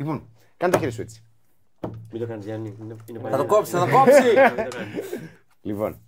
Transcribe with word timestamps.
Λοιπόν, 0.00 0.28
κάνε 0.56 0.72
το 0.72 0.78
χέρι 0.78 0.90
σου 0.90 1.00
έτσι. 1.00 1.24
Μην 2.12 2.20
το 2.20 2.26
κάνεις, 2.26 2.44
Γιάννη. 2.44 2.76
είναι- 2.80 2.96
είναι 3.06 3.22
Θα 3.22 3.28
το 3.28 3.28
παλιά. 3.28 3.44
κόψει, 3.44 3.70
θα 3.72 3.84
το 3.86 3.90
κόψει. 3.90 4.22
Μην 4.56 4.64
το 4.64 4.76
κάνεις. 4.76 5.04
Λοιπόν, 5.60 6.00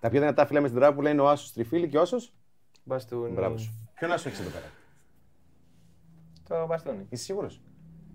τα 0.00 0.10
πιο 0.10 0.20
δυνατά 0.20 0.46
φύλλα 0.46 0.60
με 0.60 0.68
στην 0.68 0.80
τράπουλα 0.80 1.10
είναι 1.10 1.20
ο 1.20 1.28
Άσος 1.28 1.52
Τριφίλη 1.52 1.88
και 1.88 1.98
ο 1.98 2.00
Άσο. 2.00 2.16
Μπαστούνι. 2.84 3.32
Μπράβο 3.32 3.56
σου. 3.58 3.90
Ποιον 3.94 4.12
Άσο 4.12 4.28
έχεις 4.28 4.40
εδώ 4.40 4.50
πέρα; 4.50 4.64
Το 6.48 6.66
μπαστούνι. 6.66 7.06
Είσαι 7.08 7.22
σίγουρος; 7.24 7.60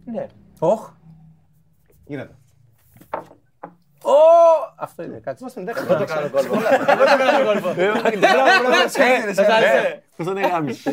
Ναι. 0.06 0.28
Όχ. 0.60 0.92
Γίνατε. 2.06 2.36
Ω, 4.02 4.12
Αυτό 4.76 5.04
είναι, 5.04 5.18
κάτσε. 5.20 5.38
Είμαστε 5.44 5.62
εντάξει. 5.62 5.84
Εγώ 5.84 5.98
το 5.98 6.06
κάνω 6.06 6.30
κόλπο. 6.30 6.54
Εγώ 6.88 7.04
το 7.04 7.18
κάνω 7.18 7.46
κόλπο. 7.46 7.74
Σας 9.34 9.38
άρεσε. 9.48 10.04
Πώς 10.18 10.26
θα 10.26 10.32
είναι 10.32 10.48
γάμισε. 10.48 10.92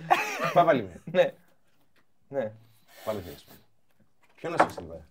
Πάμε 0.54 0.66
πάλι 0.66 0.82
μία. 0.82 1.00
Ναι. 1.04 1.32
Ναι. 2.28 2.52
Πάλι 3.04 3.20
θέλεις. 3.20 3.44
Ποιον 4.46 4.54
Άσο 4.60 4.66
έχει 4.70 4.76
εδώ 4.78 4.92
πέρα. 4.92 5.06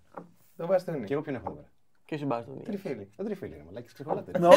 Το 0.58 0.66
μπαστούνι. 0.68 1.04
Και 1.06 1.14
εγώ 1.14 1.22
ποιον 1.22 1.36
έχω 1.36 1.46
εδώ 1.48 1.56
πέρα. 1.56 1.68
Και 2.06 2.18
σου 2.18 2.26
μπάστον. 2.26 2.64
Τριφύλι. 2.64 3.10
Δεν 3.16 3.26
τριφίλη, 3.26 3.56
ρε 3.58 3.64
μαλάκι, 3.66 3.88
ξεχωράτε. 3.94 4.32
Δεν- 4.40 4.50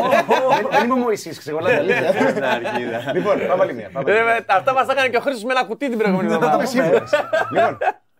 Δεν 0.70 0.84
είμαι 0.84 0.92
ο 0.92 0.96
Μωυσής, 0.96 1.38
ξεχωράτε. 1.38 1.76
αλήθεια. 1.76 3.12
Λοιπόν, 3.14 3.38
πάμε 3.38 3.56
πάλι 3.56 3.72
μία. 3.74 3.90
πάμε 3.90 4.04
πάλι 4.12 4.22
μία. 4.24 4.44
Αυτά 4.48 4.72
μας 4.72 4.86
τα 4.86 4.92
έκανε 4.92 5.08
και 5.08 5.16
ο 5.16 5.20
Χρήστος 5.20 5.44
με 5.44 5.52
ένα 5.52 5.64
κουτί 5.64 5.88
την 5.88 5.98
προηγούμενη 5.98 6.26
Είμαι 6.28 6.36
εβδομάδα. 6.36 6.66
σίγουρος. 6.66 7.10
Λοιπόν, 7.52 7.78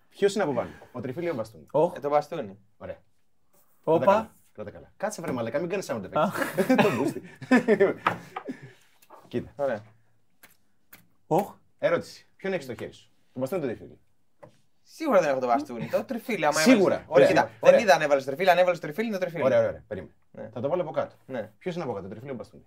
ποιος 0.09 0.35
είναι 0.35 0.43
από 0.45 0.53
πάνω, 0.53 0.69
ο 0.93 1.01
Τριφίλη 1.01 1.27
ή 1.27 1.31
ο 1.31 1.35
Μπαστούνι; 1.35 1.67
Όχ. 1.71 1.93
Ε, 1.97 2.01
Το 2.01 2.09
μπαστούνι. 2.09 2.59
Ωραία. 2.79 2.97
Κράτα 3.85 4.03
Όπα. 4.03 4.05
καλά. 4.05 4.35
Κράτα 4.53 4.71
καλά. 4.71 4.93
Κάτσε 4.97 5.23
βρε 5.23 5.33
μαλακά, 5.33 5.59
μην 5.59 5.69
κάνεις 5.69 5.91
sound 5.91 6.03
effects. 6.03 6.31
Το 6.83 6.91
μπούστι. 6.97 7.23
Κοίτα, 9.29 9.51
Ωραία. 9.57 9.83
Όχ. 11.27 11.55
ερώτηση. 11.79 12.27
Ποιον 12.37 12.53
έχεις 12.53 12.65
στο 12.65 12.75
χέρι 12.75 12.93
σου; 12.93 13.11
Τον 13.33 13.41
Μπαστούνι 13.43 13.63
ή 13.63 13.67
τον 13.67 13.77
Τριφίλη. 13.77 13.99
Σίγουρα 14.91 15.21
δεν 15.21 15.31
έχω 15.31 15.39
το 15.41 15.47
μπαστούνι. 15.47 15.89
Το 15.89 16.05
τριφύλι. 16.05 16.45
άμα 16.45 16.61
Σίγουρα. 16.61 16.95
έβαλες- 16.95 17.05
Ωραία. 17.09 17.27
Κοίτα, 17.27 17.51
Ωραία. 17.61 17.77
δεν 17.77 17.85
είδα 17.87 17.95
αν 17.95 18.03
έβαλες 18.03 18.25
τριφύλι. 18.25 18.51
Αν 18.51 18.59
έβαλες 18.59 18.81
τριφύλι 18.81 19.07
είναι 19.07 19.17
το 19.17 19.21
τριφύλι. 19.23 19.43
Ωραία, 19.43 19.59
ωραία, 19.59 19.69
ωραία. 19.71 19.85
Περίμενε. 19.89 20.13
Ναι. 20.31 20.49
Θα 20.53 20.61
το 20.61 20.69
βάλω 20.69 20.83
από 20.83 20.91
κάτω. 20.91 21.15
Ναι. 21.27 21.51
Ποιος 21.59 21.75
είναι 21.75 21.85
από 21.85 21.93
κάτω, 21.93 22.05
το 22.05 22.11
Τριφίλη 22.11 22.31
ή 22.31 22.35
ο 22.35 22.37
Μπαστούνι. 22.37 22.63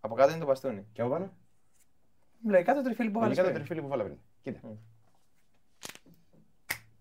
Από 0.00 0.14
κάτω 0.14 0.30
είναι 0.30 0.38
το 0.40 0.46
μπαστούνι. 0.46 0.86
Και 0.92 1.00
από 1.02 1.10
πάνω; 1.10 1.32
Λογικά 2.48 2.74
το 2.74 2.82
τριφύλι 2.82 3.10
που 3.10 3.18
βάλες. 3.20 3.36
Τελικά 3.36 3.52
το 3.52 3.58
Τριφίλη 3.58 3.80
που 3.82 3.88
βάλα 3.88 4.02
πριν. 4.04 4.16
Κοίτα. 4.42 4.60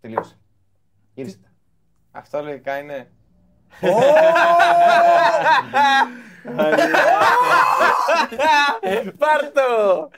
Τελείωσε. 0.02 0.38
Γύρισε 1.14 1.38
τα. 1.38 1.48
Αυτό 2.12 2.42
λογικά 2.44 2.78
είναι. 2.78 3.12
Πάρτο! 9.18 10.10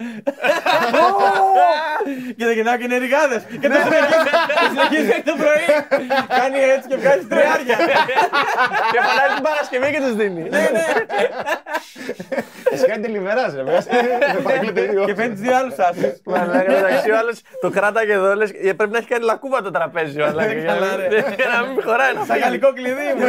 Και 2.38 2.46
δεν 2.46 2.54
γεννάω 2.54 2.78
και 2.78 2.88
νεριγάδε. 2.88 3.44
Και 3.62 3.68
το 3.70 3.76
συνεχίζει 4.70 5.06
μέχρι 5.08 5.22
το 5.24 5.36
πρωί. 5.42 5.66
Κάνει 6.40 6.60
έτσι 6.76 6.88
και 6.90 6.96
βγάζει 6.96 7.26
τριάρια. 7.26 7.78
Και 8.92 9.00
φανάει 9.06 9.30
την 9.36 9.44
Παρασκευή 9.44 9.92
και 9.92 10.00
τους 10.00 10.16
δίνει. 10.16 10.50
Εσύ 12.72 12.86
κάνει 12.86 13.02
τελειβεράς 13.04 13.54
ρε. 13.56 13.64
βγάζει. 13.64 13.88
Δεν 14.34 14.42
παρακλείτε 14.44 14.82
δύο. 14.82 15.06
Και 15.06 15.14
παίρνει 15.14 15.34
δύο 15.34 15.56
άλλους 15.58 15.78
άσου. 15.78 16.22
Μαλάκα 16.26 16.72
μεταξύ 16.72 17.12
ο 17.12 17.18
άλλος 17.18 17.42
το 17.62 17.70
κράταγε 17.70 18.14
εδώ 18.14 18.36
λες 18.36 18.50
ε, 18.64 18.74
πρέπει 18.74 18.92
να 18.92 18.98
έχει 18.98 19.08
κάνει 19.08 19.24
λακκούβα 19.26 19.62
το 19.62 19.72
τραπέζι 19.72 20.22
ο 20.22 20.26
μαλάκα, 20.26 20.54
για 20.54 20.64
να 20.64 20.74
Καλά, 20.74 20.88
μην- 20.98 21.10
ρε. 21.10 21.20
για 21.36 21.48
να 21.56 21.68
μην 21.68 21.84
χωράει 21.84 22.14
να 22.14 22.26
Σαν 22.26 22.38
γαλλικό 22.40 22.74
κλειδί 22.74 23.14
μου. 23.18 23.28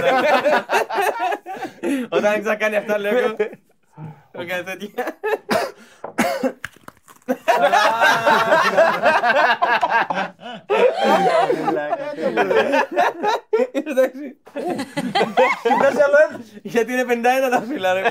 Όταν 2.08 2.24
άρχισα 2.24 2.48
να 2.48 2.54
κάνει 2.54 2.76
αυτά, 2.84 2.98
λέω 2.98 3.18
εγώ. 3.18 3.36
Έκανε 4.32 4.62
τέτοια. 4.62 5.04
Εντάξει. 13.72 14.36
Κοιτάς 15.62 15.94
άλλο 16.04 16.16
ένα. 16.28 16.40
Γιατί 16.62 16.92
είναι 16.92 17.04
51 17.08 17.50
τα 17.50 17.60
φύλλα, 17.68 17.92
ρε. 17.92 18.02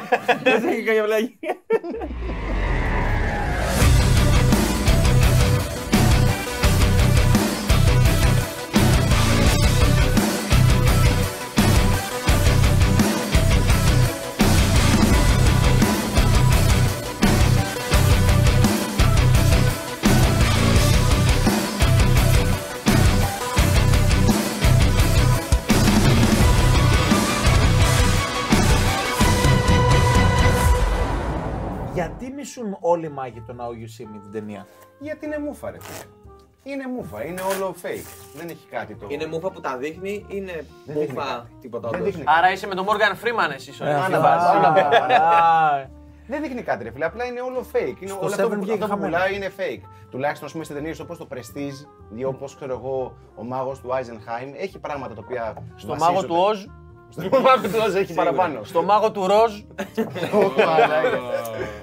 Δεν 0.43 0.67
έχει 0.67 0.83
καμιά 0.83 1.03
πλάγη. 1.03 1.39
Μισούν 32.93 32.99
όλοι 32.99 33.05
οι 33.05 33.09
μάγοι 33.09 33.41
τον 33.47 33.57
Now 33.59 33.71
You 33.71 34.01
See 34.01 34.15
Me 34.15 34.19
την 34.21 34.31
ταινία. 34.31 34.67
Γιατί 34.99 35.25
είναι 35.25 35.39
μούφα 35.39 35.71
ρε. 35.71 35.77
φίλε. 35.79 36.11
Είναι 36.65 36.87
μούφα, 36.87 37.25
είναι 37.25 37.41
όλο 37.41 37.75
fake. 37.81 38.07
Δεν 38.35 38.49
έχει 38.49 38.67
κάτι 38.71 38.95
το... 38.95 39.05
Είναι 39.09 39.25
μούφα 39.25 39.51
που 39.51 39.61
τα 39.61 39.77
δείχνει, 39.77 40.25
είναι 40.27 40.65
δείχνει 40.85 41.01
μούφα 41.13 41.25
κάτι. 41.25 41.51
τίποτα 41.61 41.89
Δεν 41.89 41.99
όντως. 41.99 42.09
δείχνει 42.13 42.23
Άρα 42.37 42.51
είσαι 42.51 42.67
με 42.67 42.75
τον 42.75 42.85
Morgan 42.85 43.13
Freeman 43.23 43.51
εσύ 43.55 43.71
ο 43.83 43.85
Άνα, 43.85 44.07
Νίκης. 44.07 44.21
βάζω, 44.21 44.47
άνα, 44.57 44.71
βάζω. 44.73 45.21
Α, 45.23 45.87
Δεν 46.27 46.41
δείχνει 46.41 46.61
κάτι, 46.61 46.83
ρε 46.83 46.91
φίλε. 46.91 47.05
Απλά 47.05 47.25
είναι 47.25 47.41
όλο 47.41 47.65
fake. 47.73 47.95
Είναι 48.01 48.09
Στο 48.11 48.19
όλο 48.19 48.33
αυτό 48.33 48.45
Seven 48.47 48.49
που, 48.49 48.55
βγήκε 48.55 48.71
αυτό 48.73 48.85
που 48.85 48.91
χαμένο. 48.91 49.11
πουλάει 49.11 49.35
είναι 49.35 49.51
fake. 49.57 49.81
Τουλάχιστον, 50.11 50.45
ας 50.47 50.51
πούμε, 50.53 50.63
σε 50.63 50.73
ταινίες 50.73 50.99
όπως 50.99 51.17
το 51.17 51.27
Prestige 51.33 51.87
ή 52.15 52.23
όπως 52.23 52.55
ξέρω 52.55 52.73
εγώ, 52.73 53.17
ο 53.35 53.43
μάγος 53.43 53.79
του 53.79 53.89
Eisenheim 53.89 54.53
έχει 54.57 54.79
πράγματα 54.79 55.13
τα 55.13 55.21
οποία. 55.25 55.53
Στο 55.75 55.95
μάγο 55.95 56.23
του 56.25 56.35
Οζ, 56.35 56.65
Στο 57.19 57.39
μάγο 57.41 57.61
του 57.61 57.91
Oz 57.91 57.95
έχει 57.95 58.13
παραπάνω. 58.13 58.63
στο 58.63 58.83
μάγο 58.83 59.11
του 59.11 59.27
Ροζ. 59.27 59.53
Μαλάκα. 60.57 61.19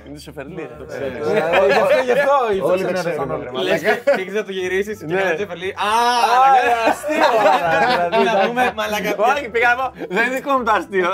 Είναι 0.07 0.19
σε 0.19 0.33
φερλί. 0.33 0.61
ε, 0.89 1.67
Γι' 1.67 1.81
αυτό, 1.81 1.97
γι' 2.05 2.13
αυτό 2.13 2.33
Όλοι 2.67 2.81
ήρθαν 2.81 2.95
δεν 2.95 3.03
ρε, 3.05 3.11
ξέρουν, 3.11 3.29
τον 3.29 3.41
ρε, 3.43 3.49
όλο. 3.49 3.63
Λες 3.63 3.83
μαλάκα. 3.83 4.15
και 4.15 4.21
έχεις 4.21 4.35
να 4.35 4.45
το 4.45 4.53
γυρίσεις 4.53 4.99
και 4.99 5.05
Ναι. 5.05 5.25
να 5.25 5.35
τσεφελί. 5.35 5.69
Α, 5.71 5.91
Αστείο. 6.89 8.25
να 8.25 8.47
πούμε 8.47 8.73
μαλακα. 8.77 9.15
Όχι, 9.35 9.49
πήγα 9.51 9.75
να 9.75 9.77
πω, 9.83 9.93
δεν 10.15 10.27
είναι 10.27 10.35
δικό 10.35 10.53
μου 10.53 10.63
το 10.65 10.73
αστείο. 10.73 11.09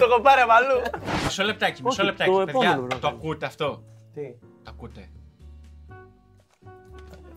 Το 0.00 0.04
έχω 0.10 0.20
πάρει 0.20 0.40
από 0.40 0.52
αλλού. 0.52 0.82
Μισό 1.24 1.42
λεπτάκι, 1.42 1.82
μισό 1.84 2.02
Όχι, 2.02 2.10
λεπτάκι. 2.10 2.30
το 2.30 2.36
Παιδιά, 2.36 2.50
επόμενο 2.52 2.86
πρέπει 2.86 3.00
το 3.00 3.06
να 3.10 3.14
ακούτε 3.16 3.46
αυτό. 3.46 3.82
Τι. 4.14 4.22
Το 4.64 4.70
ακούτε. 4.74 5.08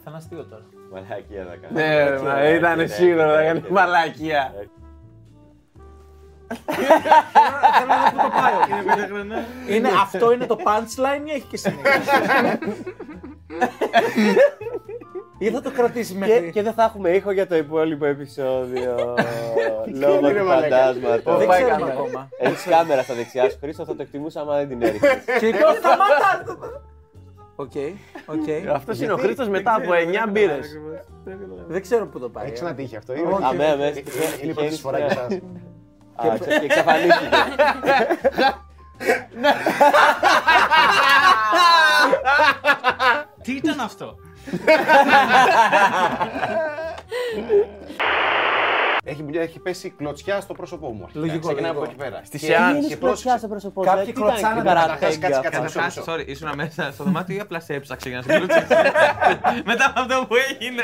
Θα 0.04 0.10
είναι 0.12 0.18
αστείο 0.18 0.44
τώρα. 0.50 0.64
Μαλακία 0.94 1.46
θα 1.50 1.56
κάνει. 1.62 1.74
Ναι, 1.74 2.10
ρε, 2.10 2.20
μα 2.20 2.50
ήταν 2.50 2.88
σίγουρο 2.90 3.26
να 3.26 3.44
κάνει 3.44 3.64
μαλακία. 3.70 4.54
Θέλω 6.66 7.88
να 7.88 7.98
δω 8.04 8.10
πού 8.12 8.18
το 8.22 8.32
πάει. 8.42 9.76
Είναι, 9.78 9.90
αυτό 10.02 10.32
είναι 10.32 10.46
το 10.46 10.58
punchline 10.66 11.28
ή 11.28 11.32
έχει 11.32 11.46
και 11.50 11.58
συνέχεια; 11.58 12.60
Ή 15.38 15.50
θα 15.52 15.62
το 15.62 15.72
κρατήσει 15.72 16.14
Και, 16.14 16.20
μέχρι. 16.20 16.52
και 16.52 16.62
δεν 16.62 16.74
θα 16.74 16.84
έχουμε 16.84 17.10
ήχο 17.10 17.32
για 17.32 17.48
το 17.48 17.56
υπόλοιπο 17.56 18.06
επεισόδιο. 18.06 18.96
Λόγω 20.02 20.20
κάνει, 20.22 20.34
ρε, 20.34 20.40
του 20.40 20.46
μαλάκα. 20.46 20.76
φαντάσματος. 20.78 21.38
Δεν 21.38 21.48
πάει 21.48 21.62
ξέρουμε 21.64 21.80
κάμερα. 21.80 22.00
ακόμα. 22.00 22.30
Έχεις 22.38 22.64
κάμερα 22.64 23.02
στα 23.04 23.14
δεξιά 23.14 23.50
σου, 23.50 23.58
Χρήστο, 23.62 23.86
θα 23.86 23.96
το 23.96 24.02
εκτιμούσα 24.02 24.42
άμα 24.42 24.56
δεν 24.58 24.68
την 24.68 24.82
έριχνες. 24.82 25.12
Και 25.40 25.46
εγώ 25.46 25.74
σταμάτα! 25.78 26.44
Οκ, 27.56 27.72
οκ. 28.26 28.74
Αυτός 28.74 29.00
είναι 29.02 29.14
ο 29.14 29.18
Χρήστος 29.18 29.48
μετά 29.50 29.76
από 29.76 29.92
9 30.28 30.30
μπύρες. 30.32 30.68
Δεν 31.68 31.82
ξέρω 31.82 32.08
πού 32.08 32.20
το 32.20 32.30
πάει. 32.30 32.46
Έχει 32.46 32.64
ε. 32.64 32.66
ένα 32.66 32.76
τύχη 32.76 32.96
αυτό. 32.96 33.14
ή 33.14 33.20
Όχι. 33.20 33.34
όχι; 33.34 33.44
Αμέ, 33.44 33.66
αμέ. 33.66 33.94
Είναι 34.42 34.52
η 34.52 34.54
πρώτη 34.54 34.76
φορά 34.76 34.98
για 34.98 35.08
εσάς. 35.10 35.40
Α, 36.16 36.38
και 36.38 36.46
και 36.46 36.66
εξαφανίστηκε. 36.66 37.30
Τι 43.44 43.52
ήταν 43.52 43.80
αυτό; 43.80 44.16
Έχει, 49.06 49.26
έχει 49.34 49.60
πέσει 49.60 49.90
κλωτσιά 49.90 50.42
στο 50.42 50.54
πρόσωπό 50.54 50.90
μου. 50.90 51.04
αρχικά. 51.04 51.20
Λογικό, 51.20 51.40
Ξεκινάμε 51.48 51.74
λογικό. 51.74 51.84
από 51.94 52.04
εκεί 52.04 52.10
πέρα. 52.12 52.22
Στη 52.26 52.38
Και- 52.38 52.46
σεάνς. 52.46 52.88
και 52.88 52.98
πρόσεξε. 52.98 53.48
πρόσωπο 53.48 53.82
Κάποιοι 53.82 54.14
κλωτσάνε 54.14 54.62
τα 54.64 54.74
Καταρχάς, 54.74 55.00
κάτσε, 55.00 55.18
κάτσε, 55.18 55.40
μισό, 55.40 55.42
Καταρχάς, 55.50 55.96
μισό. 55.98 56.12
sorry, 56.14 56.28
ήσουν 56.28 56.50
μέσα 56.56 56.92
στο 56.92 57.04
δωμάτιο 57.04 57.36
ή 57.36 57.40
απλά 57.40 57.60
σε 57.60 57.74
έψαξε 57.74 58.10
για 58.10 58.18
να 58.18 58.24
σε 58.24 58.38
κλούτσες. 58.38 58.64
Μετά 59.70 59.86
από 59.86 60.00
αυτό 60.00 60.26
που 60.28 60.36
έγινε. 60.50 60.84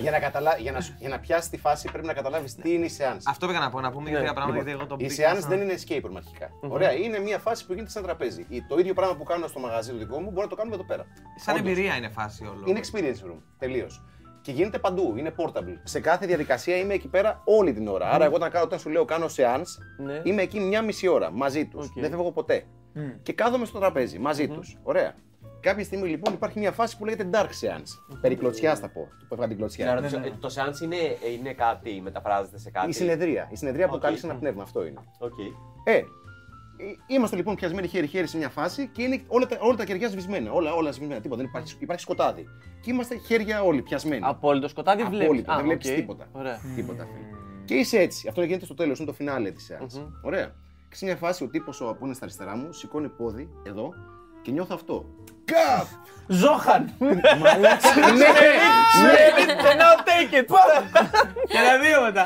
Για 0.00 0.10
να, 0.10 0.18
καταλα... 0.18 0.56
για, 0.58 0.72
να... 0.72 0.80
σου- 0.80 0.94
για 0.98 1.08
να 1.08 1.18
πιάσει 1.18 1.50
τη 1.50 1.58
φάση 1.58 1.88
πρέπει 1.92 2.06
να 2.06 2.12
καταλάβεις 2.12 2.54
τι 2.54 2.72
είναι 2.72 2.84
η 2.86 2.90
seance. 2.98 3.20
Αυτό 3.26 3.46
πήγα 3.46 3.58
να 3.58 3.70
πω, 3.70 3.80
να 3.80 3.90
πούμε 3.90 4.08
για 4.10 4.18
τρία 4.18 4.32
πράγματα 4.32 4.56
γιατί 4.62 4.70
εγώ 4.72 4.86
το 4.86 4.96
η 4.98 5.04
μπήκα 5.04 5.32
seance 5.32 5.38
σαν- 5.40 5.48
δεν 5.50 5.60
είναι 5.60 5.74
escape 5.80 6.04
room 6.06 6.16
αρχικά. 6.16 6.48
Ωραία, 6.68 6.92
είναι 6.92 7.18
μια 7.18 7.38
φάση 7.38 7.66
που 7.66 7.72
γίνεται 7.72 7.90
σαν 7.90 8.02
τραπέζι. 8.02 8.46
Η- 8.48 8.62
Το 8.68 8.78
ίδιο 8.78 8.94
πράγμα 8.94 9.16
που 9.16 9.24
κάνω 9.24 9.46
στο 9.46 9.58
μαγαζί 9.60 9.90
το 9.90 9.96
δικό 9.98 10.20
μου 10.20 10.30
μπορώ 10.30 10.42
να 10.42 10.48
το 10.48 10.56
κάνουμε 10.56 10.74
εδώ 10.74 10.84
πέρα. 10.84 11.04
Σαν 11.36 11.56
Όντως. 11.56 11.70
εμπειρία 11.70 11.96
είναι 11.96 12.08
φάση 12.08 12.44
όλο. 12.44 12.62
Είναι 12.64 12.80
experience 12.82 13.26
room. 13.30 13.38
Τελείως. 13.58 14.02
Και 14.46 14.52
γίνεται 14.52 14.78
παντού, 14.78 15.14
είναι 15.16 15.34
portable. 15.36 15.78
Σε 15.82 16.00
κάθε 16.00 16.26
διαδικασία 16.26 16.76
είμαι 16.76 16.94
εκεί 16.94 17.08
πέρα 17.08 17.42
όλη 17.44 17.72
την 17.72 17.88
ώρα. 17.88 18.10
Άρα, 18.10 18.24
εγώ 18.24 18.34
όταν, 18.34 18.50
κάνω, 18.50 18.64
όταν 18.64 18.78
σου 18.78 18.88
λέω 18.90 19.04
κάνω 19.04 19.26
seance, 19.36 20.04
Ναι. 20.04 20.20
είμαι 20.24 20.42
εκεί 20.42 20.60
μια 20.60 20.82
μισή 20.82 21.08
ώρα 21.08 21.30
μαζί 21.30 21.66
τους. 21.66 21.92
Δεν 21.96 22.10
φεύγω 22.10 22.32
ποτέ. 22.32 22.64
Και 23.22 23.32
κάθομαι 23.32 23.64
στο 23.66 23.78
τραπέζι 23.78 24.18
μαζί 24.18 24.48
τους. 24.48 24.76
Ωραία. 24.82 25.14
κάποια 25.60 25.84
στιγμή 25.84 26.08
λοιπόν 26.08 26.34
υπάρχει 26.34 26.58
μια 26.58 26.72
φάση 26.72 26.96
που 26.98 27.04
λέγεται 27.04 27.28
Dark 27.32 27.46
Seance. 27.62 28.16
Περί 28.20 28.36
κλωτσιάς 28.36 28.78
θα 28.78 28.88
πω. 28.88 29.00
Που 29.28 29.34
έφαγα 29.34 29.40
την 29.48 29.48
Να 29.48 29.54
κλωτσιά. 29.56 29.94
ρωτήσω, 29.94 30.16
ε, 30.18 30.32
το 30.40 30.48
seance 30.56 30.82
είναι, 30.82 30.96
είναι 31.38 31.52
κάτι, 31.52 32.00
μεταφράζεται 32.04 32.58
σε 32.58 32.70
κάτι; 32.70 32.88
Η 32.88 32.92
συνεδρία. 32.92 33.48
Η 33.52 33.56
συνεδρία 33.56 33.88
που 33.88 33.94
Οκ. 33.94 34.00
κάλεσε 34.00 34.26
ένα 34.26 34.34
πνεύμα. 34.36 34.62
Αυτό 34.62 34.86
είναι. 34.86 35.00
Οκ. 35.18 35.32
Ε, 35.84 35.92
ε, 35.96 36.02
είμαστε 37.06 37.36
λοιπόν 37.36 37.54
πιασμένοι 37.54 37.86
χέρι-χέρι 37.86 38.26
σε 38.26 38.36
μια 38.36 38.48
φάση 38.48 38.88
και 38.88 39.02
είναι 39.02 39.22
όλα 39.26 39.46
τα, 39.46 39.56
όλα 39.60 39.76
τα 39.76 39.84
κεριά 39.84 40.08
σβησμένα. 40.08 40.52
Όλα, 40.52 40.74
όλα 40.74 40.92
σβησμένα. 40.92 41.20
Τίποτα. 41.20 41.40
Δεν 41.40 41.50
υπάρχει, 41.50 41.76
υπάρχει 41.80 42.02
σκοτάδι. 42.02 42.46
Και 42.80 42.90
είμαστε 42.90 43.16
χέρια 43.16 43.62
όλοι 43.62 43.82
πιασμένοι. 43.82 44.20
Απόλυτο 44.24 44.68
σκοτάδι 44.68 45.02
βλέπεις. 45.02 45.24
Απόλυτο. 45.24 45.54
Δεν 45.54 45.64
βλέπεις 45.64 45.94
τίποτα. 45.94 46.28
Ωραία. 46.32 46.60
Τίποτα. 46.76 47.04
φίλε. 47.04 47.26
Και 47.64 47.74
είσαι 47.74 47.98
έτσι. 47.98 48.28
Αυτό 48.28 48.42
γίνεται 48.42 48.64
στο 48.64 48.74
τέλος, 48.74 48.98
είναι 48.98 49.08
το 49.08 49.14
φινάλε 49.14 49.50
της 49.50 49.70
seance. 49.72 50.06
Ωραία. 50.22 50.54
Και 50.88 50.96
σε 50.96 51.04
μια 51.04 51.16
φάση 51.16 51.44
ο 51.44 51.48
τύπος 51.48 51.80
ο 51.80 51.96
που 51.98 52.04
είναι 52.04 52.14
στα 52.14 52.24
αριστερά 52.24 52.56
μου 52.56 52.72
σηκώνει 52.72 53.08
πόδι 53.08 53.48
εδώ 53.66 53.92
και 54.46 54.52
νιώθω 54.52 54.74
αυτό. 54.74 55.04
Καφ! 55.44 55.88
Ζόχαν! 56.26 56.92
ναι, 56.98 57.16
And 59.68 59.80
now 59.80 59.96
take 60.08 60.34
it. 60.34 60.44
Και 61.46 61.58
τα 61.68 61.78
δύο 61.82 62.02
μετά. 62.02 62.24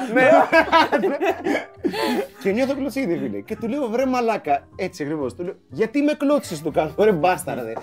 Και 2.43 2.50
νιώθω 2.50 2.75
κλωτσίδι, 2.75 3.19
φίλε. 3.19 3.40
Και 3.40 3.56
του 3.56 3.69
λέω, 3.69 3.88
βρε 3.88 4.06
μαλάκα, 4.06 4.69
έτσι 4.76 5.02
ακριβώς. 5.02 5.34
Του 5.34 5.43
λέω, 5.44 5.55
γιατί 5.69 6.02
με 6.02 6.12
κλώτσε 6.12 6.62
το 6.62 6.70
κάνω, 6.70 6.94
ρε 6.99 7.12
μπάσταρδε. 7.12 7.76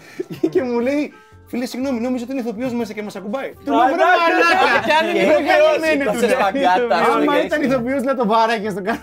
και 0.50 0.64
μου 0.64 0.80
λέει, 0.80 1.14
φίλε, 1.48 1.66
συγγνώμη, 1.66 2.00
νόμιζα 2.00 2.24
ότι 2.24 2.32
είναι 2.34 2.42
ηθοποιός 2.42 2.74
μέσα 2.74 2.94
και 2.94 3.02
μας 3.02 3.16
ακουμπάει. 3.16 3.50
Του 3.66 3.72
λέω, 3.72 3.86
βρε 3.86 4.06
μαλάκα. 4.12 4.86
Κι 4.88 4.92
αν 5.00 5.04
είναι 5.10 5.24
Βρε 5.26 5.34
ηθοποιός, 5.34 5.68
γαμημένη 5.72 6.04
το 6.04 6.12
τους, 6.12 6.20
σε 6.20 6.26
λέει. 6.26 6.36
σπαγκάτα, 6.36 6.96
Άμα 7.14 7.34
και 7.40 7.46
ήταν 7.46 7.60
έτσι. 7.62 7.70
ηθοποιός 7.72 8.02
να 8.04 8.16
το 8.16 8.26
βάραγε 8.28 8.70
στο 8.70 8.82
κάνω. 8.88 9.02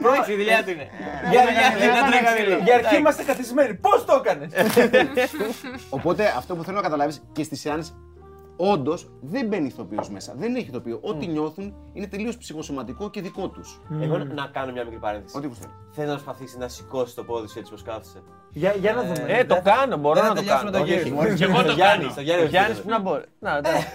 Εντάξει, 0.00 0.32
η 0.32 0.36
δουλειά 0.36 0.58
του 0.64 0.70
είναι. 0.70 0.86
Για, 1.30 1.40
δουλειά 1.46 1.68
του 2.04 2.12
είναι 2.12 2.22
καθήλου. 2.28 2.56
για 2.64 2.74
αρχή 2.74 2.96
είμαστε 2.96 3.22
καθισμένοι. 3.30 3.74
Πώς 3.74 4.04
το 4.04 4.22
έκανες! 4.24 4.50
Οπότε 5.90 6.22
αυτό 6.36 6.54
που 6.56 6.62
θέλω 6.64 6.76
να 6.76 6.82
καταλάβεις 6.82 7.22
και 7.32 7.42
στη 7.42 7.56
σεάν, 7.56 7.80
όντως 8.60 9.10
δεν 9.20 9.46
μπαίνει 9.46 9.66
ηθοποιός 9.66 10.10
μέσα. 10.10 10.34
Δεν 10.36 10.54
έχει 10.54 10.68
ηθοποιό. 10.68 10.98
Ό,τι 11.02 11.26
νιώθουν 11.26 11.74
είναι 11.92 12.06
τελείως 12.06 12.36
ψυχοσωματικό 12.36 13.10
και 13.10 13.20
δικό 13.20 13.48
τους. 13.48 13.80
Εγώ 14.00 14.18
να- 14.18 14.24
να 14.24 14.46
κάνω 14.52 14.72
μια 14.72 14.84
μικρή 14.84 14.98
παρένθεση. 14.98 15.36
Ό,τι 15.36 15.46
γουστάρει. 15.46 15.72
Θέλω 15.90 16.06
να 16.08 16.12
προσπαθήσει 16.14 16.58
να 16.58 16.68
σηκώσει 16.68 17.14
το 17.14 17.24
πόδι 17.24 17.48
σου 17.48 17.58
έτσι 17.58 17.70
πως 17.72 17.82
κάθεσαι. 17.82 18.22
Για, 18.52 18.74
για 18.80 18.92
να 18.92 19.02
δούμε. 19.02 19.24
Ε, 19.26 19.44
το 19.44 19.60
κάνω, 19.64 19.96
μπορώ 19.96 20.14
Δεν 20.14 20.22
να 20.22 20.28
θα 20.28 20.34
το 20.34 20.40
τελειώσουμε 20.40 20.70
κάνω. 20.70 20.84
το 20.84 20.90
γύρισμα. 20.92 21.34
Και 21.34 21.44
εγώ 21.44 21.62
το 21.62 21.72
Γιάννης, 21.72 22.06
κάνω. 22.06 22.10
στο 22.10 22.20
Ο 22.20 22.24
Γιάννης. 22.24 22.48
Γιάννης 22.50 22.80
που 22.80 22.88
να 22.88 23.00
μπορεί. 23.00 23.24
Να, 23.38 23.56
εντάξει. 23.56 23.86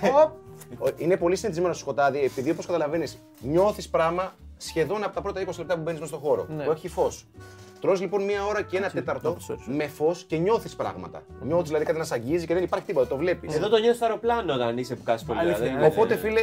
Ο- 0.80 0.88
Είναι 0.98 1.18
πολύ 1.18 1.36
συνηθισμένο 1.36 1.74
στο 1.74 1.84
σκοτάδι, 1.84 2.20
επειδή 2.24 2.50
όπως 2.50 2.66
καταλαβαίνεις, 2.66 3.18
νιώθεις 3.42 3.90
πράγμα 3.90 4.34
σχεδόν 4.58 5.04
από 5.04 5.14
τα 5.16 5.22
πρώτα 5.22 5.40
20 5.42 5.58
λεπτά 5.58 5.76
που 5.76 5.82
μπαίνεις 5.82 6.00
μέσα 6.00 6.16
στον 6.16 6.30
χώρο. 6.30 6.46
Ναι. 6.50 6.64
Που 6.64 6.72
έχει 6.72 6.88
φως. 6.88 7.26
Τρως 7.84 8.00
λοιπόν 8.02 8.24
μία 8.24 8.46
ώρα 8.46 8.62
και 8.62 8.78
ένα 8.78 8.90
τέταρτο 8.90 9.38
με 9.66 9.88
φως 9.88 10.24
και 10.24 10.38
νιώθεις 10.38 10.76
πράγματα. 10.76 11.24
Νιώθεις 11.42 11.68
δηλαδή 11.68 11.86
κάτι 11.86 11.98
να 11.98 12.04
σε 12.04 12.14
αγγίζει 12.14 12.46
και 12.46 12.54
δεν 12.54 12.64
υπάρχει 12.64 12.86
τίποτα, 12.86 13.08
το 13.08 13.18
βλέπεις. 13.18 13.56
Εδώ 13.56 13.70
το 13.70 13.78
νιώθεις 13.78 13.96
στο 13.96 14.06
αεροπλάνο 14.06 14.54
όταν 14.54 14.78
είσαι 14.78 14.96
που 14.96 15.04
κάθεσαι 15.04 15.26
πολύ 15.26 15.40
ώρα. 15.40 15.48
Αλήθεια, 15.48 15.64
δεν 15.66 15.74
ναι. 15.74 15.86
είναι- 15.86 15.94
Οπότε 15.96 16.16
φίλε, 16.16 16.42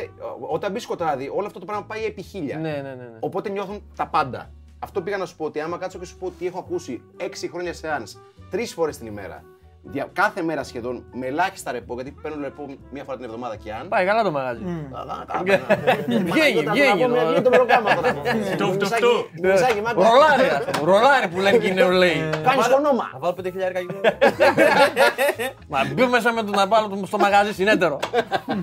όταν 0.51 0.73
μπεις 0.73 0.83
σκοτάδι, 0.83 1.31
όλο 1.35 1.47
αυτό 1.47 1.59
το 1.59 1.65
πράγμα 1.65 1.85
πάει 1.85 2.05
επί 2.05 2.23
χίλια. 2.23 2.59
Ναι, 2.59 2.71
ναι, 2.71 2.81
ναι. 2.81 2.95
ναι. 2.95 3.17
Οπότε 3.21 3.49
νιώθουν 3.49 3.83
τα 3.97 4.07
πάντα. 4.07 4.51
Αυτό 4.79 5.03
πήγα 5.03 5.17
να 5.17 5.27
σου 5.27 5.37
πω 5.37 5.45
ότι 5.45 5.61
άμα 5.61 5.77
κάτσω 5.79 5.99
και 5.99 6.05
σου 6.05 6.17
πω 6.19 6.27
ότι 6.27 6.47
έχω 6.47 6.59
ακούσει 6.59 7.03
6 7.17 7.25
χρόνια 7.51 7.73
σεάνς 7.75 8.17
τρεις 8.51 8.73
φορές 8.73 8.99
την 8.99 9.07
ημέρα. 9.07 9.45
Δια, 9.83 10.09
κάθε 10.13 10.43
μέρα 10.43 10.65
σχεδόν 10.65 11.05
με 11.13 11.27
ελάχιστα 11.27 11.73
ρεπό, 11.73 11.95
γιατί 11.95 12.15
παίρνω 12.23 12.43
ρεπό 12.43 12.67
μία 12.91 13.05
φορά 13.05 13.17
την 13.17 13.27
εβδομάδα 13.27 13.57
και 13.57 13.73
αν. 13.73 13.89
Πάει 13.89 14.07
καλά 14.07 14.23
το 14.23 14.31
μαγαζί. 14.31 14.63
Βγαίνει, 16.09 16.63
βγαίνει, 16.71 17.07
Βγαίνει 17.07 17.43
το 17.43 17.51
πρόγραμμα 17.51 17.95
τώρα. 17.95 18.13
Του, 18.57 18.77
του, 18.77 18.87
του. 19.01 19.31
Μισάκι, 19.43 19.81
μάγκο. 19.81 20.03
Ρολάρι, 20.03 20.49
ας 20.49 20.65
πούμε, 20.65 20.93
ρολάρι 20.93 21.29
που 21.29 21.41
λένε 21.41 21.59
και 21.59 21.67
οι 21.67 21.75
νεολαίοι. 21.75 22.31
Κάνεις 22.43 22.67
το 22.69 22.75
όνομα. 22.75 23.09
Θα 23.13 23.19
βάλω 23.19 23.35
5.000 23.43 23.45
ευρώ. 23.45 24.01
Μα 25.69 25.85
μπει 25.95 26.07
μέσα 26.07 26.33
με 26.33 26.43
το 26.43 26.51
να 26.51 26.67
βάλω 26.67 26.89
το 26.89 27.07
στο 27.07 27.19
μαγαζί 27.19 27.53
συνέτερο. 27.55 27.99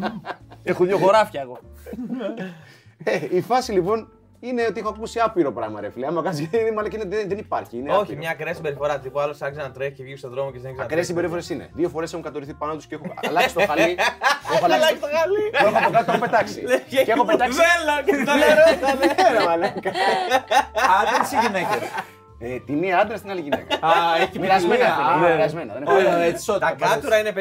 Έχω 0.64 0.86
δύο 0.86 0.98
χωράφια 0.98 1.42
εγώ. 1.42 1.60
Ε, 3.04 3.20
Η 3.30 3.42
φάση 3.42 3.72
λοιπόν 3.72 4.08
είναι 4.40 4.66
ότι 4.70 4.80
έχω 4.80 4.90
ακούσει 4.90 5.20
άπειρο 5.20 5.52
πράγμα, 5.52 5.82
ρε 5.82 5.90
φίλε. 5.90 6.08
Άμα 6.08 6.22
κάτσει 6.22 6.50
είναι 6.54 6.72
μάλλον 6.72 6.90
και 6.92 6.98
είναι- 6.98 7.16
δεν, 7.16 7.28
δεν 7.30 7.38
υπάρχει. 7.38 7.78
Είναι 7.78 7.92
Όχι, 7.92 8.02
άπειρο. 8.02 8.18
μια 8.18 8.30
ακραία 8.30 8.54
συμπεριφορά. 8.54 9.00
Τύπου 9.00 9.20
άλλος 9.20 9.42
άρχισε 9.42 9.62
να 9.62 9.72
τρέχει 9.72 9.92
και 9.92 10.04
βγήκε 10.04 10.18
στον 10.18 10.30
δρόμο 10.32 10.52
και 10.52 10.60
δεν 10.60 10.76
Ακραίες 10.82 11.06
συμπεριφορές 11.06 11.50
είναι. 11.50 11.70
Δύο 11.74 11.90
φορές 11.90 12.12
έχουν 12.12 12.24
κατορριθεί 12.24 12.54
πάνω 12.54 12.76
τους 12.76 12.86
και 12.86 12.96
έχω 12.96 13.06
αλλάξει 13.28 13.54
το 13.54 13.62
χαλί. 13.68 13.98
Έχω 14.56 14.66
αλλάξει 14.66 14.96
το 14.96 15.08
χαλί. 15.16 15.44
Το 15.52 15.68
έχω 15.68 15.78
από 15.86 15.92
κάτω, 15.92 16.06
το 16.06 16.12
έχω 16.12 16.22
πετάξει. 16.22 16.64
Και 17.06 17.12
έχω 17.12 17.26
πετάξει. 17.26 17.58
Βέλα 17.58 17.96
και 18.06 18.26
τα 18.26 18.36
λέω. 18.36 18.56
Ρε 19.40 19.46
μαλάκα. 19.46 19.92
Άντρε 21.00 21.22
ή 21.36 21.38
γυναίκε. 21.46 21.78
Ε, 22.40 22.60
Τη 22.66 22.74
μία 22.74 22.98
άντρα, 23.00 23.20
την 23.20 23.30
άλλη 23.32 23.42
γυναίκα. 23.42 23.76
Α, 23.88 23.92
έχει 24.22 24.40
Μοιρασμένα, 24.40 24.76
ποικιλία. 24.86 25.14
φίλε. 25.18 25.28
Α, 25.30 25.36
Μοιρασμένα. 25.36 25.74
δεν 25.74 25.82
έχω 25.84 25.92
Ωραία, 25.94 26.04
πρόβλημα. 26.06 26.26
έτσι 26.26 26.52
Τα 26.60 26.76
κάτουρα 26.80 27.18
είναι 27.20 27.32
50-50. 27.32 27.38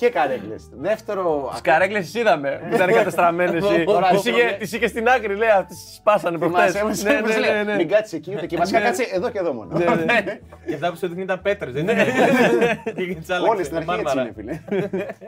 Όλοι. 0.00 0.10
Και 0.12 0.18
καρέκλες. 0.18 0.68
Δεύτερο. 0.72 1.48
Τις 1.52 1.60
καρέκλες 1.60 2.04
τις 2.04 2.14
είδαμε. 2.14 2.60
που 2.68 2.74
Ήταν 2.74 2.92
κατεστραμμένες. 2.92 3.64
Τώρα, 3.84 4.08
Τις 4.14 4.24
είχε, 4.24 4.56
τις 4.58 4.72
είχε 4.72 4.86
στην 4.86 5.08
άκρη, 5.08 5.34
λέει. 5.36 5.48
Αυτές 5.48 5.76
τις 5.84 5.94
σπάσανε 5.94 6.38
προχτές. 6.38 6.72
Θυμάσαι, 6.72 7.02
Ναι, 7.12 7.20
μας 7.20 7.34
ναι, 7.34 7.38
λέει, 7.40 7.52
ναι, 7.52 7.62
ναι. 7.62 7.74
Μην 7.74 7.88
κάτσεις 7.88 8.12
εκεί 8.12 8.32
ούτε 8.34 8.44
εκεί. 8.44 8.56
Βασικά 8.56 8.80
κάτσε 8.80 9.02
εδώ 9.12 9.30
και 9.30 9.38
εδώ 9.38 9.52
μόνο. 9.52 9.78
Και 10.66 10.74
αυτά 10.74 10.90
που 10.90 10.96
σου 10.96 11.06
δείχνει 11.08 11.22
ήταν 11.22 11.42
πέτρες, 11.42 11.72
δεν 11.72 11.82
είναι; 11.82 11.94
Όλε 13.50 13.62
στην 13.62 13.76
αρχή 13.76 14.00
έτσι 14.00 14.18
είναι, 14.18 14.32
φίλε. 14.36 14.60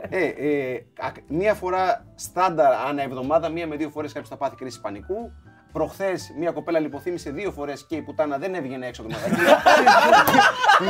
ε, 0.09 0.25
ε, 0.25 0.85
ακ- 1.01 1.17
μία 1.29 1.55
φορά 1.55 2.05
στάνταρ 2.15 2.73
ανά 2.89 3.03
εβδομάδα, 3.03 3.49
μία 3.49 3.67
με 3.67 3.77
δύο 3.77 3.89
φορές 3.89 4.13
κάποιος 4.13 4.29
θα 4.29 4.37
πάθει 4.37 4.57
κρίση 4.57 4.81
πανικού. 4.81 5.33
Προχθές 5.73 6.33
μία 6.39 6.51
κοπέλα 6.51 6.79
λιποθύμησε 6.79 7.31
δύο 7.31 7.51
φορές 7.51 7.87
και 7.89 7.97
η 7.97 8.03
πουτάνα 8.03 8.39
δεν 8.39 8.55
έβγαινε 8.55 8.87
έξω 8.87 9.03
από 9.03 9.11
το 9.11 9.17
μαγαζί. 9.19 9.45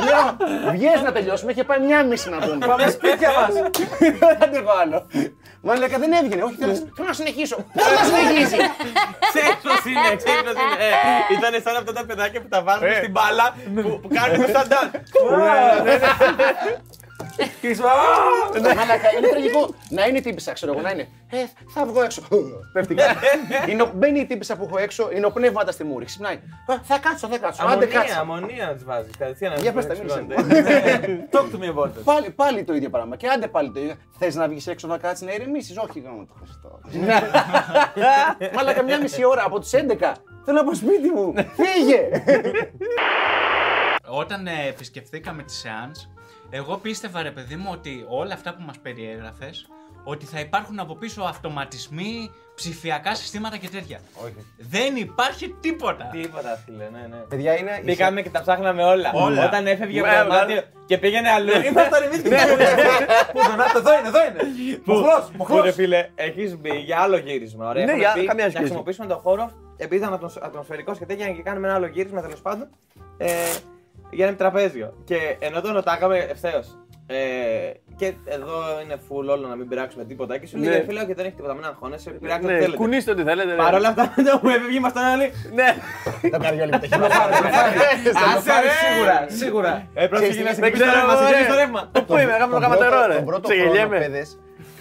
Λέω, 0.05 0.37
βγες 0.71 1.01
να 1.01 1.11
τελειώσουμε, 1.11 1.51
είχε 1.51 1.63
πάει 1.63 1.79
μια 1.79 2.03
μισή 2.03 2.29
να 2.29 2.37
πούμε. 2.37 2.65
Πάμε 2.65 2.89
σπίτια 2.89 3.29
μας. 3.39 3.53
Δεν 3.99 4.43
αντέχω 4.43 4.71
άλλο. 4.81 5.07
Μα 5.61 5.77
λέει 5.77 5.87
δεν 5.87 6.11
έβγαινε, 6.11 6.43
όχι 6.43 6.55
θέλω, 6.55 6.73
θέλω 6.73 7.07
να 7.07 7.13
συνεχίσω. 7.13 7.55
Πώς 7.55 7.91
να 7.99 8.03
συνεχίσει; 8.05 8.57
Ξέρεις 9.33 9.55
πώς 9.63 9.85
είναι, 9.85 10.15
ξέρεις 10.15 10.41
πώς 10.41 10.51
είναι. 10.51 10.75
Ε, 10.85 10.91
Ήταν 11.37 11.61
σαν 11.63 11.75
αυτά 11.75 11.93
τα 11.93 12.05
παιδάκια 12.05 12.41
που 12.41 12.47
τα 12.47 12.61
βάζουν 12.63 12.93
στην 12.97 13.11
μπάλα 13.11 13.55
που 13.75 13.99
που 14.01 14.09
κάνουν 14.17 14.45
σαν 17.75 18.61
ντάν. 18.61 18.75
Μαλάκα, 18.77 19.07
είναι 19.17 19.27
τραγικό 19.27 19.73
να 19.89 20.05
είναι 20.05 20.17
η 20.17 20.21
τύπησα, 20.21 20.53
ξέρω 20.53 20.71
εγώ, 20.71 20.81
να 20.81 20.91
είναι. 20.91 21.07
Ε, 21.31 21.37
θα 21.73 21.85
βγω 21.85 22.01
έξω. 22.03 22.21
Πέφτει 22.73 22.95
κάτι. 22.95 23.17
Είναι 23.67 23.81
ο- 23.81 23.91
Μπαίνει 23.95 24.19
η 24.19 24.25
τύπησα 24.25 24.55
που 24.57 24.63
έχω 24.67 24.77
έξω, 24.77 25.09
είναι 25.11 25.25
ο 25.25 25.31
πνεύματας 25.31 25.73
στη 25.73 25.83
μούρη. 25.83 26.05
Ξυπνάει. 26.05 26.33
«Α, 26.35 26.75
Θα 26.83 26.97
κάτσω, 26.99 27.27
θα 27.27 27.37
κάτσω. 27.37 27.63
Άντε 27.63 27.71
Αμονία, 27.73 27.99
κάτσε. 27.99 28.17
αμονία 28.19 28.65
να 28.65 28.73
τις 28.73 28.83
βάζεις. 28.83 29.11
Κατευθείαν 29.17 29.53
να 29.53 29.59
Για 29.59 29.73
τους 29.73 29.85
πες 29.85 29.97
τα, 29.97 30.03
μίλησε. 30.03 30.25
εξηγώνται. 30.29 31.27
Talk 31.33 31.45
to 31.55 31.59
me 31.63 31.75
about 31.75 31.85
it. 31.87 32.03
Πάλι, 32.03 32.29
πάλι 32.29 32.63
το 32.63 32.73
ίδιο 32.73 32.89
πράγμα. 32.89 33.15
Και 33.15 33.27
άντε 33.27 33.47
πάλι 33.47 33.71
το 33.71 33.79
ίδιο. 33.79 33.95
Θες 34.19 34.35
να 34.35 34.47
βγεις 34.47 34.67
έξω 34.67 34.87
να 34.87 34.97
κάτσεις 34.97 35.27
να 35.27 35.33
ηρεμήσεις. 35.33 35.77
Όχι, 35.77 35.99
γάμο 35.99 36.25
το 36.25 36.33
Χριστό. 36.39 36.79
Μαλάκα 38.55 38.83
μια 38.83 38.99
μισή 38.99 39.25
ώρα 39.25 39.43
από 39.45 39.59
τις 39.59 39.71
11. 39.75 39.79
Θέλω 40.45 40.57
να 40.57 40.63
πάω 40.63 40.73
σπίτι 40.75 41.09
μου. 41.09 41.33
Φύγε. 41.33 42.09
Όταν 44.07 44.47
ε, 44.47 44.51
επισκεφθήκαμε 44.69 45.43
τη 45.43 45.53
Seance, 45.63 46.20
εγώ 46.51 46.77
πίστευα 46.77 47.21
ρε 47.21 47.31
παιδί 47.31 47.55
μου 47.55 47.69
ότι 47.71 48.05
όλα 48.09 48.33
αυτά 48.33 48.53
που 48.55 48.61
μας 48.65 48.77
περιέγραφες, 48.79 49.67
ότι 50.03 50.25
θα 50.25 50.39
υπάρχουν 50.39 50.79
από 50.79 50.95
πίσω 50.95 51.21
αυτοματισμοί, 51.23 52.31
ψηφιακά 52.55 53.15
συστήματα 53.15 53.57
και 53.57 53.69
τέτοια. 53.69 53.99
Όχι. 54.23 54.45
Δεν 54.57 54.95
υπάρχει 54.95 55.55
τίποτα. 55.61 56.09
Τίποτα, 56.11 56.61
φίλε, 56.65 56.89
ναι, 56.91 57.07
ναι. 57.09 57.15
Παιδιά 57.15 57.57
είναι. 57.57 57.81
Μπήκαμε 57.83 58.21
και 58.21 58.29
τα 58.29 58.41
ψάχναμε 58.41 58.83
όλα. 58.83 59.11
Όλα. 59.13 59.45
Όταν 59.45 59.67
έφευγε 59.67 59.99
από 59.99 60.09
Ναι, 60.09 60.17
το 60.19 60.25
βγάλε. 60.25 60.39
δωμάτιο 60.53 60.69
και 60.85 60.97
πήγαινε 60.97 61.29
αλλού. 61.29 61.51
Ήμασταν 61.65 62.03
εμείς 62.03 62.21
και 62.21 62.29
Πού 63.31 63.39
τον 63.49 63.61
Άτο, 63.61 63.77
εδώ 63.77 63.97
είναι, 63.99 64.07
εδώ 64.07 64.19
είναι. 64.25 64.81
Μοχλός, 64.83 65.19
Που 65.25 65.31
ρε 65.31 65.37
μοχλός. 65.37 65.73
φίλε, 65.75 66.09
έχεις 66.15 66.57
μπει 66.57 66.69
για 66.77 66.99
άλλο 66.99 67.17
γύρισμα. 67.17 67.69
Ωραία. 67.69 67.85
Ναι, 67.85 67.91
Έχουμε 67.91 68.03
για- 68.03 68.13
πει 68.13 68.25
καμία 68.25 68.43
Να 68.43 68.49
σχέση. 68.49 68.63
χρησιμοποιήσουμε 68.63 69.07
τον 69.07 69.17
χώρο 69.17 69.51
επειδή 69.77 69.95
ήταν 70.01 70.13
ατμοσ- 70.13 70.43
ατμοσφαιρικός 70.43 70.97
και 70.97 71.05
τέτοια 71.05 71.31
και 71.33 71.41
κάνουμε 71.41 71.67
ένα 71.67 71.75
άλλο 71.75 71.85
γύρισμα 71.87 72.21
τέλος 72.21 72.41
πάντων. 72.41 72.67
Ε, 74.11 74.15
για 74.15 74.27
ένα 74.27 74.35
τραπέζιο. 74.35 74.93
Και 75.03 75.17
ενώ 75.39 75.61
τον 75.61 75.73
ρωτάγαμε 75.73 76.17
ευθέως. 76.17 76.75
Ε, 77.07 77.15
και 77.95 78.13
εδώ 78.25 78.53
είναι 78.83 78.95
full 79.07 79.25
όλο 79.35 79.47
να 79.47 79.55
μην 79.55 79.67
πειράξουμε 79.67 80.03
τίποτα. 80.05 80.37
Και 80.37 80.47
σου 80.47 80.57
λέει 80.57 80.69
Ναι. 80.69 80.75
«Ρε 80.77 80.83
φίλε, 80.83 81.01
όχι 81.01 81.13
δεν 81.13 81.25
έχει 81.25 81.35
τίποτα, 81.35 81.53
μην 81.53 81.65
αγχώνεσαι. 81.65 82.09
Πειράξτε 82.09 82.45
ό,τι 82.45 82.53
Ναι, 82.53 82.59
θέλετε. 82.59 82.77
κουνήστε 82.77 83.11
ό,τι 83.11 83.23
θέλετε. 83.23 83.49
ναι. 83.51 83.55
Παρ' 83.55 83.73
όλα 83.73 83.87
αυτά, 83.87 84.13
μετά 84.17 84.39
που 84.39 84.49
έφευγε, 84.49 84.75
ήμασταν 84.77 85.13
όλοι. 85.19 85.31
Ναι. 85.53 85.69
Τα 86.29 86.37
καρδιόλια 86.37 86.65
με 86.65 86.79
τα 86.79 86.87
χέρια. 86.91 87.07
Άσε 88.35 88.51
ρε! 88.63 88.71
Σίγουρα, 88.83 89.25
σίγουρα. 89.27 89.87
Ε, 89.93 90.07
πρόσεχε 90.07 90.29
Ξέρεις 90.29 90.47
να 90.47 90.49
τι, 90.49 90.55
σε 90.55 90.61
Δεν 90.61 90.69
χτυπήσει 90.71 90.83
το 90.83 90.89
ξέρω, 90.91 91.07
ρεύμα, 91.07 91.15
σε 91.15 91.23
ρε. 91.23 91.27
χτυπήσει 91.27 91.49
το 91.49 91.55
ρεύμα. 91.61 91.81
Πού 92.07 92.13
είμαι, 92.17 92.33
έκαμε 92.35 92.53
το 92.53 92.59
καματερό, 92.59 92.99
ρε. 93.07 93.15
Τον 93.15 93.25
πρώτο 93.25 93.47
Σε 93.47 93.53
χρόνο, 93.55 93.69
γελιέμαι. 93.71 93.97
παιδες, 93.99 94.27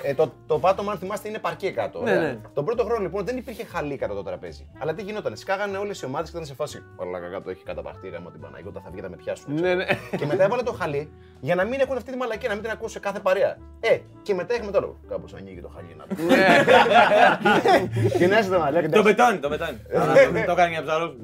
Ε, 0.03 0.15
το, 0.15 0.33
το 0.47 0.59
πάτωμα, 0.59 0.93
αν 0.93 0.99
θυμάστε, 0.99 1.29
είναι 1.29 1.39
παρκέ 1.39 1.71
κάτω. 1.71 2.03
Ναι, 2.03 2.11
ωραία. 2.11 2.23
ναι. 2.23 2.37
Τον 2.55 2.65
πρώτο 2.65 2.85
χρόνο 2.85 3.01
λοιπόν 3.03 3.25
δεν 3.25 3.37
υπήρχε 3.37 3.65
χαλί 3.65 3.97
κάτω 3.97 4.15
το 4.15 4.23
τραπέζι. 4.23 4.67
Αλλά 4.79 4.95
τι 4.95 5.03
γινόταν, 5.03 5.37
σκάγανε 5.37 5.77
όλες 5.77 6.01
οι 6.01 6.05
ομάδες 6.05 6.31
και 6.31 6.37
ήταν 6.37 6.49
σε 6.49 6.55
φάση. 6.55 6.83
Όλα 6.97 7.19
κάτω 7.33 7.51
έχει 7.51 7.63
καταπαχτεί 7.65 8.09
γάμο 8.09 8.31
την 8.31 8.41
Παναγία, 8.41 8.69
όταν 8.69 8.83
θα 8.83 8.89
βγει 8.93 9.01
θα 9.01 9.09
με 9.09 9.17
πιάσουν. 9.17 9.55
Ναι, 9.61 9.75
ναι. 9.75 9.85
Και 10.19 10.27
μετά 10.27 10.45
έβαλε 10.45 10.63
το 10.63 10.73
χαλί 10.73 11.13
για 11.41 11.55
να 11.55 11.65
μην 11.65 11.81
έχουν 11.81 11.97
αυτή 11.97 12.11
τη 12.11 12.17
μαλακία, 12.17 12.49
να 12.49 12.55
μην 12.55 12.63
την 12.63 12.73
ακούσει 12.73 12.93
σε 12.93 12.99
κάθε 13.01 13.19
παρέα. 13.21 13.57
Ε, 13.81 13.99
και 14.23 14.35
μετά 14.35 14.55
έχουμε 14.55 14.71
τώρα. 14.71 14.87
Κάπως 15.09 15.35
ανοίγει 15.35 15.61
το 15.61 15.71
χαλί 15.75 15.97
να 15.99 16.05
το. 16.07 16.15
Κοινέσαι 18.19 18.51
το 18.51 18.59
μαλλιά 18.59 18.81
και 18.81 18.89
Το 18.89 19.03
πετώνει, 19.03 19.39
το 19.39 19.49
πετώνει. 19.49 19.79
Αλλά 19.95 20.13
το- 20.13 20.45
Το 20.47 20.53
έκανε 20.53 20.69
για 20.71 20.83
ψαρό. 20.83 21.15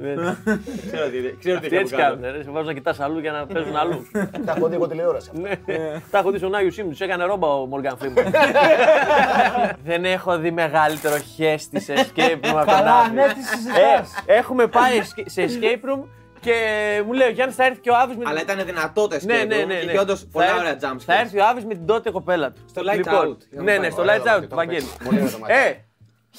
Ξέρω 0.93 1.09
τι 1.11 1.37
ξέρω 1.39 1.61
τι 1.61 1.69
Τι 1.69 1.75
έχει 1.77 1.83
έτσι 1.83 1.95
από 1.95 2.03
κάτω. 2.03 2.15
κάνουν. 2.21 2.37
ρε, 2.37 2.43
Σε 2.43 2.51
βάζουν 2.51 2.67
να 2.67 2.73
κοιτάς 2.75 3.01
αλλού 3.01 3.19
για 3.19 3.33
να 3.33 3.47
παίζουν 3.47 3.77
αλλού. 3.77 4.07
Τα 4.47 4.55
έχω 4.57 4.69
δει 4.69 4.75
εγώ 4.75 4.89
τηλεόραση. 4.89 5.31
αυτά. 5.35 5.49
Ναι. 5.49 5.57
Τα 6.11 6.19
έχω 6.19 6.31
δει 6.31 6.39
στον 6.39 6.55
Άγιο 6.55 6.71
Σίμ, 6.71 6.89
τους 6.89 7.01
έκανε 7.01 7.25
ρόμπα 7.25 7.49
ο 7.49 7.67
Μόργαν 7.67 7.97
Φρήμαν. 7.99 8.25
Δεν 9.85 10.05
έχω 10.05 10.39
δει 10.39 10.51
μεγαλύτερο 10.51 11.17
χέστη 11.19 11.81
σε 11.81 11.93
escape 11.97 12.21
room 12.21 12.39
από 12.43 12.57
τον 12.57 12.65
Καλά, 12.67 12.95
Άβη. 12.99 13.15
ναι, 13.15 13.23
τι 13.27 13.43
συζητάς. 13.43 14.15
Ε, 14.27 14.35
Έχουμε 14.35 14.67
πάει 14.67 15.01
esca- 15.03 15.23
σε 15.27 15.43
escape 15.49 15.89
room 15.91 16.05
και 16.41 16.55
μου 17.07 17.13
λέει 17.13 17.29
ο 17.29 17.31
Γιάννη 17.31 17.55
θα 17.55 17.65
έρθει 17.65 17.81
και 17.81 17.91
ο 17.91 17.97
Άβη 17.97 18.17
με 18.17 18.25
Αλλά 18.27 18.41
ήταν 18.41 18.65
δυνατό 18.65 19.09
το 19.09 19.17
Ναι, 19.23 19.35
escape 19.43 19.47
ναι, 19.47 19.63
room 19.63 19.67
ναι. 19.67 19.75
και 19.75 19.85
ναι. 19.85 19.91
είχε 19.91 19.99
όντως 19.99 20.21
Θα 20.21 20.27
πολλά 20.33 20.45
έρθει- 20.47 20.61
ωραία 20.61 20.75
jump 20.75 20.97
Θα 21.07 21.15
scares. 21.15 21.21
έρθει 21.21 21.39
ο 21.39 21.47
Άβη 21.47 21.65
με 21.67 21.75
την 21.75 21.87
τότε 21.87 22.11
κοπέλα 22.11 22.51
του. 22.53 22.61
Στο 22.69 22.83
Lights 22.83 22.97
Λοιπόν, 22.97 23.15
Out. 23.15 23.53
Είχαμε 23.53 23.71
Ναι, 23.71 23.77
πάει. 23.77 23.79
ναι, 23.79 23.91
στο 23.91 24.03
Ωραίο 24.03 24.15
Lights 24.15 24.19
δωμάτιο, 24.25 24.33
Out 24.37 24.41
το 24.41 24.47
του 24.47 24.47
έχω 24.47 24.55
Βαγγέλη. 24.57 24.81
παίξει. 24.83 25.05
Πολύ 25.05 25.17
ωραίο 25.19 25.29
δωμάτιο. 25.31 25.57
Ε, 25.57 25.86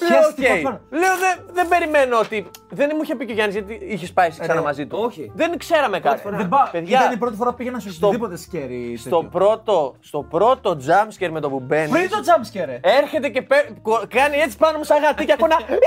Λέω, 0.10 0.18
οκ. 0.20 0.24
Χέστηκα 0.36 0.62
πάνω. 0.62 0.80
Λέω, 0.89 1.16
δεν, 1.18 1.46
δεν 1.54 1.68
περιμένω 1.68 2.20
ότι. 2.20 2.50
Δεν 2.70 2.92
μου 2.96 3.01
είχε 3.04 3.16
πει 3.16 3.25
και 3.25 3.32
ο 3.32 3.36
Γιάννης 3.36 3.56
γιατί 3.56 3.74
είχες 3.86 4.12
πάει 4.13 4.27
εσύ 4.27 4.39
ξανά 4.39 4.54
Ρε, 4.60 4.62
μαζί 4.66 4.86
του. 4.88 4.98
όχι. 5.01 5.32
Δεν 5.36 5.58
ξέραμε 5.58 6.00
κάτι. 6.00 6.22
Δεν 6.30 6.48
πάω. 6.50 6.68
Παιδιά, 6.72 7.00
Ήταν 7.00 7.12
η 7.13 7.18
πρώτη 7.18 7.36
φορά 7.36 7.50
που 7.50 7.56
πήγαινα 7.58 7.80
σε 7.80 7.89
οτιδήποτε 8.01 8.38
scary. 8.38 8.98
στο 8.98 9.24
πρώτο, 9.32 9.96
στο 10.00 10.20
πρώτο 10.30 10.77
jumpscare 10.88 11.30
με 11.32 11.39
το 11.39 11.50
που 11.50 11.60
μπαίνει. 11.60 11.89
Πριν 11.89 12.10
το 12.10 12.18
jumpscare. 12.27 12.66
ρε. 12.66 12.80
Έρχεται 12.84 13.30
και 13.30 13.42
παί- 13.42 13.68
κο- 13.82 14.04
κάνει 14.10 14.38
έτσι 14.38 14.58
πάνω 14.58 14.77
μου 14.77 14.84
σαν 14.84 15.01
γατί 15.01 15.25
και 15.25 15.32
ακούω 15.32 15.48
ένα. 15.51 15.80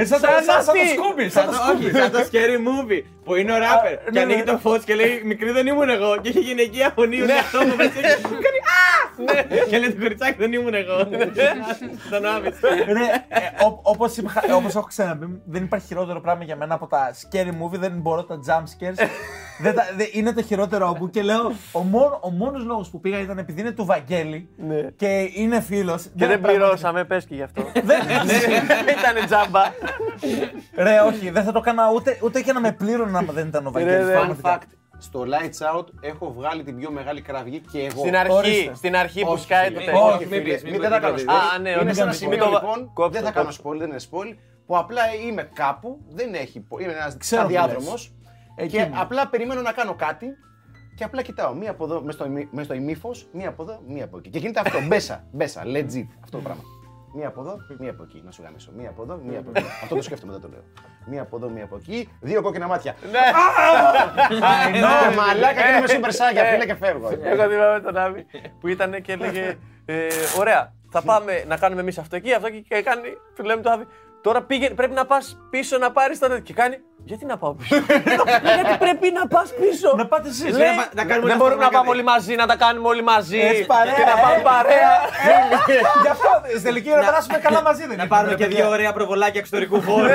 Ε, 0.00 0.04
σαν 0.04 0.20
το- 0.20 0.26
σαν 0.26 0.42
σαν- 0.44 0.62
σαν 0.62 0.64
το 0.64 0.70
αυτή. 0.80 0.88
Σκούμπι. 0.88 1.28
Σαν 1.28 1.44
το, 1.46 1.56
όχι, 1.74 1.90
σαν 1.90 2.10
το 2.10 2.18
scary 2.18 2.58
movie 2.68 3.02
που 3.24 3.34
είναι 3.34 3.52
ο 3.52 3.58
ράπερ. 3.58 3.94
Και 4.04 4.10
ναι, 4.10 4.20
ανοίγει 4.20 4.38
ναι. 4.38 4.44
το 4.44 4.58
φως 4.58 4.84
και 4.84 4.94
λέει 4.94 5.22
Μικρή 5.24 5.50
δεν 5.50 5.66
ήμουν 5.66 5.88
εγώ. 5.88 6.16
Και 6.20 6.28
έχει 6.28 6.40
γυναικεία 6.40 6.92
φωνή 6.94 7.20
ο 7.20 7.24
εαυτό 7.30 7.58
μου 7.66 7.76
μέσα 7.76 7.90
και 7.90 8.00
κάνει 8.00 8.60
Α! 8.76 9.64
Και 9.68 9.78
λέει 9.78 9.92
το 9.92 10.00
κοριτσάκι 10.00 10.36
δεν 10.38 10.52
ήμουν 10.52 10.74
εγώ. 10.74 10.96
Τον 12.10 12.26
άβει. 12.26 12.48
Ρε, 12.86 13.24
ε, 13.28 13.64
ό- 13.64 13.80
όπως, 13.82 14.16
είπα- 14.16 14.44
όπως 14.54 14.74
έχω 14.74 14.86
ξαναπεί, 14.86 15.40
δεν 15.44 15.62
υπάρχει 15.64 15.86
χειρότερο 15.86 16.20
πράγμα 16.20 16.44
για 16.44 16.56
μένα 16.56 16.74
από 16.74 16.86
τα 16.86 17.14
scary 17.14 17.48
movie, 17.48 17.78
δεν 17.78 17.92
μπορώ 17.92 18.24
τα 18.24 18.38
jump 18.46 18.62
scares. 18.62 19.06
Δεν 19.60 19.74
τα, 19.74 19.82
δεν- 19.96 20.08
είναι 20.12 20.32
το 20.32 20.42
χειρότερο 20.42 20.96
μου 21.00 21.10
και 21.10 21.22
λέω, 21.22 21.52
ο, 21.72 21.78
μόνο, 21.82 22.18
ο 22.22 22.30
μόνος 22.30 22.64
λόγος 22.64 22.90
που 22.90 23.00
πήγα 23.00 23.18
ήταν 23.20 23.38
επειδή 23.38 23.60
είναι 23.60 23.70
του 23.70 23.84
Βαγγέλη 23.84 24.48
Ναι. 24.56 24.80
και 24.96 25.30
είναι 25.34 25.60
φίλος. 25.60 26.08
Και 26.16 26.26
δεν 26.26 26.40
πληρώσαμε, 26.40 27.04
πες 27.04 27.24
και 27.24 27.34
γι' 27.34 27.42
αυτό. 27.42 27.62
Δεν- 27.88 28.00
Ήταν 28.98 29.26
τζάμπα. 29.26 29.62
Ρε, 30.76 31.00
όχι, 31.00 31.30
δεν 31.30 31.44
θα 31.44 31.52
το 31.52 31.58
έκανα 31.58 31.90
ούτε, 31.94 32.18
ούτε 32.22 32.40
και 32.40 32.52
να 32.52 32.60
με 32.60 32.72
πλήρωνε 32.72 33.18
άμα 33.18 33.32
δεν 33.32 33.46
ήταν 33.48 33.66
ο 33.66 33.70
Βαγγέλης. 33.70 34.06
ρε, 34.06 34.12
πραγματικά. 34.12 34.58
Fun 34.58 34.62
fact. 34.62 34.66
Στο 34.98 35.20
Lights 35.26 35.76
Out 35.78 35.84
έχω 36.00 36.32
βγάλει 36.36 36.62
την 36.62 36.76
πιο 36.78 36.90
μεγάλη 36.90 37.20
κραυγή 37.22 37.60
και 37.72 37.78
εγώ. 37.78 37.98
Στην 38.00 38.16
αρχή, 38.16 38.32
Ορίστε. 38.32 38.74
στην 38.74 38.96
αρχή 38.96 39.20
που 39.20 39.30
Όχι, 39.32 39.42
σκάει 39.42 39.66
φίλε, 39.66 39.74
το 39.78 39.80
μην- 39.84 39.90
τέτοιο. 39.90 40.06
όχι, 40.06 40.18
μην 40.26 40.28
φίλε, 40.28 40.42
πεις, 40.54 40.62
μην 40.62 40.72
μην 40.72 40.80
πεις, 40.80 40.88
δεν 40.90 40.90
θα 40.90 40.94
μην 40.94 41.02
κάνω 41.02 41.14
πεις. 41.14 41.24
spoil. 41.24 41.54
Α, 41.56 41.58
ναι, 41.58 41.70
Είναι 41.70 41.80
όχι, 41.80 41.94
σε 41.94 42.00
ένα 42.00 42.10
μην 42.10 42.18
σημείο 42.18 42.38
το- 42.38 42.50
λοιπόν, 42.50 42.90
κόψτε 42.92 43.12
δεν 43.12 43.22
θα 43.22 43.28
το, 43.28 43.34
κάνω 43.38 43.44
κόψτε. 43.46 43.62
spoil, 43.68 43.78
δεν 43.78 43.88
είναι 43.88 44.00
spoil, 44.10 44.36
που 44.66 44.76
απλά 44.76 45.02
είμαι 45.26 45.50
κάπου, 45.54 45.98
δεν 46.08 46.34
έχει, 46.34 46.60
πο- 46.60 46.78
είμαι 46.78 46.92
ένας 46.92 47.16
Ξέρω 47.18 47.42
τι 47.46 47.48
διάδρομος 47.52 48.12
Εκεί 48.56 48.76
και 48.76 48.82
ήμουν. 48.82 48.98
απλά 48.98 49.28
περιμένω 49.28 49.60
να 49.60 49.72
κάνω 49.72 49.94
κάτι 49.94 50.26
και 50.96 51.04
απλά 51.04 51.22
κοιτάω 51.22 51.54
μία 51.54 51.70
από 51.70 51.84
εδώ, 51.84 52.00
μέσα 52.00 52.18
στο, 52.18 52.24
ημί- 52.26 52.48
μέσα 52.52 52.64
στο 52.64 52.74
ημίφος, 52.74 53.28
μία 53.32 53.48
από 53.48 53.62
εδώ, 53.62 53.80
μία 53.86 54.04
από 54.04 54.18
εκεί. 54.18 54.28
Και 54.30 54.38
γίνεται 54.38 54.60
αυτό, 54.60 54.80
μπέσα, 54.86 55.24
μπέσα, 55.32 55.62
legit, 55.64 56.06
αυτό 56.24 56.36
το 56.36 56.42
πράγμα. 56.42 56.62
Μία 57.14 57.28
από 57.28 57.40
εδώ, 57.40 57.56
μία 57.78 57.90
από 57.90 58.02
εκεί. 58.02 58.22
Να 58.24 58.30
σου 58.30 58.42
γάμισω. 58.42 58.72
Μία 58.76 58.88
από 58.88 59.02
εδώ, 59.02 59.20
μία 59.24 59.38
από 59.38 59.50
εκεί. 59.54 59.66
Αυτό 59.82 59.94
το 59.94 60.02
σκέφτομαι, 60.02 60.32
δεν 60.32 60.40
το 60.40 60.48
λέω. 60.48 60.62
Μία 61.06 61.22
από 61.22 61.36
εδώ, 61.36 61.48
μία 61.48 61.64
από 61.64 61.76
εκεί. 61.76 62.08
Δύο 62.20 62.42
κόκκινα 62.42 62.66
μάτια. 62.66 62.94
Ναι, 64.70 65.16
μαλάκα 65.16 65.62
και 65.62 65.76
είμαι 65.78 65.86
σούπερ 65.88 66.12
σάγια, 66.12 66.44
φίλε 66.44 66.66
και 66.66 66.74
φεύγω. 66.74 67.08
Εγώ 67.22 67.42
θυμάμαι 67.48 67.80
τον 67.80 67.96
Άβη 67.96 68.26
που 68.60 68.68
ήταν 68.68 69.02
και 69.02 69.12
έλεγε 69.12 69.58
ε, 69.84 70.06
Ωραία, 70.38 70.72
θα 70.90 71.02
πάμε 71.02 71.44
να 71.46 71.56
κάνουμε 71.56 71.80
εμείς 71.80 71.98
αυτό 71.98 72.16
εκεί, 72.16 72.32
αυτό 72.32 72.46
εκεί 72.46 72.62
και 72.62 72.82
κάνει. 72.82 73.08
Του 73.36 73.44
λέμε 73.44 73.62
το 73.62 73.70
Άβη. 73.70 73.86
Τώρα 74.22 74.42
πήγε, 74.42 74.70
πρέπει 74.70 74.94
να 74.94 75.06
πας 75.06 75.38
πίσω 75.50 75.78
να 75.78 75.92
πάρεις 75.92 76.18
το 76.18 76.26
τέτοιο. 76.28 76.42
Και 76.42 76.52
κάνει. 76.52 76.76
Γιατί 77.04 77.24
να 77.24 77.36
πάω 77.38 77.52
πίσω; 77.54 77.76
Γιατί 78.56 78.76
πρέπει 78.78 79.10
να 79.18 79.26
πας 79.26 79.48
πίσω; 79.60 79.94
Να 79.96 80.06
πάτε 80.06 80.28
εσείς. 80.28 80.56
Λέει, 80.56 80.68
να 80.68 80.74
πα- 80.82 80.90
να 80.94 81.04
κάνουμε 81.04 81.26
δεν 81.26 81.36
ένα 81.36 81.36
μπορούμε 81.36 81.60
να 81.60 81.64
αυτό 81.66 81.76
πάμε 81.76 81.86
που 81.86 81.92
όλοι 81.94 82.02
μαζί, 82.02 82.34
να 82.34 82.46
τα 82.46 82.56
κάνουμε 82.56 82.88
όλοι 82.88 83.02
μαζί. 83.02 83.38
Έτσι, 83.40 83.64
παρέα, 83.66 83.94
Και 83.94 84.04
να 84.04 84.16
πάμε 84.22 84.36
ε, 84.36 84.42
παρέα. 84.52 84.92
Γι' 86.02 86.08
αυτό 86.08 86.28
στην 86.48 86.62
τελική 86.62 86.88
να 86.88 86.94
περάσουμε 86.98 87.38
καλά 87.38 87.62
μαζί 87.62 87.80
δεν 87.80 87.88
Να 87.88 87.94
είναι, 87.94 88.06
πάρουμε 88.06 88.30
ρε 88.30 88.36
και 88.36 88.44
παιδιά. 88.46 88.58
δύο 88.64 88.68
ωραία 88.74 88.92
προβολάκια 88.92 89.40
εξωτερικού 89.40 89.82
χώρου. 89.82 90.06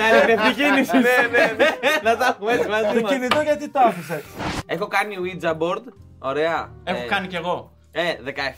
Να 0.00 0.04
είναι 0.08 0.32
επικίνηση. 0.38 0.96
Ναι, 0.96 1.16
ναι, 1.34 1.44
ναι. 1.56 1.68
Να 2.02 2.16
τα 2.16 2.26
έχουμε 2.30 2.52
έτσι 2.52 2.68
μαζί 2.68 2.94
Το 2.94 3.00
μας. 3.00 3.12
κινητό 3.12 3.40
γιατί 3.40 3.68
το 3.68 3.80
άφησες; 3.88 4.22
Έχω 4.66 4.86
κάνει 4.86 5.16
Ouija 5.22 5.50
board. 5.50 5.82
Ωραία. 6.18 6.70
Έχω 6.84 7.02
Ε, 7.04 7.06
κάνει 7.06 7.26
κι 7.26 7.36
εγώ. 7.36 7.72
Ε, 7.92 8.02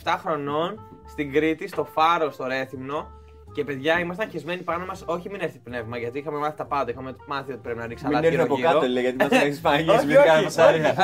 17 0.04 0.14
χρονών 0.24 0.80
στην 1.08 1.32
Κρήτη, 1.32 1.68
στο 1.68 1.84
Φάρο, 1.94 2.30
στο 2.30 2.44
Ρέθυμνο. 2.46 3.08
Και 3.54 3.64
παιδιά, 3.64 3.98
ήμασταν 4.00 4.30
χεσμένοι 4.30 4.62
πάνω 4.62 4.84
μας, 4.84 5.02
όχι 5.06 5.30
μην 5.30 5.40
έρθει 5.40 5.58
πνεύμα, 5.58 5.98
γιατί 5.98 6.18
είχαμε 6.18 6.38
μάθει 6.38 6.56
τα 6.56 6.64
πάντα. 6.64 6.90
Είχαμε 6.90 7.16
μάθει 7.26 7.52
ότι 7.52 7.60
πρέπει 7.62 7.78
να 7.78 7.86
ρίξει 7.86 8.04
Μην 8.06 8.16
αλάτι 8.16 8.26
έρθει 8.34 8.40
από 8.40 8.54
γύρω-γύρω. 8.54 8.80
κάτω, 8.80 8.92
λέει, 8.92 9.02
γιατί 9.02 9.16
μας 9.16 9.30
έχεις 9.42 9.60
πανηγήσει 9.60 9.96
Όχι, 9.98 10.06
με 10.06 10.18
όχι. 10.18 10.42
φασάρια. 10.42 10.94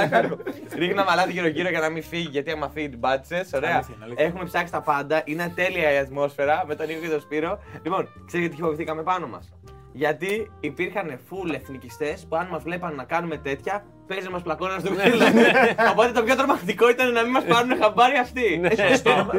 Ρίχναμε 0.74 1.10
αλάτι 1.10 1.32
γύρω-γύρω 1.32 1.68
για 1.68 1.80
να 1.80 1.88
μην 1.88 2.02
φύγει, 2.02 2.28
γιατί 2.30 2.50
άμα 2.50 2.68
φύγει 2.68 2.88
την 2.88 3.00
πάτησες. 3.00 3.52
Ωραία. 3.52 3.74
Αλήθεια, 3.74 3.94
αλήθεια. 4.02 4.24
Έχουμε 4.24 4.44
ψάξει 4.44 4.72
τα 4.72 4.80
πάντα. 4.80 5.22
Είναι 5.24 5.52
τέλεια 5.54 5.92
η 5.92 5.96
ατμόσφαιρα 5.98 6.64
με 6.66 6.74
τον 6.74 6.86
Νίκο 6.86 7.00
και 7.00 7.08
τον 7.08 7.20
Σπύρο. 7.20 7.58
Λοιπόν, 7.82 8.08
ξέρετε 8.26 8.48
γιατί 8.48 8.62
φοβηθήκαμε 8.62 9.02
πάνω 9.02 9.26
μας; 9.26 9.52
Γιατί 9.92 10.50
υπήρχαν 10.60 11.18
full 11.30 11.54
εθνικιστές 11.54 12.26
που 12.28 12.36
αν 12.36 12.46
μας 12.50 12.62
βλέπαν 12.62 12.94
να 12.94 13.04
κάνουμε 13.04 13.36
τέτοια, 13.36 13.84
παίζει 14.10 14.24
να 14.30 14.34
μα 14.36 14.40
πλακώναν 14.46 14.80
στο 14.82 14.90
ξύλο. 14.96 15.24
Οπότε 15.92 16.10
το 16.18 16.22
πιο 16.26 16.34
τρομακτικό 16.40 16.84
ήταν 16.94 17.06
να 17.12 17.22
μην 17.24 17.30
μας 17.36 17.44
πάρουν 17.52 17.70
χαμπάρι 17.82 18.16
αυτοί. 18.26 18.46
Ναι. 18.62 18.68
Θα- 18.68 18.84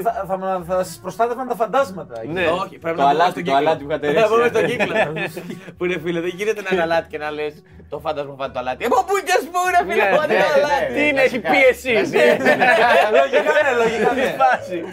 θα- 0.03 0.25
Θα 0.29 0.63
θα 0.67 0.83
σας 0.83 0.99
προστάτευαν 1.01 1.47
τα 1.47 1.55
φαντάσματα. 1.61 2.15
Ναι. 2.35 2.45
Όχι, 2.63 2.75
πρέπει 2.83 2.97
Το 2.99 3.03
να 3.03 3.09
πούμε 3.09 3.09
αλάτι, 3.09 3.31
στον 3.31 3.43
το 3.43 3.49
κύκλο. 3.51 3.57
αλάτι 3.57 3.81
που 3.83 3.89
είχατε 3.89 4.05
Να 4.07 4.13
ρίξει. 4.13 4.29
πούμε 4.33 4.47
στον 4.53 4.63
κύκλο. 4.69 4.93
Που 5.77 5.85
είναι 5.85 5.97
φίλε, 6.03 6.19
δεν 6.25 6.33
γίνεται 6.39 6.61
να 6.65 6.69
είναι 6.71 6.81
αλάτι 6.87 7.07
και 7.11 7.17
να 7.23 7.29
λες 7.37 7.53
το 7.89 7.97
φάντασμα 8.05 8.33
φάτε 8.39 8.51
το 8.55 8.59
αλάτι. 8.59 8.81
Από 8.85 8.99
πού 9.07 9.13
και 9.25 9.33
ας 9.39 9.43
πούμε, 9.47 9.77
φίλε, 9.93 10.03
Ναι, 10.09 10.17
φάτε 10.17 10.33
ναι, 10.33 10.39
το 10.43 10.47
ναι. 10.47 10.63
αλάτι. 10.65 10.93
Τι 10.95 11.01
είναι, 11.07 11.21
έχει 11.27 11.39
πίεση. 11.51 11.91
Λογικά 13.19 13.51
ναι, 13.65 13.71
λογικά 13.81 14.09
ναι. 14.13 14.29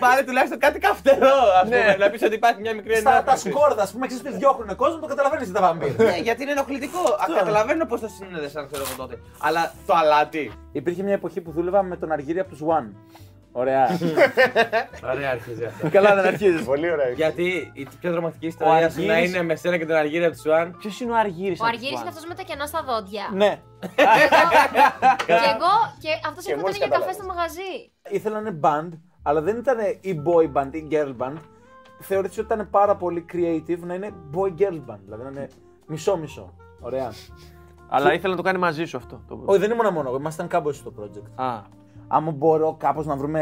Πάρε 0.04 0.22
τουλάχιστον 0.22 0.58
κάτι 0.58 0.78
καυτερό, 0.86 1.36
ας 1.60 1.64
πούμε. 1.68 1.76
Ναι. 1.84 1.96
Να 2.02 2.06
πεις 2.10 2.22
ότι 2.22 2.34
υπάρχει 2.34 2.60
μια 2.60 2.74
μικρή 2.74 2.94
Στα 2.96 3.10
τα 3.10 3.16
ενόχληση. 3.16 3.48
σκόρδα, 3.50 3.82
ας 3.82 3.90
πούμε, 3.92 4.06
ξέρεις 4.06 4.24
ότι 4.26 4.36
διώχνουν 4.42 4.76
κόσμο, 4.76 4.98
το 5.00 5.06
καταλαβαίνεις 5.06 5.46
τι 5.48 5.52
τα 5.52 5.60
βαμπύρ. 5.60 5.90
Ναι, 6.10 6.16
γιατί 6.26 6.42
είναι 6.42 6.50
ενοχλητικό. 6.58 7.02
Α, 7.22 7.24
Καταλαβαίνω 7.40 7.84
πώς 7.90 8.00
το 8.00 8.08
συνέδεσαν, 8.16 8.62
ξέρω 8.70 8.84
εγώ 8.86 8.94
τότε. 9.02 9.14
Αλλά 9.46 9.67
το 9.86 9.94
αλάτι. 9.94 10.52
Υπήρχε 10.72 11.02
μια 11.02 11.12
εποχή 11.12 11.40
που 11.40 11.50
δούλευα 11.50 11.82
με 11.82 11.96
τον 11.96 12.12
Αργύρι 12.12 12.38
από 12.38 12.48
τους 12.50 12.60
One. 12.62 12.92
Ωραία. 13.52 13.88
Ωραία, 15.12 15.30
αρχίζει 15.30 15.64
αυτό. 15.64 15.90
Καλά, 15.90 16.14
δεν 16.14 16.26
αρχίζεις. 16.26 16.64
Πολύ 16.64 16.90
ωραία. 16.90 17.08
Γιατί 17.08 17.70
η 17.72 17.88
πιο 18.00 18.10
δραματική 18.10 18.46
ιστορία 18.46 18.90
σου 18.90 19.02
να 19.06 19.12
Αργύρης- 19.12 19.34
είναι 19.34 19.42
με 19.42 19.54
σένα 19.56 19.76
και 19.78 19.86
τον 19.86 19.96
Αργύρι 19.96 20.24
από 20.24 20.32
τους 20.32 20.40
Σουάν. 20.40 20.76
Ποιος 20.78 21.00
είναι 21.00 21.12
ο 21.12 21.16
Αργύρι. 21.16 21.56
Ο 21.60 21.64
Αργύρης 21.66 22.00
είναι 22.00 22.08
αυτός 22.08 22.26
με 22.26 22.34
τα 22.34 22.42
κενά 22.42 22.66
στα 22.66 22.82
δόντια. 22.82 23.28
Ναι. 23.32 23.60
Και 25.26 25.32
εγώ 25.32 25.72
και 26.00 26.08
αυτός 26.26 26.44
Και 26.44 26.52
έρχονταν 26.52 26.60
μόλις 26.60 26.76
για 26.76 26.86
καφέ 26.88 27.00
κατάλαβα. 27.00 27.12
στο 27.12 27.24
μαγαζί. 27.26 27.72
Ήθελα 28.10 28.40
να 28.40 28.48
είναι 28.48 28.58
band, 28.62 28.98
αλλά 29.22 29.40
δεν 29.40 29.56
ήταν 29.56 29.78
η 30.00 30.22
boy 30.26 30.52
band 30.58 30.70
ή 30.74 30.88
girl 30.90 31.14
band. 31.22 31.36
Θεωρήθηκε 32.00 32.40
ότι 32.40 32.52
ήταν 32.54 32.70
πάρα 32.70 32.96
πολύ 32.96 33.24
creative 33.32 33.78
να 33.80 33.94
είναι 33.94 34.10
boy 34.34 34.60
girl 34.60 34.80
band. 34.90 34.98
Δηλαδή 35.04 35.22
να 35.22 35.28
είναι 35.28 35.48
μισό-μισό. 35.86 36.54
Ωραία. 36.80 37.12
Αλλά 37.88 38.12
ήθελα 38.14 38.30
να 38.30 38.36
το 38.36 38.42
κάνει 38.42 38.58
μαζί 38.58 38.84
σου 38.84 38.96
αυτό. 38.96 39.20
το- 39.28 39.42
Όχι, 39.44 39.58
δεν 39.60 39.70
ήμουν 39.70 39.92
μόνο 39.92 40.08
εγώ, 40.08 40.18
ήμασταν 40.18 40.46
κάπου 40.46 40.72
στο 40.72 40.92
project. 41.00 41.30
Α, 41.44 41.60
Άμα 42.10 42.30
μπορώ 42.30 42.76
κάπως 42.78 43.06
να 43.06 43.16
βρούμε 43.16 43.40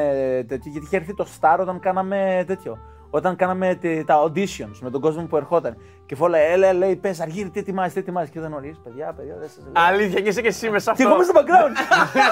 τέτοιο. 0.48 0.70
Γιατί 0.72 0.86
είχε 0.86 0.96
έρθει 0.96 1.14
το 1.14 1.26
Star 1.40 1.56
όταν 1.60 1.80
κάναμε 1.80 2.44
τέτοιο. 2.46 2.78
Όταν 3.10 3.36
κάναμε 3.36 3.74
τε- 3.74 4.06
τα 4.06 4.22
auditions 4.24 4.78
με 4.80 4.90
τον 4.90 5.00
κόσμο 5.00 5.22
που 5.26 5.36
ερχόταν. 5.36 5.76
Και 6.06 6.14
φόλα, 6.14 6.38
έλα, 6.38 6.72
λέει, 6.72 6.96
πες 6.96 7.20
Αργύρι, 7.20 7.50
τι 7.50 7.58
ετοιμάζεις, 7.60 7.92
τι 7.92 7.98
ετοιμάζεις. 7.98 8.30
Και 8.30 8.40
δεν 8.40 8.50
νωρί, 8.50 8.76
παιδιά, 8.84 9.12
παιδιά, 9.16 9.36
δεν 9.38 9.48
σας 9.48 9.58
λέω. 9.64 9.72
Αλήθεια, 9.86 10.20
και 10.20 10.28
είσαι 10.28 10.40
και 10.40 10.48
εσύ 10.48 10.70
μέσα 10.70 10.92
Και 10.94 11.02
αυτό. 11.02 11.14
εγώ 11.14 11.14
είμαι 11.14 11.24
στο 11.24 11.40
background. 11.40 11.74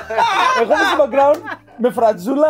εγώ 0.63 0.73
είμαι 0.73 0.85
στο 0.95 1.05
background 1.05 1.59
με 1.79 1.91
φρατζούλα 1.91 2.47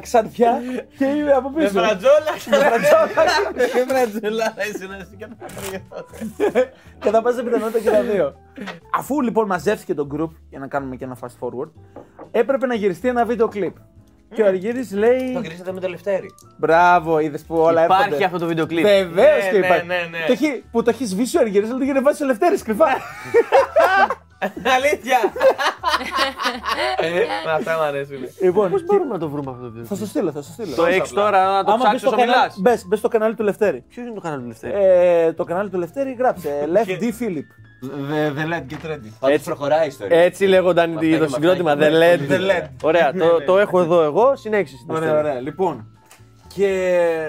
ξανθιά 0.00 0.60
και 0.98 1.04
είμαι 1.04 1.32
από 1.32 1.50
Με 1.50 1.62
πίσω. 1.64 1.78
φρατζόλα. 1.80 2.32
Με 2.50 2.56
φρατζόλα. 2.56 3.28
Με 3.54 3.94
φρατζόλα. 3.94 4.54
Ήσουν 4.74 4.92
εσύ 4.92 5.16
και 5.16 5.26
τα 5.26 5.46
παιδιά. 5.54 5.82
Κατά 6.98 7.22
πάσα 7.22 7.42
πιθανότητα 7.42 7.78
και 7.78 7.90
τα 7.90 8.02
δύο. 8.02 8.34
Αφού 8.96 9.20
λοιπόν 9.22 9.46
μαζεύτηκε 9.46 9.94
το 9.94 10.06
group 10.16 10.30
για 10.48 10.58
να 10.58 10.66
κάνουμε 10.66 10.96
και 10.96 11.04
ένα 11.04 11.16
fast 11.20 11.46
forward, 11.46 11.70
έπρεπε 12.30 12.66
να 12.66 12.74
γυριστεί 12.74 13.08
ένα 13.08 13.24
βίντεο 13.24 13.48
κλιπ. 13.48 13.76
Και 14.34 14.42
ο 14.42 14.46
Αργύρης 14.46 14.88
Το 14.90 14.96
λέει. 14.96 15.38
γυρίσατε 15.42 15.72
με 15.72 15.80
το 15.80 15.88
Λευτέρι. 15.88 16.34
Μπράβο, 16.56 17.18
είδες 17.18 17.42
που 17.44 17.54
όλα 17.56 17.84
Υπάρχει 17.84 18.02
έρχονται. 18.04 18.24
αυτό 18.24 18.38
το 18.38 18.46
βίντεο 18.46 18.66
κλιπ. 18.66 18.84
Βεβαίως 18.84 19.44
Ναι, 19.44 19.50
και 19.50 19.58
ναι, 19.58 19.66
υπάρχει. 19.66 19.86
ναι, 19.86 19.94
ναι. 20.10 20.24
Το 20.26 20.32
έχει- 20.32 20.64
που 20.70 20.82
το 20.82 20.90
έχει 20.90 21.04
σβήσει 21.06 21.36
ο 21.36 21.40
Αργύρης, 21.40 21.68
αλλά 21.68 21.78
το 21.78 21.84
είχε 21.84 22.00
βάσει 22.00 22.22
ο 22.22 22.26
Λευτέρης 22.26 22.62
κρυφά. 22.62 22.86
Αλήθεια! 24.76 25.18
Με 27.46 27.52
αυτά 27.52 27.76
μου 27.76 27.82
αρέσουν. 27.82 28.16
Λοιπόν, 28.40 28.70
Πώς 28.70 28.80
και- 28.80 28.86
μπορούμε 28.86 29.12
να 29.12 29.18
το 29.18 29.28
βρούμε 29.28 29.50
αυτό 29.50 29.62
το 29.62 29.70
βίντεο. 29.70 29.84
θα 29.86 29.94
στο 29.94 30.06
στείλω, 30.06 30.32
θα 30.32 30.42
στο 30.42 30.52
στείλω. 30.52 30.74
Το 30.74 30.86
έχει 30.86 31.12
τώρα 31.14 31.52
να 31.52 31.64
το 31.64 31.72
Άμα 31.72 31.76
μπεις 31.76 31.84
ψάξει 31.84 31.98
στο 31.98 32.08
όσο 32.08 32.16
κανάλι, 32.16 32.38
μιλάς. 32.38 32.56
μπες, 32.60 32.84
μπες 32.86 32.98
στο 32.98 33.08
κανάλι 33.08 33.34
του 33.34 33.42
Λευτέρη. 33.42 33.84
Ποιος 33.88 34.06
είναι 34.06 34.14
το 34.14 34.20
κανάλι 34.20 34.42
του 34.42 34.48
Λευτέρη; 34.48 34.74
Ε, 34.84 35.32
το 35.32 35.44
κανάλι 35.44 35.70
του 35.70 35.78
Λευτέρη 35.78 36.16
γράψε 36.18 36.68
Left 36.72 37.02
D 37.02 37.04
Philip. 37.04 37.48
The, 38.10 38.38
the 38.38 38.44
LED, 38.52 38.72
get 38.72 38.90
ready. 38.90 39.10
Πάντως 39.20 39.34
Έτσι. 39.36 39.44
προχωράει 39.44 39.84
η 39.84 39.86
ιστορία. 39.86 40.18
Έτσι 40.20 40.44
λέγονταν 40.46 40.90
Με 40.90 40.94
το 40.94 41.00
αυτά 41.06 41.14
και 41.16 41.20
με 41.20 41.28
συγκρότημα. 41.28 41.72
αυτά 41.72 41.86
The 41.86 41.90
και 41.90 41.96
LED. 41.96 42.26
με 42.28 42.36
The 42.36 42.40
LED. 42.64 42.68
Ωραία, 42.82 43.12
το- 43.12 43.42
το 43.46 43.58
έχω 43.58 43.80
εδώ 43.80 44.02
εγώ. 44.02 44.36
Συνέχισε. 44.36 44.76
στην 44.76 44.94
Ωραία, 44.94 45.08
ιστορία. 45.08 45.30
ωραία. 45.30 45.40
Λοιπόν, 45.40 45.90
και 46.54 46.68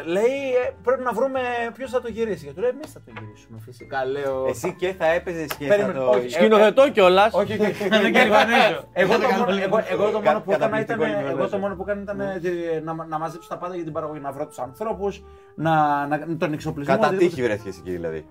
λέει 0.05 0.35
ε, 0.65 0.71
πρέπει 0.83 1.03
να 1.03 1.11
βρούμε 1.13 1.39
ποιος 1.73 1.91
θα 1.91 2.01
το 2.01 2.07
γυρίσει. 2.09 2.45
Και 2.45 2.51
του 2.53 2.61
λέει 2.61 2.69
εμείς 2.69 2.91
θα 2.91 3.01
το 3.05 3.11
γυρίσουμε. 3.19 3.57
Φυσικά 3.65 4.05
λέω. 4.05 4.45
Εσύ 4.49 4.75
και 4.79 4.93
θα 4.97 5.05
έπαιζες 5.05 5.47
και 5.57 5.65
θα 5.65 5.69
Περίμενε, 5.75 5.99
το. 5.99 6.09
όχι. 6.09 6.29
Σκηνοθετώ 6.29 6.89
κιόλας. 6.89 7.33
Όχι, 7.33 7.51
όχι, 7.53 7.61
όχι. 7.61 7.87
Δεν 7.89 8.13
κερβανίζω. 8.13 8.79
Εγώ 8.93 9.13
το 9.13 9.27
μόνο- 9.37 9.61
εγώ- 9.61 9.83
εγώ 9.91 10.09
το 10.11 10.21
μόνο 10.21 10.41
που 10.41 10.51
έκανα 10.51 10.79
ήταν, 10.79 10.97
Καταπληκτικό 10.97 11.03
εγώ 11.03 11.19
Λιβανέζο. 11.29 11.49
το 11.49 11.57
μόνο 11.57 11.75
που 11.75 11.81
έκανα 11.87 12.01
ήταν 12.01 12.19
ε, 12.19 12.39
τη- 12.41 12.81
να, 12.83 12.93
να 13.09 13.17
μαζέψω 13.19 13.49
τα 13.49 13.57
πάντα 13.57 13.75
για 13.75 13.83
την 13.83 13.93
παραγωγή. 13.93 14.19
Να 14.19 14.31
βρω 14.31 14.45
τους 14.47 14.59
ανθρώπους, 14.59 15.23
να, 15.55 15.73
να, 16.07 16.37
τον 16.37 16.53
εξοπλισμό. 16.53 16.93
Κατά 16.93 17.07
οτιδήποτε. 17.07 17.35
τύχη 17.35 17.47
βρέθηκες 17.47 17.77
εκεί 17.77 17.91
δηλαδή. 17.91 18.25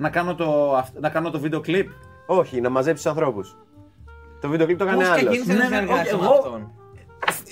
Να 0.00 0.10
κάνω 0.10 0.34
το, 0.34 0.76
αυ- 0.76 0.98
να 1.00 1.08
κάνω 1.08 1.30
το 1.30 1.38
βίντεο 1.40 1.60
κλιπ; 1.60 1.88
Όχι, 2.26 2.60
να 2.60 2.68
μαζέψεις 2.68 3.04
του 3.04 3.10
ανθρώπους. 3.10 3.56
Το 4.40 4.48
βίντεο 4.48 4.66
κλιπ 4.66 4.78
το 4.78 4.84
έκανε 4.84 4.98
Πώς 5.02 5.08
άλλος. 5.10 5.20
ξεκίνησε 5.24 5.52
Ναι, 5.52 5.58
να 5.58 5.68
ναι, 5.68 5.74
συνεργάζεσαι 5.76 6.14
όχι, 6.14 6.22
με 6.22 6.28
εγώ- 6.28 6.34
αυτόν; 6.38 6.72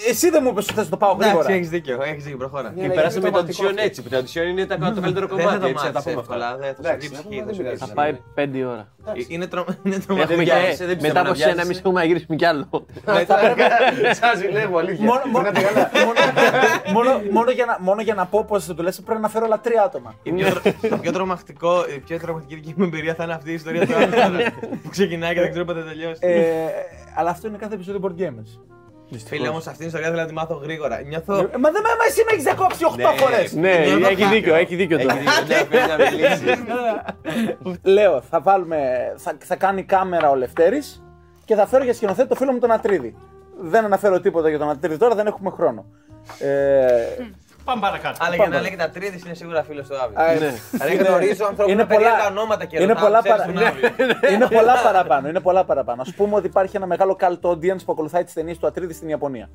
Εσύ 0.09 0.31
δεν 0.31 0.41
μου 0.45 0.49
είπες 0.51 0.65
ότι 0.65 0.75
θες 0.75 0.85
να 0.85 0.91
το 0.91 0.97
πάω 0.97 1.11
Εντάξει, 1.11 1.29
γρήγορα. 1.29 1.53
έχεις 1.55 1.69
δίκιο, 1.69 1.99
έχεις 2.03 2.23
δίκιο, 2.25 2.39
προχώρα. 2.39 2.73
Και 2.81 2.89
πέρασαμε 2.89 3.31
το 3.31 3.39
audition 3.39 3.73
έτσι. 3.77 4.03
Που 4.03 4.09
το 4.09 4.17
audition 4.17 4.47
είναι 4.51 4.67
το 4.67 4.77
το 4.95 5.01
καλύτερο 5.01 5.27
Δεν 5.27 5.37
θα 5.37 5.43
κομμάτι. 5.43 5.59
το 5.61 5.67
Έτσι 5.67 5.85
θα 5.87 5.93
τα 5.93 5.93
μάθεις 5.93 6.13
πούμε 6.13 6.21
εύκολα, 6.21 6.47
αυτά. 6.47 6.59
δεν 6.59 6.75
θα 6.75 6.89
Εντάξει, 6.89 7.09
σε 7.09 7.15
να 7.15 7.23
πούμε, 7.23 7.35
δείξει, 7.43 7.63
δεν 7.63 7.79
θα 7.79 7.85
πειράζει. 7.85 7.85
Θα 7.85 7.93
πάει 7.95 8.13
5 8.35 8.65
ώρα. 8.73 8.85
σου- 9.21 9.27
Είναι 9.29 9.47
τρο- 9.47 9.67
είναι 9.85 9.95
Έχουμε 9.95 10.05
τρομακτικό. 10.07 10.41
βιάζεσαι, 10.43 10.85
δεν 10.91 10.97
και 10.97 11.03
πιστεύω 11.03 11.07
μετά 11.09 11.23
να 11.23 11.29
από 11.29 11.35
σένα, 11.39 11.47
βιάζεσαι. 11.53 11.67
εμείς 11.67 11.79
έχουμε 11.79 12.01
να 12.01 12.05
γυρίσουμε 12.07 12.37
κι 12.37 12.45
άλλο. 12.45 12.67
Σα 14.21 14.35
ζηλεύω, 14.41 14.79
αλήθεια. 14.79 15.05
Μόνο, 15.05 15.23
μόνο, 15.33 15.49
μόνο, 16.05 16.21
μόνο, 16.93 17.11
μόνο, 17.33 17.51
για 17.51 17.65
να, 17.65 17.77
μόνο 17.81 18.01
για 18.03 18.15
να 18.15 18.27
πω 18.27 18.45
πώς 18.45 18.65
θα 18.65 18.75
του 18.75 18.83
λες, 18.83 19.01
πρέπει 19.01 19.21
να 19.21 19.29
φέρω 19.29 19.45
άλλα 19.45 19.61
τρία 19.61 19.83
άτομα. 19.83 20.15
Η 20.23 20.33
πιο 20.33 20.47
τρο- 20.51 20.63
Το 20.91 20.97
πιο 20.99 21.13
τρομακτικό, 21.13 21.85
η 21.97 21.99
πιο 21.99 22.19
τρομακτική 22.19 22.55
δική 22.55 22.75
μου 22.77 22.85
εμπειρία 22.85 23.15
θα 23.15 23.25
είναι 23.25 23.33
αυτή 23.33 23.51
η 23.51 23.55
ιστορία 23.55 23.87
του 23.87 23.95
Άντρα 23.97 24.31
που 24.83 24.89
ξεκινάει 24.91 25.35
και 25.35 25.41
δεν 25.41 25.51
ξέρω 25.51 25.65
πότε 25.65 25.81
θα 25.81 25.87
τελειώσει. 25.87 26.19
Ε, 26.21 26.43
αλλά 27.17 27.31
αυτό 27.31 27.49
είναι 27.49 27.57
κάθε 27.57 27.75
επεισόδιο 27.75 28.01
board 28.05 28.21
gamers. 28.23 28.53
Φίλε, 29.27 29.49
όμως 29.49 29.67
αυτή 29.67 29.79
την 29.79 29.87
ιστορία 29.87 30.07
θέλω 30.09 30.21
να 30.21 30.27
τη 30.27 30.33
μάθω 30.33 30.55
γρήγορα. 30.55 31.01
Νιώθω. 31.01 31.35
Ε, 31.35 31.39
Μα 31.39 31.71
δεν 31.71 31.83
μα 31.85 32.05
εσύ 32.09 32.23
με 32.27 32.31
έχεις 32.33 32.43
διακόψει 32.43 32.85
8 32.97 33.01
φορές. 33.17 33.53
Ναι, 33.53 33.71
έχει 34.09 34.25
δίκιο, 34.25 34.55
έχει 34.55 34.77
δίκιο 34.77 34.99
τώρα. 34.99 35.13
Έχει 35.15 35.25
δίκιο, 35.45 35.57
ναι, 35.57 35.65
πρέπει 35.65 35.89
να 35.89 35.97
μιλήσεις. 36.11 36.65
Λέω, 37.95 38.21
θα 38.31 38.41
βάλουμε. 38.41 38.79
Θα, 39.17 39.37
θα 39.45 39.57
κάνει 39.57 39.83
κάμερα 39.83 40.31
ο 40.31 40.35
Λευτέρης 40.35 41.03
και 41.45 41.55
θα 41.55 41.67
φέρω 41.67 41.85
για 41.85 41.95
σκηνοθέτη 41.95 42.29
το 42.29 42.35
φίλο 42.35 42.53
μου 42.53 42.59
τον 42.59 42.71
Ατρίδη. 42.71 43.17
Δεν 43.61 43.85
αναφέρω 43.85 44.21
τίποτα 44.21 44.49
για 44.49 44.59
τον 44.59 44.71
Ατρίδη 44.71 44.97
τώρα, 44.97 45.15
δεν 45.15 45.27
έχουμε 45.27 45.51
χρόνο. 45.51 45.85
Ε, 47.69 47.71
Πάμε 47.71 47.81
παρακάτω. 47.81 48.17
Αλλά 48.21 48.35
για 48.35 48.49
να 48.49 48.61
λέγεται 48.61 48.83
Ατρίδη 48.83 49.23
είναι 49.25 49.35
σίγουρα 49.35 49.63
φίλος 49.63 49.89
του 49.89 49.97
Άβη. 49.97 50.15
α, 50.17 50.35
Ναι. 50.39 50.55
Δηλαδή 50.71 50.97
γνωρίζω 50.97 51.45
ανθρώπου 51.47 51.71
Είναι 51.71 51.83
με 51.83 51.87
περίεργα 51.89 52.17
πολλά- 52.17 52.27
ονόματα 52.31 52.65
και 52.65 52.77
είναι 52.77 52.87
ρωτάω, 52.93 53.05
πολλά, 53.05 53.21
ξέρεις 53.23 53.41
παρα... 53.41 53.53
τον 53.53 53.67
Άβη. 53.67 53.81
είναι 54.35 54.47
πολλά 54.47 54.75
παραπάνω. 54.83 55.29
Είναι 55.29 55.41
πολλά 55.41 55.65
παραπάνω. 55.65 56.03
Α 56.03 56.13
πούμε 56.17 56.35
ότι 56.37 56.47
υπάρχει 56.47 56.77
ένα 56.77 56.87
μεγάλο 56.87 57.17
cult 57.21 57.41
audience 57.51 57.85
που 57.85 57.93
ακολουθάει 57.93 58.25
τις 58.25 58.33
ταινίες 58.33 58.59
του 58.59 58.67
Ατρίδη 58.67 58.93
στην 58.93 59.09
Ιαπωνία. 59.09 59.49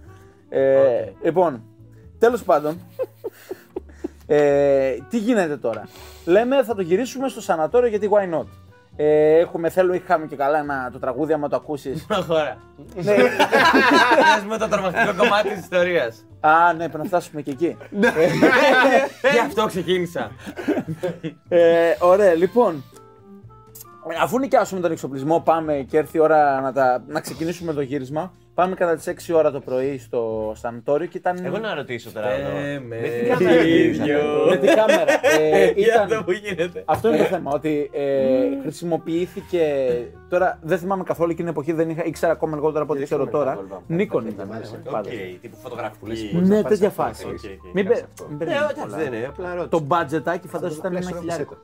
Ε, 0.50 1.06
Λοιπόν, 1.24 1.64
τέλος 2.20 2.44
πάντων. 2.44 2.80
Ε, 4.28 4.94
τι 5.10 5.18
γίνεται 5.18 5.58
τώρα; 5.58 5.88
Λέμε 6.26 6.64
θα 6.64 6.76
το 6.76 6.82
γυρίσουμε 6.82 7.28
στο 7.30 7.42
σανατόριο 7.42 7.90
γιατί 7.90 8.10
why 8.12 8.34
not; 8.40 8.46
Ε, 8.96 9.38
έχουμε, 9.38 9.70
θέλω, 9.70 9.94
είχαμε 9.94 10.26
και 10.26 10.36
καλά 10.36 10.58
ένα, 10.60 10.90
το 10.92 11.00
τραγούδι, 11.00 11.34
άμα 11.34 11.48
το 11.50 11.56
ακούσεις. 11.56 12.06
Προχώρα. 12.06 12.58
ναι. 12.96 13.16
Πες 13.16 14.44
μου 14.50 14.58
το 14.58 14.68
τρομακτικό 14.68 15.14
κομμάτι 15.18 15.50
της 15.50 15.60
ιστορίας. 15.60 16.26
Α, 16.40 16.74
ναι, 16.74 16.78
πρέπει 16.90 16.98
να 16.98 17.04
φτάσουμε 17.04 17.42
και 17.42 17.52
εκεί. 17.52 17.78
Γι' 19.34 19.40
αυτό 19.46 19.66
ξεκίνησα. 19.66 20.32
Ε, 21.48 21.96
ωραία, 22.00 22.34
λοιπόν. 22.34 22.84
ε, 24.10 24.16
Αφού 24.22 24.40
νοικιάσουμε 24.40 24.82
τον 24.82 24.92
εξοπλισμό, 24.92 25.40
πάμε 25.40 25.86
και 25.90 25.98
έρθει 25.98 26.18
η 26.18 26.20
ώρα 26.20 26.62
να, 26.62 26.74
τα, 26.74 27.04
να 27.08 27.20
ξεκινήσουμε 27.22 27.74
το 27.74 27.82
γύρισμα. 27.82 28.34
Πάμε 28.54 28.76
κατά 28.76 28.96
τις 28.96 29.30
6 29.30 29.36
ώρα 29.36 29.52
το 29.52 29.60
πρωί 29.60 29.98
στο 29.98 30.54
σανατόριο 30.56 31.08
και 31.08 31.18
ήταν. 31.18 31.46
Εγώ 31.46 31.58
να 31.58 31.74
ρωτήσω 31.76 32.12
τώρα 32.12 32.30
εδώ. 32.30 32.58
Ε, 32.58 32.80
με 32.80 32.96
Με 33.00 33.08
την 33.08 33.28
κάμερα 33.28 33.64
γυρίζανε. 33.64 34.14
Με 34.50 34.58
την 34.58 34.76
κάμερα. 34.76 35.26
Ε, 35.42 35.72
Για 35.76 35.88
ήταν... 35.88 36.02
αυτό 36.02 36.24
που 36.24 36.32
γίνεται. 36.32 36.84
Αυτό 36.86 37.08
είναι 37.08 37.18
το 37.18 37.24
θέμα, 37.24 37.52
ότι 37.52 37.90
ε, 37.94 38.62
χρησιμοποιήθηκε. 38.62 39.64
Τώρα 40.34 40.60
δεν 40.62 40.78
θυμάμαι 40.78 41.04
καθόλου 41.04 41.32
εκείνη 41.32 41.50
την 41.50 41.58
εποχή, 41.58 41.74
δεν 41.78 41.90
είχα, 41.90 42.06
ήξερα 42.06 42.32
ακόμα 42.32 42.56
λιγότερα 42.56 42.84
από 42.84 42.94
ό,τι 42.94 43.04
ξέρω 43.04 43.28
τώρα. 43.28 43.60
Nikon 43.88 44.28
ήταν. 44.28 44.48
πάντα. 44.92 45.10
Οκ, 45.10 45.40
τύπου 45.42 45.56
φωτογραφική. 45.62 46.38
Ναι, 46.44 46.62
τέτοια 46.64 46.90
φάση. 46.90 47.26
Οκ, 47.26 47.32
οκ, 47.32 47.74
Μην 47.74 47.86
κάτσε 47.86 48.02
πε- 48.02 48.10
αυτό. 48.12 48.26
μην 48.28 48.36
Ε, 48.36 48.38
περιμένεις 48.38 48.64
εντάξει, 48.70 48.82
πολλά. 48.82 48.98
δεν 48.98 49.14
είναι, 49.14 49.26
απλά 49.26 49.50
ρώτησα. 49.50 49.70
Το 49.70 49.80
μπατζετάκι 49.80 50.48
φαντάζομαι 50.48 50.80
ήταν 50.80 50.96
ένα 50.96 51.18
χιλιάρικο. 51.20 51.56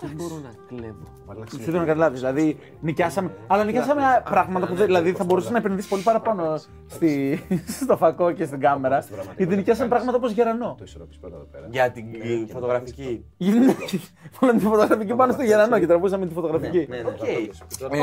Δεν 0.00 0.12
μπορώ 0.16 0.34
να 0.42 0.50
κλέβω. 0.76 1.44
Δεν 1.50 1.60
θέλω 1.60 1.78
να 1.78 1.84
καταλάβεις. 1.84 2.20
Δηλαδή, 2.20 2.56
νοικιάσαμε. 2.80 3.30
Αλλά 3.46 3.64
νοικιάσαμε 3.64 4.02
πράγματα 4.30 4.66
που 4.66 4.74
δεν- 4.74 4.86
δηλαδή, 4.86 5.12
θα 5.12 5.24
μπορούσε 5.24 5.50
να 5.50 5.58
επενδύσεις 5.58 5.90
πολύ 5.90 6.02
παραπάνω 6.02 6.58
στη, 6.86 7.42
στο 7.82 7.96
φακό 7.96 8.32
και 8.32 8.44
στην 8.44 8.60
κάμερα. 8.60 9.04
Γιατί 9.36 9.56
νοικιάσαμε 9.56 9.88
πράγματα 9.88 10.16
όπως 10.16 10.30
γερανό. 10.32 10.74
Το 10.78 10.84
ισορροπείς 10.84 11.18
πρώτα 11.18 11.36
εδώ 11.36 11.44
πέρα. 11.52 11.66
Για 11.70 11.90
την 11.90 12.04
φωτογραφική. 12.52 13.24
Βάλαμε 14.40 14.58
τη 14.60 14.64
φωτογραφική 14.64 15.14
πάνω 15.14 15.32
στο 15.32 15.42
γερανό 15.42 15.78
και 15.78 15.86
τραβούσαμε 15.86 16.26
τη 16.26 16.34
φωτογραφική. 16.34 16.88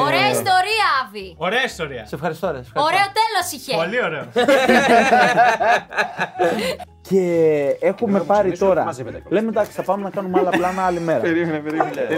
Ναι, 0.06 0.12
ναι. 0.12 0.18
Οκ. 0.18 0.22
Ωραία 0.22 0.30
ιστορία, 0.30 0.88
Άβη. 1.06 1.36
Ωραία 1.38 1.64
ιστορία. 1.64 2.06
Σε 2.06 2.16
ευχαριστώ, 2.16 2.48
ρε. 2.52 2.64
σε 2.64 2.72
ευχαριστώ. 2.76 2.82
Ωραίο 2.82 3.08
τέλος 3.20 3.48
είχε. 3.56 3.76
Πολύ 3.76 4.04
ωραίο. 4.04 4.26
Και 7.10 7.22
έχουμε 7.80 8.20
πάρει 8.20 8.42
ψηφίσουμε, 8.42 8.70
τώρα. 8.70 8.84
μαζεύεται. 8.86 9.24
Λέμε 9.30 9.48
εντάξει, 9.50 9.72
θα 9.72 9.84
πάμε 9.84 10.04
να 10.04 10.10
κάνουμε 10.10 10.40
άλλα 10.40 10.50
πλάνα 10.50 10.86
άλλη 10.86 11.00
μέρα. 11.00 11.22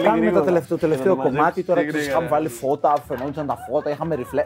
Κάνουμε 0.03 0.31
το 0.31 0.41
τελευταίο, 0.41 0.77
το 0.77 0.87
τελευταίο 0.87 1.15
κομμάτι. 1.15 1.63
Τώρα 1.63 1.85
ξέρεις, 1.85 2.07
είχαμε 2.07 2.27
βάλει 2.27 2.47
φώτα, 2.47 2.93
φαινόντουσαν 3.07 3.47
τα 3.47 3.57
φώτα, 3.69 3.89
είχαμε 3.89 4.15
ριφλέ. 4.15 4.45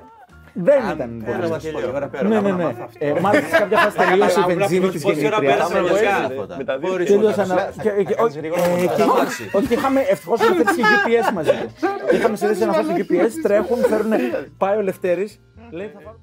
Δεν 0.53 0.77
ήταν 0.93 1.23
πολύ. 1.25 1.37
Ένα 1.37 1.47
σωστό. 1.47 1.69
γελίο, 1.69 1.91
ώρα 1.95 2.07
πέρα. 2.07 2.27
Ναι, 2.27 2.39
ναι, 2.41 2.51
ναι. 2.51 2.75
Ε, 2.97 3.19
Μάλιστα 3.19 3.47
σε 3.47 3.57
κάποια 3.57 3.77
φάση 3.77 3.97
τελείωσε 3.97 4.39
η 4.39 4.53
βενζίνη 4.55 4.89
της 4.89 5.01
Πόση 5.03 5.25
ώρα 5.25 5.39
πέρασε 5.39 5.73
γεννήτρια. 5.73 6.29
βασικά. 6.29 6.79
Τελείωσαν. 7.05 7.47
και- 7.81 8.03
και- 8.03 8.15
όχι, 8.21 8.37
ε, 8.37 8.41
και- 8.41 9.57
Όχι, 9.57 9.73
είχαμε 9.73 9.99
ευτυχώς 9.99 10.39
να 10.39 10.45
θέσει 10.45 10.75
και 10.75 10.83
GPS 10.83 11.33
μαζί 11.33 11.49
του. 11.51 11.69
Είχαμε 12.15 12.35
συνδέσει 12.35 12.61
ένα 12.61 12.73
φάση 12.73 12.89
GPS, 12.97 13.31
τρέχουν, 13.43 13.77
φέρουν. 13.83 14.11
Πάει 14.57 14.77
ο 14.77 14.81
Λευτέρης. 14.81 15.39
Λέει 15.71 15.91
θα 15.93 15.99
βάλω. 16.05 16.19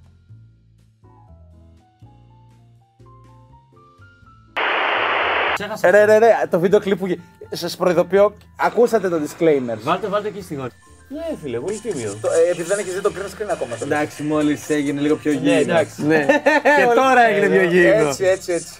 Ρε, 5.90 6.04
ρε, 6.04 6.18
ρε, 6.18 6.28
το 6.50 6.58
βίντεο 6.60 6.80
κλιπ 6.80 6.98
που. 6.98 7.06
Σας 7.50 7.76
προειδοποιώ, 7.76 8.32
ακούσατε 8.60 9.08
το 9.08 9.16
disclaimer. 9.16 9.76
Βάλτε, 9.82 10.06
βάλτε 10.06 10.28
εκεί 10.28 10.42
στη 10.42 10.54
γωνία. 10.54 10.70
Ναι, 11.08 11.24
φίλε, 11.42 11.58
πολύ 11.58 11.78
τίμιο. 11.78 12.14
Το- 12.20 12.28
ε, 12.30 12.50
Επειδή 12.50 12.68
δεν 12.68 12.78
έχεις 12.78 12.94
δει 12.94 13.00
το 13.00 13.12
green 13.16 13.42
screen 13.42 13.48
ακόμα. 13.50 13.76
Εντάξει, 13.82 14.22
μόλις 14.22 14.70
έγινε 14.70 15.00
λίγο 15.00 15.16
πιο 15.16 15.32
Ναι, 15.32 15.38
γύρω. 15.38 15.58
εντάξει. 15.60 16.02
Ναι. 16.06 16.26
Και 16.78 16.94
τώρα 16.94 17.22
έγινε 17.28 17.46
πιο 17.58 17.62
γύρω. 17.68 18.08
Έτσι, 18.08 18.24
έτσι, 18.24 18.52
έτσι. 18.52 18.72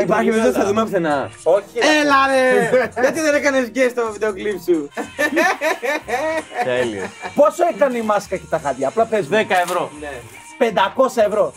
Υπάρχει 0.00 0.30
βίντεο 0.30 0.52
θα 0.52 0.64
δούμε 0.66 0.82
πουθενά. 0.84 1.30
Όχι. 1.42 1.64
Έλα 2.00 2.16
ρε! 2.26 2.70
Γιατί 3.02 3.20
δεν 3.20 3.34
έκανες 3.34 3.70
guest 3.74 3.88
στο 3.90 4.12
βίντεο 4.12 4.32
κλιπ 4.32 4.58
σου; 4.64 4.88
Τέλειο. 6.64 7.02
Πόσο 7.34 7.64
έκανε 7.74 7.96
η 7.98 8.02
μάσκα 8.02 8.36
και 8.36 8.46
τα 8.50 8.58
χάδια, 8.58 8.88
απλά 8.88 9.04
πες 9.04 9.26
10 9.30 9.34
ευρώ. 9.64 9.90
500 10.58 11.22
ευρώ. 11.26 11.54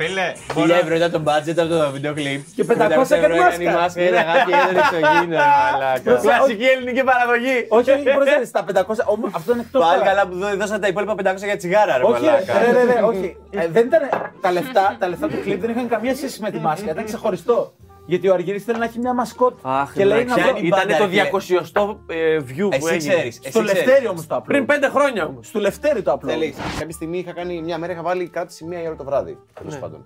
Φίλε, 0.00 0.32
1000 0.48 0.52
μπορώ... 0.54 0.74
ευρώ 0.74 0.94
ήταν 0.94 1.10
το 1.10 1.20
budget 1.26 1.54
από 1.58 1.68
το 1.68 1.90
βίντεο 1.90 2.12
κλιπ. 2.14 2.40
Και 2.54 2.64
500 2.68 2.70
έκανε 2.70 3.16
έκανε 3.16 3.34
η 3.34 3.38
μάσκα. 3.38 3.70
μάσκα, 3.80 4.02
είναι 4.02 4.18
αγάπη, 4.18 4.50
είναι 4.50 4.80
εξωγήινο, 4.80 5.36
μαλάκα. 5.72 6.12
Κλασική 6.24 6.64
ελληνική 6.64 7.02
παραγωγή. 7.04 7.56
Όχι, 7.68 7.90
όχι, 7.96 8.02
προσέξτε, 8.02 8.62
τα 8.74 8.82
500. 8.86 8.94
όμως, 9.14 9.30
Αυτό 9.32 9.52
είναι 9.52 9.60
εκτό. 9.66 9.78
Πάλι 9.78 10.02
καλά 10.02 10.26
που 10.26 10.34
δώ- 10.38 10.56
δώσατε 10.60 10.78
τα 10.78 10.88
υπόλοιπα 10.88 11.14
500 11.14 11.36
για 11.50 11.56
τσιγάρα, 11.56 11.96
ρε 11.98 12.04
Όχι, 12.04 12.12
μαλάκα. 12.24 12.52
ρε, 12.58 12.70
ρε, 12.72 12.82
ρε, 12.92 13.00
όχι. 13.10 13.36
Ε, 13.60 13.66
δεν 13.68 13.86
ήταν, 13.86 14.00
τα, 14.40 14.50
λεφτά, 14.52 14.96
τα 14.98 15.08
λεφτά 15.08 15.26
του 15.28 15.40
κλειπ 15.42 15.60
δεν 15.60 15.70
είχαν 15.70 15.88
καμία 15.88 16.14
σχέση 16.16 16.40
με 16.42 16.50
τη 16.50 16.58
μάσκα. 16.58 16.90
Ήταν 16.90 17.04
ξεχωριστό. 17.04 17.72
Γιατί 18.10 18.28
ο 18.28 18.32
Αργύρης 18.34 18.64
θέλει 18.64 18.78
να 18.78 18.84
έχει 18.84 18.98
μια 18.98 19.14
μασκότ. 19.14 19.58
Αχ, 19.62 19.92
και 19.92 20.04
λέει 20.04 20.24
να 20.24 20.34
βρω. 20.34 20.42
πιάνει 20.42 20.66
Ήταν 20.66 20.78
πάντα, 20.80 20.96
το 20.96 21.04
ρε, 21.04 21.10
φίλε. 21.10 21.60
200ο 21.72 21.96
ε, 22.06 22.38
view 22.38 22.68
που 22.68 22.68
Εσύ 22.72 22.86
έγινε. 22.94 23.14
ξέρεις, 23.14 23.34
Στο 23.34 23.42
εσύ 23.48 23.58
ξέρεις. 23.62 23.72
Λευτέρι 23.72 24.06
όμως 24.08 24.26
το 24.26 24.34
απλό. 24.36 24.64
Πριν 24.64 24.66
5 24.80 24.88
χρόνια 24.90 25.26
όμως. 25.26 25.46
Στο 25.46 25.58
Λευτέρι 25.60 26.02
το 26.02 26.12
απλό. 26.12 26.30
Θέλεις. 26.30 26.56
Κάποια 26.78 26.90
στιγμή 26.94 27.18
είχα 27.18 27.32
κάνει 27.32 27.62
μια 27.62 27.78
μέρα 27.78 27.92
είχα 27.92 28.02
βάλει 28.02 28.28
κράτηση 28.28 28.64
μία 28.64 28.82
η 28.82 28.86
ώρα 28.86 28.96
το 28.96 29.04
βράδυ. 29.04 29.38
Τέλος 29.58 29.78
πάντων. 29.78 30.04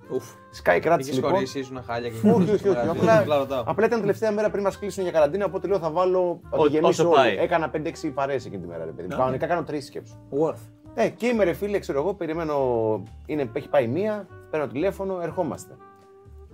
Sky 0.65 0.79
κράτηση 0.81 1.09
Είχες 1.09 1.15
λοιπόν. 1.15 1.31
χωρίσει, 1.33 1.59
ήσουν 1.59 1.83
χάλια 1.87 2.09
και 2.09 2.15
Όχι, 2.31 2.51
όχι, 2.51 2.69
όχι. 2.69 2.79
Απλά, 2.89 3.19
Απλά 3.19 3.37
ρωτάω. 3.39 3.63
απλά 3.67 3.87
ήταν 3.87 4.01
τελευταία 4.01 4.31
μέρα 4.33 4.51
πριν 4.51 4.63
μας 4.63 4.79
κλείσουν 4.79 5.03
για 5.03 5.13
καραντίνα. 5.13 5.45
Οπότε 5.45 5.67
λέω 5.69 5.79
θα 5.79 5.91
βάλω. 5.91 6.41
Θα 6.51 6.57
Ό- 6.57 6.63
το 6.63 6.67
γεμίσω 6.67 6.89
όσο 6.89 7.03
όλο. 7.05 7.15
πάει. 7.15 7.37
Έκανα 7.39 7.69
5-6 7.71 8.11
παρέες 8.15 8.47
εκείνη 8.47 8.63
τη 8.63 8.69
μέρα. 8.69 8.85
Ρε, 8.85 8.91
παιδί. 8.91 9.09
Κανονικά 9.09 9.47
κάνω 9.47 9.63
τρεις 9.63 9.87
σκέψεις. 9.87 10.17
Worth. 10.41 10.71
Ε, 10.95 11.09
και 11.09 11.27
είμαι 11.27 11.45
ρε 11.45 11.53
φίλε, 11.53 11.79
ξέρω 11.79 11.99
εγώ, 12.01 12.15
περιμένω. 12.15 12.55
Είναι, 13.27 13.51
έχει 13.53 13.69
πάει 13.69 13.87
μία, 13.87 14.27
παίρνω 14.51 14.67
τηλέφωνο, 14.67 15.19
ερχόμαστε. 15.23 15.77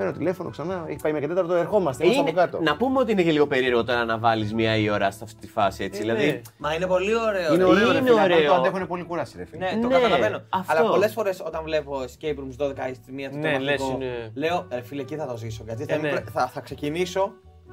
Παίρνω 0.01 0.15
τηλέφωνο 0.15 0.51
ξανά, 0.51 0.85
έχει 0.89 0.99
πάει 1.03 1.13
μια 1.13 1.21
και 1.21 1.27
τέταρτο, 1.27 1.55
ερχόμαστε. 1.55 2.05
Είμαστε 2.05 2.21
από 2.21 2.31
Είναι, 2.31 2.41
κάτω. 2.41 2.61
να 2.63 2.77
πούμε 2.77 2.99
ότι 2.99 3.13
είναι 3.13 3.23
και 3.23 3.31
λίγο 3.33 3.47
περίεργο 3.47 3.85
τώρα 3.85 4.05
να 4.05 4.19
βάλεις 4.19 4.55
μία 4.55 4.77
η 4.77 4.91
ώρα 4.91 5.11
σε 5.11 5.21
αυτή 5.25 5.41
τη 5.41 5.49
φάση 5.49 5.85
έτσι. 5.85 6.03
Είναι. 6.03 6.15
Δηλαδή. 6.15 6.43
Μα 6.59 6.75
είναι 6.75 6.87
πολύ 6.87 7.17
ωραίο. 7.17 7.55
Είναι 7.55 7.63
ρε. 7.65 7.71
ωραίο, 7.71 7.91
ρε 7.93 7.99
είναι 7.99 8.07
φίλε, 8.09 8.21
απλά 8.21 8.35
ωραίο. 8.37 8.47
Το 8.49 8.55
αντέχουν 8.55 8.87
πολύ 8.87 9.03
κουράσει, 9.05 9.37
ρε 9.37 9.45
φίλε. 9.45 9.65
Ναι, 9.65 9.81
το 9.81 9.87
Ναι, 9.89 9.95
καταλαβαίνω. 9.95 10.43
αυτό. 10.49 10.77
Αλλά 10.77 10.89
πολλές 10.91 11.13
φορές 11.13 11.43
όταν 11.47 11.63
βλέπω 11.65 12.01
escape 12.03 12.35
rooms 12.39 12.67
12 12.67 12.91
η 12.91 12.95
στη 12.95 13.13
μία 13.13 13.31
του 13.31 13.37
Ναι, 13.39 13.59
λες, 13.59 13.81
είναι- 13.81 14.31
λέω 14.35 14.67
ρε 14.71 14.81
φίλε, 14.83 15.01
εκεί 15.01 15.17
θα 15.17 15.27
το 15.27 15.37
ζήσω. 15.37 15.63
Γιατί 15.67 15.85
θα, 15.85 15.95
Ε, 15.95 15.97
είμαι 15.97 16.07
ναι. 16.09 16.13
πρε- 16.15 16.31
θα, 16.33 16.47
θα 16.47 16.61
ξεκινήσω. 16.61 17.33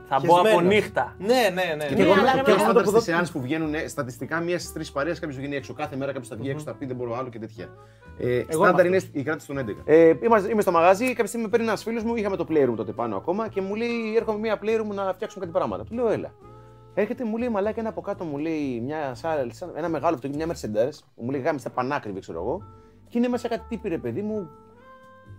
Θα 0.10 0.20
μπω 0.26 0.36
από 0.40 0.48
χεσμένος. 0.48 0.74
νύχτα. 0.74 1.16
Ναι, 1.20 1.28
ναι, 1.54 1.74
ναι. 1.78 1.86
Και 1.86 1.96
ναι. 1.96 2.02
εγώ 2.02 2.12
αλλά 2.12 2.32
και 2.32 2.42
ρε, 2.46 2.52
εγώ 2.52 2.66
μα- 2.66 2.74
πάντα 2.74 2.86
στι 2.90 3.02
σεάνς 3.02 3.32
που 3.32 3.42
βγαίνουν 3.42 3.74
ε, 3.74 3.88
στατιστικά 3.88 4.40
μία 4.40 4.60
στις 4.60 4.74
τρεις 4.74 4.92
παρέες 4.92 5.20
κάποιος 5.20 5.38
βγαίνει 5.38 5.56
έξω. 5.56 5.74
Κάθε 5.74 5.96
μέρα 5.96 6.12
κάποιος 6.12 6.28
θα 6.30 6.36
βγει 6.36 6.50
έξω, 6.50 6.64
θα 6.66 6.74
πει 6.74 6.86
δεν 6.86 6.96
μπορώ 6.96 7.18
άλλο 7.18 7.30
και 7.30 7.40
τέτοια. 7.40 7.68
Ε, 8.18 8.44
στάνταρ 8.50 8.86
είναι 8.86 9.00
η 9.12 9.24
κράτηση 9.24 9.48
των 9.48 9.58
11. 9.58 9.76
Ε, 9.86 10.14
είμαστε, 10.24 10.52
είμαι 10.52 10.62
στο 10.62 10.72
μαγαζί, 10.72 11.08
κάποια 11.08 11.26
στιγμή 11.26 11.46
με 11.46 11.52
παίρνει 11.52 11.66
ένας 11.68 11.84
φίλος 11.84 12.04
μου, 12.04 12.16
είχαμε 12.16 12.36
το 12.36 12.46
playroom 12.50 12.74
τότε 12.76 12.92
πάνω 12.92 13.16
ακόμα 13.16 13.48
και 13.48 13.62
μου 13.62 13.76
λέει: 13.76 14.16
Έρχομαι 14.18 14.40
μία 14.40 14.60
playroom 14.64 14.94
να 14.94 15.14
φτιάξουμε 15.14 15.46
κάτι 15.46 15.58
πράγματα. 15.58 15.84
Του 15.84 15.94
λέω: 15.96 16.10
Έλα. 16.10 16.32
Έρχεται, 16.94 17.24
μου 17.24 17.38
λέει 17.38 17.50
μαλάκα 17.50 17.80
ένα 17.80 17.90
από 17.90 18.02
κάτω, 18.02 18.24
μου 18.24 18.38
λέει 18.38 18.82
μια, 18.86 19.16
σαν, 19.16 19.50
σαν- 19.54 19.72
ένα 19.76 19.90
μεγάλο 19.90 20.16
αυτοκίνητο, 20.16 20.46
μια 20.46 20.56
Mercedes, 20.56 21.00
μου 21.16 21.30
λέει 21.32 21.42
γάμιστα 21.42 21.70
πανάκριβη, 21.70 22.20
ξέρω 22.20 22.40
εγώ, 22.40 22.62
και 23.10 23.18
είναι 23.18 23.28
μέσα 23.28 23.48
κάτι 23.48 23.64
τύπη 23.70 23.90
ρε 23.90 23.98
παιδί 23.98 24.22
μου, 24.22 24.50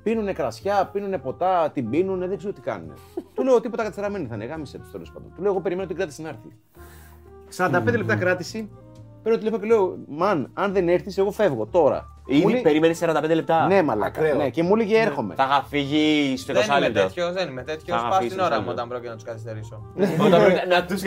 πίνουνε 0.02 0.32
κρασιά, 0.32 0.88
πίνουνε 0.92 1.18
ποτά, 1.18 1.70
την 1.70 1.90
πίνουνε, 1.90 2.26
δεν 2.26 2.36
ξέρω 2.38 2.52
τι 2.52 2.60
κάνουν. 2.60 2.92
του 3.34 3.44
λέω 3.44 3.60
τίποτα 3.60 3.82
κατσεραμένοι 3.82 4.26
θα 4.26 4.34
είναι, 4.34 4.44
γάμισε 4.44 4.78
τους 4.78 4.90
τέλος 4.90 5.12
πάντων. 5.12 5.32
Του 5.34 5.42
λέω: 5.42 5.50
Εγώ 5.50 5.60
περιμένω 5.60 5.86
την 5.88 5.96
κράτηση 5.96 6.22
να 6.22 6.28
έρθει. 6.28 6.56
45 7.56 7.96
λεπτά 7.96 8.16
κράτηση, 8.16 8.70
παίρνω 9.22 9.38
τηλέφωνο 9.38 9.62
και 9.62 9.68
λέω: 9.68 9.98
Μαν, 10.08 10.50
αν 10.54 10.72
δεν 10.72 10.88
έρθεις, 10.88 11.18
εγώ 11.18 11.30
φεύγω 11.30 11.66
τώρα. 11.66 12.12
Μου 12.30 12.36
Ήδη 12.36 12.52
λέει- 12.52 12.62
περίμενε 12.62 12.94
45 13.00 13.34
λεπτά. 13.34 13.66
Ναι, 13.66 13.82
μαλάκα. 13.82 14.20
Ακραίο. 14.20 14.36
Ναι, 14.36 14.50
και 14.50 14.62
μου 14.62 14.74
έλεγε 14.74 14.98
έρχομαι. 14.98 15.34
Θα 15.34 15.44
είχα 15.44 15.62
φύγει 15.68 16.36
στο 16.36 16.52
20 16.52 16.54
Δεν 16.56 16.64
είμαι 16.76 16.78
λεπτό. 16.88 17.00
τέτοιος, 17.00 17.32
δεν 17.32 17.48
είμαι 17.48 17.62
τέτοιος. 17.62 17.96
Θα 18.00 18.02
Πάω 18.02 18.12
αφήσεις 18.12 18.32
στην 18.32 18.44
ώρα 18.44 18.54
άλλο. 18.54 18.64
μου 18.64 18.70
όταν 18.70 18.88
πρόκειται 18.88 19.08
να 19.08 19.14
τους 19.14 19.24
καθυστερήσω. 19.24 19.82
Όταν 20.26 20.42
πρέπει 20.44 20.68
να 20.68 20.84
τους. 20.84 21.02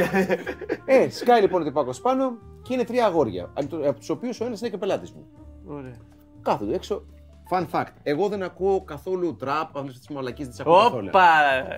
Ε, 0.85 1.09
σκάει 1.09 1.41
λοιπόν 1.41 1.61
ο 1.61 1.63
τυπάκο 1.63 1.91
πάνω 2.01 2.31
και 2.61 2.73
είναι 2.73 2.83
τρία 2.83 3.05
αγόρια. 3.05 3.49
Από 3.53 3.99
του 3.99 4.05
οποίους 4.09 4.39
ο 4.39 4.45
ένας 4.45 4.59
είναι 4.61 4.69
και 4.69 4.77
πελάτης 4.77 5.11
μου. 5.11 5.25
Ωραία. 5.67 5.95
Κάθονται 6.41 6.75
έξω. 6.75 7.03
Fun 7.53 7.65
fact. 7.71 7.91
Εγώ 8.03 8.27
δεν 8.27 8.43
ακούω 8.43 8.81
καθόλου 8.83 9.35
τραπ, 9.35 9.77
αυτέ 9.77 9.91
τι 10.07 10.13
μαλακίε 10.13 10.45
δεν 10.45 10.53
τι 10.53 10.61
ακούω 10.61 10.81
καθόλου. 10.81 11.07
Όπα, 11.07 11.27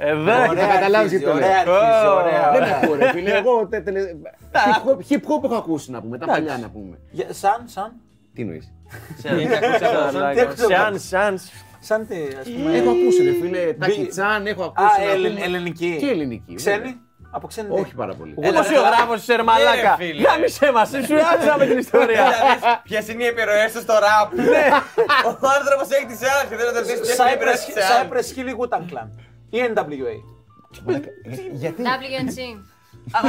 εδώ. 0.01 0.21
Ωραία, 0.21 0.67
θα 0.67 0.73
καταλάβεις 0.73 1.09
γιατί 1.12 1.25
το 1.25 1.33
λέω. 1.33 1.38
Ωραία, 1.39 1.57
αρχίζεις, 1.59 2.07
ωραία, 2.21 2.51
Δεν 2.51 2.62
ωραία. 2.62 2.79
ακούω, 2.83 2.95
ρε 2.95 3.12
φίλε. 3.12 3.31
Εγώ 3.38 3.67
τε- 3.67 3.83
τελε- 3.86 4.15
hip 4.51 4.89
hop- 4.89 5.12
hip 5.13 5.17
hop 5.39 5.43
έχω 5.43 5.55
ακούσει 5.55 5.91
να 5.91 6.01
πούμε. 6.01 6.17
Τα 6.17 6.25
παλιά 6.25 6.57
να 6.57 6.69
πούμε. 6.69 6.99
Για- 7.12 7.27
Σαν, 7.33 7.62
σαν; 7.65 7.91
Τι 8.33 8.41
εννοείς; 8.41 8.73
Έχει 9.23 9.55
ακούσει 9.55 9.86
από 9.86 10.33
Τι 10.33 10.39
ακούω 10.39 10.53
εγώ. 10.69 10.69
Σαν, 10.69 10.99
σαν. 10.99 11.39
Σαν 11.79 12.07
τι, 12.07 12.15
ας 12.39 12.49
πούμε. 12.51 12.77
Έχω 12.77 12.89
ακούσει, 12.89 13.23
ρε 13.23 13.31
φίλε. 13.31 13.73
Τάκι 13.73 14.05
Τσάν, 14.05 14.45
έχω 14.47 14.63
Α, 14.63 14.71
ακούσει. 14.75 15.05
να 15.05 15.12
ελλην- 15.12 15.33
πούμε. 15.33 15.45
ελληνική. 15.45 15.97
Και 15.99 16.07
ελληνική. 16.07 16.55
βέβαια. 16.55 16.77
Ξένη. 16.79 16.95
Από 17.36 17.48
ξένη. 17.48 17.80
Όχι 17.80 17.93
πάρα 17.96 18.13
πολύ. 18.13 18.34
Δημοσιογράφο 18.38 19.13
είσαι 19.13 19.36
ρε 19.36 19.43
μαλάκα. 19.43 19.74
Ναι, 19.76 19.82
ρε, 19.82 19.96
φίλε. 19.98 20.22
Γάμισε 20.22 20.72
μας, 20.72 20.89
σου 20.89 21.15
άρεσα 21.32 21.58
με 21.58 21.65
την 21.65 21.78
ιστορία. 21.78 22.26
Ποιες 22.84 23.08
είναι 23.08 23.24
οι 23.24 23.28
επιρροές 23.28 23.72
του 23.74 23.82
στο 23.82 23.93
ραπ. 23.93 24.30
Ο 25.43 25.48
άνθρωπος 25.58 25.88
έχει 25.96 26.06
τις 26.06 26.19
άλλες 26.32 26.46
και 26.50 26.56
δεν 26.56 26.74
θα 26.74 26.82
δεις 26.82 27.00
ποιες 27.00 27.17
είναι 27.17 27.30
οι 27.30 27.34
επιρροές 27.34 27.60
Cypress 27.62 27.74
της 27.74 27.89
άλλης. 27.89 28.34
Cypress 28.34 28.39
Hill 28.39 28.48
ή 28.52 28.56
Wu-Tang 28.60 28.86
Clan. 28.91 29.08
Ή 29.50 29.60
NWA. 29.76 30.15
Γιατί; 31.54 31.82
WNC. 31.84 32.39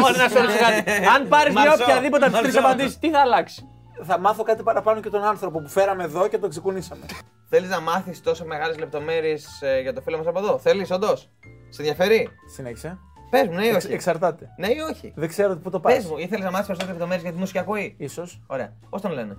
Ωραία, 0.05 0.23
να 0.23 0.29
σου 0.29 0.39
ρωτήσω 0.39 0.59
κάτι. 0.59 1.07
Αν 1.15 1.29
πάρεις 1.29 1.55
μια 1.55 1.65
Μαρζό. 1.65 1.85
οποιαδήποτε 1.85 2.25
από 2.27 2.35
τι 2.37 2.43
τρει 2.43 2.53
Μαρζό. 2.53 2.69
απαντήσεις, 2.69 2.99
τι 2.99 3.11
θα 3.11 3.21
αλλάξεις; 3.21 3.65
Θα 4.03 4.19
μάθω 4.19 4.43
κάτι 4.43 4.63
παραπάνω 4.63 5.01
και 5.01 5.11
τον 5.11 5.25
άνθρωπο 5.25 5.61
που 5.61 5.69
φέραμε 5.69 6.05
εδώ 6.05 6.29
και 6.29 6.39
τον 6.39 6.51
ξεκουνήσαμε. 6.51 7.07
Θέλεις 7.49 7.69
να 7.69 7.81
μάθεις 7.81 8.23
τόσο 8.23 8.45
μεγάλες 8.45 8.79
λεπτομέρειες 8.79 9.47
για 9.83 9.93
το 9.93 10.01
φίλο 10.01 10.17
μας 10.17 10.27
από 10.27 10.39
εδώ; 10.39 10.59
Θέλεις, 10.59 10.91
όντως; 10.91 11.31
Σε 11.69 11.83
ενδιαφέρει; 11.83 12.29
Συνέχισε. 12.55 12.99
Πες 13.39 13.49
μου, 13.49 13.55
ναι 13.55 13.65
ή 13.65 13.69
Εξ- 13.69 13.85
όχι. 13.85 13.95
Εξαρτάται. 13.95 14.49
Ναι 14.57 14.67
ή 14.67 14.79
όχι. 14.91 15.13
Δεν 15.17 15.29
ξέρω 15.29 15.57
πού 15.57 15.71
το 15.71 15.81
Πες 15.81 15.95
πας. 15.95 16.05
μου, 16.05 16.19
ήθελες 16.19 16.45
να 16.45 16.51
μάθεις 16.51 16.67
περισσότερε 16.67 16.93
λεπτομέρειε 16.93 17.23
για 17.23 17.33
τη 17.33 17.39
μουσική 17.39 17.59
ακοή. 17.59 17.95
Ίσως. 17.99 18.41
Ωραία. 18.47 18.73
Πώς 18.91 19.01
τον 19.01 19.13
λένε; 19.13 19.37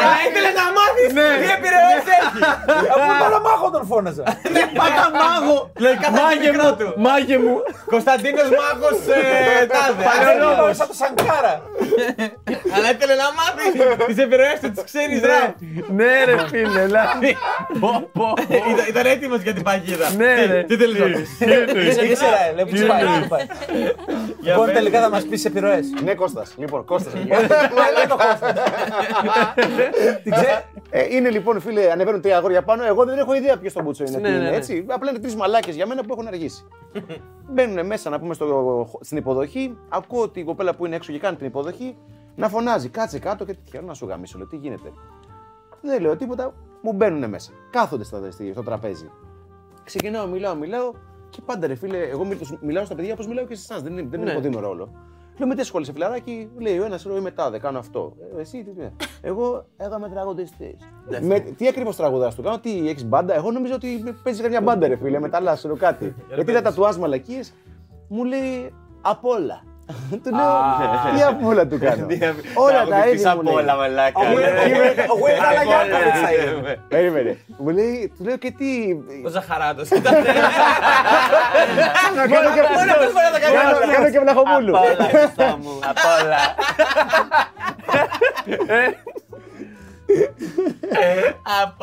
Αλλά 0.00 0.16
ήθελε 0.26 0.50
να 0.60 0.66
μάθεις 0.76 1.08
τι 1.40 1.48
επιρροές 1.56 2.04
έχει. 2.18 2.40
Αφού 2.94 3.10
παραμάχο 3.22 3.66
τον 3.74 3.84
φώναζα. 3.90 4.24
Μάγο! 5.22 5.56
Λέει 5.84 5.96
μάγε 6.20 6.50
μου! 6.58 6.92
Μάγε 7.06 7.38
μου! 7.44 7.54
Κωνσταντίνος 7.94 8.48
Μάγος 8.60 8.96
Τάδε. 9.74 10.02
Παλαιός 10.08 10.76
σαν 10.76 10.86
το 10.86 10.94
Σανκάρα. 11.00 11.54
Αλλά 12.74 12.88
ήθελε 12.94 13.14
να 13.24 13.28
μάθεις 13.38 13.70
τις 14.06 14.18
επιρροές 14.24 14.58
του, 14.60 14.70
τις 14.70 14.84
ξέρεις 14.84 15.20
ραπ. 15.30 15.54
Ναι, 15.98 16.24
ρε 16.24 16.36
φίλε, 16.48 16.84
δηλαδή. 16.84 17.36
Πω, 17.80 18.08
πω, 18.12 18.32
πω. 18.36 18.54
Ήταν- 18.72 18.86
Ήταν 18.88 19.06
έτοιμος 19.06 19.40
για 19.40 19.54
την 19.54 19.62
παγίδα. 19.62 20.06
Ναι, 20.16 20.44
ρε. 20.44 20.62
Τι 20.62 20.76
θέλεις 20.76 20.98
να 20.98 21.06
πεις; 21.06 21.96
Ήξερα, 22.10 22.40
ε, 22.48 22.52
λέει, 22.54 22.64
πού 22.64 22.86
πάει, 22.86 23.04
πού 23.04 23.28
πάει. 23.28 23.46
Λοιπόν, 24.42 24.72
τελικά 24.72 25.00
θα 25.00 25.10
μας 25.10 25.22
πεις 25.30 25.44
επιρροές. 25.44 25.86
Ναι, 26.04 26.14
Κώστας. 26.14 26.54
Λοιπόν, 26.56 26.84
Κώστας. 26.84 27.12
Ε, 30.90 31.14
είναι 31.14 31.30
λοιπόν, 31.30 31.60
φίλε, 31.60 31.90
ανεβαίνουν 31.90 32.20
τρία 32.20 32.36
αγόρια 32.36 32.62
πάνω. 32.62 32.84
Εγώ 32.84 33.04
δεν 33.04 33.18
έχω 33.18 33.34
ιδέα 33.34 33.58
ποιος 33.58 33.72
το 33.72 33.82
μπούτσο 33.82 34.04
είναι. 34.04 34.16
Ναι, 34.16 34.22
τι 34.22 34.30
ναι, 34.30 34.38
είναι 34.40 34.50
ναι. 34.50 34.56
έτσι. 34.56 34.84
Απλά 34.88 35.10
είναι 35.10 35.18
τρεις 35.18 35.34
μαλάκες 35.34 35.74
για 35.74 35.86
μένα 35.86 36.02
που 36.04 36.12
έχουν 36.12 36.26
αργήσει. 36.26 36.66
Μπαίνουν 37.50 37.86
μέσα 37.86 38.10
να 38.10 38.20
πούμε 38.20 38.34
στο, 38.34 38.88
στην 39.00 39.16
υποδοχή. 39.16 39.76
Ακούω 39.88 40.28
την 40.28 40.44
κοπέλα 40.44 40.74
που 40.74 40.86
είναι 40.86 40.96
έξω 40.96 41.12
και 41.12 41.18
κάνει 41.18 41.36
την 41.36 41.46
υποδοχή 41.46 41.96
να 42.36 42.48
φωνάζει. 42.48 42.88
Κάτσε 42.88 43.18
κάτω 43.18 43.44
και 43.44 43.54
τέτοια. 43.54 43.80
Να 43.80 43.94
σου 43.94 44.06
γαμίσω, 44.06 44.38
λέω 44.38 44.46
τι 44.46 44.56
γίνεται. 44.56 44.92
Δεν 45.80 46.00
λέω 46.00 46.16
τίποτα. 46.16 46.54
Μου 46.80 46.92
μπαίνουν 46.92 47.28
μέσα. 47.30 47.52
Κάθονται 47.70 48.04
στα, 48.04 48.30
στη- 48.30 48.52
στο 48.52 48.62
τραπέζι. 48.62 49.10
Ξεκινάω, 49.84 50.26
μιλάω, 50.26 50.54
μιλάω 50.54 50.92
και 51.30 51.40
πάντα 51.46 51.66
ρε 51.66 51.74
φίλε, 51.74 51.98
εγώ 51.98 52.24
μιλ- 52.24 52.40
μιλάω 52.60 52.84
στα 52.84 52.94
παιδιά 52.94 53.12
όπως 53.12 53.26
μιλάω 53.26 53.44
και 53.46 53.54
σε 53.54 53.66
εσάς. 53.72 53.82
Δεν, 53.82 53.92
είναι- 53.92 54.06
δεν 54.10 54.18
Ναι. 54.20 54.24
είναι 54.24 54.30
υποδείμενο 54.38 54.66
ρόλο. 54.68 54.92
Λέω 55.38 55.48
με 55.48 55.54
τι 55.54 55.60
ασχολείσαι, 55.60 55.92
φιλαράκι, 55.92 56.50
λέει 56.58 56.78
ο 56.78 56.84
ένας, 56.84 57.06
εγώ 57.06 57.16
είμαι 57.16 57.30
τάδε, 57.30 57.58
κάνω 57.58 57.78
αυτό. 57.78 58.16
Ε, 58.36 58.40
εσύ 58.40 58.64
τι 58.64 58.70
ναι. 58.76 58.92
Εγώ 59.20 59.64
έκανα 59.76 60.10
τραγουδιστής. 60.10 60.76
με, 61.20 61.40
τι 61.40 61.68
ακριβώς 61.68 61.96
τραγουδάς 61.96 62.34
του 62.34 62.42
κάνω, 62.42 62.58
τι 62.58 62.88
έχεις 62.88 63.04
μπάντα; 63.04 63.34
Εγώ 63.34 63.50
νομίζω 63.50 63.74
ότι 63.74 64.14
παίζεις 64.22 64.42
καμιά 64.42 64.60
μπάντα, 64.60 64.88
ρε 64.88 64.96
φίλε, 64.96 65.18
μεταλλάσσεω 65.18 65.76
κάτι. 65.76 66.14
Γιατί 66.34 66.52
τα 66.52 66.62
τατουάζ 66.62 66.96
μαλακίες, 66.96 67.54
μου 68.08 68.24
λέει 68.24 68.72
απ' 69.00 69.24
όλα. 69.24 69.62
Του 70.10 70.30
λέω, 70.34 70.52
τι 71.14 71.22
απ' 71.22 71.44
όλα 71.46 71.66
του 71.66 71.78
κάνω. 71.84 72.06
όλα 72.54 72.84
τα 72.86 73.08
ίδια 73.08 73.34
μου 73.34 73.40
από 73.40 73.52
όλα, 73.52 73.62
λέει. 73.62 73.76
μαλάκα. 73.76 74.20
Ο 74.20 74.24
Will 75.22 75.38
Καλαγιάκοβιτς 75.42 76.20
θα 76.20 76.32
είναι. 76.32 76.78
Περίμενε. 76.88 77.38
Μου 77.58 77.68
λέει, 77.68 78.12
του 78.18 78.24
λέω 78.24 78.36
και 78.36 78.50
τι. 78.50 78.96
Ο 79.24 79.28
Ζαχαράτος. 79.28 79.88
Να 79.90 80.00
κάνω 80.00 80.22
και- 82.54 82.60
κάνω- 83.40 83.92
κάνω 83.92 84.10
και 84.10 84.18
βλαχοπούλου. 84.20 84.76
Απ' 84.76 84.84
όλα, 84.84 85.08
Χριστό 85.08 85.58
μου, 85.62 85.78
απ' 85.88 85.98
όλα. 86.22 86.38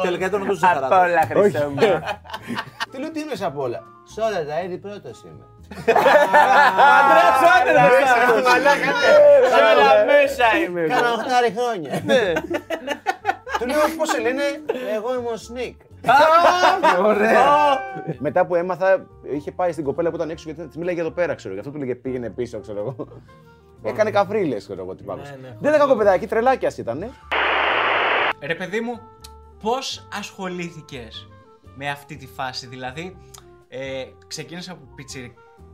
Τελικά 0.02 0.26
ήταν 0.26 0.42
ο 0.42 0.46
Απ' 0.50 0.54
Ζαχαράτος. 0.54 0.98
όλα, 1.00 1.22
Χριστέ 1.30 1.68
μου. 1.68 1.76
Τι 2.92 2.98
λέω, 3.00 3.12
τι 3.12 3.20
είναι 3.20 3.32
απ' 3.46 3.58
όλα. 3.60 3.84
Σε 4.04 4.22
όλα 4.22 4.46
τα 4.46 4.62
είδη 4.64 4.78
πρώτος 4.78 5.24
είμαι. 5.24 5.46
Αντρέας 6.98 7.42
άντρας 7.56 8.12
αυτός. 8.18 8.52
Σε 9.54 9.62
όλα 9.72 10.06
μέσα 10.06 10.46
είμαι. 10.66 10.82
εγώ. 10.82 10.90
Κάνα 10.90 11.10
8 11.10 11.52
χρόνια. 11.58 11.92
Του 13.60 13.68
λέω 13.68 13.80
πώς 13.98 14.10
σε 14.10 14.20
λένε, 14.22 14.44
εγώ 14.96 15.14
είμαι 15.20 15.30
ο 15.30 15.36
Σνίκ. 15.38 15.80
Μετά 18.20 18.46
που 18.46 18.56
έμαθα, 18.56 19.06
είχε 19.34 19.52
πάει 19.52 19.72
στην 19.72 19.84
κοπέλα 19.84 20.10
που 20.10 20.16
ήταν 20.16 20.30
έξω 20.30 20.52
γιατί 20.52 20.68
τη 20.70 20.78
μίλαγε 20.78 21.00
εδώ 21.00 21.12
πέρα, 21.12 21.36
ξέρω. 21.36 21.54
Γι' 21.54 21.60
αυτό 21.60 21.72
του 21.72 21.78
λέγε 21.78 21.96
πήγαινε 21.96 22.30
πίσω, 22.30 22.60
ξέρω 22.60 22.80
εγώ. 22.80 23.08
Έκανε 23.84 24.12
καφρίλες, 24.12 24.64
ξέρω 24.64 24.82
εγώ 24.82 24.96
τι 24.96 25.04
πάγω. 25.04 25.22
Δεν 25.60 25.74
ήταν 25.74 25.80
κακό 25.80 25.96
παιδάκι, 25.96 26.28
τρελάκιας 26.28 26.78
ήταν. 26.78 27.12
Ρε 28.42 28.56
παιδί 28.56 28.80
μου, 28.80 29.00
πώς 29.62 30.08
ασχολήθηκες 30.18 31.28
με 31.76 31.90
αυτή 31.90 32.16
τη 32.16 32.28
φάση, 32.28 32.68
δηλαδή 32.68 33.18
ε, 33.68 34.04
ξεκίνησα 34.28 34.72
από 34.72 34.82
πιτσι, 34.96 35.34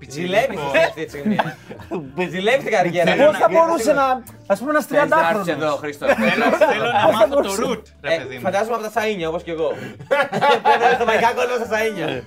Ζηλεύει 0.10 0.46
πιτσιρίκο. 0.48 0.62
αυτή 0.88 1.04
τη 1.04 1.10
στιγμή. 1.10 1.38
Ζηλεύει 2.34 2.64
την 2.64 2.72
καριέρα. 2.72 3.26
Πώς 3.26 3.38
θα 3.38 3.48
μπορούσε 3.52 3.94
να. 3.94 4.04
Α 4.48 4.56
πούμε 4.60 4.70
ένας 4.70 4.86
Θες 4.86 5.08
να 5.10 5.30
έρθεις 5.30 5.48
εδώ, 5.54 5.74
30χρονο. 5.74 5.78
Χρήστο. 5.80 6.06
Θέλω, 6.06 6.46
θέλω 6.72 6.86
να 7.04 7.12
μάθω 7.18 7.42
το 7.42 7.52
root, 7.62 7.82
ρε 8.02 8.14
Ε, 8.14 8.18
παιδί 8.18 8.36
μου. 8.36 8.42
Φαντάζομαι 8.42 8.76
από 8.76 8.84
τα 8.84 8.92
σαΐνια 8.96 9.28
όπως 9.28 9.44
και 9.44 9.52
εγώ. 9.52 9.68
Πρέπει 10.64 10.80
να 10.80 10.86
είναι 10.86 10.96
στο 10.96 11.06
μαϊκά 11.06 11.34
κόλλημα 11.34 11.56
στα 11.66 11.68
σαΐνια. 11.74 12.24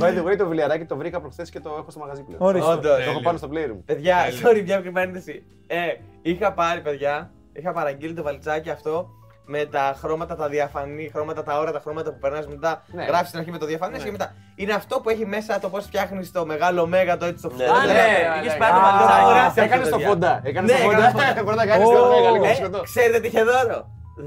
By 0.00 0.18
the 0.18 0.22
way, 0.32 0.36
το 0.38 0.46
βιλιαράκι 0.46 0.84
το 0.84 0.96
βρήκα 0.96 1.20
προχθές 1.20 1.50
και 1.50 1.60
το 1.60 1.68
έχω 1.78 1.90
στο 1.90 2.00
μαγαζί 2.00 2.22
πλέον. 2.22 2.40
Ορίστε. 2.42 2.70
Όντως. 2.70 3.04
Το 3.04 3.10
έχω 3.10 3.20
πάνω 3.20 3.38
στο 3.38 3.48
playroom. 3.52 3.78
Παιδιά, 3.84 4.16
sorry, 4.42 4.62
μια 4.64 4.76
μικρή 4.76 4.90
παρένθεση. 4.90 5.42
Ε, 5.66 5.76
είχα 6.22 6.52
πάρει, 6.52 6.80
παιδιά, 6.80 7.30
είχα 7.52 7.72
παραγγείλει 7.72 8.14
το 8.14 8.22
βαλιτσάκι 8.22 8.70
αυτό 8.70 9.10
με 9.52 9.64
τα 9.64 9.94
χρώματα, 10.00 10.36
τα 10.36 10.48
διαφανή 10.48 11.10
χρώματα, 11.14 11.42
τα 11.42 11.58
όρατα 11.58 11.80
χρώματα 11.80 12.10
που 12.12 12.18
περνάς 12.18 12.46
μετά. 12.46 12.82
Ναι. 12.92 13.04
Γράφεις 13.04 13.28
στην 13.28 13.38
αρχή 13.38 13.50
με 13.50 13.58
το 13.58 13.66
διαφανές 13.66 14.02
και 14.02 14.10
μετά. 14.10 14.34
Είναι 14.54 14.72
αυτό 14.72 15.00
που 15.00 15.08
έχει 15.10 15.26
μέσα 15.26 15.58
το 15.60 15.68
πώς 15.68 15.84
φτιάχνεις 15.84 16.32
το 16.32 16.46
μεγάλο 16.46 16.86
μέγα 16.86 17.16
το 17.16 17.24
έτσι 17.24 17.38
στο 17.38 17.50
Ναι, 17.56 17.64
φωτό. 17.64 17.80
ναι, 17.80 17.92
ναι, 17.92 18.40
είχες 18.42 18.56
πάρει 18.56 18.72
το 18.72 18.78
Α, 18.78 18.82
βαλιτσάκι. 18.82 19.24
ωραία, 19.30 19.44
αυτό, 19.46 19.60
Έκανε 19.62 19.84
το 19.84 19.90
παιδιά. 19.90 20.08
φοντά. 20.08 20.40
Έκανε 20.44 20.72
Ναι, 20.72 20.78
το 20.78 20.90
έκανα 20.90 21.10
φοντά. 21.10 21.34
το- 21.34 21.44
Πρώτα 21.44 21.66
κάνει 21.66 21.84
το 21.84 21.90
Ω, 22.06 22.08
μέγα 22.14 22.30
λίγο 22.30 22.44
Ε, 22.44 22.54
σκοτώ. 22.54 22.80
ξέρετε 22.82 23.20
τι 23.20 23.26
είχε 23.26 23.42
δώρο; 23.44 23.78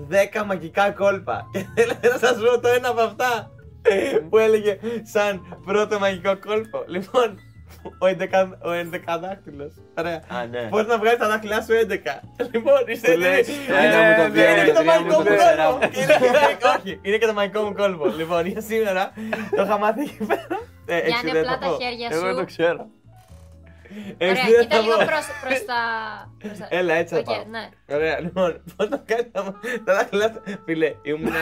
10 0.09 0.43
μαγικά 0.45 0.91
κόλπα. 0.91 1.45
Και 1.51 1.65
θέλετε 1.75 2.07
να 2.09 2.17
σας 2.17 2.37
βρω 2.39 2.59
το 2.59 2.67
ένα 2.67 2.87
από 2.89 3.01
αυτά. 3.01 3.51
που 4.29 4.37
έλεγε 4.37 4.77
σαν 5.13 5.57
πρώτο 5.65 5.99
μαγικό 5.99 6.37
κόλπο. 6.47 6.83
Λοιπόν, 6.87 7.27
ο, 7.83 8.05
11, 8.05 8.57
ο 8.67 8.69
11 8.71 9.19
δάχτυλος. 9.21 9.71
Ωραία. 9.97 10.21
Α, 10.27 10.45
ναι. 10.45 10.61
Πώς 10.69 10.85
να 10.85 10.97
βγάλεις 10.97 11.19
τα 11.19 11.27
δάχτυλά 11.27 11.61
σου 11.61 11.73
11. 11.73 12.21
Λοιπόν, 12.51 12.79
είστε 12.87 13.11
έτοιμοι. 13.11 13.27
λες, 13.27 13.47
ένα 13.67 13.97
μου 14.07 14.15
το 14.15 14.21
Ε, 14.21 14.29
δύο, 14.29 14.43
Είναι 14.43 14.51
ένα 14.51 14.63
και 14.65 14.71
το 14.71 14.77
το 14.77 14.79
τρία, 14.79 14.91
μαγικό 14.93 15.13
μου 15.13 15.17
μου 15.17 15.23
το 15.23 15.29
τέσσερα. 15.35 15.65
κόλπο. 15.65 15.85
Είναι- 15.99 16.17
είναι- 16.27 16.57
Όχι, 16.77 16.99
είναι 17.01 17.17
και 17.17 17.25
το 17.25 17.33
μαγικό 17.33 17.61
μου 17.61 17.73
κόλπο. 17.73 18.05
Λοιπόν, 18.07 18.45
για 18.45 18.61
σήμερα 18.61 19.11
το 19.55 19.61
είχα 19.63 19.77
μάθει 19.77 20.01
εκεί 20.01 20.25
πέρα. 20.27 20.47
Ε, 20.85 20.95
έξι 20.97 21.09
Γιάννη, 21.09 21.31
δεν 21.31 21.39
απλά 21.41 21.51
θα 21.51 21.57
τα 21.59 21.67
πω. 21.67 21.77
χέρια 21.83 22.07
Εγώ 22.11 22.33
το 22.33 22.39
σου. 22.39 22.45
ξέρω. 22.45 22.85
Έξι 24.17 24.41
Ωραία, 24.41 24.43
δεν 24.57 24.61
κοίτα 24.61 24.75
θα 24.75 24.81
λίγο 24.81 24.97
πω. 24.97 25.05
προς, 25.05 25.25
προς 25.43 25.65
τα... 25.65 25.79
προς 26.39 26.57
τα- 26.57 26.67
Έλα, 26.69 26.93
έτσι 26.93 27.13
θα 27.13 27.19
Οκ, 27.19 27.25
πάω. 27.25 27.43
ναι. 27.49 27.69
Ωραία, 27.95 28.19
λοιπόν, 28.19 28.61
πώς 28.75 28.89
το 28.89 29.01
κάνει 29.05 29.29
τα 29.31 29.41
τα 29.85 29.93
δάχτυλά 29.93 30.27
σου. 30.27 30.41
Φίλε, 30.65 30.93
ήμουν 31.01 31.33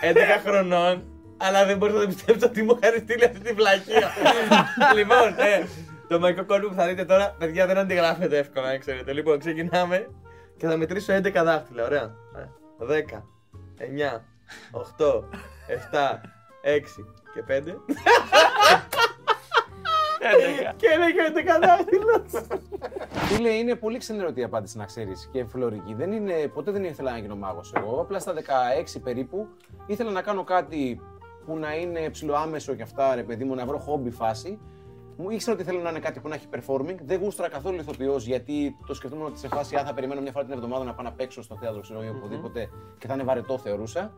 11 0.00 0.16
χρονών, 0.44 1.04
αλλά 1.36 1.64
δεν 1.66 1.76
μπορούσα 1.76 1.98
να 1.98 2.06
πιστέψω 2.06 2.46
ότι 2.46 2.62
μου 2.62 2.78
είχαν 2.82 2.98
στείλει 2.98 3.24
αυτή 3.24 3.40
τη 3.40 3.52
βλακία. 3.52 4.10
λοιπόν, 4.98 5.28
ε, 5.36 5.66
το 6.08 6.20
μαγικό 6.20 6.44
κόλπο 6.44 6.68
που 6.68 6.74
θα 6.74 6.86
δείτε 6.86 7.04
τώρα, 7.04 7.34
παιδιά 7.38 7.66
δεν 7.66 7.78
αντιγράφεται 7.78 8.38
εύκολα, 8.38 8.66
να 8.66 8.78
ξέρετε. 8.78 9.12
Λοιπόν, 9.12 9.38
ξεκινάμε 9.38 10.08
και 10.56 10.66
θα 10.66 10.76
μετρήσω 10.76 11.14
11 11.14 11.32
δάχτυλα, 11.44 11.84
ωραία. 11.84 12.14
Ε, 12.36 13.04
10, 13.10 13.22
9, 13.78 14.20
8, 14.98 15.06
7, 15.68 16.20
6 16.62 16.80
και 17.34 17.44
5. 17.48 17.62
και 20.76 20.86
έλεγε 20.92 21.20
11 21.34 21.66
δάχτυλα. 21.66 22.24
Φίλε, 23.10 23.48
είναι 23.48 23.74
πολύ 23.74 23.98
ξενερωτή 23.98 24.40
η 24.40 24.44
απάντηση 24.44 24.76
να 24.76 24.84
ξέρεις 24.84 25.28
και 25.32 25.44
φλωρική. 25.44 25.94
Δεν 25.94 26.12
είναι, 26.12 26.50
ποτέ 26.54 26.70
δεν 26.70 26.84
ήθελα 26.84 27.10
να 27.10 27.18
γίνω 27.18 27.36
μάγος 27.36 27.72
εγώ. 27.76 28.00
Απλά 28.00 28.18
στα 28.18 28.34
16 28.34 28.38
περίπου 29.02 29.48
ήθελα 29.86 30.10
να 30.10 30.22
κάνω 30.22 30.44
κάτι 30.44 31.00
που 31.46 31.56
να 31.56 31.74
είναι 31.76 32.10
ψηλοάμεσο 32.10 32.74
και 32.74 32.82
αυτά, 32.82 33.14
ρε 33.14 33.22
παιδί 33.22 33.44
μου, 33.44 33.54
να 33.54 33.66
βρω 33.66 33.78
χόμπι 33.78 34.10
φάση. 34.10 34.58
Μου 35.16 35.30
ήξερα 35.30 35.52
ότι 35.56 35.64
θέλω 35.64 35.80
να 35.80 35.90
είναι 35.90 35.98
κάτι 35.98 36.20
που 36.20 36.28
να 36.28 36.34
έχει 36.34 36.46
performing. 36.56 36.96
Δεν 37.04 37.20
γούστρα 37.20 37.48
καθόλου 37.48 37.76
ηθοποιός 37.76 38.26
γιατί 38.26 38.76
το 38.86 38.94
σκεφτόμουν 38.94 39.26
ότι 39.26 39.38
σε 39.38 39.48
φάση 39.48 39.76
αν 39.76 39.84
θα 39.86 39.94
περιμένω 39.94 40.20
μια 40.20 40.32
φορά 40.32 40.44
την 40.44 40.54
εβδομάδα 40.54 40.84
να 40.84 40.94
πάω 40.94 41.04
να 41.04 41.12
παίξω 41.12 41.42
στο 41.42 41.56
θέατρο, 41.56 41.80
ξέρω 41.80 42.04
ή 42.04 42.08
οπουδήποτε 42.08 42.68
και 42.98 43.06
θα 43.06 43.14
είναι 43.14 43.22
βαρετό, 43.22 43.58
θεωρούσα. 43.58 44.12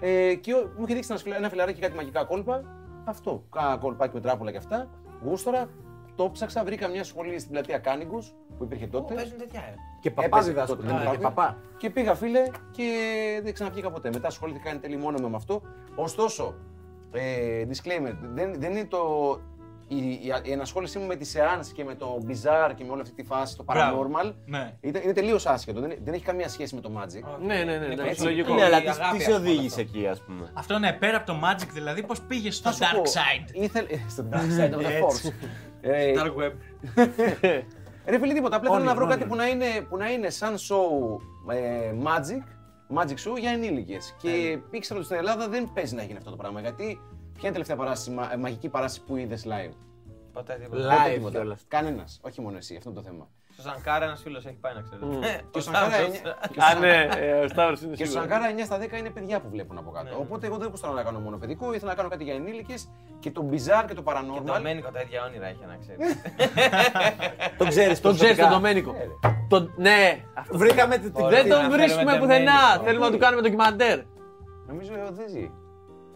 Ε, 0.00 0.34
και 0.34 0.52
ο- 0.54 0.70
μου 0.76 0.84
είχε 0.84 0.94
δείξει 0.94 1.08
ένας, 1.10 1.22
φιλα- 1.22 1.36
ένα 1.36 1.48
φιλαράκι 1.48 1.80
κάτι 1.80 1.94
μαγικά 1.96 2.24
κόλπα. 2.24 2.62
Αυτό. 3.04 3.44
Κάνα 3.50 3.76
κόλπάκι 3.76 4.14
με 4.14 4.20
τράπουλα 4.20 4.50
και 4.50 4.56
αυτά. 4.56 4.88
Γούστορα. 5.24 5.68
Το 6.16 6.30
ψάξα, 6.30 6.64
βρήκα 6.64 6.88
μια 6.88 7.04
σχολή 7.04 7.38
στην 7.38 7.50
πλατεία 7.52 7.78
Κάνιγκο 7.78 8.18
που 8.58 8.64
υπήρχε 8.64 8.86
τότε. 8.86 9.14
Παίζουν 9.14 9.38
τέτοια, 9.38 9.60
ε. 9.60 9.74
Και 10.00 10.10
παπάς 10.10 10.26
Έπαιζε 10.30 10.50
διδάσκω. 10.50 10.74
τότε, 10.76 10.86
δεν 10.86 10.96
ναι, 10.96 11.00
είναι 11.02 11.10
και 11.10 11.16
και 11.16 11.22
παπά. 11.22 11.56
Και 11.76 11.90
πήγα, 11.90 12.14
φίλε, 12.14 12.42
και 12.70 12.90
δεν 13.42 13.52
ξαναβγήκα 13.52 13.90
ποτέ. 13.90 14.10
Μετά 14.12 14.26
ασχολήθηκα 14.26 14.70
εν 14.70 14.80
τέλει 14.80 14.96
μόνο 14.96 15.28
με 15.28 15.36
αυτό. 15.36 15.62
Ωστόσο, 15.94 16.54
ε, 17.12 17.64
disclaimer, 17.68 18.14
δεν, 18.34 18.54
δεν 18.60 18.70
είναι 18.70 18.84
το. 18.86 18.98
Η, 19.88 19.96
η, 19.96 20.32
η 20.42 20.52
ενασχόλησή 20.52 20.98
μου 20.98 21.06
με 21.06 21.16
τη 21.16 21.30
Seance 21.34 21.66
και 21.74 21.84
με 21.84 21.94
το 21.94 22.18
Bizarre 22.28 22.72
και 22.74 22.84
με 22.84 22.90
όλη 22.90 23.00
αυτή 23.00 23.14
τη 23.14 23.22
φάση, 23.22 23.56
το 23.56 23.64
Μπράβο. 23.64 24.02
Paranormal, 24.02 24.32
Ναι. 24.46 24.72
είναι, 24.80 25.00
είναι 25.04 25.12
τελείως 25.12 25.46
άσχετο. 25.46 25.80
Δεν, 25.80 25.92
δεν 26.04 26.14
έχει 26.14 26.24
καμία 26.24 26.48
σχέση 26.48 26.74
με 26.74 26.80
το 26.80 26.90
Magic. 26.96 27.38
Ναι, 27.46 27.54
ναι, 27.54 27.76
ναι, 27.78 27.86
ναι, 27.94 28.08
Έτσι. 28.08 28.24
λογικό. 28.24 28.54
Ναι, 28.54 28.64
αλλά 28.64 28.78
η 28.78 28.82
τι- 28.82 28.88
αγάπη, 28.88 29.16
τις 29.18 29.26
ας 29.26 29.32
σε 29.32 29.38
πούμε, 29.38 29.50
οδήγησε 29.50 29.80
αυτό. 29.80 29.96
εκεί, 29.98 30.06
ας 30.08 30.20
πούμε. 30.22 30.50
Αυτό 30.54 30.78
ναι, 30.78 30.92
πέρα 30.92 31.16
από 31.16 31.26
το 31.26 31.34
Magic 31.44 31.68
δηλαδή, 31.72 32.02
πώς 32.02 32.20
πήγες 32.22 32.56
στο 32.56 32.70
Θα 32.72 32.86
σου 32.86 32.94
πω, 32.96 33.02
Dark 33.02 33.06
Side. 33.06 33.62
Ήθελε, 33.62 33.88
στο 34.14 34.24
Dark 34.32 34.36
Side 34.36 34.72
of 34.74 34.78
the 34.78 35.02
Force. 35.04 35.32
Ε, 35.86 36.12
Dark 36.16 36.34
web. 36.42 36.52
Ρε 38.06 38.18
φίλε, 38.18 38.32
τίποτα. 38.34 38.56
Απλά 38.56 38.70
θέλω 38.70 38.84
να 38.84 38.94
βρω 38.94 39.04
Όνειρο, 39.04 39.18
κάτι 39.18 39.28
που 39.30 39.36
να, 39.36 39.48
είναι, 39.48 39.64
που 39.88 39.96
να 39.96 40.10
είναι 40.12 40.30
σαν 40.30 40.54
show 40.56 41.18
ε, 41.52 41.92
magic, 42.02 42.42
magic 42.98 43.30
show 43.32 43.38
για 43.38 43.50
ενήλικες. 43.50 44.14
Και 44.22 44.58
ήξερα 44.70 44.98
ότι 44.98 45.04
στην 45.08 45.18
Ελλάδα 45.18 45.48
δεν 45.48 45.70
παίζει 45.74 45.94
να 45.94 46.02
γίνει 46.02 46.18
αυτό 46.18 46.30
το 46.30 46.36
πράγμα. 46.36 46.60
Γιατί 46.60 46.84
ποια 47.32 47.38
είναι 47.38 47.48
η 47.48 47.52
τελευταία 47.52 47.76
παράσταση, 47.76 48.10
μα- 48.10 48.32
ε, 48.32 48.36
μαγική 48.36 48.68
παράσταση 48.68 49.06
που 49.06 49.16
είδες 49.16 49.46
live; 49.46 49.72
Ποτέ 50.32 50.58
τίποτα. 50.62 50.96
Live 51.06 51.30
κιόλας. 51.30 51.64
Κανένας. 51.68 52.20
Όχι 52.22 52.40
μόνο 52.40 52.56
εσύ, 52.56 52.76
αυτό 52.76 52.90
είναι 52.90 52.98
το 53.00 53.04
θέμα. 53.06 53.28
Στο 53.58 53.62
Σανκάρα 53.68 54.04
ένας 54.04 54.20
φίλος 54.22 54.44
έχει 54.46 54.56
πάει 54.60 54.74
να 54.74 54.80
ξέρετε. 54.80 55.06
Και 55.50 55.58
ο 55.58 55.60
Σανκάρα, 55.60 55.86
Σταύρος. 55.90 56.06
εννιά- 56.06 56.36
και 56.52 56.58
ο 56.60 56.62
Α, 56.64 56.68
Σανκάρα- 56.68 56.80
ναι, 56.80 57.08
ε, 57.26 57.44
ο 57.44 57.48
Σταύρος 57.48 57.80
είναι 57.82 57.94
και 57.96 58.02
ο 58.02 58.06
σίγουρος. 58.06 58.28
Σανκάρα 58.28 58.52
9 58.54 58.64
στα 58.64 58.78
10 58.78 58.98
είναι 58.98 59.10
παιδιά 59.10 59.40
που 59.40 59.48
βλέπουν 59.50 59.78
από 59.78 59.90
κάτω. 59.90 60.16
Οπότε 60.18 60.46
εγώ 60.46 60.56
δεν 60.56 60.68
γούσταρα 60.70 60.92
να 60.94 61.02
κάνω 61.02 61.18
μόνο 61.18 61.36
παιδικό, 61.36 61.74
ήθελα 61.74 61.90
να 61.90 61.96
κάνω 61.96 62.08
κάτι 62.08 62.24
για 62.24 62.34
ενήλικες 62.34 62.90
και 63.18 63.30
το 63.30 63.48
bizarre 63.52 63.84
και 63.88 63.94
το 63.94 64.02
Το 64.02 64.12
paranormal. 64.12 64.60
Μένικο 64.62 64.90
τα 64.90 65.00
ίδια 65.00 65.24
όνειρα 65.24 65.46
έχει 65.46 65.64
να 65.66 65.76
ξέρεις. 65.82 66.16
Τον 67.58 67.68
ξέρεις 67.68 68.00
Τον 68.00 68.14
ξέρεις 68.14 68.36
τον 68.38 68.48
Ντομένικο. 68.48 68.92
Ναι, 68.92 68.98
ρε. 68.98 69.08
Τον- 69.48 69.72
Ναι, 69.76 70.20
αυτό. 70.34 70.58
Βρήκαμε 70.58 70.98
την 70.98 71.10
Ωραία. 71.14 71.28
Δεν 71.42 71.50
τον 71.50 71.62
να 71.62 71.70
βρίσκουμε 71.70 72.04
φέρουμε 72.10 72.18
πουθενά. 72.26 72.52
Ντομένικο. 72.52 72.84
Θέλουμε 72.84 73.04
να 73.06 73.12
του 73.12 73.18
κάνουμε 73.18 73.42
ντοκιμαντέρ. 73.42 73.98
Νομίζω 74.66 74.92
ε, 74.94 75.08
δεν 75.12 75.28
ζει. 75.28 75.50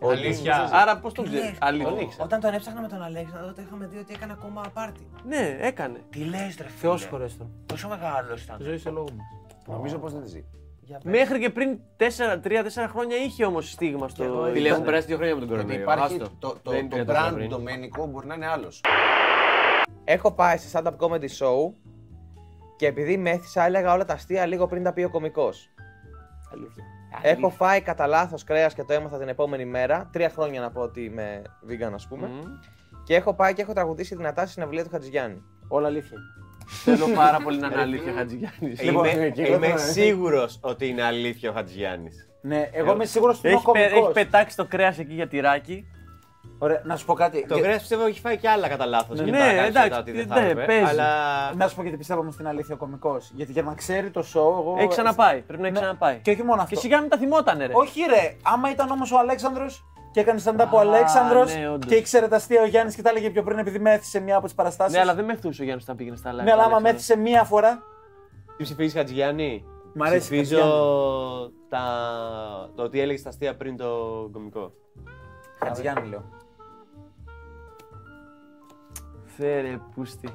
Αλήθεια. 0.03 0.69
Άρα 0.73 0.99
πώς 0.99 1.13
τον 1.13 1.25
ξέρεις; 1.25 1.59
Αλήθεια. 1.61 1.89
Τον 1.89 1.99
ήξερα. 2.01 2.25
Όταν 2.25 2.41
τον 2.41 2.55
έψαχνα 2.55 2.81
με 2.81 2.89
τον 2.89 3.03
Αλέξανδρο, 3.03 3.47
τότε 3.47 3.63
είχαμε 3.63 3.87
δει 3.87 3.99
ότι 3.99 4.13
έκανε 4.15 4.33
ακόμα 4.33 4.63
πάρτι. 4.75 5.07
Ναι, 5.27 5.57
έκανε. 5.61 5.99
Τι 6.11 6.19
λες, 6.19 6.39
ρε 6.41 6.65
φίλε; 6.65 6.69
Θεός 6.81 7.07
χωρέστο. 7.07 7.51
Πόσο 7.67 7.89
μεγάλος 7.89 8.43
ήταν. 8.43 8.57
Ζωή 8.61 8.79
σε 8.79 8.91
λόγο 8.91 9.07
μας. 9.17 9.27
Νομίζω 9.67 9.99
πως 9.99 10.13
δεν 10.13 10.23
ζει. 10.27 10.45
Για 10.81 10.99
πες. 11.03 11.13
Μέχρι 11.19 11.39
και 11.41 11.51
πριν 11.51 11.79
3-4 11.97 12.89
χρόνια 12.89 13.17
είχε 13.17 13.45
όμως 13.45 13.71
στίγμα 13.71 14.09
στο. 14.09 14.25
εγώ 14.25 14.45
Φίλε, 14.53 14.69
έχουν 14.69 14.85
περάσει 14.85 15.07
δύο 15.07 15.17
χρόνια 15.17 15.35
με 15.35 15.41
τον 15.41 15.49
Γιατί 15.49 15.65
κορονοϊό. 15.79 15.97
υπάρχει 15.97 16.15
άστο. 16.23 16.37
το, 16.39 16.57
το, 16.63 16.71
Δεν 16.71 16.89
το, 16.89 16.97
είναι 16.97 17.05
το 17.05 17.13
τόσα 17.13 17.31
brand 17.31 17.35
πριν. 17.35 17.49
Ντομένικο 17.49 18.07
μπορεί 18.07 18.27
να 18.27 18.35
είναι 18.35 18.47
άλλος. 18.47 18.81
Έχω 20.05 20.33
πάει 20.33 20.57
σε 20.57 20.79
stand-up 20.79 20.97
comedy 20.99 21.29
show 21.39 21.73
και 22.77 22.87
επειδή 22.87 23.17
με 23.17 23.31
έθισα 23.31 23.65
έλεγα 23.65 23.93
όλα 23.93 24.05
τα 24.05 24.13
αστεία 24.15 24.47
λίγο 24.47 24.67
πριν 24.67 24.83
τα 24.83 24.93
πει 24.93 25.03
ο 25.03 25.11
κωμικός. 25.11 25.71
Αλήθεια. 26.53 26.85
Έχω 27.23 27.51
φάει 27.51 27.81
κατά 27.81 28.07
λάθος 28.07 28.45
κρέας 28.45 28.75
και 28.75 28.83
το 28.85 28.93
έμαθα 28.93 29.19
την 29.19 29.29
επόμενη 29.29 29.65
μέρα. 29.65 30.09
Τρία 30.13 30.29
χρόνια 30.31 30.61
να 30.61 30.71
πω 30.71 30.81
ότι 30.81 31.01
είμαι 31.05 31.43
vegan, 31.69 31.91
ας 31.95 32.07
πούμε. 32.09 32.27
Μμμ. 32.27 32.43
Και 33.05 33.15
έχω 33.15 33.35
πάει 33.35 33.55
και 33.55 33.63
έχω 33.63 33.73
τραγουδήσει 33.73 34.15
δυνατά 34.17 34.43
στη 34.43 34.51
συναυλία 34.53 34.85
του 34.85 34.91
Χατζηγιάννη. 34.91 35.43
Όλα 35.69 35.87
αλήθεια. 35.87 36.19
Θέλω 36.85 37.07
πάρα 37.15 37.39
πολύ 37.41 37.59
να 37.59 37.67
είναι 37.67 37.81
αλήθεια, 37.81 38.13
Χατζηγιάννης. 38.13 38.83
Λοιπόν, 38.83 39.05
Είμαι, 39.05 39.29
και 39.29 39.43
είμαι 39.43 39.67
εγώ, 39.67 39.75
ε. 39.75 39.79
σίγουρος 39.79 40.59
ότι 40.63 40.87
είναι 40.89 41.03
αλήθεια 41.03 41.51
ο 41.51 41.53
Χατζηγιάννης. 41.53 42.29
Ναι, 42.43 42.69
εγώ 42.73 42.93
είμαι 42.93 43.05
σίγουρος 43.05 43.39
ότι 43.39 43.49
είναι 43.49 43.57
Έχει, 43.57 43.71
πε- 43.71 43.81
έχει 43.83 43.91
κωμικός. 43.93 44.13
πετάξει 44.15 44.57
το 44.57 44.65
κρέας 44.65 44.99
εκεί 44.99 45.15
για 45.15 45.29
τυράκι. 45.29 45.85
Ωραία, 46.61 46.83
να 46.85 46.97
σου 46.97 47.05
πω 47.07 47.15
κάτι. 47.15 47.47
Το 47.49 47.55
Και- 47.55 47.61
κρέα 47.61 47.77
πιστεύω 47.77 48.05
έχει 48.07 48.21
φάει 48.21 48.37
και 48.37 48.49
άλλα 48.49 48.69
κατά 48.69 48.87
λάθος. 48.87 49.19
Ναι, 49.19 49.25
και 49.25 49.31
ναι, 49.31 49.39
τα 49.39 49.45
κάνει 49.45 49.59
εντάξει, 49.67 49.89
μετά 49.89 49.99
ότι 49.99 50.13
δεν 50.13 50.27
ναι, 50.29 50.35
θα 50.35 50.41
έπρεπε, 50.41 50.65
παίζει. 50.67 50.85
Αλλά. 50.91 51.07
Να 51.55 51.69
σου 51.69 51.75
πω 51.77 51.83
γιατί 51.83 51.97
πιστεύω 51.97 52.21
όμως 52.21 52.35
στην 52.35 52.47
αλήθεια 52.49 52.75
ο 52.75 52.79
κωμικός. 52.79 53.31
Γιατί 53.35 53.53
για 53.53 53.63
να 53.63 53.75
ξέρει 53.75 54.11
το 54.11 54.21
show, 54.21 54.61
εγώ. 54.61 54.75
Έχει 54.79 54.89
ξαναπάει. 54.89 55.41
Πρέπει 55.41 55.61
να 55.63 55.67
έχει 55.69 55.77
Ναι. 55.77 55.83
ξαναπάει. 55.83 56.19
Και 56.23 56.31
όχι 56.31 56.43
μόνο 56.43 56.63
αυτό. 56.63 56.75
Και 56.75 56.81
σιγά 56.81 57.01
μην 57.01 57.11
τα 57.11 57.17
θυμότανε, 57.19 57.67
ρε. 57.67 57.73
Όχι, 57.77 58.01
ρε. 58.09 58.37
Άμα 58.43 58.71
ήταν 58.71 58.91
όμως 58.91 59.13
ο 59.13 59.19
Αλέξανδρος 59.19 59.85
και 60.13 60.21
έκανε 60.21 60.41
stand-up 60.45 60.67
ο 60.73 60.79
Α, 60.79 60.81
Αλέξανδρος 60.81 61.55
ναι, 61.57 61.69
όντως. 61.69 61.91
και 61.91 61.95
ήξερε 61.97 62.29
τα 62.29 62.37
αστεία 62.37 62.63
ο 62.63 62.67
Γιάννης 62.67 62.95
και 62.95 63.03
τα 63.03 63.11
έλεγε 63.11 63.31
πιο 63.31 63.43
πριν 63.43 63.59
επειδή 63.59 63.79
με 63.79 63.93
έθισε 63.93 64.21
μία 64.21 64.37
από 64.37 64.45
τις 64.45 64.55
παραστάσεις. 64.55 64.95
Ναι, 64.95 65.01
αλλά 65.01 65.15
δεν 65.15 65.25
με 65.25 65.33
εθούσε 65.33 65.61
ο 65.61 65.65
Γιάννης 65.65 65.85
όταν 65.85 65.97
πήγαινε 65.97 66.17
στα 66.17 66.31
live. 66.31 66.35
Ναι, 66.35 66.41
αλλά 66.41 66.51
άμα 66.53 66.53
Αλέξανδρος. 66.63 66.83
με 66.83 66.89
έθισε 66.89 67.17
μία 67.17 67.45
φορά. 67.45 67.83
Τι 68.57 68.63
ψηφίζεις 68.63 68.95
Χατζηγιάννη; 68.95 69.65
Μ' 69.95 70.03
αρέσει 70.03 70.21
Ψηφίζω 70.31 70.57
Χατζηγιάννη. 70.57 71.53
τα... 71.69 71.81
το 72.75 72.83
ότι 72.83 73.01
έλεγες 73.01 73.23
τα 73.23 73.29
αστεία 73.29 73.57
πριν 73.57 73.77
το 73.77 73.87
κωμικό. 74.33 74.73
Χατζηγιάννη 75.65 76.09
λέω. 76.09 76.25
Φέρε, 79.39 79.79
πούστη. 79.95 80.29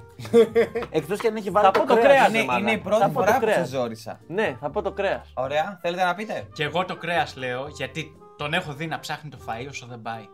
Εκτός 0.89 1.19
και 1.19 1.27
αν 1.27 1.35
έχει 1.35 1.49
βάλει 1.49 1.65
Θα 1.65 1.71
το, 1.71 1.79
πω 1.79 1.85
το 1.87 1.93
κρέας. 1.95 2.07
κρέας. 2.07 2.27
Είναι, 2.29 2.37
ρε, 2.39 2.45
μάνα. 2.45 2.59
είναι 2.59 2.71
η 2.71 2.75
Θα 2.77 2.81
πρώτη 2.89 3.01
πω 3.01 3.07
το 3.07 3.13
φορά 3.19 3.33
που 3.33 3.39
κρέας. 3.39 3.67
σε 3.69 3.75
ζόρισα. 3.75 4.19
Ναι, 4.27 4.57
θα 4.59 4.69
πω 4.69 4.81
το 4.81 4.91
κρέας. 4.91 5.31
Ωραία, 5.33 5.79
θέλετε 5.81 6.03
να 6.03 6.15
πείτε; 6.15 6.47
Και 6.53 6.63
εγώ 6.63 6.85
το 6.85 6.95
κρέας 6.95 7.35
λέω 7.35 7.67
γιατί 7.77 8.11
τον 8.37 8.53
έχω 8.53 8.73
δει 8.73 8.87
να 8.87 8.99
ψάχνει 8.99 9.29
το 9.29 9.37
φαΐ 9.47 9.65
όσο 9.69 9.85
δεν 9.89 10.01
πάει. 10.01 10.27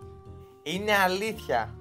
Είναι 0.64 0.92
αλήθεια 1.06 1.74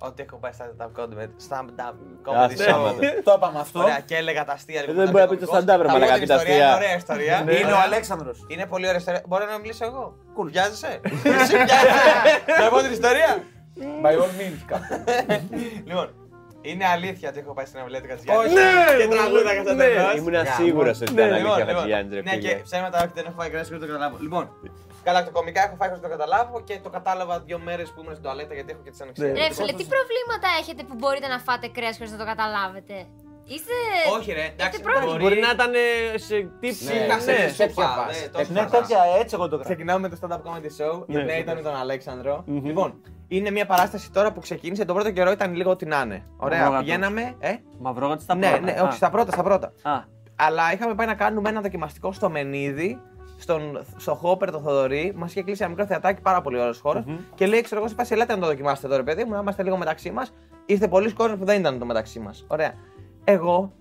ότι 0.00 0.22
έχω 0.22 0.36
πάει 0.36 0.52
στα 0.52 0.74
stand-up 0.78 1.00
comedy 1.00 1.28
stand-up 1.48 1.94
Α, 2.36 2.46
comedy 2.46 2.50
show. 2.52 2.56
σάματο. 2.56 2.98
Το 3.24 3.32
είπαμε 3.36 3.58
αυτό. 3.60 3.78
Ωραία, 3.80 4.00
και 4.00 4.16
έλεγα 4.16 4.44
τα 4.44 4.52
αστεία 4.52 4.80
λίγο. 4.80 4.92
Δεν 4.92 5.04
που 5.04 5.10
μπορεί 5.10 5.24
τα 5.26 5.30
να 5.32 5.36
πει 5.38 5.44
το 5.46 5.50
πει 5.50 5.56
ο 5.56 5.58
stand-up, 5.60 5.66
ρε 5.66 5.88
κωμικός. 5.88 5.92
μαλάκα, 5.92 6.12
Θα 6.12 6.14
πω 6.14 6.20
πει 6.20 6.26
την 6.26 6.28
τα 6.28 6.34
ιστορία, 6.34 6.54
αστεία. 6.54 6.66
Είναι 6.66 6.74
ωραία 6.84 6.96
ιστορία. 6.96 7.40
Είναι 7.40 7.52
ο 7.52 7.66
Ωραία. 7.66 7.80
Αλέξανδρος. 7.84 8.44
Είναι 8.48 8.66
πολύ 8.66 8.84
ωραία 8.86 8.98
ιστορία. 8.98 9.22
Μπορώ 9.28 9.44
να 9.46 9.58
μιλήσω 9.58 9.84
εγώ; 9.84 10.14
Βιάζεσαι. 10.50 11.00
Εσύ 11.04 11.54
βιάζεσαι. 11.56 12.60
Να 12.62 12.68
πω 12.70 12.78
την 12.80 12.92
ιστορία; 12.92 13.42
By 14.02 14.12
all 14.22 14.32
means. 14.40 14.60
Λοιπόν, 15.88 16.08
είναι 16.70 16.86
αλήθεια 16.96 17.26
ότι 17.32 17.38
έχω 17.42 17.52
πάει 17.56 17.66
στην 17.70 17.78
αυλία 17.82 18.00
του 18.02 18.08
Κατσιάννη. 18.12 18.44
Όχι. 18.44 18.54
Και 19.00 19.08
τραγούδακα 19.16 19.60
στα 19.66 19.74
Ναι. 19.74 19.84
τέλος. 19.84 20.14
Ήμουν 20.18 20.32
Για, 20.32 20.44
σίγουρος 20.60 20.96
λοιπόν. 21.00 21.08
ότι 21.08 21.12
ήταν 21.16 21.26
Ναι, 21.28 21.34
αλήθεια 21.34 21.54
ο 21.54 21.58
Λοιπόν, 21.58 21.74
Χατζηγιάννη, 21.74 22.10
ρε 22.18 22.22
Ναι, 22.28 22.34
και 22.44 22.48
φίλε. 22.48 22.62
ψέματα 22.68 22.96
όχι, 23.02 23.12
δεν 23.18 23.24
έχω 23.28 23.36
φάει 23.40 23.50
κρέας 23.52 23.66
και 23.68 23.74
δεν 23.76 23.82
το 23.84 23.86
καταλάβω. 23.92 24.16
Λοιπόν, 24.26 24.44
καλά, 25.06 25.18
το 25.26 25.30
κομικά 25.36 25.60
έχω 25.66 25.74
φάει 25.78 25.88
χωρίς 25.90 26.02
να 26.02 26.08
το 26.08 26.12
καταλάβω 26.16 26.56
και 26.68 26.74
το 26.86 26.90
κατάλαβα 26.96 27.34
δύο 27.48 27.58
μέρες 27.68 27.86
που 27.92 27.98
ήμουν 28.00 28.12
στην 28.16 28.24
τουαλέτα 28.24 28.52
γιατί 28.58 28.68
έχω 28.74 28.82
και 28.86 28.92
τις 28.94 29.00
ανεξιότητε. 29.04 29.38
Ρε 29.40 29.46
φίλε, 29.58 29.72
τι 29.80 29.86
προβλήματα 29.94 30.48
έχετε 30.60 30.82
που 30.88 30.94
μπορείτε 31.00 31.26
να 31.34 31.38
φάτε 31.46 31.66
κρέας 31.76 31.94
χωρίς 31.98 32.12
να 32.14 32.18
το 32.22 32.26
καταλάβετε; 32.32 32.96
Είστε. 33.54 33.76
Όχι, 34.16 34.30
ρε, 34.38 34.46
εντάξει, 34.56 34.80
πρόβλημα. 34.88 35.16
Μπορεί 35.22 35.38
να 35.46 35.50
ήταν 35.56 35.72
ε, 35.74 36.18
σε 36.28 36.36
τύψη. 36.60 36.84
Ναι, 36.94 37.06
Χάσε 37.12 37.32
ναι. 37.32 37.36
τη 37.36 37.54
τέτοια 37.62 37.68
σούπα, 37.68 37.86
φάση. 37.98 38.20
ναι, 38.22 38.28
τόσο 38.28 38.52
Ναι, 38.52 38.60
φάση. 38.60 38.72
τέτοια 38.76 39.00
έτσι 39.20 39.32
εγώ 39.36 39.44
το 39.48 39.56
κρατάω. 39.56 39.68
Ξεκινάμε 39.74 40.00
με 40.04 40.08
το 40.12 40.16
stand-up 40.20 40.40
comedy 40.46 40.70
show. 40.78 40.94
Η 41.08 41.12
Ναι. 41.14 41.22
οποία 41.22 41.36
ήταν 41.44 41.54
με 41.56 41.62
τον 41.62 41.76
αλεξανδρο 41.76 42.44
Λοιπόν, 42.70 42.88
είναι 43.28 43.50
μια 43.50 43.66
παράσταση 43.66 44.12
τώρα 44.12 44.32
που 44.32 44.40
ξεκίνησε. 44.40 44.84
Τον 44.84 44.94
πρώτο 44.94 45.10
καιρό 45.10 45.30
ήταν 45.30 45.54
λίγο 45.54 45.70
ό,τι 45.70 45.86
να 45.86 46.00
είναι. 46.00 46.24
Ωραία, 46.36 46.58
Μαυρόγατος. 46.58 46.84
πηγαίναμε. 46.86 47.34
Ε; 47.38 47.54
Μαυρόγατη 47.78 48.22
στα 48.22 48.34
Ναι, 48.34 48.48
πρώτα. 48.48 48.64
ναι, 48.64 48.72
Α. 48.80 48.82
όχι, 48.82 48.92
στα 48.96 49.10
πρώτα, 49.10 49.32
στα 49.32 49.42
πρώτα. 49.42 49.72
Α, 49.82 50.00
Αλλά 50.36 50.72
είχαμε 50.72 50.94
πάει 50.94 51.06
να 51.06 51.14
κάνουμε 51.14 51.48
ένα 51.48 51.60
δοκιμαστικό 51.60 52.12
στο 52.12 52.30
Μενίδη 52.30 53.00
στον, 53.38 53.84
στο 53.96 54.14
Χόπερ 54.14 54.50
το 54.50 54.60
Θοδωρή, 54.60 55.12
μας 55.16 55.30
είχε 55.30 55.42
κλείσει 55.42 55.60
ένα 55.62 55.70
μικρό 55.70 55.86
θεατάκι, 55.86 56.20
πάρα 56.20 56.40
πολύ 56.40 56.58
ωραίος 56.60 56.80
χώρος. 56.80 57.04
Και 57.34 57.46
λέει, 57.46 57.60
ξέρω 57.60 57.80
εγώ, 57.80 57.88
σε 57.88 57.94
φάση, 57.94 58.14
ελάτε 58.14 58.34
να 58.34 58.40
το 58.40 58.46
δοκιμάσετε 58.46 58.86
εδώ, 58.86 58.96
ρε 58.96 59.02
παιδί 59.02 59.24
μου, 59.24 59.30
να 59.30 59.38
είμαστε 59.38 59.62
λίγο 59.62 59.76
μεταξύ 59.76 60.10
μας. 60.10 60.32
Ήρθε 60.66 60.88
πολλοί 60.88 61.12
κόσμος 61.12 61.38
που 61.38 61.44
δεν 61.44 61.60
ήταν 61.60 61.78
το 61.78 61.84
μεταξύ 61.84 62.20
μας. 62.20 62.44
Ωραία. 62.48 62.72
Εγώ 63.24 63.72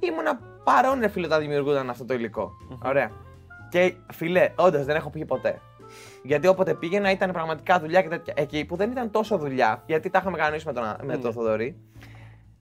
ήμουνα 0.00 0.40
παρόν, 0.64 1.00
ρε 1.00 1.08
φίλε, 1.08 1.26
όταν 1.26 1.40
δημιουργούνταν 1.40 1.90
αυτό 1.90 2.04
το 2.04 2.14
υλικο 2.14 2.50
Ωραία. 2.84 3.10
Και 3.70 3.94
φίλε, 4.12 4.52
όντως 4.56 4.84
δεν 4.84 4.96
έχω 4.96 5.10
πει 5.10 5.24
ποτέ. 5.24 5.60
Γιατί 6.22 6.46
όποτε 6.46 6.74
πήγαινα 6.74 7.10
ήταν 7.10 7.32
πραγματικά 7.32 7.80
δουλειά 7.80 8.02
και 8.02 8.08
τέτοια. 8.08 8.34
Εκεί 8.36 8.64
που 8.64 8.76
δεν 8.76 8.90
ήταν 8.90 9.10
τόσο 9.10 9.38
δουλειά, 9.38 9.82
γιατί 9.86 10.10
τα 10.10 10.18
είχαμε 10.22 10.36
κανονίσει 10.36 10.66
με 10.66 10.72
τον, 10.72 10.84
με 11.02 11.16
τον 11.16 11.32
Θοδωρή, 11.32 11.76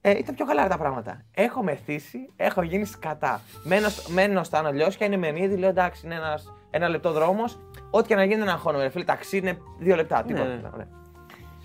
ε, 0.01 0.17
ήταν 0.17 0.35
πιο 0.35 0.45
χαλάρα 0.45 0.67
τα 0.67 0.77
πράγματα. 0.77 1.21
Έχω 1.33 1.63
μεθύσει, 1.63 2.29
έχω 2.35 2.61
γίνει 2.61 2.85
σκατά. 2.85 3.41
Μένω, 3.63 3.89
στο- 3.89 4.11
μένω 4.11 4.43
στα 4.43 4.59
Αναλιώσια, 4.59 5.05
είναι 5.05 5.17
μενίδι, 5.17 5.55
λέω 5.57 5.69
εντάξει, 5.69 6.05
είναι 6.05 6.15
ένας, 6.15 6.53
ένα 6.69 6.87
λεπτό 6.89 7.11
δρόμος. 7.11 7.59
Ό,τι 7.91 8.07
και 8.07 8.15
να 8.15 8.23
γίνει 8.23 8.39
δεν 8.39 8.49
αγχώνομαι. 8.49 8.83
Ρε 8.83 8.89
φίλε, 8.89 9.03
ταξί 9.03 9.37
είναι 9.37 9.57
δύο 9.79 9.95
λεπτά, 9.95 10.23
τίποτα. 10.23 10.45
ναι. 10.45 10.61
Ωραία. 10.73 10.87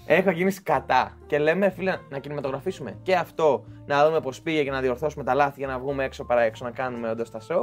Έχω 0.07 0.31
γίνει 0.31 0.51
σκατά. 0.51 1.17
Και 1.27 1.39
λέμε, 1.39 1.71
φίλε, 1.71 1.97
να 2.11 2.19
κινηματογραφήσουμε 2.19 2.99
και 3.03 3.15
αυτό, 3.17 3.65
να 3.87 4.07
δούμε 4.07 4.21
πώς 4.21 4.41
πήγε 4.41 4.63
και 4.65 4.71
να 4.71 4.81
διορθώσουμε 4.81 5.25
τα 5.25 5.35
λάθη 5.35 5.55
για 5.59 5.67
να 5.67 5.79
βγούμε 5.79 6.05
έξω 6.05 6.25
παρά 6.25 6.41
έξω 6.41 6.65
να 6.65 6.71
κάνουμε 6.71 7.11
όντως 7.11 7.31
τα 7.31 7.39
show. 7.49 7.63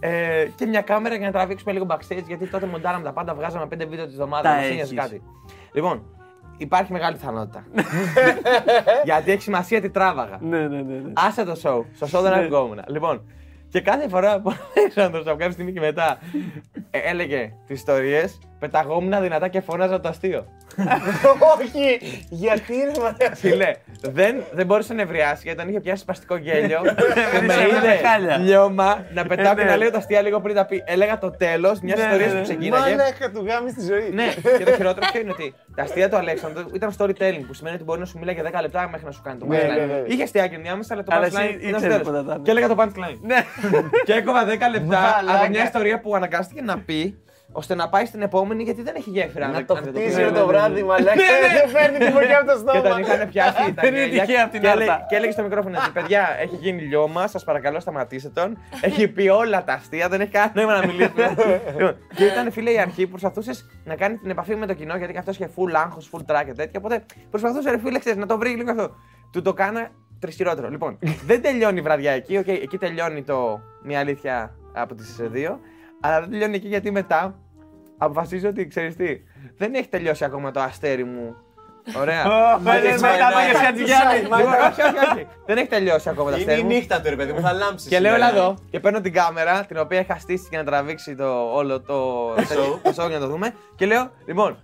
Ε, 0.00 0.48
και 0.54 0.66
μια 0.66 0.80
κάμερα 0.80 1.14
για 1.14 1.26
να 1.26 1.32
τραβήξουμε 1.32 1.72
λίγο 1.72 1.86
backstage, 1.88 2.24
γιατί 2.26 2.46
τότε 2.46 2.66
μοντάραμε 2.66 3.04
τα 3.04 3.12
πάντα, 3.12 3.34
βγάζαμε 3.34 3.66
πέντε 3.66 3.84
βίντεο 3.84 4.04
της 4.04 4.14
εβδομάδας. 4.14 4.52
Τα 4.52 4.56
μας 4.56 4.66
ένοιαζε 4.66 4.94
έχεις. 4.94 5.04
κάτι. 5.04 5.22
Λοιπόν, 5.72 6.02
υπάρχει 6.56 6.92
μεγάλη 6.92 7.16
πιθανότητα. 7.16 7.64
γιατί 9.04 9.30
έχει 9.30 9.42
σημασία 9.42 9.80
τι 9.80 9.90
τράβαγα. 9.90 10.38
Ναι, 10.40 10.58
ναι, 10.58 10.82
ναι. 10.82 10.94
ναι. 10.94 11.12
Άσε 11.12 11.44
το 11.44 11.52
show. 11.62 11.84
Στο 11.94 12.18
show 12.18 12.22
δεν 12.22 12.32
ακουγόμουν. 12.32 12.80
Λοιπόν, 12.86 13.22
και 13.68 13.80
κάθε 13.80 14.08
φορά 14.08 14.40
που 14.40 14.52
έξω 14.84 15.10
το 15.10 15.18
show, 15.18 15.24
κάποια 15.24 15.50
στιγμή 15.50 15.72
και 15.72 15.80
μετά, 15.80 16.18
ε, 16.90 16.98
έλεγε 16.98 17.52
τις 17.66 17.76
ιστορίες, 17.76 18.38
πεταγόμουν 18.60 19.22
δυνατά 19.22 19.48
και 19.48 19.60
φώναζα 19.60 20.00
το 20.00 20.08
αστείο. 20.08 20.46
Όχι! 21.58 22.00
Γιατί 22.30 22.72
ρε 22.74 23.00
μαλάκα. 23.00 23.34
Φιλέ, 23.34 23.74
δεν, 24.00 24.42
δεν 24.52 24.66
μπορούσε 24.66 24.92
να 24.94 25.02
νευριάσεις 25.04 25.42
γιατί 25.44 25.58
τον 25.58 25.68
είχε 25.68 25.80
πιάσει 25.80 26.02
σπαστικό 26.02 26.36
γέλιο. 26.36 26.80
και 27.32 27.40
με 27.46 27.52
σε 27.52 27.62
είδε 27.62 28.00
χάλια. 28.06 28.36
λιώμα 28.36 29.04
να 29.14 29.24
πετάω 29.26 29.54
και 29.54 29.62
ναι. 29.64 29.70
να 29.70 29.76
λέω 29.76 29.90
τα 29.90 29.98
αστεία 29.98 30.22
λίγο 30.22 30.40
πριν 30.40 30.54
τα 30.54 30.66
πει. 30.66 30.82
Έλεγα 30.86 31.18
το 31.18 31.30
τέλος 31.30 31.80
μιας 31.80 31.98
Ναι, 31.98 32.04
ιστορίας 32.04 32.26
ναι, 32.28 32.32
που 32.32 32.38
ναι. 32.38 32.42
ξεκίναγε. 32.54 32.96
Μαλάκα 32.96 33.30
του 33.30 33.44
γάμι 33.46 33.70
στη 33.70 33.80
ζωή. 33.80 34.10
Ναι, 34.12 34.26
και 34.58 34.64
το 34.64 34.72
χειρότερο 34.72 35.06
ποιο 35.12 35.20
είναι 35.20 35.30
ότι 35.30 35.54
τα 35.74 35.82
αστεία 35.82 36.08
του 36.08 36.16
Αλέξανδρου 36.16 36.64
ήταν 36.74 36.94
storytelling 36.98 37.44
που 37.46 37.54
σημαίνει 37.54 37.74
ότι 37.76 37.84
μπορεί 37.84 38.00
να 38.00 38.06
σου 38.06 38.18
μιλάει 38.18 38.34
για 38.34 38.44
10 38.58 38.60
λεπτά 38.60 38.88
μέχρι 38.90 39.06
να 39.06 39.12
σου 39.12 39.20
κάνει 39.24 39.38
το 39.38 39.46
Ναι, 39.46 39.58
punchline. 39.58 39.76
ναι, 39.78 39.84
ναι. 39.94 40.02
Είχε 40.06 40.22
αστιάκι 40.22 40.54
ενδιάμεσα, 40.54 40.94
αλλά 40.94 41.02
το 41.02 41.12
Αλλά 41.14 41.26
punchline 41.26 41.30
εσύ 41.30 41.68
ήταν 41.68 41.80
στο 41.80 41.88
ήξερες 41.88 41.96
τέλος. 41.96 42.02
πότε 42.06 42.22
θα 42.26 42.32
είναι. 42.34 42.42
Και 42.44 42.50
έλεγα 42.50 42.68
το 42.68 42.76
punchline. 42.78 43.18
Ναι. 43.22 43.44
και 44.04 44.12
έκοβα 44.12 44.44
10 44.44 44.48
λεπτά 44.48 44.80
Μαλάκα. 44.82 45.38
από 45.40 45.48
μια 45.50 45.62
ιστορία 45.62 46.00
που 46.00 46.14
αναγκάστηκε 46.16 46.62
να 46.62 46.78
πει 46.78 47.18
ώστε 47.52 47.74
να 47.74 47.88
πάει 47.88 48.04
στην 48.04 48.22
επόμενη 48.22 48.62
γιατί 48.62 48.82
δεν 48.82 48.94
έχει 48.96 49.10
γέφυρα. 49.10 49.44
αν 49.44 49.50
Να 49.50 49.56
δεν- 49.56 49.66
το 49.66 49.74
αν 49.74 49.84
δεν 49.84 49.92
χτίσει 50.02 50.16
πει. 50.16 50.22
όλο 50.22 50.32
το 50.38 50.46
βράδυ, 50.46 50.82
μαλάκα. 50.82 51.12
Δεν 51.62 51.72
παίρνει 51.72 51.98
τη 52.06 52.12
μορφή 52.12 52.32
από 52.34 52.46
το 52.46 52.72
Και 52.72 52.78
τον 52.80 52.82
στόμα. 52.82 53.00
είχαν 53.00 53.28
πιάσει. 53.28 53.72
τα 53.74 53.82
Δεν 53.84 53.94
είναι 53.94 54.04
γέλια 54.04 54.24
τυχαία 54.24 54.44
απ' 54.44 54.50
την 54.50 54.60
και 54.60 54.66
έλεγε- 54.68 54.90
Άρτα. 54.90 55.06
Και 55.08 55.16
έλεγε 55.16 55.32
στο 55.32 55.42
μικρόφωνο 55.42 55.76
έτσι: 55.76 55.92
Παιδιά, 55.92 56.28
έχει 56.40 56.56
γίνει 56.56 56.82
λιώμα, 56.82 57.26
σας 57.26 57.44
παρακαλώ 57.44 57.80
σταματήστε 57.80 58.28
τον. 58.28 58.58
Έχει 58.80 59.08
πει 59.08 59.28
όλα 59.28 59.64
τα 59.64 59.72
αστεία, 59.72 60.08
δεν 60.08 60.20
έχει 60.20 60.30
κανένα 60.30 60.52
νόημα 60.54 60.80
να 60.80 60.86
μιλήσουμε. 60.86 61.34
Λοιπόν, 61.76 61.96
και 62.14 62.24
ήταν 62.24 62.52
φίλε 62.52 62.70
η 62.70 62.78
αρχή 62.78 63.04
που 63.04 63.10
προσπαθούσες 63.10 63.66
να 63.84 63.94
κάνεις 63.96 64.20
την 64.20 64.30
επαφή 64.30 64.54
με 64.56 64.66
το 64.66 64.74
κοινό 64.74 64.96
γιατί 64.96 65.12
και 65.12 65.18
αυτός 65.18 65.34
είχε 65.34 65.50
full 65.56 65.72
άγχος, 65.74 66.10
full 66.12 66.20
track 66.32 66.42
και 66.46 66.52
τέτοια. 66.52 66.80
Οπότε 66.84 67.04
προσπαθούσες 67.30 67.72
ρε 67.72 67.78
φίλε, 67.78 67.98
ξέρεις, 67.98 68.18
να 68.18 68.26
το 68.26 68.38
βρει 68.38 68.50
λίγο 68.50 68.70
αυτό. 68.70 68.90
Του 69.32 69.42
το 69.42 69.52
κάνα 69.52 69.88
τρις 70.20 70.33
χειρότερο. 70.33 70.68
Λοιπόν, 70.68 70.98
δεν 71.26 71.42
τελειώνει 71.42 71.78
η 71.78 71.82
βραδιά 71.82 72.12
εκεί. 72.12 72.36
οκ, 72.36 72.46
εκεί 72.48 72.78
τελειώνει 72.78 73.22
το 73.22 73.60
μια 73.82 73.98
αλήθεια 73.98 74.54
από 74.74 74.94
τις 74.94 75.16
δύο. 75.20 75.60
Αλλά 76.00 76.20
δεν 76.20 76.30
τελειώνει 76.30 76.56
εκεί 76.56 76.68
γιατί 76.68 76.90
μετά 76.90 77.38
αποφασίζω 77.98 78.48
ότι 78.48 78.66
ξέρεις 78.66 78.96
τι. 78.96 79.20
Δεν 79.56 79.74
έχει 79.74 79.88
τελειώσει 79.88 80.24
ακόμα 80.24 80.50
το 80.50 80.60
αστέρι 80.60 81.04
μου. 81.04 81.36
Ωραία. 81.98 82.24
Μετά 82.58 82.78
πήγε 83.00 83.64
Χατζηγιάννη. 83.64 84.20
Λοιπόν, 84.22 84.40
όχι, 84.40 84.82
όχι, 84.82 85.12
όχι. 85.12 85.26
Δεν 85.46 85.56
έχει 85.56 85.66
τελειώσει 85.66 86.08
ακόμα 86.08 86.30
το 86.30 86.36
Είναι 86.36 86.44
αστέρι 86.44 86.60
η 86.60 86.62
μου. 86.62 86.68
νύχτα 86.68 87.00
του, 87.00 87.10
ρε 87.10 87.16
παιδί 87.16 87.32
μου, 87.32 87.40
θα 87.40 87.52
λάμψεις. 87.52 87.88
Και 87.88 88.00
λέω, 88.00 88.12
σήμερα. 88.14 88.30
έλα 88.30 88.40
εδώ. 88.40 88.54
Και 88.70 88.80
παίρνω 88.80 89.00
την 89.00 89.12
κάμερα, 89.12 89.64
την 89.64 89.78
οποία 89.78 90.00
είχα 90.00 90.18
στήσει 90.18 90.46
για 90.50 90.58
να 90.58 90.64
τραβήξει 90.64 91.14
το 91.14 91.54
όλο 91.54 91.80
το, 91.80 92.28
το 92.82 92.90
show 92.96 93.08
για 93.08 93.18
να 93.18 93.20
το 93.20 93.26
δούμε. 93.26 93.54
Και 93.76 93.86
λέω, 93.86 94.10
λοιπόν, 94.26 94.58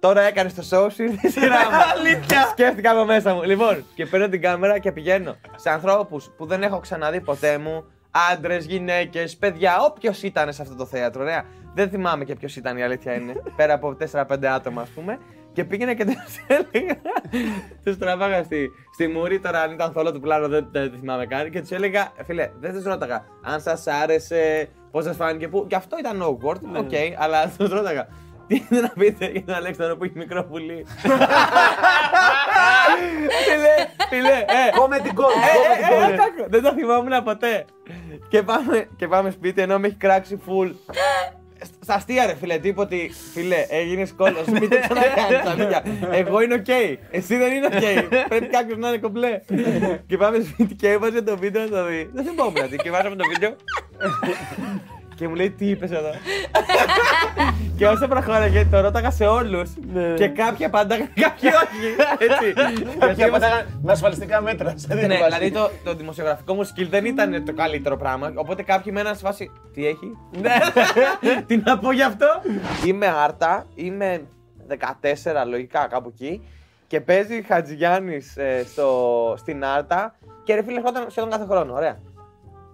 τώρα 0.00 0.22
έκανες 0.22 0.54
το 0.54 0.62
show 0.70 0.88
σου, 0.92 1.02
ήρθε 1.02 1.22
η 1.36 1.40
σειρά 1.40 1.56
μου. 1.70 1.76
Αλήθεια. 1.96 2.46
Σκέφτηκα 2.50 2.90
από 2.90 3.04
μέσα 3.04 3.34
μου. 3.34 3.42
Λοιπόν, 3.42 3.84
και 3.94 4.06
παίρνω 4.06 4.28
την 4.28 4.40
κάμερα 4.40 4.78
και 4.78 4.92
πηγαίνω 4.92 5.36
σε 5.56 5.70
ανθρώπους 5.70 6.30
που 6.36 6.46
δεν 6.46 6.62
έχω 6.62 6.78
ξαναδεί 6.80 7.20
ποτέ 7.20 7.58
μου. 7.58 7.84
Άντρες, 8.32 8.64
γυναίκες, 8.64 9.36
παιδιά, 9.36 9.80
όποιος 9.80 10.22
ήταν 10.22 10.52
σε 10.52 10.62
αυτό 10.62 10.74
το 10.74 10.86
θέατρο, 10.86 11.22
ωραία. 11.22 11.44
Δεν 11.74 11.88
θυμάμαι 11.88 12.24
και 12.24 12.34
ποιος 12.34 12.56
ήταν 12.56 12.76
η 12.76 12.82
αλήθεια 12.82 13.14
είναι. 13.14 13.32
πέρα 13.56 13.74
από 13.74 13.96
4-5 14.12 14.44
άτομα, 14.44 14.82
ας 14.82 14.88
πούμε. 14.88 15.18
Και 15.52 15.64
πήγαινα 15.64 15.94
και 15.94 16.04
τους 16.04 16.14
έλεγα. 16.46 16.96
τους 17.84 17.98
τραβάγα 17.98 18.42
στη, 18.42 18.70
στη 18.94 19.08
μούρη. 19.08 19.40
Τώρα, 19.40 19.60
αν 19.60 19.72
ήταν 19.72 19.92
θολό 19.92 20.12
το 20.12 20.20
πλάνο, 20.20 20.48
δεν, 20.48 20.68
δεν 20.72 20.92
θυμάμαι 21.00 21.26
καν. 21.26 21.50
Και 21.50 21.60
τους 21.60 21.70
έλεγα, 21.70 22.12
φίλε, 22.24 22.50
δεν 22.60 22.72
τους 22.72 22.84
ρώταγα 22.84 23.24
αν 23.42 23.60
σας 23.60 23.86
άρεσε, 23.86 24.68
πώς 24.90 25.04
σας 25.04 25.16
φάνηκε, 25.16 25.48
που. 25.48 25.66
Και 25.66 25.74
αυτό 25.74 25.98
ήταν 25.98 26.22
awkward, 26.22 26.60
οκ, 26.78 26.92
αλλά 27.18 27.48
τους 27.58 27.70
ρώταγα. 27.70 28.08
Τι 28.48 28.66
είναι 28.70 28.80
να 28.80 28.88
πείτε 28.88 29.26
για 29.26 29.44
τον 29.44 29.54
Αλέξανδρο 29.54 29.96
που 29.96 30.04
έχει 30.04 30.12
μικρό 30.16 30.44
πουλί; 30.44 30.86
Φίλε, 33.44 33.74
φίλε, 34.08 34.38
ε, 34.38 34.70
Comedy 34.74 35.08
gold. 35.18 35.38
ε, 35.90 35.94
ε, 35.94 36.12
ε, 36.12 36.14
άκου, 36.14 36.50
Δεν 36.50 36.62
το 36.62 36.72
θυμόμουν 36.72 37.22
ποτέ. 37.24 37.64
Και 38.28 38.42
πάμε, 38.42 38.88
και 38.96 39.08
πάμε 39.08 39.30
σπίτι 39.30 39.62
ενώ 39.62 39.78
με 39.78 39.86
έχει 39.86 39.96
κράξει 39.96 40.40
full. 40.46 40.72
Στα 41.80 41.94
αστεία 41.94 42.26
ρε 42.26 42.34
φίλε, 42.34 42.58
τύπου 42.58 42.82
ότι 42.82 43.10
φίλε 43.32 43.66
έγινες 43.68 44.06
κώλο. 44.16 44.44
Μην 44.46 44.68
το 44.68 44.76
ξανακάνεις 44.80 45.46
αλήθεια. 45.50 45.82
Εγώ 46.10 46.40
είναι 46.40 46.54
οκ. 46.54 46.68
Εσύ 47.10 47.36
δεν 47.36 47.52
είναι 47.52 47.66
οκ. 47.66 48.08
Πρέπει 48.28 48.46
κάποιος 48.46 48.78
να 48.78 48.88
είναι 48.88 48.98
κομπλέ. 48.98 49.40
και 50.06 50.16
πάμε 50.16 50.40
σπίτι 50.40 50.74
και 50.74 50.90
έβαζε 50.90 51.22
το 51.22 51.36
βίντεο 51.36 51.62
να 51.62 51.68
το 51.68 51.84
δει. 51.84 52.10
Δεν 52.12 52.24
θυμόμουν 52.24 52.68
τι. 52.70 52.76
Και 52.76 52.90
βάζαμε 52.90 53.16
το 53.16 53.24
βίντεο. 53.32 53.56
Και 55.18 55.28
μου 55.28 55.34
λέει 55.34 55.50
τι 55.50 55.66
είπες 55.70 55.90
εδώ; 55.90 56.10
και 57.76 57.86
όσο 57.86 58.08
προχώραγε, 58.08 58.64
το 58.70 58.80
ρώταγα 58.80 59.10
σε 59.10 59.26
όλους. 59.26 59.70
και 60.16 60.28
κάποιοι 60.28 60.64
απαντάγαν, 60.64 61.08
κάποιοι 61.14 61.48
όχι. 61.48 61.94
Έτσι. 62.30 62.52
Κάποια 62.98 63.14
Γιατί 63.14 63.30
πατάγανε 63.30 63.66
με 63.82 63.92
ασφαλιστικά 63.92 64.40
μέτρα. 64.40 64.72
σε 64.76 64.94
ναι, 64.94 65.00
διαβάζει. 65.06 65.24
δηλαδή 65.24 65.50
το, 65.50 65.70
το 65.84 65.94
δημοσιογραφικό 65.94 66.54
μου 66.54 66.66
skill 66.66 66.86
δεν 66.90 67.04
ήταν 67.04 67.44
το 67.44 67.52
καλύτερο 67.52 67.96
πράγμα. 67.96 68.32
Οπότε 68.34 68.62
κάποιοι 68.62 68.92
μέναν 68.96 69.14
σε 69.16 69.24
φάση. 69.24 69.50
Τι 69.74 69.86
έχει; 69.86 70.16
Ναι. 70.40 70.54
Τι 71.46 71.56
να 71.56 71.78
πω 71.78 71.92
γι' 71.92 72.02
αυτό; 72.02 72.26
Είμαι 72.86 73.06
Άρτα, 73.06 73.66
είμαι 73.74 74.22
14 74.68 74.74
λογικά 75.48 75.86
κάπου 75.90 76.12
εκεί. 76.14 76.42
Και 76.86 77.00
παίζει 77.00 77.42
Χατζηγιάννης 77.42 78.36
στην 79.36 79.64
Άρτα. 79.64 80.14
Και 80.44 80.54
ρε 80.54 80.62
φίλε, 80.62 80.78
ερχόταν 80.78 81.06
σχεδόν 81.10 81.30
κάθε 81.30 81.44
χρόνο. 81.50 81.74
Ωραία. 81.74 81.98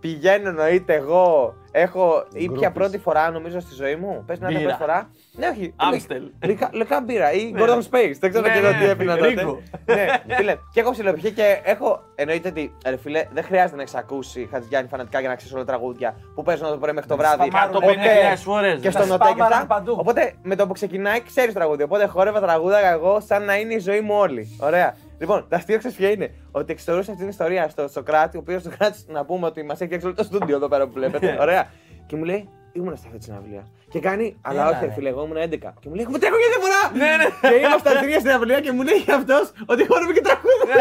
Πηγαίνω 0.09 0.49
εννοείται 0.49 0.95
εγώ. 0.95 1.55
Έχω 1.73 2.25
ήπια 2.33 2.71
πρώτη 2.71 2.99
φορά 2.99 3.31
νομίζω 3.31 3.61
στη 3.61 3.75
ζωή 3.75 3.97
μου. 3.97 4.23
Πες 4.27 4.39
να 4.41 4.49
είναι 4.51 4.59
Μπύρα. 4.59 4.69
πρώτη 4.77 4.91
φορά. 4.91 5.11
Ναι, 5.33 5.47
όχι. 5.49 5.73
Άμστελ. 5.77 6.23
Λικά- 6.45 6.71
Λικά 6.73 7.01
μπύρα 7.01 7.33
ή 7.33 7.55
Gordon 7.57 7.79
Space. 7.79 8.15
Δεν 8.21 8.31
ξέρω 8.31 8.47
Ναι, 8.47 8.53
και 8.53 8.59
εγώ 8.59 8.69
ναι, 8.71 8.79
τι 8.79 8.85
έπινα 8.85 9.17
τότε. 9.17 9.29
Ρίγκο. 9.29 9.63
Ναι, 9.85 10.07
φίλε. 10.37 10.57
Και 10.73 10.81
έχω 10.81 10.91
ψηλοπιχεί 10.91 11.31
και 11.31 11.61
έχω. 11.63 12.03
Εννοείται 12.15 12.49
ότι 12.49 12.75
ρε 12.87 12.97
φίλε, 12.97 13.25
δεν 13.33 13.45
χρειάζεται 13.45 13.77
να 13.77 13.83
έχει 13.83 13.97
ακούσει 13.97 14.49
Χατζηγιάννη 14.51 14.89
φανατικά 14.89 15.21
για 15.21 15.29
να 15.29 15.35
ξέρεις 15.35 15.55
όλα 15.55 15.65
τα 15.65 15.73
τραγούδια 15.73 16.15
που 16.35 16.43
παίζουν 16.43 16.69
το 16.69 16.77
πρωί 16.77 16.93
μέχρι 16.93 17.09
το 17.09 17.17
βράδυ. 17.17 17.47
Σπαμάρουν 17.49 17.77
Οπότε- 17.77 17.93
150.000 17.93 18.43
φορές. 18.43 18.81
Και 18.81 18.91
Τα 18.91 19.03
στον 19.03 19.11
ΟΤΕ 19.15 19.25
και 19.25 19.31
σπάμαραν 19.31 19.53
αυτά. 19.63 19.75
παντού. 19.75 19.97
Οπότε 19.99 20.33
με 20.43 20.57
το 20.57 20.67
που 20.67 20.73
ξεκινάει 20.73 21.21
ξέρεις 21.23 21.55
τραγούδια. 21.55 21.85
Οπότε 21.85 22.07
χόρευα 22.07 22.41
τραγούδα 22.41 22.87
εγώ 22.93 23.21
σαν 23.27 23.45
να 23.45 23.57
είναι 23.57 23.75
η 23.75 23.79
ζωή 23.79 24.01
μου 24.01 24.15
όλη. 24.15 24.57
Ωραία. 24.61 24.97
Λοιπόν, 25.19 25.47
τα 25.49 25.57
αστεία 25.57 25.79
ξέρεις 25.79 25.97
ποια 25.97 26.11
είναι; 26.11 26.35
Ότι 26.51 26.73
εξιστορούσε 26.73 27.11
αυτή 27.11 27.23
την 27.23 27.31
ιστορία 27.31 27.69
στο 27.69 27.89
Σοκράτη, 27.89 28.37
ο 28.37 28.41
οποίος 28.41 28.63
Σοκράτη 28.67 28.99
να 29.07 29.25
πούμε 29.25 29.47
ότι 29.47 29.63
μας 29.63 29.77
έχει 29.77 29.85
φτιάξει 29.85 30.07
όλο 30.07 30.15
το 30.15 30.23
στούντιο 30.23 30.57
εδώ 30.57 30.69
πέρα 30.69 30.87
που 30.87 30.93
βλέπετε. 30.93 31.37
Ωραία. 31.41 31.67
Και 32.07 32.17
μου 32.17 32.25
λέει, 32.25 32.49
ήμουν 32.73 32.97
σε 32.97 33.03
αυτή 33.07 33.19
τη 33.19 33.25
συναυλία. 33.25 33.67
Και 33.91 34.01
κάνει, 34.01 34.37
αλλά 34.43 34.61
Έλα, 34.61 34.71
όχι, 34.71 34.81
ρε 34.81 34.87
ρε. 34.87 34.93
φίλε, 34.93 35.09
εγώ 35.09 35.25
ήμουν 35.25 35.37
11. 35.37 35.41
Και 35.81 35.89
μου 35.89 35.95
λέει, 35.95 36.03
έχουμε 36.05 36.19
τρέχω 36.19 36.37
για 36.37 36.49
διαφορά! 36.55 36.81
Ναι, 37.01 37.11
ναι. 37.21 37.49
Και 37.49 37.67
ήμασταν 37.67 37.93
τρία 38.03 38.19
στην 38.19 38.31
συναυλία 38.31 38.61
και 38.61 38.73
μου 38.73 38.83
λέει 38.83 39.05
αυτός 39.19 39.53
ότι 39.67 39.87
χόρευε 39.87 40.13
και 40.13 40.21
τραγούδια. 40.29 40.77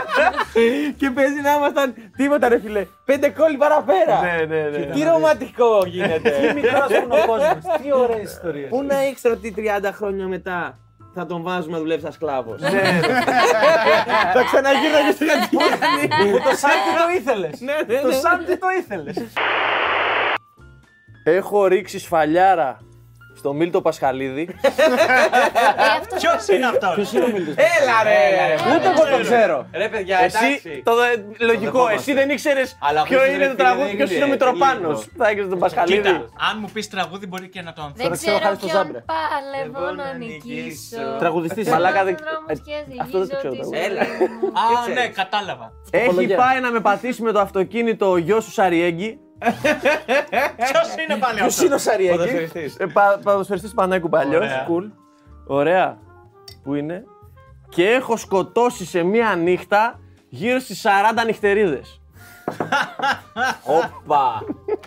και 1.00 1.10
παίζει 1.10 1.40
να 1.40 1.52
ήμασταν 1.56 1.94
τίποτα, 2.16 2.48
ρε 2.48 2.58
φίλε. 2.60 2.86
Πέντε 3.04 3.28
κόλλοι 3.30 3.56
παραπέρα. 3.56 4.16
Ναι, 4.22 4.44
ναι, 4.50 4.78
ναι. 4.78 4.84
Τι 4.94 5.02
ρομαντικό 5.02 5.84
γίνεται. 5.86 6.30
Τι 6.30 6.54
μικρός 6.54 6.88
είναι 6.88 7.14
ο 7.22 7.26
κόσμος. 7.26 7.76
Τι 7.82 7.92
ωραίες 7.92 8.30
ιστορίες. 8.32 8.68
Πού 8.68 8.82
να 8.82 9.06
ήξερα 9.06 9.34
ότι 9.34 9.54
30 9.56 9.90
χρόνια 9.92 10.26
μετά 10.26 10.78
θα 11.18 11.26
τον 11.26 11.42
βάζουμε 11.42 11.72
να 11.72 11.78
δουλεύει 11.78 12.00
σαν 12.00 12.12
σκλάβος. 12.12 12.60
Θα 14.34 14.42
ξαναγύρω 14.44 14.98
και 15.06 15.12
στο 15.12 15.24
Χατζηγιάννη. 15.28 16.32
Το 16.32 16.56
Σάντι 16.56 16.90
το 16.98 17.04
ήθελες. 17.18 17.60
Ναι, 17.60 17.74
ναι, 17.86 18.00
Το 18.00 18.06
ναι. 18.06 18.14
Σάντι 18.14 18.54
το 18.56 18.66
ήθελες. 18.78 19.16
Έχω 21.24 21.66
ρίξει 21.66 21.98
σφαλιάρα 21.98 22.78
στο 23.38 23.52
Μίλτο 23.52 23.80
Πασχαλίδη. 23.82 24.48
Ε, 24.62 24.68
αυτό 26.00 26.16
Ποιος 26.16 26.48
είναι 26.48 26.66
αυτός; 26.66 26.94
Ποιος 26.94 27.12
είναι 27.12 27.24
ο 27.24 27.28
Μίλτος 27.32 27.54
Έλα 27.56 27.96
ρε! 28.04 28.54
Ούτε 28.74 28.86
εγώ 28.88 29.16
το 29.16 29.22
ξέρω. 29.22 29.66
Ρε 29.72 29.88
παιδιά, 29.88 30.18
Εσύ, 30.18 30.36
εντάξει. 30.46 30.82
το 30.84 30.92
δε- 30.96 31.44
λογικό, 31.46 31.88
εσύ 31.88 32.12
δεν 32.12 32.30
ήξερες 32.30 32.78
Αλλά 32.80 33.02
ποιο 33.02 33.18
αυτός, 33.18 33.34
είναι 33.34 33.44
ρε 33.44 33.44
το 33.48 33.50
φίλε, 33.50 33.62
τραγούδι, 33.64 33.86
δεν 33.88 33.96
ποιος 33.96 34.10
είναι 34.10 34.22
ο 34.22 34.26
είναι, 34.26 34.32
Μητροπάνος. 34.34 34.98
λίγο. 34.98 35.12
Θα 35.16 35.28
έχει 35.28 35.46
τον 35.46 35.58
Πασχαλίδη. 35.58 35.96
Κοίτα, 36.02 36.10
αν 36.50 36.56
μου 36.60 36.68
πεις 36.72 36.88
τραγούδι 36.88 37.26
μπορεί 37.26 37.48
και 37.48 37.62
να 37.62 37.72
το 37.72 37.82
Δεν 37.82 38.06
ανθίσω. 38.06 38.10
ξέρω, 38.10 38.36
ξέρω 38.36 38.44
χάρη 38.44 38.56
στο 38.56 38.66
ποιον 38.66 38.78
Ζάμπρε. 38.82 39.04
παλεύω 39.12 39.90
να 40.00 40.12
νικήσω. 40.12 41.16
Τραγουδιστής. 41.18 41.64
Περνάω 41.64 41.82
Μαλάκα, 41.82 42.00
τους 42.04 42.08
δεν- 42.10 42.18
δρόμους 42.24 42.50
ε, 42.50 42.62
και 42.66 43.00
αυτό 43.02 43.18
δεν 43.18 43.28
το 43.28 43.36
ζυγίζω 43.36 43.38
ξέρω, 43.38 43.52
τη 43.54 43.58
τραγούδι. 43.58 43.78
Έλα. 43.84 44.02
ζωή 44.04 44.28
μου. 44.28 44.46
Α, 44.60 44.62
ξέρεις. 44.80 45.00
ναι, 45.00 45.06
κατάλαβα. 45.20 45.66
Έχει 45.90 46.04
Τοπολογία. 46.06 46.36
πάει 46.36 46.60
να 46.60 46.70
με 46.70 46.80
πατήσει 46.80 47.22
με 47.22 47.32
το 47.32 47.40
αυτοκίνητο 47.40 48.10
ο 48.10 48.16
γιος 48.16 48.44
του 48.44 48.52
Σαριέγγι. 48.52 49.10
Ποιος 49.38 50.94
είναι 51.04 51.16
πάλι 51.20 51.34
Ποιος 51.38 51.46
αυτός; 51.54 51.62
είναι 51.64 51.74
ο 51.74 51.78
Σαριέγκη; 51.78 52.16
Ποδοσφαιριστής. 52.16 52.76
Ε, 52.76 52.86
πα- 52.86 53.20
Ποδοσφαιριστής 53.24 53.74
Πανέκου 53.74 54.08
παλιός. 54.08 54.44
Ωραία. 54.44 54.66
Cool. 54.68 54.90
Ωραία. 55.46 55.98
Πού 56.62 56.74
είναι; 56.74 57.04
Και 57.68 57.88
έχω 57.88 58.16
σκοτώσει 58.16 58.84
σε 58.86 59.02
μία 59.02 59.34
νύχτα 59.34 60.00
γύρω 60.28 60.58
στις 60.58 60.80
40 60.82 61.24
νυχτερίδες. 61.26 62.00
Όπα. 64.04 64.42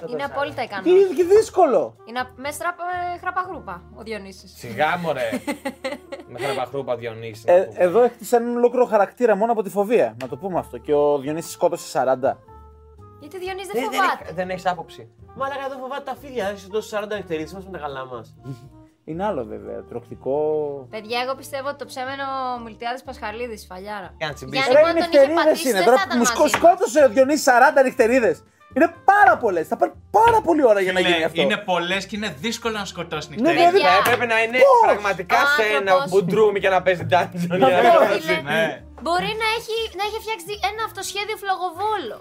Είναι 0.10 0.24
απόλυτα 0.24 0.64
ικανός. 0.64 0.84
Τι 0.84 1.16
τι 1.16 1.24
δύσκολο. 1.24 1.95
Είναι 2.06 2.24
με 2.36 2.52
στραπ- 2.52 2.80
ε, 3.16 3.18
χραπαγρούπα 3.20 3.82
ο 3.95 4.02
Διονύσης. 4.04 4.54
Σιγά 4.58 4.97
μωρέ. 4.97 5.30
Με 6.34 6.39
χραπαχρούπα 6.39 6.95
Διονύση. 6.95 7.43
Ε, 7.45 7.68
εδώ 7.74 8.02
έκτισε 8.04 8.36
έναν 8.36 8.56
ολόκληρο 8.56 8.86
χαρακτήρα 8.86 9.36
μόνο 9.36 9.52
από 9.52 9.64
τη 9.64 9.70
φοβία. 9.70 10.16
Να 10.22 10.28
το 10.28 10.38
πούμε 10.38 10.60
αυτό. 10.60 10.78
Και 10.78 10.93
ο 10.93 11.18
Διονύσης 11.18 11.52
σκότωσε 11.52 12.04
40. 12.24 12.38
Γιατί 13.32 13.36
ο 13.36 13.39
Διονύσης 13.45 13.71
Δεν, 13.73 13.82
δεν 13.82 13.91
δεν, 13.91 13.99
φοβάται. 14.01 14.23
έχ- 14.27 14.36
δεν 14.39 14.47
έχεις 14.49 14.65
άποψη. 14.65 15.01
Μαλάκα 15.39 15.65
δεν 15.71 15.79
φοβάται 15.84 16.05
τα 16.11 16.15
φίδια. 16.21 16.45
Έχει 16.53 16.67
δώσει 16.75 16.89
40 16.95 17.15
νυχτερίδε 17.19 17.49
μα 17.55 17.61
με 17.65 17.71
τα 17.77 17.79
καλά 17.86 18.05
μας. 18.05 18.25
Είναι 19.09 19.23
άλλο 19.29 19.43
βέβαια. 19.53 19.77
Τροκτικό. 19.89 20.36
Παιδιά, 20.89 21.19
εγώ 21.25 21.34
πιστεύω 21.41 21.67
ότι 21.67 21.77
το 21.77 21.86
ψέμενο 21.91 22.25
Μιλτιάδης 22.65 23.03
Πασχαλίδης, 23.07 23.65
φαλιάρα. 23.69 24.09
Κάνε 24.21 24.34
τσιμπήσεις. 24.34 24.65
Γιάννη, 24.67 24.82
Ρε 24.82 24.88
αν 24.89 24.95
τον 24.95 24.97
είχε 24.97 25.07
νυχτερίδες 25.09 25.43
πατήσει, 25.43 25.67
είναι. 25.69 25.77
δεν 25.77 25.86
Τώρα 25.88 25.97
θα 25.97 26.03
ήταν 26.07 26.17
που 26.17 26.23
μαζί 26.23 26.32
σκο- 26.34 26.47
μας. 26.47 26.51
σκότωσε 26.57 26.99
ο 27.05 27.09
Διονύσης 27.15 27.43
40 27.49 27.82
νυχτερίδες. 27.88 28.38
Είναι 28.75 28.89
πάρα 29.11 29.34
πολλές. 29.43 29.65
Θα 29.71 29.75
πάρει 29.82 29.91
πάρα 30.19 30.39
πολύ 30.47 30.63
ώρα 30.71 30.79
για 30.86 30.93
να 30.97 30.99
γίνει 30.99 31.13
Φίλε, 31.13 31.25
αυτό. 31.29 31.41
είναι 31.41 31.57
πολλές 31.71 32.01
και 32.07 32.15
είναι 32.17 32.32
δύσκολο 32.45 32.73
να 32.82 32.86
σκοτώσεις 32.93 33.27
Ναι, 33.29 33.36
νυχτερίδες. 33.36 33.71
δηλαδή, 33.71 33.95
Παιδιά. 33.97 34.01
Έπρεπε 34.05 34.25
να 34.34 34.38
είναι 34.43 34.57
Πώς; 34.65 34.82
πραγματικά 34.88 35.39
Ο 35.43 35.47
σε 35.57 35.63
ένα 35.77 35.77
άνθρωπος. 35.91 36.09
μπουντρούμι 36.11 36.59
και 36.63 36.69
να 36.75 36.79
παίζει 36.86 37.05
dungeon. 37.13 37.47
Να 37.61 37.67
για 37.69 37.79
πω, 37.82 37.99
να- 37.99 38.05
Φίλε, 38.15 38.38
Ναι. 38.53 38.65
Μπορεί 39.05 39.32
να 39.43 39.47
έχει, 39.57 39.77
να 39.99 40.03
έχει 40.07 40.19
φτιάξει 40.25 40.51
ένα 40.69 40.82
αυτοσχέδιο 40.89 41.38
φλογοβόλο. 41.43 42.17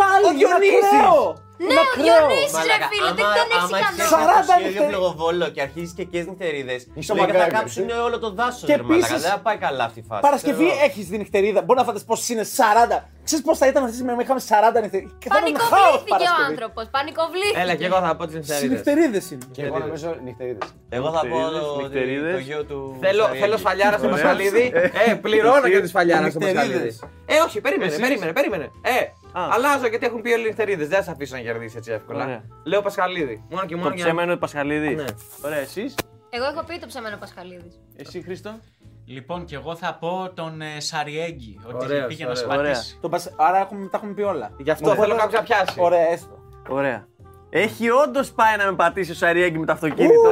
Πάλι 0.00 0.24
Ο 0.26 0.30
είναι 0.30 0.38
Διονύσης! 0.38 0.92
ακραίο. 0.92 1.45
Ναι, 1.58 1.64
Είναι 1.70 1.80
ο 1.80 1.82
ακραίο. 1.86 2.26
Διονύσης 2.28 2.64
ρε 2.70 2.78
φίλε, 2.92 3.10
δεν 3.20 3.26
τον 3.38 3.48
έχεις 3.54 3.66
άμα 3.68 3.78
ικανό. 3.80 4.02
έχεις 4.02 4.12
40 4.14 4.42
σχέδιο 4.48 4.66
νυχτερί- 4.66 4.90
φλογοβόλο 4.92 5.46
και 5.54 5.60
αρχίζεις 5.66 5.92
και 5.98 6.04
καίες 6.12 6.26
νυχτερίδες, 6.30 6.80
Είσαι 6.98 7.12
λέγα 7.14 7.26
θα 7.26 7.32
μαγκάκι, 7.32 7.54
κάψουν 7.58 7.88
όλο 8.06 8.16
το 8.24 8.28
δάσος. 8.38 8.66
Και 8.68 8.76
ρε 8.78 8.82
μαλάκα. 8.82 8.96
επίσης- 9.06 9.22
Δεν 9.22 9.30
θα 9.36 9.40
πάει 9.46 9.58
καλά 9.66 9.84
αυτή 9.88 9.98
η 10.04 10.06
φάση. 10.08 10.20
Παρασκευή 10.26 10.66
Ξέρω. 10.70 10.84
έχεις 10.86 11.04
τη 11.10 11.14
νυχτερίδα. 11.22 11.60
Μπορεί 11.66 11.78
να 11.82 11.84
φανταστείς 11.88 12.08
πώς 12.10 12.20
είναι 12.32 12.44
40. 12.58 12.98
Ξέρεις 13.28 13.44
πώς 13.48 13.56
θα 13.60 13.66
ήταν 13.70 13.80
αυτή 13.84 13.94
τη 13.96 14.00
στιγμή, 14.02 14.22
είχαμε 14.24 14.40
40 14.50 14.78
νυχτερίδε. 14.82 15.10
Πανικοβλήθηκε 15.34 16.26
ο 16.38 16.38
άνθρωπος. 16.50 16.84
Πανικοβλήθηκε. 16.96 17.60
Έλα 17.62 17.74
και 17.80 17.86
εγώ 17.90 17.98
θα 18.06 18.16
πω 18.16 18.22
τις 18.26 18.34
Οι 18.34 18.38
νυχτερίδες. 18.38 18.70
νυχτερίδε 18.76 19.20
είναι. 19.32 19.44
Και 19.56 19.62
εγώ 19.68 19.78
νομίζω 19.84 20.08
νυχτερίδες. 20.26 20.68
Εγώ 20.98 21.08
θα 21.16 21.20
πω 21.20 21.36
Νυχτερίδες, 21.36 21.60
το- 21.62 21.72
ότι 21.74 21.82
νυχτερίδες. 21.82 22.32
το 22.38 22.38
γιο 22.48 22.62
του. 22.70 22.78
Θέλω, 23.04 23.22
Σαριέγγι. 23.22 23.40
θέλω 23.42 23.56
σφαλιάρα 23.62 23.96
στο 23.98 24.06
Ωραία. 24.06 24.16
Πασχαλίδη. 24.22 24.64
Ε, 25.06 25.14
πληρώνω 25.24 25.68
και 25.72 25.80
τη 25.80 25.88
σφαλιάρα 25.92 26.26
στο 26.30 26.38
Νυχτερίδες. 26.38 26.94
Πασχαλίδη. 27.00 27.34
Ε, 27.34 27.36
όχι, 27.46 27.56
περίμενε, 27.60 27.90
Εσείς; 27.90 28.00
περίμενε, 28.04 28.32
περίμενε. 28.38 28.66
Ε, 28.82 28.98
Α. 29.40 29.42
αλλάζω 29.54 29.86
γιατί 29.92 30.06
έχουν 30.06 30.20
πει 30.22 30.30
όλοι 30.36 30.42
οι 30.44 30.48
νυχτερίδες. 30.50 30.88
Δεν 30.88 30.98
θα 30.98 31.04
σε 31.04 31.10
αφήσω 31.10 31.34
να 31.36 31.40
κερδίσει 31.46 31.76
έτσι 31.76 31.92
εύκολα. 31.92 32.24
Ωραία. 32.24 32.42
Λέω 32.64 32.82
Πασχαλίδη. 32.82 33.44
Μόνο 33.50 33.66
και 33.66 33.76
μόνο 33.76 33.88
Το 33.88 33.94
για 33.94 34.04
να. 34.04 34.10
ψέμα 34.10 34.22
είναι 34.22 34.32
ο 34.32 34.38
Πασχαλίδης. 34.38 34.96
Ναι. 34.96 35.04
Ωραία, 35.44 35.58
εσείς; 35.58 35.94
Εγώ 36.30 36.44
έχω 36.44 36.64
πει 36.66 36.78
το 36.78 36.86
ψεμένο 36.86 37.16
Πασχαλίδης. 37.16 37.80
Εσύ, 37.96 38.22
Χρήστο; 38.22 38.58
Λοιπόν, 39.06 39.44
και 39.44 39.54
εγώ 39.54 39.76
θα 39.76 39.94
πω 40.00 40.30
τον 40.34 40.60
ε, 40.60 40.80
Σαριέγγι. 40.80 41.60
Ότι 41.66 41.84
Ωραίος, 41.84 42.06
πήγε 42.06 42.24
να 42.24 42.30
ωραίος. 42.30 42.44
σπατήσει. 42.44 42.98
Το 43.00 43.08
πας- 43.08 43.32
Άρα 43.36 43.58
έχουμε, 43.58 43.88
τα 43.88 43.96
έχουμε 43.96 44.12
πει 44.12 44.22
όλα. 44.22 44.50
Γι' 44.58 44.70
αυτό 44.70 44.94
θέλω 44.94 45.14
κάποιο 45.16 45.38
να 45.38 45.44
πιάσει. 45.44 45.74
Ωραία, 45.80 46.08
έστω. 46.12 46.38
Ωραία. 46.68 47.06
Έχει 47.50 47.90
όντως 47.90 48.30
πάει 48.32 48.56
να 48.56 48.64
με 48.64 48.72
πατήσει 48.76 49.10
ο 49.10 49.14
Σαριέγγι 49.14 49.58
με 49.58 49.66
το 49.66 49.72
αυτοκίνητο. 49.72 50.30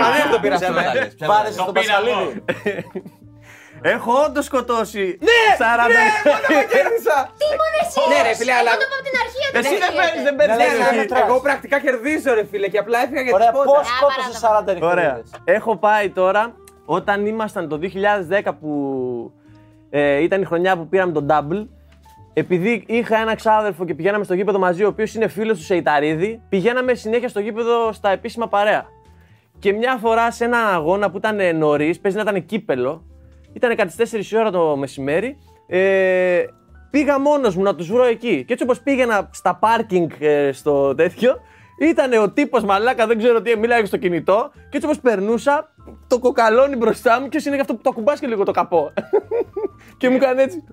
Μα 0.00 0.10
δεν 0.10 0.30
το 0.30 0.38
πήρα 0.40 0.54
αυτό. 0.54 0.66
Ψέματα 0.72 0.90
ε. 0.90 0.94
λες, 1.04 1.14
ψέματα 1.14 1.36
Πάρε 1.36 1.46
λες. 1.48 1.54
στον 1.54 1.66
Το 1.66 1.72
πήρα 1.80 1.94
εγώ. 1.96 2.04
Πασχαλίδη. 2.04 2.42
Έχω 3.94 4.12
όντως 4.26 4.44
σκοτώσει. 4.50 5.04
Ναι, 5.28 5.38
40 5.62 5.88
Δεν 6.52 6.64
κέρδισα. 6.72 7.16
Τι 7.40 7.46
μόνο 7.60 7.76
εσύ. 7.84 8.00
Ναι, 8.12 8.18
ρε, 8.28 8.32
φίλε, 8.38 8.54
αλλά- 8.60 8.74
Εγώ 9.58 9.68
το 9.68 9.68
είπα 9.68 9.68
από 9.68 9.68
την 9.68 9.68
αρχή. 9.68 9.68
ότι 9.68 9.68
Εσύ 9.68 9.76
δεν 9.84 9.90
γίνεται. 9.92 10.00
παίρνεις, 10.02 10.22
δεν 10.26 10.34
Ναι, 10.34 10.38
παίρνει. 10.40 10.62
αλλά- 10.62 10.90
Ναι, 10.92 10.98
μετράς. 11.00 11.22
Εγώ 11.28 11.40
πρακτικά 11.46 11.76
κερδίζω, 11.84 12.30
ρε 12.38 12.44
φίλε, 12.50 12.68
και 12.72 12.78
απλά 12.84 12.98
έφυγα 13.04 13.20
για 13.26 13.34
Ωραία, 13.34 13.50
τις 13.50 13.56
πώς 13.58 13.66
πόντες. 13.70 13.86
σκότωσε 13.96 14.32
40 14.44 14.72
Ωραία. 14.92 15.12
νυχτερίδε. 15.12 15.22
Έχω 15.56 15.72
πάει 15.76 16.06
τώρα 16.20 16.42
όταν 16.84 17.26
ήμασταν 17.26 17.68
το 17.68 17.76
2010 17.78 18.54
που 18.60 18.70
ε, 19.90 20.22
ήταν 20.22 20.38
η 20.42 20.44
χρονιά 20.44 20.76
που 20.78 20.88
πήραμε 20.88 21.12
τον 21.12 21.26
Double. 21.30 21.62
Επειδή 22.34 22.84
είχα 22.86 23.16
ένα 23.20 23.34
ξάδερφο 23.34 23.84
και 23.84 23.94
πηγαίναμε 23.94 24.24
στο 24.24 24.34
γήπεδο 24.34 24.58
μαζί, 24.58 24.84
ο 24.84 24.88
οποίος 24.88 25.14
είναι 25.14 25.28
φίλος 25.28 25.58
του 25.58 25.64
Σεϊταρίδη, 25.64 26.42
πηγαίναμε 26.48 26.94
συνέχεια 26.94 27.28
στο 27.28 27.40
γήπεδο 27.40 27.92
στα 27.92 28.10
επίσημα 28.10 28.48
παρέα. 28.48 28.84
Και 29.58 29.72
μια 29.72 29.96
φορά 30.00 30.30
σε 30.30 30.44
έναν 30.44 30.74
αγώνα 30.74 31.10
που 31.10 31.16
ήταν 31.16 31.56
νωρίς, 31.56 32.00
παίζει 32.00 32.16
να 32.16 32.22
ήταν 32.30 32.44
κύπελο, 32.46 33.02
ήταν 33.52 33.76
κάτι 33.76 33.92
4 33.92 34.30
η 34.32 34.36
ώρα 34.38 34.50
το 34.50 34.76
μεσημέρι, 34.76 35.38
ε, 35.66 36.42
πήγα 36.92 37.18
μόνος 37.18 37.56
μου 37.56 37.62
να 37.62 37.74
τους 37.74 37.90
βρω 37.92 38.04
εκεί. 38.04 38.44
Και 38.44 38.52
έτσι 38.52 38.64
όπως 38.64 38.80
πήγαινα 38.80 39.28
στα 39.32 39.56
πάρκινγκ 39.56 40.10
ε, 40.18 40.52
στο 40.52 40.94
τέτοιο, 40.94 41.40
ήταν 41.78 42.12
ο 42.12 42.30
τύπος 42.30 42.64
μαλάκα, 42.64 43.06
δεν 43.06 43.18
ξέρω 43.18 43.42
τι, 43.42 43.58
μίλαγε 43.58 43.86
στο 43.86 43.96
κινητό. 43.96 44.50
Και 44.54 44.76
έτσι 44.76 44.86
όπως 44.86 45.00
περνούσα, 45.00 45.74
το 46.06 46.18
κοκαλώνει 46.18 46.76
μπροστά 46.76 47.20
μου 47.20 47.28
και 47.28 47.42
είναι 47.46 47.54
και 47.54 47.60
αυτό 47.60 47.74
που 47.74 47.80
το 47.82 47.90
ακουμπάς 47.90 48.20
και 48.20 48.26
λίγο 48.26 48.44
το 48.44 48.52
καπό. 48.52 48.92
και 49.98 50.08
μου 50.08 50.16
έκανε 50.16 50.42
έτσι. 50.42 50.64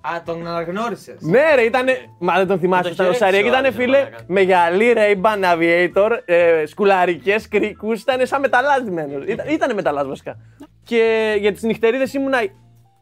Α, 0.00 0.22
τον 0.24 0.46
αναγνώρισες. 0.46 1.20
Ναι, 1.20 1.54
ρε, 1.54 1.62
ήταν. 1.62 1.86
Μα 2.18 2.34
δεν 2.34 2.46
τον 2.46 2.58
θυμάσαι. 2.58 2.88
το 2.88 2.94
Ήταν 2.94 3.06
ο 3.06 3.12
χέρι 3.12 3.18
Σαριέκ 3.18 3.42
σου, 3.42 3.48
ήταν 3.48 3.64
άρεσε, 3.64 3.80
φίλε 3.80 3.98
μαλάκα. 3.98 4.24
με 4.26 4.40
γυαλί 4.40 4.94
Ray-Ban 4.96 5.54
Aviator, 5.54 6.10
ε, 6.24 6.66
σκουλαρικές, 6.66 7.48
κρίκους. 7.48 8.00
Ήταν 8.00 8.26
σαν 8.26 8.40
μεταλλάσμένος. 8.40 9.24
Ήταν, 9.26 9.48
ήτανε 9.48 9.74
μεταλλάς 9.74 10.06
βασικά. 10.06 10.36
Και 10.82 11.34
για 11.38 11.52
τις 11.52 11.62
νυχτερίδες 11.62 12.14
ήμουνα 12.14 12.38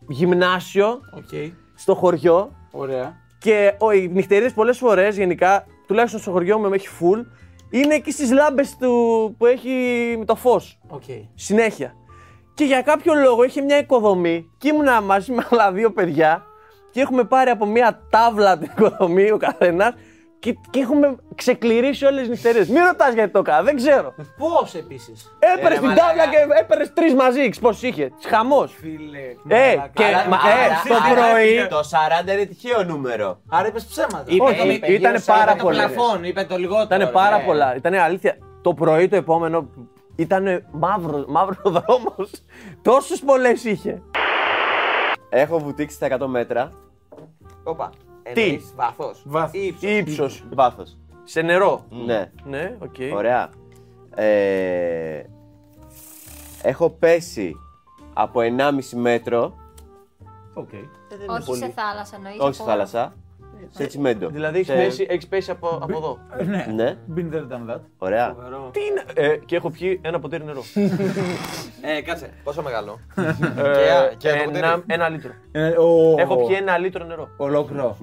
γυμνάσιο 0.09 1.01
Οκ. 1.16 1.53
στο 1.75 1.95
χωριό. 1.95 2.61
Ωραία. 2.73 3.16
Και 3.39 3.75
ο, 3.79 3.91
οι 3.91 4.09
νυχτερίδες 4.12 4.53
πολλές 4.53 4.79
φορές 4.79 5.16
γενικά, 5.16 5.66
τουλάχιστον 5.87 6.20
στο 6.20 6.31
χωριό 6.31 6.59
μου 6.59 6.73
έχει 6.73 6.89
full, 7.01 7.25
είναι 7.70 7.95
εκεί 7.95 8.11
στις 8.12 8.33
λάμπες 8.33 8.77
του 8.77 9.35
που 9.39 9.47
έχει 9.47 9.70
με 10.18 10.25
το 10.25 10.35
φως. 10.35 10.79
Οκ. 10.89 11.03
Συνέχεια. 11.35 11.95
Και 12.55 12.64
για 12.64 12.83
κάποιο 12.83 13.14
λόγο 13.14 13.45
είχε 13.45 13.61
μια 13.61 13.79
οικοδομή 13.79 14.51
και 14.59 14.68
ήμουνα 14.68 15.01
μαζί 15.01 15.33
με 15.33 15.47
άλλα 15.51 15.73
δύο 15.73 15.93
παιδιά 15.93 16.45
και 16.91 17.01
έχουμε 17.01 17.25
πάρει 17.25 17.51
από 17.51 17.66
μια 17.66 18.03
τάβλα 18.11 18.59
την 18.59 18.70
οικοδομή 18.77 19.31
ο 19.31 19.37
καθένας 19.37 19.95
και, 20.43 20.57
και 20.70 20.80
έχουμε 20.80 21.16
ξεκληρίσει 21.34 22.05
όλες 22.05 22.20
τις 22.20 22.28
νυχτερίες. 22.28 22.68
Μην 22.68 22.84
ρωτάς 22.84 23.14
γιατί 23.14 23.32
το 23.32 23.38
έκανα, 23.38 23.62
δεν 23.62 23.76
ξέρω. 23.76 24.14
Πώς 24.38 24.74
επίσης; 24.74 25.36
Έπαιρνε 25.57 25.78
την 25.78 25.88
τάβλα 25.88 26.26
και 26.30 26.36
έπαιρνε 26.61 26.86
τρεις 26.86 27.14
μαζί, 27.14 27.49
πώς 27.61 27.82
είχε. 27.82 28.12
Χαμός. 28.28 28.74
Φίλε. 28.80 29.18
Ε, 29.49 29.76
και 29.93 30.05
Άρα- 30.05 30.28
μα, 30.28 30.36
άρα- 30.36 30.55
ε, 30.84 30.88
το 30.88 30.95
άρα- 30.95 31.30
πρωί. 31.32 31.66
Το 31.68 31.82
40 31.82 32.32
είναι 32.32 32.45
τυχαίο 32.45 32.84
νούμερο. 32.84 33.40
Άρα 33.49 33.66
είπες 33.68 33.84
ψέματα. 33.84 34.24
Είπε, 34.26 34.45
Όχι, 34.45 34.55
είπε, 34.68 34.86
ήτανε 34.93 34.97
γύρω 34.97 35.18
σε 35.18 35.30
πάρα 35.32 35.57
το 35.57 35.62
πολλά. 35.62 35.86
πλαφόν, 35.88 36.24
είπε 36.24 36.45
το 36.45 36.57
λιγότερο. 36.57 37.01
Ήταν 37.03 37.12
πάρα 37.12 37.36
ναι. 37.38 37.45
πολλά. 37.45 37.76
Ήταν 37.76 37.95
αλήθεια. 37.95 38.36
Το 38.62 38.74
πρωί 38.74 39.09
το 39.09 39.16
επόμενο 39.16 39.68
ήταν 40.16 40.64
μαύρο, 40.72 41.24
μαύρο 41.28 41.70
δρόμος. 41.80 42.30
Τόσες 42.82 43.20
πολλές 43.20 43.64
είχε. 43.64 44.03
Έχω 45.28 45.59
βουτήξει 45.59 45.97
στα 45.97 46.07
100 46.07 46.26
μέτρα. 46.26 46.72
Όπα. 47.64 47.90
Τι; 48.33 48.43
Εννοείς 48.43 48.73
βάθος. 48.77 49.23
Βάθος. 49.27 49.61
Ή 49.61 49.66
ύψος. 49.97 50.37
Ύψος. 50.36 50.45
Βάθος. 50.55 50.97
Σε 51.25 51.43
νερό. 51.43 51.85
Ναι. 51.89 52.31
Ναι, 52.45 52.77
οκ. 52.79 52.95
Ωραία. 53.14 53.51
Ε, 54.14 55.23
έχω 56.62 56.91
πέσει 56.91 57.57
από 58.12 58.41
1,5 58.41 58.97
μέτρο. 58.97 59.55
Οκ. 60.55 60.68
Όχι 61.31 61.55
σε 61.55 61.73
θάλασσα 61.77 62.16
εννοείς. 62.16 62.39
Όχι 62.41 62.53
στη 62.53 62.62
από- 62.62 62.70
θάλασσα. 62.70 63.14
Σε 63.70 63.86
τσιμέντο. 63.86 64.28
Δηλαδή 64.28 64.58
έχεις 64.58 64.68
Σε- 64.72 64.78
πέσει, 64.78 65.06
έχεις 65.10 65.26
πέσει 65.26 65.50
από, 65.50 65.68
από 65.82 65.96
εδώ. 65.96 66.18
Ναι. 66.44 66.66
Ναι. 66.74 66.96
Been 67.16 67.34
there, 67.34 67.52
done 67.52 67.74
that. 67.74 67.80
Ωραία. 67.98 68.34
Τι 68.72 68.80
είναι. 68.80 69.02
Ε, 69.32 69.36
και 69.36 69.56
έχω 69.56 69.70
πιει 69.70 70.00
ένα 70.04 70.20
ποτήρι 70.20 70.44
νερό. 70.44 70.62
Ε, 71.84 72.00
κάτσε. 72.02 72.30
Πόσο 72.44 72.62
μεγάλο; 72.62 72.98
Ε, 73.16 74.14
και 74.16 74.28
ένα 74.28 74.40
ένα, 74.42 74.44
ποτήρι; 74.44 74.82
ένα 74.86 75.08
λίτρο. 75.08 75.30
Ε, 75.52 75.68
ο- 75.68 76.14
Έχω 76.18 76.36
πιει 76.46 76.56
ένα 76.60 76.78
λίτρο 76.78 77.04
νερό. 77.04 77.28
Ολόκληρο. 77.36 77.96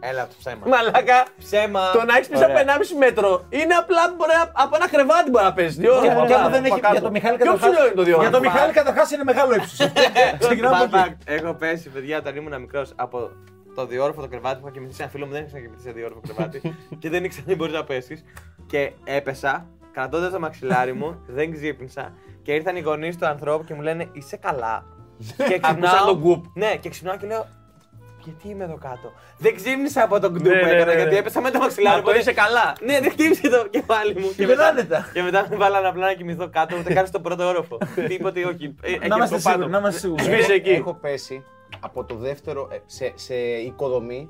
Έλα 0.00 0.26
το 0.26 0.34
ψέμα. 0.38 0.66
Μαλάκα, 0.66 1.24
Ψέμα. 1.38 1.90
το 1.92 2.04
να 2.04 2.14
έχεις 2.16 2.28
πει 2.28 2.36
από 2.44 2.58
1,5 2.58 2.96
μέτρο 2.98 3.44
είναι 3.48 3.74
απλά 3.82 4.02
μπορεί 4.16 4.30
να- 4.40 4.62
από 4.64 4.72
ένα 4.78 4.88
κρεβάτι 4.88 5.30
μπορεί 5.30 5.44
να 5.44 5.52
πέσει. 5.52 5.80
Δύο 5.80 5.92
ώρες 5.96 6.02
Και 6.08 6.12
από 6.16 6.26
και 6.26 6.34
άμα 6.34 6.42
κάτω, 6.42 6.54
δεν 6.56 6.64
έχει. 6.64 6.72
από 6.72 6.80
κάτω. 6.80 6.92
Για 6.98 7.02
το 7.02 7.10
Μιχάλη 7.10 7.36
Πιο 7.36 7.44
καταρχάς- 7.46 7.70
ψηλό 7.70 7.86
είναι 7.86 7.94
το 8.00 8.02
δύο 8.02 8.16
Για 8.20 8.30
το 8.30 8.36
ώρες; 8.38 8.50
Μιχάλη 8.52 8.72
καταρχάς 8.72 9.10
είναι 9.10 9.24
μεγάλο 9.24 9.54
ύψος. 9.54 9.78
Ξεκινάμε 10.42 10.76
από 10.84 10.98
εκεί. 10.98 11.16
Έχω 11.36 11.52
πέσει, 11.54 11.88
παιδιά, 11.88 12.16
όταν 12.18 12.36
ήμουν 12.36 12.54
μικρός 12.60 12.92
από 12.96 13.18
το 13.74 13.86
διόροφο 13.86 14.20
το 14.20 14.28
κρεβάτι 14.28 14.60
που 14.60 14.66
είχα 14.66 14.74
κοιμηθεί 14.74 14.94
σε 14.94 15.02
ένα 15.02 15.10
φίλο 15.10 15.26
μου, 15.26 15.32
δεν 15.32 15.42
ήξερα 15.42 15.60
να 15.60 15.66
κοιμηθεί 15.66 15.82
σε 15.88 15.92
διόροφο 15.92 16.20
κρεβάτι 16.26 16.60
και 17.00 17.08
δεν 17.10 17.24
ήξερα 17.24 17.46
τι 17.46 17.54
μπορείς 17.54 17.74
να 17.74 17.84
πέσεις. 17.84 18.24
Και 18.66 18.92
έπεσα 19.04 19.66
κρατώντας 19.92 20.32
το 20.32 20.38
μαξιλάρι 20.40 20.92
μου, 20.92 21.22
δεν 21.36 21.52
ξύπνησα 21.52 22.12
και 22.42 22.52
ήρθαν 22.52 22.76
οι 22.76 22.80
γονείς 22.80 23.18
του 23.18 23.26
ανθρώπου 23.26 23.64
και 23.64 23.74
μου 23.74 23.82
λένε 23.82 24.08
Είσαι 24.12 24.36
καλά. 24.36 24.84
και 25.48 25.60
Άκουσαν 25.62 26.06
τον 26.06 26.20
κουπ. 26.20 26.44
Ναι, 26.54 26.76
και 26.76 26.88
ξυπνάω 26.88 27.16
και 27.16 27.26
λέω 27.26 27.46
Γιατί 28.24 28.48
είμαι 28.48 28.64
εδώ 28.64 28.78
κάτω; 28.80 29.12
Δεν 29.38 29.54
ξύπνησα 29.54 30.02
από 30.02 30.20
τον 30.20 30.32
κουπ 30.32 30.42
Ναι, 30.46 30.48
που 30.58 30.64
ναι, 30.64 30.70
έκανα 30.70 30.84
ναι, 30.84 30.92
ναι. 30.94 31.00
γιατί 31.00 31.16
έπεσα 31.16 31.40
με 31.40 31.50
το 31.50 31.58
μαξιλάρι. 31.58 31.96
Μα 31.96 32.02
το 32.02 32.08
οπότε- 32.08 32.20
είσαι 32.20 32.32
καλά. 32.32 32.72
Ναι, 32.80 33.00
δεν 33.00 33.10
χτύπησε 33.10 33.48
το 33.48 33.66
κεφάλι 33.70 34.14
μου. 34.20 34.32
Και 34.36 34.46
μετά 34.46 34.66
άνετα. 34.66 35.10
και 35.12 35.22
μετά 35.22 35.46
με 35.50 35.56
βάλανε 35.56 35.88
απλά 35.88 36.06
να 36.06 36.12
κοιμηθώ 36.12 36.48
κάτω, 36.50 36.76
ούτε 36.78 36.92
καν 36.94 37.06
στον 37.06 37.22
πρώτο 37.22 37.46
όροφο. 37.48 37.78
Τίποτε, 38.08 38.44
όχι. 38.44 38.74
Ε, 38.82 38.92
εκεί 38.92 39.08
Να 39.08 39.16
είμαστε 39.16 39.34
από 39.34 39.44
πάνω. 39.44 39.56
σίγουροι. 39.56 39.70
Να 39.70 39.78
είμαστε 39.78 40.00
σίγουροι. 40.00 40.22
Σβήσε 40.22 40.52
εκεί. 40.52 40.70
Έχω 40.70 40.94
πέσει 40.94 41.44
από 41.84 42.04
το 42.04 42.14
δεύτερο 42.14 42.68
ε, 42.72 42.76
σε, 42.86 43.12
σε 43.14 43.34
οικοδομή 43.34 44.28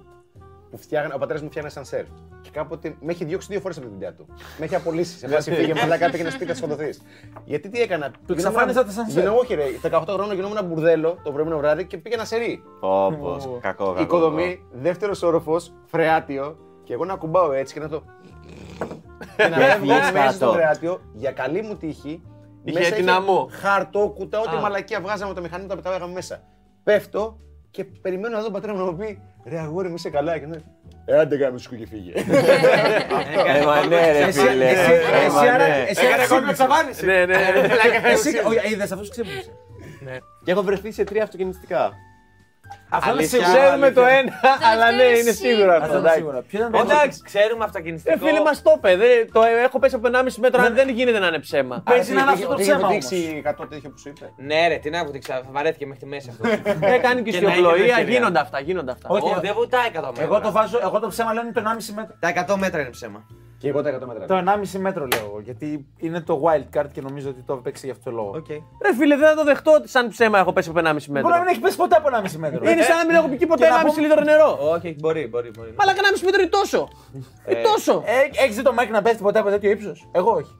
που 0.70 0.78
φτιάγανε, 0.78 1.14
ο 1.14 1.18
πατέρας 1.18 1.42
μου 1.42 1.48
φτιάχνει 1.48 1.70
σανσέρ. 1.70 2.04
Και 2.42 2.50
κάποτε 2.52 2.96
με 3.00 3.12
έχει 3.12 3.24
διώξει 3.24 3.46
δύο 3.50 3.60
φορές 3.60 3.76
από 3.76 3.86
την 3.86 3.94
δουλειά 3.94 4.12
του. 4.14 4.26
Με 4.58 4.64
έχει 4.64 4.74
απολύσει. 4.74 5.18
Σε 5.18 5.28
φάση 5.28 5.54
φύγε 5.54 5.74
μαλάκα, 5.80 6.10
πήγαινε 6.10 6.30
σπίτι 6.30 6.50
να 6.50 6.54
σκοτωθείς. 6.54 7.02
Γιατί 7.44 7.68
τι 7.68 7.80
έκανα; 7.80 8.10
Του 8.26 8.32
εξαφάνιζα 8.32 8.84
τα 8.84 8.90
σανσέρ. 8.90 9.18
Γινόμουν, 9.22 9.40
όχι 9.40 9.54
ρε, 9.54 9.64
18 9.82 10.02
χρόνια 10.08 10.34
γινόμουν 10.34 10.56
ένα 10.56 10.66
μπουρδέλο 10.66 11.10
το 11.22 11.30
προηγούμενο 11.30 11.58
βράδυ 11.60 11.84
και 11.86 11.96
πήγαινα 11.96 12.24
σε 12.24 12.36
ρί. 12.36 12.62
Όπως. 12.80 13.48
Κακό, 13.60 13.84
κακό. 13.84 14.02
Οικοδομή, 14.02 14.62
δεύτερος 14.72 15.22
όροφος, 15.22 15.72
φρεάτιο. 15.86 16.56
Και 16.84 16.92
εγώ 16.92 17.04
να 17.04 17.16
κουμπάω 17.16 17.52
έτσι 17.52 17.74
και 17.74 17.80
να 17.80 17.88
το. 17.88 18.02
και 19.36 19.48
να 19.48 19.64
Έφυγες 19.64 19.78
βγω 19.78 19.86
μέσα 19.94 20.12
κάτω. 20.12 20.32
στο 20.32 20.52
φρεάτιο. 20.52 21.00
Για 21.12 21.32
καλή 21.32 21.62
μου 21.62 21.76
τύχη. 21.76 22.22
Είχε 22.64 22.78
μέσα 22.78 22.96
δυναμό. 22.96 23.48
Χαρτόκουτα, 23.52 24.40
ό,τι 24.40 24.56
Α. 24.56 24.60
μαλακία 24.60 25.00
βγάζαμε 25.00 25.24
από 25.24 25.34
το 25.34 25.40
μηχανή, 25.40 25.66
τα 25.66 25.74
πετάγαμε 25.74 26.12
μέσα. 26.12 26.42
Πέφτω 26.84 27.36
και 27.70 27.84
περιμένω 27.84 28.28
να 28.34 28.38
δω 28.38 28.44
τον 28.44 28.52
πατέρα 28.52 28.72
μου 28.72 28.78
να 28.78 28.84
μου 28.84 28.96
πει 28.96 29.20
Ρε 29.46 29.58
αγόρι 29.58 29.88
μου 29.88 29.94
είσαι 29.94 30.10
καλά. 30.10 30.38
Και 30.38 30.46
να 30.46 30.56
Ε, 31.04 31.18
άντε 31.18 31.36
κάμε 31.36 31.58
σου 31.58 31.76
και 31.76 31.86
φύγε. 31.86 32.12
Ε, 32.14 33.64
μα 33.64 33.86
ναι, 33.86 34.12
ρε 34.12 34.18
Εσύ- 34.18 34.40
φίλε. 34.40 34.68
εσύ- 34.68 34.90
Ε, 34.90 35.24
εσύ 35.24 35.34
μα 35.34 35.40
άρα- 35.40 35.68
ναι. 35.68 35.84
εσύ 35.88 36.06
άρα 36.06 36.22
ξύπνησες. 36.22 37.02
Ναι, 37.02 37.24
ναι. 37.26 37.36
Εσύ, 38.04 38.28
όχι, 38.46 38.72
είδες 38.72 38.92
αυτός 38.92 39.08
ξύπνησε. 39.10 39.50
Και 40.44 40.50
έχω 40.50 40.62
βρεθεί 40.62 40.92
σε 40.92 41.04
τρία 41.04 41.22
αυτοκινητικά. 41.22 41.92
Αυτό 42.88 43.10
είναι 43.10 43.18
Αλήθεια. 43.18 43.38
σίγουρο. 43.44 43.58
Ξέρουμε 43.62 43.90
το 43.90 44.04
ένα, 44.18 44.32
αλλά 44.72 44.86
ναι, 44.92 45.02
είναι 45.02 45.28
εσύ. 45.34 45.34
σίγουρο 45.44 45.70
αυτό. 45.72 45.84
Αυτό 45.84 45.96
είναι 45.98 46.06
εντάξει. 46.06 46.18
σίγουρο. 46.18 46.38
Ποιο 46.48 46.58
ήταν 46.58 46.70
το 46.72 46.78
Εντάξει. 46.80 47.18
Ξέρουμε 47.30 47.62
Ε, 47.64 47.66
αυτοκινηστικό. 47.68 48.16
φίλε, 48.26 48.40
μας 48.40 48.62
το 48.62 48.72
είπε. 48.76 48.96
δε- 48.96 49.24
Το 49.32 49.42
έχω 49.66 49.78
πέσει 49.78 49.94
από 49.94 50.06
1,5 50.08 50.40
μέτρο, 50.44 50.62
αν 50.62 50.74
δεν 50.74 50.88
γίνεται 50.88 51.18
να 51.18 51.26
είναι 51.26 51.38
ψέμα. 51.38 51.82
Παίζει 51.90 52.12
να 52.12 52.20
είναι 52.22 52.30
αυτό 52.30 52.46
το 52.48 52.54
Πήγε 52.54 52.62
ψέμα 52.70 52.80
να 52.80 52.86
όμως. 52.86 53.08
δείξει 53.08 53.42
100 53.44 53.66
τέτοιο 53.70 53.90
που 53.90 53.98
σου 53.98 54.08
είπε. 54.08 54.26
Ναι, 54.36 54.68
ρε, 54.68 54.76
τι 54.82 54.90
να 54.90 55.04
βουτήξα, 55.04 55.42
βαρέθηκε 55.50 55.86
μέχρι 55.86 56.00
τη 56.02 56.08
μέση 56.08 56.28
αυτό. 56.32 56.42
Έκανε 56.96 57.20
και 57.20 57.30
Και 57.30 57.40
να 57.40 57.50
έχει 57.50 57.56
ιστιοπλοεία, 57.58 57.84
ευκαιρία. 57.94 58.12
γίνονται 58.14 58.40
αυτά, 58.40 58.60
γίνονται 58.60 58.92
αυτά. 58.92 59.06
Όχι, 59.08 59.34
Ω, 59.34 59.38
Δεν 59.40 59.52
βουτάει 59.54 59.88
100 59.92 60.00
μέτρα. 60.06 60.22
Εγώ 60.22 60.40
το 60.40 60.50
βάζω, 60.52 60.78
εγώ 60.82 60.98
το 61.00 61.08
ψέμα 61.08 61.32
λένε 61.32 61.52
το 61.52 61.60
1,5 61.60 61.94
μέτρο. 61.94 62.14
Τα 62.20 62.28
100 62.54 62.56
μέτρα 62.56 62.80
είναι 62.80 62.90
ψέμα. 62.90 63.20
Και 63.62 63.68
εγώ 63.68 63.82
τα 63.82 63.98
100 63.98 64.06
μέτρα. 64.06 64.26
Το 64.26 64.36
1,5 64.74 64.78
μέτρο 64.80 65.06
λέω 65.06 65.24
εγώ, 65.24 65.40
γιατί 65.40 65.86
είναι 65.98 66.20
το 66.20 66.42
wild 66.44 66.78
card 66.78 66.86
και 66.92 67.00
νομίζω 67.00 67.28
ότι 67.28 67.42
το 67.46 67.52
έπαιξε 67.52 67.86
για 67.86 67.94
αυτό 67.94 68.10
το 68.10 68.16
λόγο. 68.16 68.42
Ρε 68.82 68.94
φίλε, 68.98 69.16
δεν 69.16 69.28
θα 69.28 69.34
το 69.34 69.44
δεχτώ 69.44 69.72
ότι 69.72 69.88
σαν 69.88 70.08
ψέμα 70.08 70.38
έχω 70.38 70.52
πέσει 70.52 70.68
από 70.68 70.78
1,5 70.78 70.84
μέτρο. 70.84 71.20
Μπορεί 71.28 71.34
να 71.34 71.38
μην 71.38 71.48
έχει 71.48 71.60
πέσει 71.60 71.76
ποτέ 71.76 71.96
από 71.96 72.08
1,5 72.12 72.36
μέτρο. 72.38 72.70
Είναι 72.70 72.82
σαν 72.82 72.96
να 72.96 73.04
μην 73.06 73.14
έχω 73.14 73.28
πει 73.28 73.46
ποτέ 73.46 73.64
Και 73.64 73.70
να 73.70 73.76
1,5 73.80 73.86
πούμε- 73.86 74.06
λίτρο 74.06 74.22
νερό. 74.24 74.58
Όχι, 74.74 74.96
μπορεί, 75.00 75.26
μπορεί. 75.26 75.50
μπορεί. 75.56 75.74
Μαλάκα 75.78 76.00
1,5 76.02 76.24
μέτρο 76.24 76.40
είναι 76.40 76.50
τόσο. 76.50 76.88
Ε, 77.44 77.54
τόσο. 77.62 78.02
Έχεις 78.44 78.56
δει 78.56 78.62
το 78.62 78.74
Mike 78.78 78.90
να 78.90 79.02
πέφτει 79.02 79.22
ποτέ 79.22 79.38
από 79.38 79.48
τέτοιο 79.50 79.70
ύψος; 79.70 80.08
Εγώ 80.12 80.30
όχι. 80.32 80.56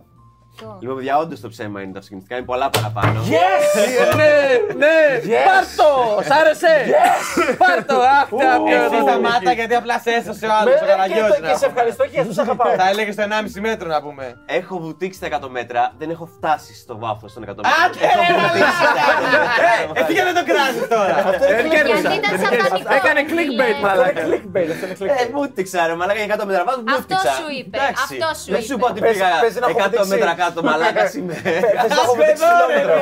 Λοιπόν, 0.80 0.96
παιδιά, 0.96 1.18
όντως 1.18 1.40
το 1.40 1.48
ψέμα 1.48 1.78
είναι 1.82 1.92
τα 1.92 1.98
αυτοκινητικά, 1.98 2.36
είναι 2.36 2.44
πολλά 2.44 2.70
παραπάνω. 2.70 3.18
Ναι, 4.20 4.34
ναι, 4.82 4.96
πάρτο! 5.48 5.88
Σ' 6.28 6.32
άρεσε! 6.40 6.72
Πάρτο! 7.62 7.98
Αυτά 8.22 8.50
Εσύ 8.86 8.98
σταμάτα 9.06 9.52
γιατί 9.58 9.74
απλά 9.74 9.96
σε 10.04 10.10
έσωσε 10.18 10.46
ο 10.46 10.52
άλλος 10.60 10.74
ο 10.74 10.84
Και, 10.84 10.90
Καραγκιόζης, 10.92 11.40
το- 11.40 11.46
και 11.48 11.54
σε 11.62 11.66
ευχαριστώ 11.70 12.02
και 12.04 12.14
για 12.16 12.22
αυτό 12.28 12.42
αγαπάω. 12.46 12.72
Θα 12.82 12.86
έλεγες 12.92 13.14
το 13.18 13.22
1,5 13.22 13.60
μέτρο 13.68 13.86
να 13.94 14.00
πούμε. 14.04 14.24
Έχω 14.58 14.74
βουτήξει 14.84 15.18
τα 15.20 15.26
100 15.26 15.48
μέτρα, 15.58 15.82
δεν 16.00 16.08
έχω 16.14 16.26
φτάσει 16.36 16.72
στο 16.84 16.94
βάθος 17.04 17.30
των 17.34 17.42
100 17.42 17.46
μέτρων. 17.46 17.72
Άντε, 17.84 17.98
Έχω 18.12 18.20
ρε, 18.28 18.34
βουτήξει 18.44 18.82
τα 18.96 19.02
100 19.12 19.26
μέτρα. 19.44 19.70
Εσύ 20.00 20.12
γιατί 20.16 20.28
δεν 20.32 20.38
το 20.40 20.44
κράζεις 20.50 20.84
τώρα. 20.94 21.16
Γιατί 21.74 21.90
ήταν 22.20 22.32
σατανικό. 22.44 22.90
Έκανε 23.00 23.20
clickbait, 23.30 23.74
φίλε. 23.76 23.84
μαλάκα. 23.86 24.22
Clickbait, 24.28 24.68
αυτό 24.74 24.86
είναι 25.04 25.12
Ε, 25.12 25.16
clickbait. 25.16 25.30
βούτυξα 25.36 25.78
ρε 25.88 25.94
μαλάκα 26.00 26.18
για 26.22 26.28
100 26.36 26.44
μέτρα 26.50 26.62
βάθος, 26.68 26.82
Αυτό 26.86 27.00
βούτυξα. 27.00 27.30
σου 27.38 27.46
είπε, 27.58 27.76
Εντάξει. 27.78 28.02
αυτό 28.06 28.26
σου 28.40 28.48
Δεν 28.54 28.62
σου 28.66 28.72
είπε. 28.74 28.80
είπα 28.80 28.86
ότι 28.92 29.00
Πες- 29.04 29.12
πήγα 29.12 29.28
πες 29.44 29.54
να 29.62 29.66
έχω 29.70 29.78
100 29.78 29.90
βουτήξει. 29.90 30.10
μέτρα 30.14 30.32
κάτω, 30.42 30.51
μαλάκα 30.62 31.11
είμαι. 31.16 31.34
Πες 31.42 31.88
να 31.88 32.03
έχω 32.03 32.14
βουτήξει 32.14 32.44
χιλιόμετρο. 32.50 32.94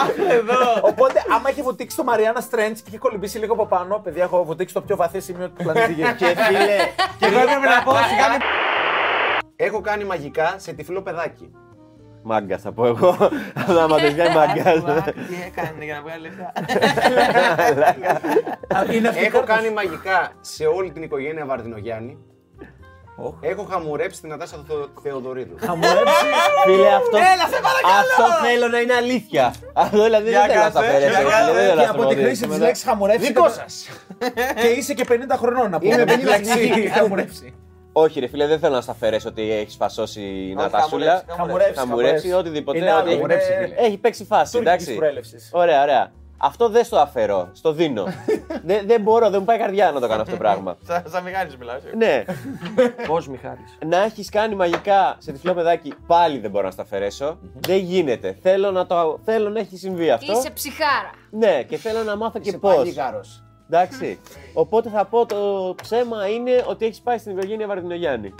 Αχ, 0.00 0.32
εδώ. 0.32 0.60
Οπότε, 0.82 1.22
άμα 1.34 1.48
έχει 1.48 1.62
βουτήξει 1.62 1.96
το 1.96 2.04
Mariana 2.08 2.38
Trench 2.54 2.74
και 2.74 2.88
έχει 2.88 2.98
κολυμπήσει 2.98 3.38
λίγο 3.38 3.52
από 3.52 3.66
πάνω, 3.66 3.98
παιδιά, 3.98 4.22
έχω 4.22 4.44
βουτήξει 4.44 4.74
το 4.74 4.80
πιο 4.80 4.96
βαθύ 4.96 5.20
σημείο 5.20 5.48
του 5.48 5.62
πλανήτη 5.64 5.92
Γη. 5.92 6.02
Και 6.02 6.26
φίλε, 6.26 6.76
Και 7.18 7.26
εγώ 7.26 7.38
έπρεπε 7.38 7.66
να 7.76 7.82
πω 7.84 7.92
σιγά 7.92 8.28
μην 8.30 8.40
Έχω 9.56 9.80
κάνει 9.80 10.04
μαγικά 10.04 10.54
σε 10.56 10.72
τυφλό 10.72 11.02
παιδάκι. 11.02 11.50
Μάγκα 12.22 12.58
θα 12.58 12.72
πω 12.72 12.86
εγώ. 12.86 13.16
Αλλά 13.68 13.88
μα 13.88 13.96
δεν 13.96 14.12
βγαίνει 14.12 14.34
μάγκα. 14.34 14.62
Τι 15.12 15.34
έκανε 15.46 15.84
για 15.84 15.94
να 15.94 16.02
βγάλει 16.02 16.22
λεφτά. 16.22 16.52
Είναι 18.94 19.08
αυτή 19.08 19.22
η 19.22 19.24
Έχω 19.24 19.38
κάρτα 19.38 19.54
κάνει 19.54 19.66
σου. 19.66 19.72
μαγικά 19.72 20.32
σε 20.40 20.66
όλη 20.66 20.90
την 20.90 21.02
οικογένεια 21.02 21.46
Βαρδινογιάννη. 21.46 22.18
Έχω 23.40 23.62
χαμουρέψει 23.70 24.20
την 24.20 24.30
Νατάσα 24.30 24.64
Θεο- 24.68 24.88
Θεοδωρίδου. 25.02 25.56
Χαμουρέψει; 25.66 26.24
Φίλε, 26.66 26.88
αυτό. 26.94 27.16
Έλα, 27.16 27.46
σε 27.52 27.58
παρακαλώ. 27.66 27.98
Αυτό 28.00 28.24
θέλω 28.46 28.68
να 28.68 28.78
είναι 28.80 28.94
αλήθεια. 28.94 29.54
Αυτό 29.72 30.02
δηλαδή 30.04 30.28
Για 30.28 30.40
δεν 30.40 30.48
θέλω 30.50 30.62
να 30.62 30.70
κάτσε, 30.70 30.78
τα 30.78 30.86
αφαιρέσω. 30.86 31.20
για 31.20 31.30
κάτσε. 31.30 31.52
δεν 31.52 31.54
θέλω 31.66 31.74
να 31.74 31.80
Και 31.82 31.86
στα 31.88 31.90
από 31.94 32.06
τη 32.08 32.14
πω 32.14 32.20
χρήση 32.22 32.44
ότι- 32.44 32.52
της 32.52 32.60
λέξης 32.66 32.84
χαμουρέψει. 32.84 33.26
Δικό 33.26 33.48
σας. 33.48 33.88
Και 34.60 34.66
είσαι 34.66 34.94
και 34.94 35.04
50 35.08 35.12
χρονών 35.36 35.70
να 35.70 35.78
πούμε. 35.78 35.94
Είμαι 35.94 36.04
με 36.04 36.16
τη 36.16 36.22
50 36.24 36.28
λέξη 36.28 36.88
χαμουρέψει. 36.94 37.54
Όχι, 37.92 38.20
ρε 38.20 38.26
φίλε, 38.28 38.46
δεν 38.46 38.58
θέλω 38.58 38.74
να 38.74 38.80
στα 38.80 38.92
αφαιρέσω 38.92 39.28
ότι 39.28 39.52
έχεις 39.52 39.74
φασώσει 39.76 40.20
η 40.50 40.54
Νατασούλα. 40.54 41.22
Χαμουρέψει. 41.36 41.78
Χαμουρέψει, 41.78 42.32
οτιδήποτε. 42.32 42.78
Είναι 42.78 42.92
ότι 42.92 43.00
άλλο, 43.00 43.10
έχει- 43.10 43.52
είναι 43.64 43.74
Έχει 43.76 43.96
παίξει 43.98 44.24
φάση, 44.24 44.52
τουρκικής 44.52 44.74
εντάξει. 44.82 44.94
προέλευσης. 44.96 45.50
Ωραία, 45.52 45.82
ωραία. 45.82 46.12
Αυτό 46.40 46.68
δεν 46.68 46.84
στο 46.84 46.98
αφαιρώ, 46.98 47.48
στο 47.52 47.72
δίνω. 47.72 48.04
δεν, 48.68 48.86
δεν 48.86 49.00
μπορώ, 49.00 49.30
δεν 49.30 49.38
μου 49.38 49.44
πάει 49.46 49.56
η 49.56 49.60
καρδιά 49.60 49.90
να 49.92 50.00
το 50.00 50.08
κάνω 50.08 50.20
αυτό 50.20 50.32
το 50.32 50.38
πράγμα. 50.38 50.76
Σαν 50.86 51.02
σαν 51.08 51.22
Μιχάλης 51.22 51.56
μιλάω. 51.56 51.76
εσύ. 51.76 51.96
ναι, 51.96 52.24
Πώς, 53.08 53.28
Μιχάλη. 53.28 53.58
να 53.86 54.02
έχεις 54.02 54.28
κάνει 54.28 54.54
μαγικά 54.54 55.16
σε 55.18 55.32
τυφλό 55.32 55.54
παιδάκι, 55.54 55.94
πάλι 56.06 56.38
δεν 56.38 56.50
μπορώ 56.50 56.64
να 56.64 56.70
στα 56.70 56.82
αφαιρέσω. 56.82 57.38
δεν 57.60 57.76
γίνεται. 57.78 58.38
Θέλω 58.42 58.70
να, 58.70 58.86
το, 58.86 59.18
θέλω 59.24 59.48
να 59.50 59.58
έχει 59.60 59.76
συμβεί 59.76 60.10
αυτό. 60.10 60.32
Είσαι 60.32 60.50
ψυχάρα. 60.50 61.10
Ναι, 61.30 61.62
και 61.62 61.76
θέλω 61.76 62.02
να 62.02 62.16
μάθω 62.16 62.38
και 62.38 62.48
Είσαι 62.48 62.58
πώς. 62.58 62.74
πάλι 62.74 62.90
γάρος. 62.90 63.42
Εντάξει. 63.70 64.18
Οπότε 64.54 64.88
θα 64.88 65.04
πω 65.04 65.26
το 65.26 65.74
ψέμα 65.82 66.28
είναι 66.28 66.64
ότι 66.66 66.84
έχεις 66.86 67.00
πάει 67.00 67.18
στην 67.18 67.32
οικογένεια 67.36 67.66
Βαρδινογιάννη. 67.66 68.34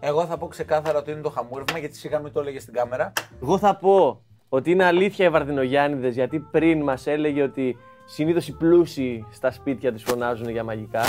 Εγώ 0.00 0.26
θα 0.26 0.36
πω 0.36 0.46
ξεκάθαρα 0.46 0.98
ότι 0.98 1.10
είναι 1.10 1.20
το 1.20 1.30
χαμούρευμα 1.30 1.78
γιατί 1.78 1.96
σιγά 1.96 2.18
μην 2.18 2.32
το 2.32 2.40
έλεγες 2.40 2.62
στην 2.62 2.74
κάμερα. 2.74 3.12
Εγώ 3.42 3.58
θα 3.58 3.74
πω 3.76 4.20
ότι 4.52 4.70
είναι 4.70 4.84
αλήθεια 4.84 5.26
οι 5.26 5.30
Βαρδινογιάννηδες 5.30 6.14
γιατί 6.14 6.38
πριν 6.38 6.82
μας 6.82 7.06
έλεγε 7.06 7.42
ότι 7.42 7.76
συνήθως 8.04 8.48
οι 8.48 8.56
πλούσιοι 8.56 9.26
στα 9.30 9.50
σπίτια 9.50 9.92
τους 9.92 10.02
φωνάζουν 10.02 10.48
για 10.48 10.64
μαγικά. 10.64 11.02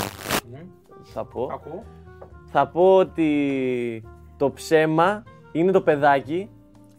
Θα 1.03 1.25
πω. 1.25 1.49
Ακούω. 1.53 1.83
Θα 2.45 2.67
πω 2.67 2.95
ότι 2.95 4.03
το 4.37 4.51
ψέμα 4.51 5.23
είναι 5.51 5.71
το 5.71 5.81
παιδάκι 5.81 6.49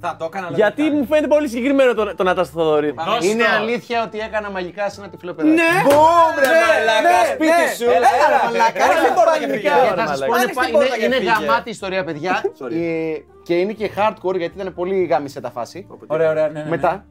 Θα 0.05 0.16
το 0.18 0.24
έκανα. 0.24 0.46
αλλά 0.46 0.57
γιατί 0.57 0.82
δεν 0.82 0.92
μου 0.96 1.07
φαίνεται 1.07 1.26
πολύ 1.26 1.48
συγκεκριμένο 1.48 1.94
το, 1.94 2.14
το 2.14 2.22
Νατάστα 2.22 2.53
Θοδωρίδη. 2.61 2.94
Δώσ' 3.07 3.24
Είναι 3.24 3.44
το. 3.44 3.50
αλήθεια 3.57 4.03
ότι 4.03 4.18
έκανα 4.20 4.50
μαγικά 4.50 4.90
σε 4.90 5.00
ένα 5.00 5.09
τυφλό 5.11 5.32
παιδάκι. 5.34 5.55
Ναι! 5.55 5.62
Μπούμ, 5.84 6.34
ρε 6.42 6.46
μαλάκα, 6.46 7.00
ναι, 7.03 7.32
σπίτι 7.34 7.50
ναι. 7.50 7.74
σου. 7.78 7.84
Έλα, 7.96 8.09
έλα, 8.26 8.38
μαλάκα. 8.44 8.84
Άνοιξε 8.84 8.98
Έλα, 8.98 9.05
την 9.07 9.14
πόρτα 9.14 9.38
και 9.38 9.46
πανικά. 9.46 9.72
φύγε. 9.74 9.88
Και 9.88 9.94
θα 10.00 10.07
σας 10.07 10.18
πω, 10.26 10.32
Άνοιξε 10.34 10.44
είναι, 10.44 10.53
πα- 10.55 10.64
την 10.64 10.72
πόρτα 10.72 10.86
είναι, 10.86 10.96
και 10.96 11.05
είναι 11.05 11.14
φύγε. 11.16 11.30
γαμάτη 11.30 11.70
ιστορία, 11.70 12.05
παιδιά. 12.05 12.42
Ε, 12.72 13.16
και 13.46 13.55
είναι 13.55 13.72
και 13.72 13.90
hardcore 13.96 14.36
γιατί 14.36 14.55
ήταν 14.61 14.74
πολύ 14.74 15.05
γάμισε 15.05 15.40
τα 15.40 15.50
φάση. 15.50 15.86
Ωραία, 16.07 16.30
ωραία, 16.30 16.46
ναι, 16.46 16.53
ναι, 16.53 16.62
ναι. 16.64 16.68
Μετά. 16.70 17.05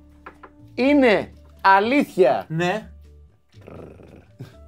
Είναι 0.76 1.32
αλήθεια 1.62 2.46
Ναι. 2.48 2.90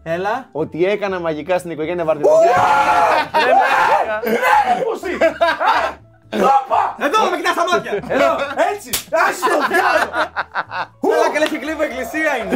Έλα. 0.04 0.50
ότι 0.52 0.86
έκανα 0.86 1.20
μαγικά 1.20 1.58
στην 1.58 1.72
οικογένεια 1.72 2.04
Βαρδινογιάννη. 2.06 2.52
Εδώ 7.06 7.18
με 7.32 7.36
κοιτάς 7.40 7.54
στα 7.58 7.66
μάτια. 7.72 7.92
Εδώ, 8.16 8.30
έτσι. 8.72 8.90
Άσο 9.26 9.46
το 9.54 9.60
διάλογο. 9.72 10.12
Έλα 11.16 11.28
καλά 11.36 11.48
και 11.52 11.60
κλείνω 11.64 11.84
εκκλησία 11.90 12.32
είναι. 12.40 12.54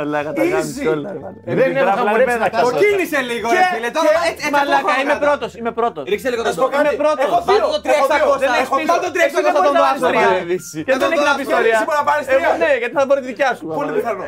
Αλλά 0.00 0.18
τα 0.38 0.42
γάμισε 0.52 0.82
Easy. 0.82 0.92
όλα. 0.94 1.08
ρε, 1.14 1.18
μάνα. 1.24 1.38
Δεν 1.58 1.66
Την 1.70 1.76
έχω 1.76 1.84
τράπλα 1.86 2.02
χαμουρέψει 2.02 2.34
είναι 2.34 2.44
τα 2.44 2.48
πέταξα. 2.48 2.60
κάσσα. 2.60 2.64
Κοκκίνησε 2.70 3.18
λίγο 3.30 3.46
ρε 3.56 3.62
φίλε. 3.74 3.88
Τώρα 3.98 4.10
έτσι 4.28 4.44
έτσι 4.46 4.50
Μαλάκα, 4.54 4.76
ακόμα 4.82 4.96
είμαι 5.02 5.14
κάτω. 5.16 5.24
πρώτος, 5.26 5.50
είμαι 5.58 5.72
πρώτος. 5.80 6.02
Ρίξε 6.12 6.28
λίγο 6.32 6.42
τον 6.46 6.52
σου 6.54 6.60
πω 6.62 6.66
τόπο. 6.66 6.74
κάτι. 6.76 6.86
Είμαι 6.94 7.02
πρώτος. 7.04 7.24
Έχω 7.26 7.38
Βάλτε 7.48 7.52
δύο. 7.52 7.66
το 7.84 7.88
Έχω 7.96 8.06
300. 8.06 8.20
δύο. 8.20 8.32
Δεν 8.42 8.50
έχεις 8.58 8.68
Έχω 8.68 8.76
πει- 8.78 8.88
βάλτε 8.90 9.08
το 9.14 9.18
Εσύ 9.26 9.34
300 9.36 9.42
δεν 9.46 9.52
θα 9.56 9.60
τον 9.66 9.72
μπορείς 9.76 9.80
να 9.82 9.92
δώσω. 9.92 10.06
πάρεις 10.06 10.30
ρε. 10.30 10.36
τρία. 10.42 10.82
Και 10.86 10.90
Δεν 10.90 10.98
δεν 11.02 11.08
το 11.10 11.14
έχει 11.14 11.24
να 11.28 11.32
δώσω. 11.32 11.38
πει 11.38 11.44
ιστορία. 11.48 11.76
Εσύ 11.78 11.84
μπορεί 11.88 11.98
να 12.02 12.06
πάρεις 12.10 12.24
Εγώ 12.34 12.38
τρία. 12.52 12.60
ναι, 12.62 12.70
γιατί 12.82 12.94
θα 12.98 13.04
μπορεί 13.06 13.20
τη 13.24 13.28
δικιά 13.32 13.50
σου. 13.58 13.64
Πολύ 13.78 13.90
πιθανό. 13.96 14.22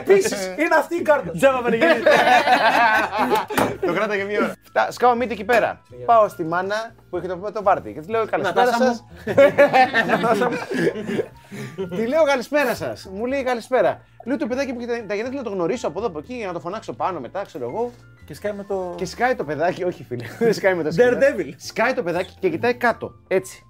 Επίσης, 0.00 0.38
είναι 0.62 0.76
αυτή 0.82 0.94
η 1.02 1.04
κάρτα. 1.08 1.30
Τζάμα 1.38 1.58
πανηγυρίζει. 1.64 2.04
Το 3.86 3.92
κράταγε 3.96 4.24
μία 4.30 4.38
ώρα. 4.44 4.54
Τα 4.76 4.82
σκάω 4.96 5.14
μύτη 5.20 5.32
εκεί 5.38 5.46
πέρα. 5.52 5.68
Πάω 6.10 6.24
στη 6.34 6.42
μάνα 6.52 6.78
που 7.20 7.26
έχει 7.26 7.40
το, 7.40 7.52
το 7.52 7.62
πάρτι 7.62 7.92
και 7.92 7.98
της 8.00 8.08
λέω 8.08 8.26
καλησπέρα 8.26 8.70
Νατάσα 8.70 8.94
σα. 10.34 10.48
Τη 11.96 12.06
λέω 12.06 12.22
καλησπέρα 12.24 12.74
σας. 12.74 13.06
Μου 13.14 13.24
λέει 13.26 13.42
καλησπέρα. 13.42 14.00
Λέω 14.24 14.36
το 14.36 14.46
παιδάκι 14.46 14.72
που 14.72 14.78
έχει 14.80 14.88
τα- 14.88 15.06
τα 15.06 15.14
γενέθλια 15.14 15.40
να 15.42 15.48
το 15.48 15.54
γνωρίσω 15.54 15.88
από 15.88 15.98
εδώ 15.98 16.08
από 16.08 16.18
εκεί 16.18 16.34
για 16.34 16.46
να 16.46 16.52
το 16.52 16.60
φωνάξω 16.60 16.92
πάνω 16.92 17.20
μετά, 17.20 17.42
ξέρω 17.44 17.68
εγώ. 17.68 17.90
Και 18.26 18.34
σκάει 18.34 18.52
με 18.52 18.64
το. 18.64 18.92
Και 18.96 19.04
σκάει 19.04 19.34
το 19.34 19.44
παιδάκι, 19.44 19.84
όχι 19.84 20.04
φίλε, 20.04 20.24
δεν 20.38 20.52
σκάει 20.54 20.74
με 20.74 20.82
το 20.82 20.90
σκηνά. 20.90 21.10
Daredevil. 21.18 21.52
Σκάει 21.56 21.92
το 21.94 22.02
παιδάκι 22.02 22.34
και 22.40 22.48
κοιτάει 22.50 22.74
κάτω. 22.74 23.12
Έτσι. 23.28 23.64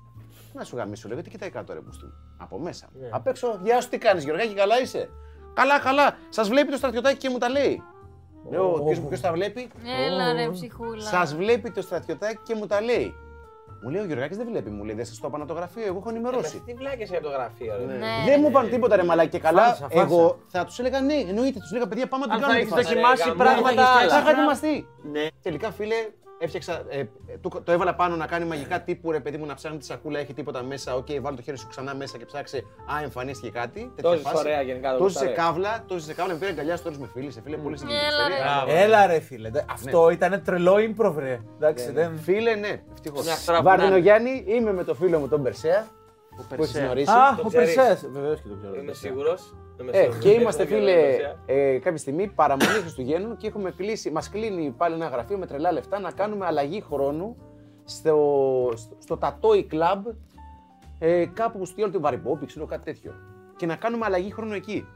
Να 0.53 0.65
σου 0.65 0.77
γαμίσω, 0.77 1.09
λέω, 1.09 1.23
τι 1.23 1.31
κοιτάει 1.31 1.51
κάτω, 1.51 1.73
ρε 1.73 1.81
μπουστού. 1.81 2.07
Από 2.39 2.59
μέσα. 2.59 2.87
Απ' 3.11 3.27
έξω, 3.27 3.61
γεια 3.63 3.81
σου, 3.81 3.89
τι 3.89 3.99
κάνεις, 3.99 4.25
Γεωργάκη, 4.25 4.55
καλά 4.55 4.81
είσαι; 4.81 5.09
Καλά, 5.55 5.79
καλά. 5.81 6.17
Σας 6.29 6.49
βλέπει 6.49 6.71
το 6.71 6.77
στρατιωτάκι 6.77 7.17
και 7.17 7.29
μου 7.31 7.39
τα 7.39 7.49
λέει. 7.51 7.83
Λέω, 8.51 8.85
ποιος 9.09 9.21
τα 9.21 9.33
βλέπει. 9.33 9.69
Έλα 10.07 10.33
ρε 10.33 10.49
ψυχούλα. 10.51 11.01
Σας 11.03 11.35
βλέπει 11.35 11.71
το 11.71 11.83
στρατιωτάκι 11.83 12.39
και 12.45 12.55
μου 12.55 12.67
τα 12.67 12.81
λέει. 12.81 13.15
Μου 13.87 13.93
λέει 13.93 14.01
ο 14.03 14.05
Γεωργάκης 14.05 14.37
δεν 14.37 14.47
βλέπει, 14.51 14.71
μου 14.71 14.85
λέει 14.85 14.95
δεν 14.95 15.05
σας 15.05 15.19
το 15.19 15.27
είπα 15.29 15.39
να 15.39 15.47
το 15.47 15.53
γραφείο, 15.53 15.85
εγώ 15.87 15.99
έχω 15.99 16.09
ενημερώσει. 16.09 16.63
Τι 16.67 16.73
βλάκες 16.75 17.11
από 17.13 17.23
το 17.23 17.29
γραφείο, 17.29 17.75
ρε. 17.79 17.85
Ναι, 17.85 17.95
Δεν 18.25 18.35
ρε. 18.35 18.39
μου 18.39 18.49
είπαν 18.49 18.71
τίποτα 18.71 18.97
ρε 18.97 19.03
μαλάκι 19.05 19.29
και 19.29 19.39
καλά. 19.39 19.63
Φάρσα, 19.63 19.89
φάρσα. 19.89 20.01
Εγώ 20.01 20.39
θα 20.47 20.65
τους 20.65 20.79
έλεγα 20.79 21.01
ναι, 21.01 21.15
εννοείται. 21.15 21.59
Τους 21.59 21.71
έλεγα 21.71 21.87
παιδιά 21.89 22.07
πάμε 22.09 22.27
να 22.27 22.35
την 22.35 22.45
Αν 22.45 22.51
θα 22.51 22.57
κάνουμε. 22.57 22.71
έχεις 22.71 22.75
τη 22.75 22.81
φάση. 22.83 22.95
δοκιμάσει 22.95 23.29
Ρε, 23.29 23.35
πράγματα 23.35 23.83
γαμώ, 23.83 24.09
Θα 24.09 24.15
άλλα. 24.15 24.21
είχα 24.21 24.31
ετοιμαστεί. 24.31 24.87
Ναι. 25.13 25.27
Τελικά, 25.43 25.71
φίλε, 25.71 25.95
έφτιαξα. 26.39 26.83
Ε, 26.89 26.99
ε, 26.99 27.07
του- 27.41 27.63
το 27.65 27.73
έβαλα 27.73 27.95
πάνω 27.95 28.17
να 28.17 28.27
κάνει 28.27 28.45
μαγικά 28.45 28.81
τύπου 28.81 29.11
ρε 29.13 29.21
παιδί 29.21 29.37
μου 29.37 29.47
να 29.47 29.55
ψάχνει 29.55 29.79
τη 29.79 29.85
σακούλα, 29.85 30.19
έχει 30.19 30.33
τίποτα 30.35 30.63
μέσα. 30.63 30.95
Οκ, 30.95 31.07
βάλει 31.21 31.37
το 31.37 31.43
χέρι 31.43 31.59
σου 31.59 31.67
ξανά 31.69 31.95
μέσα 31.95 32.19
και 32.19 32.25
ψάξε. 32.25 32.57
Α, 32.57 33.03
εμφανίστηκε 33.03 33.51
κάτι. 33.51 33.81
τέτοια 33.97 34.11
Τόση 34.11 34.23
φάση. 34.23 34.37
ωραία 34.39 34.63
γενικά, 34.63 34.93
το 34.93 34.99
Τόση 34.99 35.17
σε 35.19 35.25
γουστάρει. 35.25 35.49
καύλα, 35.49 35.85
τόση 35.87 36.05
σε 36.07 36.15
καύλα. 36.15 36.33
Με 36.33 36.39
πήρε 36.39 36.51
αγκαλιά 36.51 36.77
στο 36.77 36.91
με 36.99 37.09
φίλη, 37.13 37.31
σε 37.31 37.41
φίλε, 37.45 37.57
πολύ 37.57 37.79
συγκεκριμένη 37.79 38.15
Έλα, 38.15 38.29
ρε. 38.29 38.35
ιστορία. 38.35 38.65
Μπράβο. 38.65 38.83
Έλα 38.83 39.07
ρε 39.07 39.21
φίλε. 39.21 39.51
δε- 39.51 39.63
Αυτό 39.73 40.11
ήταν 40.11 40.43
τρελό 40.45 40.75
improv 40.75 41.15
ρε. 41.19 41.41
Εντάξει, 41.57 41.91
δεν. 41.91 42.19
Φίλε, 42.19 42.55
ναι, 42.55 42.83
ευτυχώς. 42.93 43.25
Μια 43.25 43.35
χαρά 43.35 43.59
που 43.59 43.65
Βάρδινο 43.65 43.89
να 43.91 43.97
είναι. 43.97 44.05
Γιάννη, 44.05 44.45
είμαι 44.49 44.73
με 44.73 44.85
το 44.85 44.95
φίλο 44.95 45.19
μου 45.19 45.29
τον 45.29 45.43
Περσέα. 45.43 45.87
Που 46.57 46.63
έχεις 46.63 46.79
γνωρίσει. 46.79 47.11
Α, 47.11 47.39
ο 47.45 47.49
ξέρεις. 47.49 47.75
Περσές. 47.75 48.09
Βεβαίως 48.11 48.41
και 48.41 48.49
το 48.49 48.57
ξέρω. 48.57 48.81
Είμαι 48.81 48.93
σίγουρος. 48.93 49.55
Είμαι 49.81 49.91
Ε, 49.91 49.99
σίγουρος. 50.01 50.19
και 50.23 50.31
είμαστε 50.31 50.63
Έχω 50.63 50.75
φίλε 50.75 50.91
γεννασία. 51.01 51.39
ε, 51.47 51.79
κάποια 51.79 51.99
στιγμή 51.99 52.27
παραμονή 52.29 52.71
Χριστουγέννων 52.71 53.37
και 53.37 53.47
έχουμε 53.47 53.71
κλείσει, 53.71 54.11
μας 54.11 54.31
κλείνει 54.31 54.75
πάλι 54.77 54.95
ένα 54.95 55.07
γραφείο 55.09 55.39
με 55.39 55.47
τρελά 55.47 55.73
λεφτά 55.73 55.99
να 55.99 56.11
κάνουμε 56.11 56.47
αλλαγή 56.47 56.81
χρόνου 56.81 57.37
στο, 57.85 58.73
στο, 58.75 58.97
στο 58.99 59.19
Tatoi 59.21 59.67
Club 59.73 60.15
ε, 60.99 61.25
κάπου 61.35 61.65
στο 61.65 61.75
Γιώργο 61.77 61.95
του 61.95 62.01
Βαριμπόπη, 62.01 62.47
ξέρω 62.47 62.67
κάτι 62.67 62.85
τέτοιο. 62.85 63.13
Και 63.57 63.67
να 63.67 63.77
κάνουμε 63.77 64.05
αλλαγή 64.07 64.33
χρόνου 64.33 64.53
εκεί. 64.53 64.87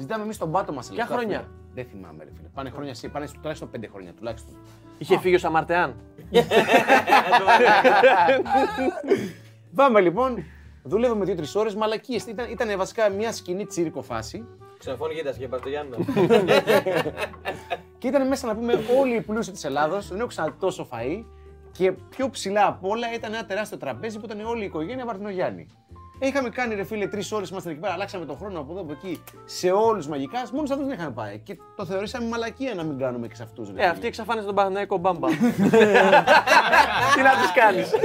Ζητάμε 0.00 0.22
εμείς 0.24 0.38
τον 0.38 0.50
πάτο 0.50 0.72
μας. 0.72 0.88
Ποια 0.90 1.06
χρόνια; 1.06 1.48
Δεν 1.74 1.84
θυμάμαι, 1.84 2.24
ρε 2.24 2.30
φίλε. 2.36 2.48
Πάνε 2.54 2.70
χρόνια, 2.70 2.94
σι- 2.94 3.08
πάνε 3.10 3.26
στο- 3.26 3.38
τουλάχιστον 3.38 3.70
πέντε 3.70 3.86
χρόνια 3.86 4.12
τουλάχιστον. 4.12 4.54
Είχε 4.98 5.18
φύγει 5.18 5.34
ο 5.34 5.38
Σαμαρτεάν. 5.38 5.94
Πάμε 9.74 10.00
λοιπόν, 10.00 10.44
δουλεύουμε 10.82 11.24
δύο-τρεις 11.24 11.54
ώρες, 11.54 11.74
μαλακίες. 11.74 12.26
Ήταν, 12.26 12.50
ήταν 12.50 12.78
βασικά 12.78 13.08
μια 13.08 13.32
σκηνή 13.32 13.66
τσίρικο 13.66 14.02
φάση. 14.02 14.46
Ξενοφώνει 14.78 15.14
κοίτας 15.14 15.36
και 15.36 15.44
είπα 15.44 15.58
στο 15.58 15.68
Γιάννη. 15.68 15.96
Και 17.98 18.08
ήταν 18.08 18.28
μέσα 18.28 18.46
να 18.46 18.54
πούμε 18.54 18.74
όλοι 19.00 19.14
οι 19.14 19.20
πλούσιοι 19.20 19.52
της 19.52 19.64
Ελλάδος, 19.64 20.08
δεν 20.08 20.18
έχω 20.18 20.26
ξαναδεί 20.26 20.56
τόσο 20.58 20.88
φαΐ. 20.92 21.24
Και 21.72 21.92
πιο 21.92 22.30
ψηλά 22.30 22.66
απ' 22.66 22.84
όλα 22.84 23.14
ήταν 23.14 23.32
ένα 23.32 23.46
τεράστιο 23.46 23.78
τραπέζι 23.78 24.18
που 24.18 24.24
ήταν 24.24 24.40
όλη 24.40 24.62
η 24.62 24.64
οικογένεια 24.64 25.04
Βαρδινογιάννη. 25.04 25.66
Ε, 26.22 26.26
Είχαμε 26.26 26.48
κάνει 26.48 26.74
ρε 26.74 26.84
φίλε 26.84 27.06
τρεις 27.06 27.32
ώρες, 27.32 27.48
ήμασταν 27.50 27.72
εκεί 27.72 27.80
πέρα, 27.80 27.92
αλλάξαμε 27.92 28.24
τον 28.24 28.36
χρόνο 28.36 28.60
από 28.60 28.72
εδώ 28.72 28.80
από 28.80 28.92
εκεί 28.92 29.22
σε 29.44 29.70
όλους 29.70 30.06
μαγικά. 30.08 30.42
Μόνο 30.52 30.66
σε 30.66 30.72
αυτούς 30.72 30.86
δεν 30.88 30.96
είχαμε 30.98 31.10
πάει. 31.14 31.38
Και 31.38 31.56
το 31.76 31.84
θεωρήσαμε 31.84 32.28
μαλακία 32.28 32.74
να 32.74 32.82
μην 32.82 32.98
κάνουμε 32.98 33.26
και 33.28 33.34
σε 33.34 33.42
αυτούς. 33.42 33.68
Ε, 33.76 33.86
αυτή 33.86 34.06
εξαφάνισε 34.06 34.46
τον 34.46 34.54
Παναθηναϊκό 34.54 34.96
μπάμπα. 34.96 35.28
Τι 37.14 37.22
να 37.22 37.30
τους 37.40 37.52
κάνεις; 37.54 37.90
Δεν 37.90 38.00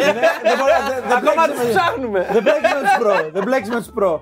μπορεί- 0.57 0.73
δεν- 0.89 1.03
δεν 1.07 1.17
Ακόμα 1.17 1.33
μπλέξεις 1.33 1.55
τους 1.55 1.63
με- 1.63 1.69
ψάχνουμε. 1.69 2.27
Δεν 2.31 2.41
μπλέξει 2.41 2.73
με 2.73 2.81
τους 2.81 2.97
προ. 2.99 3.29
Δεν 3.31 3.43
μπλέξει 3.43 3.69
με 3.71 3.77
τους 3.77 3.91
προ. 3.93 4.21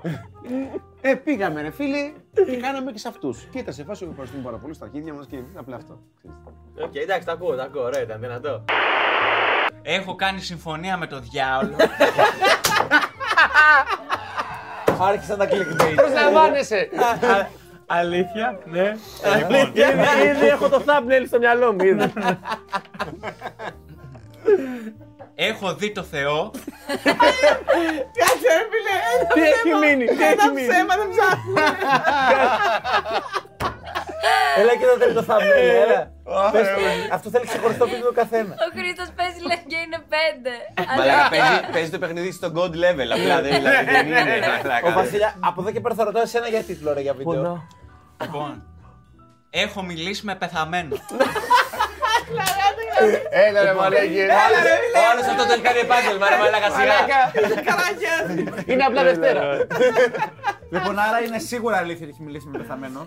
Ε, 1.00 1.14
πήγαμε 1.14 1.62
ρε 1.62 1.70
φίλε 1.70 2.12
και 2.46 2.56
κάναμε 2.56 2.92
και 2.92 2.98
σε 2.98 3.08
αυτούς. 3.08 3.48
Και 3.50 3.58
ήταν 3.58 3.74
σε 3.74 3.84
φάση 3.84 4.04
που 4.04 4.10
ευχαριστούμε 4.10 4.42
πάρα 4.42 4.56
πολύ 4.56 4.74
στα 4.74 4.84
αρχίδια 4.84 5.12
μας 5.14 5.26
και 5.26 5.38
απλά 5.54 5.76
αυτό. 5.76 5.98
Οκ, 6.84 6.94
εντάξει, 6.94 7.26
τα 7.26 7.32
ακούω, 7.32 7.54
τα 7.56 7.62
ακούω. 7.62 7.82
Ωραία, 7.82 8.02
ήταν 8.02 8.20
δυνατό. 8.20 8.64
Έχω 9.82 10.14
κάνει 10.14 10.40
συμφωνία 10.40 10.96
με 10.96 11.06
το 11.06 11.20
διάολο. 11.20 11.76
Άρχισαν 15.00 15.38
τα 15.38 15.44
clickbait. 15.44 15.94
Προσλαμβάνεσαι! 15.96 16.88
Αλήθεια, 17.86 18.58
ναι. 18.64 18.94
Ήδη 19.48 20.28
ήδη 20.28 20.46
έχω 20.46 20.68
το 20.68 20.82
thumbnail 20.86 21.24
στο 21.26 21.38
μυαλό 21.38 21.72
μου. 21.72 21.78
ήδη. 25.36 25.48
Έχω 25.50 25.74
δει 25.74 25.92
το 25.92 26.02
Θεό. 26.02 26.50
Τι 29.34 29.40
έχει 29.42 29.74
μείνει, 29.80 30.04
τι 30.04 30.24
έχει 30.24 30.48
μείνει. 30.54 30.68
Έλα 34.56 34.76
και 34.76 34.84
το 34.84 34.98
τρίτο 35.04 35.24
thumbnail, 35.28 35.86
έλα. 35.86 36.12
Πες 36.52 36.66
το. 36.68 36.80
Αυτό 37.12 37.30
θέλει 37.30 37.46
ξεχωριστό 37.46 37.86
βίντεο 37.86 38.06
το 38.06 38.12
καθένα. 38.12 38.54
Ο 38.54 38.78
Χρήστος 38.78 39.08
παίζει 39.16 39.40
λέει 39.40 39.64
και 39.66 39.76
είναι 39.76 39.98
πέντε. 40.14 40.50
Μαλάκα, 40.96 41.28
παίζει, 41.28 41.72
παίζει 41.72 41.90
το 41.90 41.98
παιχνίδι 41.98 42.32
στο 42.32 42.52
God 42.54 42.70
level. 42.70 43.08
Απλά 43.12 43.40
δεν, 43.42 43.54
δηλαδή, 43.54 43.84
δεν 43.84 44.06
είναι. 44.06 44.46
μαλάκα. 44.62 44.88
Ο 44.88 44.92
Βασίλια, 44.92 45.34
από 45.40 45.60
εδώ 45.60 45.70
και 45.70 45.80
πέρα 45.80 45.94
θα 45.94 46.04
ρωτάω 46.04 46.22
εσένα 46.22 46.48
για 46.48 46.62
τίτλο 46.62 46.92
ρε 46.92 47.00
για 47.00 47.14
βίντεο. 47.14 47.68
Λοιπόν, 48.22 48.62
έχω 49.50 49.82
μιλήσει 49.82 50.24
με 50.24 50.34
πεθαμένο. 50.34 50.96
Έλα 53.46 53.62
ρε 53.62 53.72
μαλάκι. 53.72 54.20
Ο 54.98 55.00
άλλος 55.10 55.26
αυτό 55.32 55.42
το 55.46 55.52
έχει 55.52 55.62
κάνει 55.68 55.78
επάγγελμα, 55.78 56.28
ρε 56.28 56.36
μαλάκα 56.42 56.68
σιγά. 56.76 56.98
Είναι 58.66 58.84
απλά 58.84 59.02
Δευτέρα. 59.02 59.42
Λοιπόν, 60.70 60.98
άρα 60.98 61.18
είναι 61.26 61.38
σίγουρα 61.38 61.76
αλήθεια 61.76 62.06
ότι 62.06 62.14
έχει 62.14 62.22
μιλήσει 62.22 62.46
με 62.46 62.58
πεθαμένο. 62.58 63.04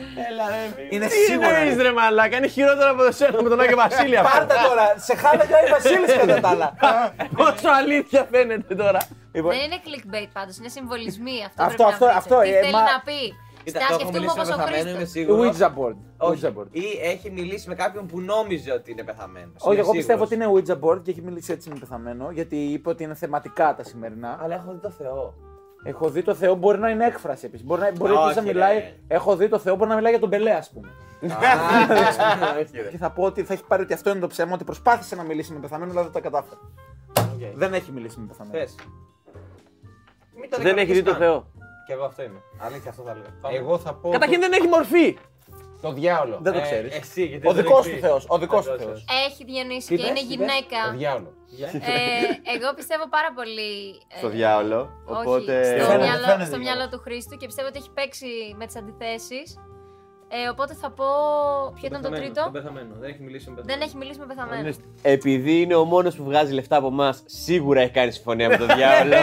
Είναι 0.90 1.06
Τι 1.08 1.14
σίγουρα. 1.16 1.58
εννοείς 1.58 1.82
ρε 1.82 1.92
μαλάκα, 1.92 2.38
είναι 2.38 2.48
χειρότερο 2.48 2.90
από 2.92 3.04
το 3.04 3.12
σένα 3.12 3.42
με 3.44 3.50
τον 3.50 3.60
Άγιο 3.62 3.76
Βασίλη 3.76 4.18
αυτό. 4.18 4.38
Πάρτε 4.38 4.56
τώρα, 4.68 4.94
σε 4.98 5.16
χάλαγε 5.16 5.54
ο 5.54 5.70
Βασίλης 5.72 6.14
κατά 6.18 6.40
τα 6.40 6.50
άλλα. 6.50 6.74
Πόσο 7.38 7.70
αλήθεια 7.80 8.28
φαίνεται 8.32 8.76
τώρα. 8.76 9.00
Λοιπόν, 9.32 9.52
Δεν 9.52 9.60
είναι 9.66 9.80
clickbait 9.86 10.30
πάντως, 10.34 10.58
είναι 10.58 10.70
συμβολισμοί. 10.70 11.38
Αυτό, 11.48 11.64
Αυτό, 11.64 11.84
πρέπει 11.84 11.94
αυτό, 11.94 12.06
να 12.06 12.12
πείτε. 12.12 12.18
αυτό, 12.18 12.40
Τι 12.42 12.50
ε, 12.50 12.60
θέλει 12.60 12.72
μα- 12.72 12.82
να 12.82 13.02
πει. 13.08 13.22
Κοίτα, 13.68 13.80
Στα 13.80 13.88
το 13.88 13.94
έχω 13.94 14.00
σκεφτούμε 14.00 14.20
μιλήσει 14.20 14.38
με 14.38 14.42
όπως 14.42 14.54
ο 14.54 14.58
πεθαμένο, 14.58 14.90
είμαι 14.90 14.98
Χρήστος. 14.98 15.10
σίγουρος. 15.10 15.58
Ouija 15.58 15.68
board. 15.78 15.98
Όχι. 16.18 16.42
Ouija 16.44 16.50
board. 16.58 16.68
Ή 16.72 16.84
έχει 17.02 17.32
μιλήσει 17.32 17.70
με 17.70 17.76
κάποιον 17.76 18.06
που 18.06 18.20
νόμιζε 18.22 18.72
ότι 18.72 18.92
είναι 18.92 19.04
πεθαμένος. 19.04 19.62
Όχι, 19.64 19.80
εγώ 19.80 19.92
πιστεύω 19.92 20.24
ότι 20.24 20.34
είναι 20.36 20.46
Ouija 20.54 20.80
board 20.82 21.02
και 21.04 21.12
έχει 21.12 21.22
μιλήσει 21.22 21.52
έτσι 21.52 21.70
με 21.70 21.76
πεθαμένο, 21.80 22.32
γιατί 22.32 22.56
είπε 22.58 22.90
ότι 22.90 23.04
είναι 23.04 23.14
θεματικά 23.14 23.76
τα 23.76 23.84
σημερινά. 23.84 24.40
Αλλά 24.42 24.56
έχω 24.56 24.72
δει 24.72 24.80
το 24.80 24.90
Θεό. 24.90 25.34
Έχω 25.84 26.10
δει 26.10 26.22
το 26.22 26.34
Θεό, 26.36 26.56
μπορεί 26.56 26.80
να 26.80 26.90
είναι 26.90 27.06
έκφραση 27.06 27.46
επίσης. 27.46 27.66
Μπορεί, 27.66 27.82
να, 27.82 27.92
μπορεί 27.92 28.12
Όχι, 28.12 28.22
επίσης 28.22 28.36
να 28.36 28.44
ρε. 28.44 28.54
μιλάει. 28.54 28.94
Έχω 29.08 29.36
δει 29.36 29.48
το 29.50 29.60
Θεό, 29.60 29.76
μπορεί 29.76 29.90
να 29.90 29.96
μιλάει 29.96 30.12
για 30.12 30.20
τον 30.22 30.30
Πελέ, 30.30 30.52
ας 30.52 30.70
πούμε. 30.72 30.90
Όχι, 32.60 32.78
ρε. 32.82 32.90
και 32.90 32.98
θα 32.98 33.12
πω 33.12 33.24
ότι 33.24 33.44
θα 33.44 33.54
έχει 33.54 33.64
πάρει 33.68 33.82
ότι 33.84 33.94
αυτό 33.94 34.10
είναι 34.10 34.20
το 34.20 34.28
ψέμα, 34.28 34.54
ότι 34.54 34.64
προσπάθησε 34.64 35.16
να 35.16 35.24
μιλήσει 35.24 35.54
με 35.54 35.60
πεθαμένο, 35.60 35.92
αλλά 35.92 36.04
δεν 36.04 36.12
τα 36.12 36.20
κατάφερε. 36.20 36.60
Οκ. 37.20 37.56
Δεν 37.58 37.74
έχει 37.74 37.92
μιλήσει 37.92 38.20
με 38.20 38.26
πεθαμένο. 38.26 38.58
Θες. 38.58 38.76
Μην 40.40 40.50
το 40.50 40.58
Δεν 40.62 40.78
έχει 40.78 40.94
δει 40.94 41.04
το 41.04 41.12
δικαιολογείς 41.12 41.12
καν. 41.12 41.18
Θεό. 41.18 41.57
Κι 41.88 41.94
εγώ 41.94 42.04
αυτό 42.06 42.24
είμαι. 42.24 42.42
Αλήθεια, 42.58 42.90
αυτό 42.90 43.04
θα 43.04 43.14
λέω. 43.14 43.24
Πάμε. 43.42 43.58
Εγώ 43.58 43.78
θα 43.80 43.94
πω. 43.94 44.10
Καταρχήν 44.10 44.40
δεν 44.40 44.52
έχει 44.54 44.68
μορφή. 44.68 45.18
Το 45.82 45.92
διάολο. 45.92 46.40
Δεν 46.42 46.54
το 46.54 46.60
Ε, 46.60 46.62
ξέρεις. 46.62 46.96
Εσύ, 46.98 47.26
γιατί 47.26 47.48
Ο 47.48 47.54
δεν 47.54 47.64
δικός 47.64 47.80
έχεις 47.80 47.90
του 47.90 47.96
δει. 47.96 48.08
Θεός. 48.08 48.26
Ο 48.28 48.38
δικός 48.38 48.66
του 48.66 48.72
Όντως, 48.74 48.86
Θεός. 48.86 48.98
όντως. 49.04 49.26
Έχει 49.28 49.44
διανοήσει 49.46 49.88
Τι 49.88 49.96
και 49.96 50.02
είπες, 50.02 50.10
είναι 50.10 50.20
τι 50.28 50.34
είπες; 50.34 50.36
γυναίκα. 50.36 50.78
Το 50.92 50.98
διάολο. 50.98 51.30
Ε, 51.72 52.56
εγώ 52.56 52.68
πιστεύω 52.80 53.06
πάρα 53.10 53.30
πολύ. 53.38 53.72
ε, 54.16 54.18
Στο 54.18 54.30
διάολο. 54.30 54.80
Οπότε. 55.06 55.60
Όχι, 55.60 55.68
στο, 55.80 55.86
Φαίνεται, 55.90 56.04
μυαλό, 56.08 56.26
φαίνεται 56.30 56.46
στο 56.52 56.58
λίγο. 56.58 56.68
μυαλό 56.70 56.86
του 56.92 57.00
Χρήστου 57.06 57.36
και 57.40 57.46
πιστεύω 57.46 57.68
ότι 57.72 57.78
έχει 57.82 57.92
παίξει 57.98 58.30
με 58.60 58.66
τις 58.66 58.76
αντιθέσεις. 58.82 59.46
Ε, 60.30 60.50
οπότε 60.52 60.74
θα 60.82 60.90
πω. 60.90 61.06
Ποιο 61.76 61.88
ήταν 61.88 62.02
το 62.02 62.10
Πεθαμένο, 62.10 62.24
τρίτο. 62.34 62.44
τον 62.44 62.52
πεθαμένο. 62.52 62.94
Δεν 63.00 63.10
έχει 63.10 63.22
μιλήσει 63.24 63.50
με 63.50 63.56
πεθαμένο. 63.56 63.78
Δεν 63.80 63.88
έχει 63.88 63.98
μιλήσει 63.98 64.20
με 64.20 64.26
πεθαμένο. 64.26 64.70
Επειδή 65.02 65.62
είναι 65.62 65.76
ο 65.76 65.84
μόνος 65.86 66.16
που 66.16 66.24
βγάζει 66.24 66.54
λεφτά 66.54 66.76
από 66.78 66.88
εμάς, 66.88 67.24
σίγουρα 67.26 67.82
έχει 67.82 67.92
κάνει 67.92 68.12
συμφωνία 68.12 68.48
με 68.50 68.58
τον 68.58 68.68
διάολο. 68.76 69.16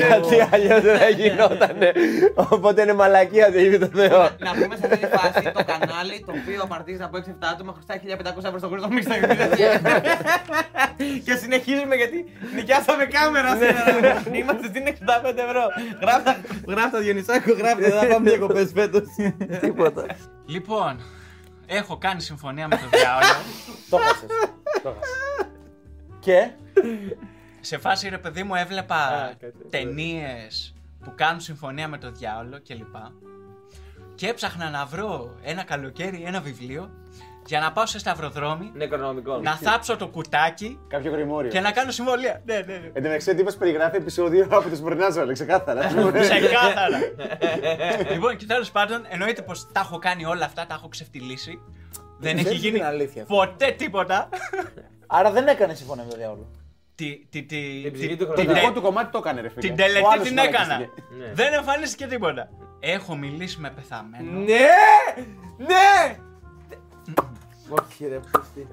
γιατί 0.00 0.36
αλλιώς 0.52 0.80
δεν 0.80 0.98
θα 0.98 1.08
γινόταν. 1.08 1.76
Οπότε 2.50 2.82
είναι 2.82 2.92
μαλακία 2.94 3.46
ότι 3.46 3.56
έχει 3.58 3.78
το 3.78 3.86
Θεό. 3.86 4.18
Να 4.38 4.50
πούμε 4.60 4.76
σε 4.76 4.86
αυτή 4.86 4.98
τη 4.98 5.06
φάση 5.06 5.42
το 5.56 5.64
κανάλι 5.70 6.24
το 6.26 6.32
οποίο 6.42 6.60
απαρτίζεται 6.62 7.04
από 7.04 7.16
6-7 7.18 7.22
άτομα 7.52 7.72
χρωστάει 7.72 7.98
1500 8.38 8.44
ευρώ 8.44 8.58
στον 8.58 8.70
Χρήστο 8.70 8.88
Μίξτα. 8.94 9.14
Και 11.24 11.34
συνεχίζουμε 11.34 11.94
γιατί 11.94 12.24
νοικιάσαμε 12.54 13.04
κάμερα 13.04 13.50
σήμερα. 13.50 14.22
Είμαστε 14.32 14.66
στην 14.66 14.82
65 14.86 14.92
ευρώ. 15.46 15.62
Γράφτα, 16.00 16.36
γράφτα 16.68 16.98
Διονυσάκο, 16.98 17.52
γράφτα. 17.52 17.80
Δεν 17.80 17.90
θα 17.98 18.06
πάμε 18.06 18.30
διακοπές 18.30 18.70
φέτος. 18.74 19.02
Τίποτα. 19.60 20.06
Λοιπόν, 20.46 21.00
έχω 21.66 21.98
κάνει 21.98 22.20
συμφωνία 22.20 22.68
με 22.68 22.76
το 22.76 22.88
διάολο. 22.98 23.26
Το 23.90 23.96
χάσες. 23.96 24.28
Το 24.82 24.94
χάσες. 24.94 25.50
Και; 26.18 26.50
Σε 27.60 27.78
φάση 27.78 28.08
ρε 28.08 28.18
παιδί 28.18 28.42
μου 28.42 28.54
έβλεπα 28.54 29.32
ταινίες 29.70 30.74
που 31.04 31.12
κάνουν 31.14 31.40
συμφωνία 31.40 31.88
με 31.88 31.98
το 31.98 32.10
διάολο 32.10 32.60
κλπ. 32.68 32.96
Και 34.14 34.28
έψαχνα 34.28 34.70
να 34.70 34.86
βρω 34.86 35.36
ένα 35.42 35.62
καλοκαίρι 35.62 36.22
ένα 36.26 36.40
βιβλίο 36.40 36.90
για 37.46 37.60
να 37.60 37.72
πάω 37.72 37.86
σε 37.86 37.98
σταυροδρόμι, 37.98 38.70
Νεκρονομικό. 38.74 39.38
να 39.38 39.56
θάψω 39.56 39.96
το 39.96 40.08
κουτάκι 40.08 40.78
Κάποιο 40.88 41.10
γρημόριο. 41.12 41.50
και 41.50 41.60
να 41.60 41.70
κάνω 41.70 41.90
συμβολία. 41.90 42.42
Ναι, 42.44 42.54
ναι, 42.54 42.60
ναι. 42.62 42.74
Εν 42.86 42.92
τω 42.94 43.00
μεταξύ, 43.00 43.30
ο 43.30 43.34
τύπος 43.34 43.56
περιγράφει 43.56 43.96
επεισόδιο 43.96 44.46
από 44.50 44.68
τους 44.68 44.80
Μπερνάζολε, 44.80 45.32
ξεκάθαρα. 45.32 45.86
Ξεκάθαρα. 46.20 46.98
λοιπόν, 48.12 48.36
και 48.36 48.46
τέλος 48.46 48.70
πάντων, 48.70 49.04
εννοείται 49.08 49.42
πως 49.42 49.66
τα 49.72 49.80
έχω 49.80 49.98
κάνει 49.98 50.24
όλα 50.24 50.44
αυτά, 50.44 50.66
τα 50.66 50.74
έχω 50.74 50.88
ξεφτυλίσει. 50.88 51.60
Δεν 52.18 52.34
έχει 52.34 52.42
ξέρεις 52.44 52.60
γίνει 52.62 52.76
την 52.78 52.84
αλήθεια. 52.86 53.24
ποτέ 53.24 53.70
τίποτα. 53.78 54.28
Άρα 55.06 55.30
δεν 55.30 55.46
έκανε 55.46 55.74
συμφωνία 55.74 56.04
με 56.04 56.10
το 56.10 56.16
διάολο. 56.16 56.50
Τι- 56.94 57.26
τι- 57.30 57.42
τι- 57.42 57.80
Την 57.82 57.92
ψυχή 57.92 58.08
τι- 58.08 58.16
του 58.16 58.26
Το 58.26 58.32
την 58.32 58.42
χρονιά. 58.42 58.54
δικό 58.60 58.66
τε- 58.72 58.74
του 58.74 58.82
κομμάτι 58.82 59.10
το 59.12 59.18
έκανε, 59.18 59.40
ρε 59.40 59.48
φίλε. 59.48 59.60
Την 59.60 59.72
Ο 59.72 59.74
τελετή 59.76 60.04
άλλος 60.12 60.26
την 60.26 60.34
μαλακίστηκε. 60.34 60.64
έκανα. 60.64 60.78
Ναι. 61.18 61.32
Δεν 61.34 61.52
εμφανίστηκε 61.52 62.06
τίποτα. 62.06 62.48
Έχω 62.80 63.16
μιλήσει 63.16 63.60
με 63.60 63.70
πεθαμένο. 63.70 64.30
Ναι! 64.38 64.68
Ναι! 65.56 66.16
Όχι 67.68 68.06
ρε, 68.08 68.18
πούστη. 68.30 68.66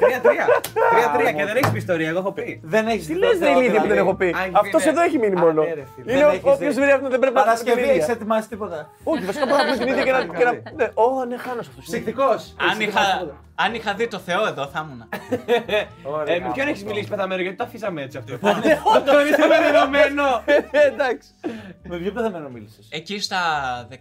Τρία-τρία. 0.00 0.46
Τρία-τρία 0.90 1.32
και 1.32 1.44
δεν 1.44 1.56
έχεις 1.56 1.70
πει 1.70 1.76
ιστορία, 1.76 2.08
εγώ 2.08 2.18
έχω 2.18 2.32
πει. 2.32 2.60
Δεν 2.64 2.86
έχεις 2.86 3.06
Τι 3.06 3.14
λες 3.14 3.38
ρε 3.38 3.50
ηλίθεια 3.50 3.80
που 3.80 3.88
δεν 3.88 3.96
έχω 3.98 4.14
πει; 4.14 4.24
Α, 4.24 4.42
έχει 4.44 4.52
Αυτός 4.52 4.82
πει, 4.82 4.84
ναι. 4.88 4.92
εδώ 4.92 5.02
έχει 5.02 5.18
μείνει 5.18 5.36
Α, 5.36 5.40
μόνο. 5.40 5.62
ναι, 5.62 5.74
ρε, 5.74 5.84
φίλε. 5.94 6.12
Είναι 6.12 6.20
Δεν 6.20 6.28
ο 6.28 6.32
έχεις 6.32 6.42
οποίο 6.52 6.70
δει. 6.72 6.80
βρει 6.80 6.90
αυτόν 6.90 7.10
δεν 7.10 7.18
πρέπει 7.18 7.34
να 7.34 7.42
πει 7.42 7.48
την 7.48 7.64
Παρασκευή 7.64 7.80
έχεις 7.90 8.02
ίδια. 8.02 8.14
ετοιμάσει 8.14 8.48
τίποτα. 8.48 8.90
Όχι, 9.04 9.24
βασικά 9.24 9.44
πρέπει 9.46 9.62
να 9.64 9.72
πει 9.72 9.78
την 9.78 9.88
ίδια 9.88 10.02
και 10.04 10.12
να. 10.12 10.24
και 10.38 10.44
να- 10.44 10.52
ναι. 10.76 10.90
Ω, 10.94 11.24
ναι, 11.24 11.36
χάνω 11.36 11.60
αυτός. 11.60 11.84
Ψυχτικός. 11.84 12.54
Αν 12.70 12.80
είχα, 12.80 13.00
αν 13.54 13.74
είχα 13.74 13.94
δει 13.94 14.08
το 14.08 14.18
Θεό 14.18 14.46
εδώ 14.46 14.66
θα 14.66 14.86
ήμουν. 14.88 15.02
Ε, 16.26 16.38
με 16.38 16.50
ποιον 16.54 16.68
έχεις 16.68 16.84
μιλήσει 16.84 17.08
πεθαμένο, 17.08 17.42
γιατί 17.42 17.56
το 17.56 17.64
αφήσαμε 17.64 18.02
έτσι 18.02 18.18
αυτό. 18.18 18.38
Το 18.38 19.00
θεωρήσαμε 19.12 19.56
δεδομένο. 19.70 20.24
Εντάξει. 20.90 21.28
Με 21.82 21.96
ποιο 21.98 22.12
πεθαμένο 22.12 22.48
μίλησες; 22.48 22.88
Εκεί 22.90 23.20
στα 23.20 23.38
19 23.90 23.94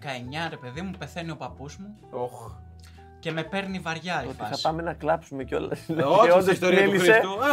ρε 0.49 0.55
παιδί 0.57 0.81
μου 0.81 0.91
πεθαίνει 0.99 1.31
ο 1.31 1.36
παππούς 1.36 1.77
μου 1.77 1.95
και 3.24 3.32
με 3.32 3.43
παίρνει 3.43 3.80
βαριά 3.80 4.24
η 4.24 4.28
Ότι 4.28 4.36
θα 4.38 4.45
φάση. 4.45 4.61
πάμε 4.61 4.82
να 4.82 4.93
κλάψουμε 4.93 5.43
κιόλας. 5.43 5.80
όχι, 5.89 6.41
στην 6.41 6.53
ιστορία 6.53 6.84
του 6.84 6.89
Χριστού. 6.89 7.11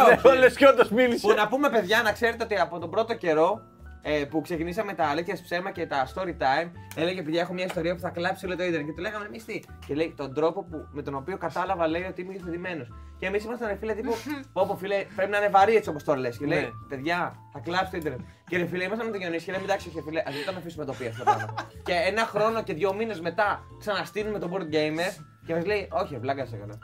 Ε, 0.09 0.13
όχι. 0.13 0.27
Όλες 0.27 0.55
και 0.55 0.67
όντως 0.67 0.89
μίλησε. 0.89 1.27
Που 1.27 1.33
να 1.33 1.47
πούμε 1.47 1.69
παιδιά, 1.69 2.01
να 2.01 2.11
ξέρετε 2.11 2.43
ότι 2.43 2.55
από 2.55 2.79
τον 2.79 2.89
πρώτο 2.89 3.13
καιρό 3.15 3.61
ε, 4.01 4.23
που 4.29 4.41
ξεκινήσαμε 4.41 4.93
τα 4.93 5.05
αλήθειας 5.05 5.41
ψέμα 5.41 5.71
και 5.71 5.85
τα 5.85 6.07
story 6.15 6.29
time, 6.43 6.69
έλεγε 6.95 7.21
παιδιά 7.21 7.41
έχω 7.41 7.53
μια 7.53 7.65
ιστορία 7.65 7.93
που 7.95 8.01
θα 8.01 8.09
κλάψει 8.09 8.45
όλο 8.45 8.55
το 8.55 8.63
ίντερνετ. 8.63 8.87
Και 8.87 8.93
του 8.95 9.01
λέγαμε 9.01 9.25
εμείς 9.25 9.45
τι. 9.45 9.59
Και 9.87 9.93
λέει 9.95 10.13
τον 10.17 10.33
τρόπο 10.33 10.63
που, 10.63 10.87
με 10.91 11.01
τον 11.01 11.15
οποίο 11.15 11.37
κατάλαβα 11.37 11.87
λέει 11.87 12.03
ότι 12.09 12.21
είμαι 12.21 12.33
υιοθετημένο. 12.33 12.85
Και 13.19 13.25
εμείς 13.27 13.43
ήμασταν 13.43 13.67
ρε 13.67 13.75
φίλε 13.75 13.93
τύπου. 13.93 14.13
Πω 14.53 14.65
πω 14.67 14.75
φίλε, 14.75 15.05
πρέπει 15.15 15.31
να 15.31 15.37
είναι 15.37 15.49
βαρύ 15.49 15.75
έτσι 15.75 15.89
όπως 15.89 16.03
το 16.03 16.15
λες. 16.15 16.37
Και 16.37 16.45
λέει 16.45 16.59
Ναι. 16.61 16.69
παιδιά, 16.89 17.35
θα 17.53 17.59
κλάψει 17.59 17.91
το 17.91 17.97
ίντερνετ. 17.97 18.19
Και 18.49 18.57
ρε 18.57 18.65
φίλε, 18.65 18.83
ήμασταν 18.83 19.05
με 19.05 19.11
τον 19.11 19.21
Γιονίση 19.21 19.45
και 19.45 19.51
λέμε 19.51 19.63
εντάξει, 19.63 19.87
όχι, 19.87 20.01
φίλε, 20.01 20.19
ας 20.27 20.33
δεν 20.35 20.45
το 20.45 20.53
αφήσουμε 20.57 20.85
το 20.85 20.93
πει 20.93 21.05
αυτό 21.07 21.23
το 21.23 21.31
πράγμα. 21.35 21.53
και 21.87 21.93
ένα 21.93 22.21
χρόνο 22.25 22.63
και 22.63 22.73
δύο 22.73 22.93
μήνες 22.93 23.19
μετά 23.21 23.59
ξαναστείλουμε 23.79 24.39
τον 24.39 24.51
board 24.53 24.73
gamer 24.75 25.11
και 25.45 25.55
μας 25.55 25.65
λέει 25.65 25.87
όχι, 25.91 26.17
βλάκα 26.17 26.45
σε 26.45 26.55
καλά. 26.55 26.77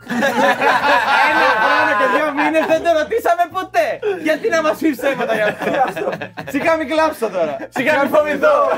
Ένα 1.30 1.48
χρόνο 1.64 1.92
και 2.00 2.18
δύο 2.18 2.34
μήνες 2.34 2.66
δεν 2.66 2.84
το 2.84 2.92
ρωτήσαμε 3.00 3.44
ποτέ. 3.52 4.00
Γιατί 4.24 4.50
να 4.50 4.62
μας 4.62 4.78
πει 4.78 4.92
ψέματα 4.92 5.36
γι' 5.36 5.42
αυτό; 5.42 6.10
Σιγά 6.48 6.76
μην 6.76 6.88
κλάψω 6.88 7.30
τώρα. 7.30 7.58
Σιγά 7.70 8.02
μην 8.02 8.10
φοβηθώ. 8.14 8.70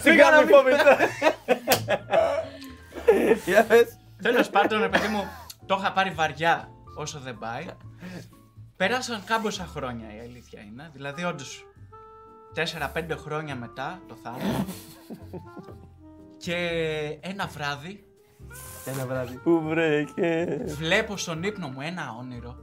Σιγά 0.00 0.26
μην 0.38 0.48
φοβηθώ. 0.48 0.96
Για 3.44 3.64
πες. 3.64 3.96
Τέλος 4.22 4.50
πάντων, 4.50 4.80
ρε 4.80 4.88
παιδί 4.88 5.08
μου, 5.08 5.28
το 5.66 5.76
είχα 5.80 5.92
πάρει 5.92 6.10
βαριά 6.10 6.68
όσο 6.96 7.18
δεν 7.18 7.38
πάει. 7.38 7.66
Πέρασαν 8.76 9.22
κάμποσα 9.24 9.68
χρόνια 9.74 10.06
η 10.16 10.20
αλήθεια 10.20 10.60
είναι. 10.60 10.90
Δηλαδή, 10.92 11.24
όντως, 11.24 11.66
4-5 12.54 13.16
χρόνια 13.16 13.54
μετά 13.54 14.00
το 14.08 14.16
θάνατο. 14.22 14.64
και 16.38 16.56
ένα 17.20 17.46
βράδυ 17.46 18.07
Ένα 18.94 19.06
βράδυ. 19.06 19.36
Πού 19.36 19.60
βρέκες; 19.68 20.74
βλέπω 20.74 21.16
στον 21.16 21.42
ύπνο 21.42 21.68
μου 21.68 21.80
ένα 21.80 22.16
όνειρο. 22.20 22.56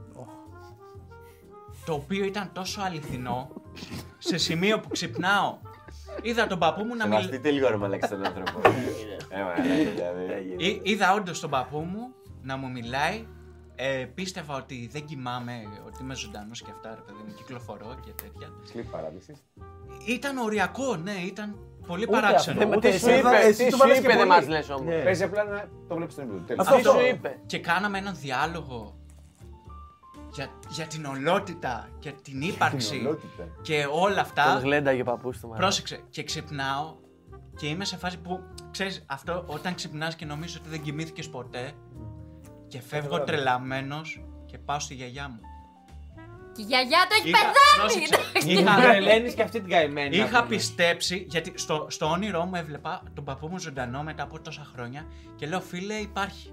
Το 1.86 1.92
οποίο 1.92 2.24
ήταν 2.24 2.50
τόσο 2.52 2.80
αληθινό, 2.80 3.50
σε 4.18 4.36
σημείο 4.36 4.80
που 4.80 4.88
ξυπνάω. 4.88 5.58
Είδα 6.22 6.46
τον 6.46 6.58
παππού 6.58 6.84
μου 6.84 6.94
να 6.96 7.04
μιλάει. 7.06 7.22
Σεβαστείτε 7.22 7.50
λίγο 7.50 7.68
ρε 7.68 7.76
μαλάκα 7.76 8.08
τον 8.08 8.24
άνθρωπο. 8.26 8.60
Ε, 9.28 9.42
μαλάκα, 9.42 10.12
δηλαδή. 10.14 10.54
Εί- 10.58 10.80
Είδα 10.82 11.14
όντως 11.14 11.40
τον 11.40 11.50
παππού 11.50 11.78
μου 11.78 12.14
να 12.42 12.56
μου 12.56 12.70
μιλάει. 12.70 13.26
Ε, 13.78 14.06
πίστευα 14.14 14.56
ότι 14.56 14.88
δεν 14.92 15.04
κοιμάμαι, 15.04 15.52
ότι 15.86 16.02
είμαι 16.02 16.14
ζωντανός 16.14 16.62
και 16.62 16.70
αυτά, 16.70 16.88
ρε 16.94 17.00
παιδί 17.00 17.22
μου, 17.26 17.34
κυκλοφορώ 17.34 17.96
και 18.04 18.10
τέτοια. 18.22 18.48
Sleep 18.72 18.96
paralysis. 18.96 19.34
Ήταν 20.06 20.36
οριακό, 20.38 20.96
ναι, 20.96 21.12
ήταν 21.12 21.56
πολύ 21.86 22.06
παράξενο. 22.06 22.58
αυτό. 22.62 22.70
Τι 22.70 22.76
Ούτε 22.76 22.98
σου 22.98 23.08
εσύ 23.08 23.18
είπε, 23.18 23.28
θα- 23.28 23.36
εσύ 23.36 23.64
τι 23.64 23.70
το 23.70 23.76
σου 23.76 23.82
βάλες 23.82 23.98
είπε, 23.98 24.06
και 24.08 24.16
δεν 24.16 24.26
πολύ. 24.28 24.46
μα 24.46 24.48
λε 24.48 24.60
όμω. 24.74 24.84
Ναι. 24.90 25.02
Παίζει 25.02 25.22
απλά 25.22 25.44
να 25.44 25.68
το 25.88 25.94
βλέπεις 25.94 26.12
στον 26.14 26.24
ύπνο. 26.24 26.40
Τέλος. 26.46 26.66
Αυτό. 26.66 26.76
Τι 26.92 26.98
σου 26.98 27.06
είπες. 27.14 27.32
Και 27.46 27.58
κάναμε 27.58 27.98
έναν 27.98 28.14
διάλογο 28.16 28.96
για, 30.32 30.48
για 30.68 30.86
την 30.86 31.04
ολότητα 31.04 31.88
και 31.98 32.12
την 32.22 32.40
ύπαρξη 32.40 32.96
Κοινολότητα. 32.96 33.44
και 33.62 33.86
όλα 33.90 34.20
αυτά. 34.20 34.52
Τον 34.52 34.62
γλένταγε 34.62 35.00
ο 35.00 35.04
παππούς 35.04 35.38
του 35.40 35.46
μάλλον. 35.46 35.60
Πρόσεξε, 35.60 36.00
και 36.10 36.22
ξυπνάω 36.22 36.94
και 37.56 37.66
είμαι 37.66 37.84
σε 37.84 37.96
φάση 37.96 38.18
που 38.18 38.40
ξέρεις 38.70 39.04
αυτό 39.06 39.44
όταν 39.46 39.74
ξυπνάς 39.74 40.14
και 40.16 40.24
νομίζεις 40.24 40.56
ότι 40.56 40.68
δεν 40.68 40.82
κοιμήθηκες 40.82 41.28
ποτέ 41.28 41.72
και 42.68 42.80
φεύγω 42.80 43.20
τρελαμένος 43.24 44.24
και 44.46 44.58
πάω 44.58 44.78
στη 44.78 44.94
γιαγιά 44.94 45.28
μου. 45.28 45.40
Και 46.56 46.62
η 46.62 46.64
γιαγιά 46.64 46.98
το 47.08 47.14
έχει 47.18 47.28
Είχα- 47.28 47.38
πεθάνει! 47.38 48.08
πρόσεξε, 48.08 48.50
Είχα 48.50 48.60
είχα, 48.60 48.80
τρελαίνεις 48.82 49.34
και 49.34 49.42
αυτή 49.42 49.60
την 49.60 49.70
καημένη. 49.70 50.16
να 50.16 50.24
είχα 50.24 50.42
πούμε. 50.42 50.56
πιστέψει, 50.56 51.26
γιατί 51.28 51.52
στο, 51.54 51.86
στο 51.90 52.06
όνειρό 52.06 52.44
μου 52.44 52.54
έβλεπα 52.54 53.02
τον 53.14 53.24
παππού 53.24 53.48
μου 53.48 53.58
ζωντανό 53.58 54.02
μετά 54.02 54.22
από 54.22 54.40
τόσα 54.40 54.66
χρόνια 54.72 55.06
και 55.36 55.46
λέω 55.46 55.60
φίλε 55.60 55.94
υπάρχει. 55.94 56.52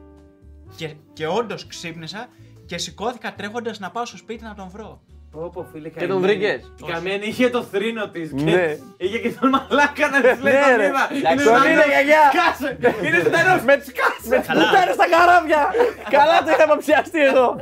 Και, 0.76 0.94
και 1.14 1.28
όντως 1.28 1.68
ξύπνησα 1.68 2.28
και 2.66 2.78
σηκώθηκα 2.78 3.34
τρέχοντας 3.36 3.80
να 3.80 3.92
πάω 3.92 4.06
στο 4.06 4.18
σπίτι 4.18 4.44
να 4.44 4.54
τον 4.56 4.70
βρω. 4.70 5.02
Πω, 5.34 5.50
πω, 5.54 5.68
φίλε, 5.72 5.90
Και 5.90 6.00
τον 6.08 6.22
καημένη. 6.22 6.22
βρήκες; 6.28 6.72
Η 6.78 6.92
καημένη 6.92 7.26
είχε 7.26 7.50
το 7.50 7.64
θρήνο 7.64 8.10
της. 8.10 8.34
Ναι. 8.34 8.78
Είχε 8.98 9.18
και 9.20 9.32
τον 9.40 9.50
μαλάκα 9.50 10.10
να 10.10 10.22
της 10.22 10.42
λέει 10.42 10.54
Ναι, 10.54 10.60
το 10.72 10.76
ρε. 10.78 10.86
βήμα. 10.86 11.04
Εντάξει, 11.18 11.46
τον 11.46 11.72
είναι, 11.72 11.86
γιαγιά. 11.88 12.22
Σκάσε! 12.34 12.78
Είναι 13.06 13.20
ζωντανό! 13.24 13.54
Με 13.64 13.74
σκάσε! 13.88 14.28
Με 14.30 14.44
σκουτάρε 14.44 14.94
στα 14.94 15.08
καράβια! 15.10 15.70
Καλά 16.10 16.44
το 16.44 16.50
είχαμε 16.52 16.76
ψιαστεί 16.78 17.22
εδώ. 17.24 17.56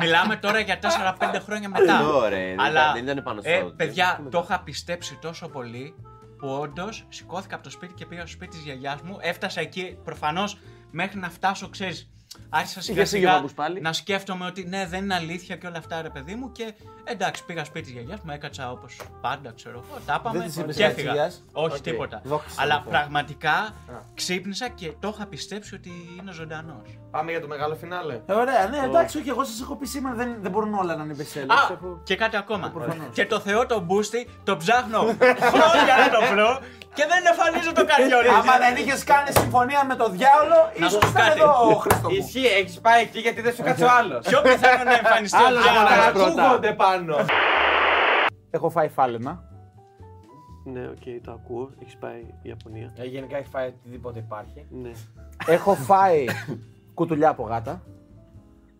Μιλάμε 0.00 0.36
τώρα 0.36 0.58
για 0.60 0.78
4-5 0.82 1.40
χρόνια 1.44 1.68
μετά. 1.68 2.06
Ωραία, 2.08 2.46
δεν 2.46 2.60
Αλλά, 2.60 2.80
ήταν- 2.80 2.92
δεν 2.94 3.02
ήταν 3.02 3.22
πάνω 3.22 3.40
στο 3.40 3.50
ε, 3.50 3.62
audio. 3.64 3.72
παιδιά, 3.76 4.20
το 4.30 4.42
είχα 4.48 4.60
πιστέψει 4.64 5.18
τόσο 5.20 5.48
πολύ 5.48 5.94
που 6.38 6.48
όντως 6.60 7.06
σηκώθηκα 7.08 7.54
από 7.54 7.64
το 7.64 7.70
σπίτι 7.70 7.92
και 7.94 8.06
πήγα 8.06 8.20
στο 8.20 8.30
σπίτι 8.30 8.50
της 8.56 8.64
γιαγιάς 8.64 9.00
μου. 9.02 9.16
Έφτασα 9.20 9.60
εκεί 9.60 9.98
προφανώς 10.04 10.58
μέχρι 10.90 11.18
να 11.18 11.30
φτάσω, 11.30 11.68
ξέρεις. 11.68 12.08
Άρχισα 12.50 12.80
σιγά 12.80 12.96
Είχες 12.96 13.10
φύγει 13.10 13.24
ο 13.24 13.26
σιγά 13.28 13.36
παππούς 13.36 13.52
πάλι; 13.54 13.80
να 13.80 13.92
σκέφτομαι 13.92 14.46
ότι 14.46 14.64
ναι, 14.64 14.86
δεν 14.86 15.02
είναι 15.02 15.14
αλήθεια 15.14 15.56
και 15.56 15.66
όλα 15.66 15.78
αυτά, 15.78 16.02
ρε 16.02 16.08
παιδί 16.10 16.34
μου. 16.34 16.52
Και 16.52 16.74
εντάξει, 17.04 17.44
πήγα 17.44 17.64
σπίτι 17.64 17.84
της 17.84 17.92
γιαγιάς 17.94 18.20
μου, 18.20 18.30
έκατσα 18.32 18.70
όπως 18.70 18.96
πάντα, 19.20 19.52
ξέρω 19.56 19.84
εγώ. 19.88 19.98
Τα 20.06 20.16
είπαμε 20.20 20.38
Δεν 20.38 20.46
της 20.46 20.56
είπες 20.56 20.76
και 20.76 20.82
κάτι 20.82 20.92
έφυγα. 20.94 21.12
γιαγιάς; 21.12 21.44
Όχι, 21.52 21.76
Οκ. 21.76 21.80
τίποτα. 21.80 22.20
Δόξα 22.24 22.48
τω 22.48 22.62
Αλλά 22.62 22.74
Θεώ. 22.82 22.90
πραγματικά 22.90 23.74
ξύπνησα 24.14 24.68
και 24.68 24.92
το 25.00 25.12
είχα 25.14 25.26
πιστέψει 25.26 25.74
ότι 25.74 25.90
είναι 26.20 26.32
ζωντανός. 26.32 26.98
Πάμε 27.10 27.30
για 27.30 27.40
το 27.40 27.46
μεγάλο 27.46 27.74
φινάλε. 27.74 28.20
Ε, 28.26 28.32
ωραία, 28.32 28.66
ναι, 28.68 28.78
εντάξει, 28.84 29.18
όχι, 29.18 29.28
εγώ 29.28 29.44
σας 29.44 29.60
έχω 29.60 29.76
πει 29.76 29.86
σήμερα 29.86 30.14
δεν, 30.16 30.36
δεν 30.40 30.50
μπορούν 30.50 30.74
όλα 30.74 30.96
να 30.96 31.04
είναι 31.04 31.14
bestseller. 31.18 31.46
Α, 31.48 31.72
Έχω- 31.72 32.00
και 32.04 32.16
κάτι 32.16 32.36
ακόμα. 32.36 32.70
προφανώς. 32.70 33.06
Και 33.12 33.26
το 33.26 33.40
Θεό 33.40 33.66
τον 33.66 33.82
Μπούστη 33.84 34.28
το 34.44 34.56
ψάχνω 34.56 35.00
χρόνια 35.52 35.96
να 35.98 36.10
το 36.18 36.32
βρω 36.34 36.60
και 36.98 37.04
δεν 37.12 37.20
εμφανίζω 37.32 37.70
το 37.78 37.84
καριόλι. 37.90 38.28
Άμα 38.40 38.54
δεν 38.64 38.74
είχες 38.80 39.00
κάνει 39.12 39.30
συμφωνία 39.40 39.80
με 39.90 39.94
το 40.00 40.06
διάολο, 40.16 40.58
Να 40.80 40.86
ίσω 40.86 40.94
σου 40.94 40.98
πω 40.98 41.08
ήταν 41.08 41.22
κάτι. 41.28 41.40
εδώ 41.40 41.50
ο 41.72 41.74
Χριστό. 41.84 42.08
Ισχύει, 42.18 42.46
έχεις 42.60 42.76
πάει 42.86 43.00
εκεί 43.06 43.18
γιατί 43.26 43.40
δεν 43.46 43.52
σου 43.54 43.62
κάτσε 43.62 43.84
ο 43.84 43.92
άλλος. 43.98 44.20
Πιο 44.30 44.40
πιθανό 44.46 44.82
να 44.90 44.96
εμφανιστεί 45.02 45.42
ο 45.42 45.46
Άλλος 45.46 45.64
να 45.64 45.70
διάβολος. 45.72 46.26
ακούγονται 46.28 46.72
πάνω. 46.84 47.16
Έχω 48.50 48.68
φάει 48.70 48.88
φάλαινα. 48.88 49.32
Ναι, 50.64 50.82
οκ, 50.88 51.22
το 51.24 51.30
ακούω. 51.32 51.70
Έχεις 51.82 51.96
πάει 51.96 52.18
η 52.20 52.48
Ιαπωνία. 52.48 52.92
Ε, 52.96 53.04
Γενικά 53.04 53.36
έχει 53.36 53.48
φάει 53.48 53.66
οτιδήποτε 53.68 54.18
υπάρχει. 54.18 54.66
Ναι. 54.70 54.90
Έχω 55.46 55.74
φάει 55.74 56.24
κουτουλιά 56.94 57.28
από 57.28 57.42
γάτα. 57.42 57.82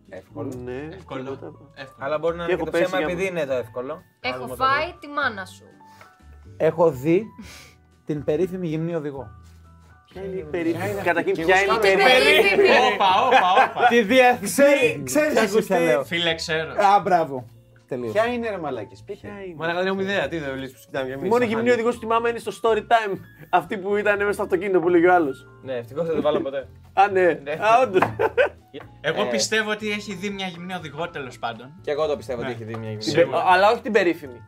Εύκολο. 0.09 0.51
Ναι. 0.63 0.95
Εύκολο. 0.95 1.21
τίποτα. 1.23 1.51
Εύκολο. 1.75 2.05
Αλλά 2.05 2.17
μπορεί 2.19 2.37
να 2.37 2.45
Και 2.45 2.51
είναι 2.51 2.61
και 2.61 2.67
έχω 2.69 2.71
το 2.71 2.77
πέσει 2.77 2.83
ψέμα 2.83 2.97
για- 3.03 3.13
επειδή 3.13 3.27
είναι 3.27 3.45
το 3.45 3.53
εύκολο. 3.53 4.01
Έχω 4.19 4.35
Άδειμο 4.35 4.55
το 4.55 4.63
φάει 4.63 4.93
τη 4.99 5.07
μάνα 5.07 5.45
σου. 5.45 5.63
Έχω 6.57 6.91
δει 6.91 7.25
την 8.13 8.23
περίφημη 8.23 8.67
γυμνή 8.67 8.95
οδηγό. 8.95 9.31
Ποια 10.13 10.21
είναι 10.23 10.35
η 10.35 10.43
περίφημη. 10.51 11.01
Καταρχήν, 11.03 11.33
ποια 11.33 11.61
είναι 11.61 11.73
η 11.73 11.77
Την 11.79 11.81
περίφημη. 11.81 12.63
περίφημη. 12.63 12.69
Όπα, 12.93 13.05
όπα, 13.27 13.69
όπα. 13.71 13.87
Τη 13.87 14.01
διεύθυνση. 14.01 15.01
Ξέρεις 15.03 15.51
τι 15.53 15.61
ποια 15.63 15.79
λέω. 15.79 16.03
Φίλε, 16.03 16.35
ξέρω. 16.35 16.69
Α, 16.71 16.99
μπράβο. 17.03 17.45
Τελείω. 17.87 18.11
Ποια 18.11 18.25
είναι 18.25 18.49
ρε 18.49 18.57
μαλάκες, 18.57 19.03
ποια 19.05 19.15
Ποια 19.15 19.29
είναι; 19.45 19.55
Μαλάκα 19.57 19.77
δεν 19.77 19.87
έχουμε 19.87 20.01
ιδέα, 20.03 20.27
τι 20.27 20.37
δεν 20.37 20.53
βλέπει 20.53 20.71
που 20.71 20.79
κοιτάμε 20.85 21.05
κι 21.05 21.11
Η 21.11 21.13
εμείς. 21.13 21.29
μόνη 21.29 21.41
σαν 21.41 21.47
γυμνή 21.49 21.55
χάλια. 21.69 21.73
οδηγός 21.73 21.93
που 21.95 21.99
θυμάμαι 21.99 22.29
είναι 22.29 22.39
στο 22.39 22.51
story 22.61 22.77
time. 22.77 23.13
Αυτή 23.49 23.77
που 23.77 23.95
ήταν 23.95 24.17
μέσα 24.17 24.31
στο 24.31 24.43
αυτοκίνητο 24.43 24.79
που 24.79 24.89
λέγει 24.89 25.05
ο 25.07 25.13
άλλος. 25.13 25.47
Ναι, 25.63 25.73
ευτυχώς 25.73 26.05
δεν 26.05 26.15
το 26.15 26.21
βάλω 26.21 26.41
ποτέ. 26.41 26.67
Α, 26.93 27.07
ναι. 27.11 27.21
Α, 27.67 27.81
όντως. 27.83 28.01
Εγώ 29.01 29.21
Ε. 29.21 29.25
πιστεύω 29.29 29.69
ότι 29.71 29.91
έχει 29.91 30.13
δει 30.13 30.29
μια 30.29 30.47
γυμνή 30.47 30.73
οδηγό 30.73 31.09
τέλος 31.09 31.39
πάντων. 31.39 31.67
Και 31.81 31.91
εγώ 31.91 32.07
το 32.07 32.17
πιστεύω 32.17 32.39
ότι 32.39 32.47
Ναι. 32.49 32.53
έχει 32.55 32.63
δει 32.63 32.75
μια 32.75 32.89
γυμνή. 32.89 33.03
Σίγουρα. 33.03 33.43
Αλλά 33.47 33.71
όχι 33.71 33.81
την 33.81 33.91
περίφημη. 33.91 34.41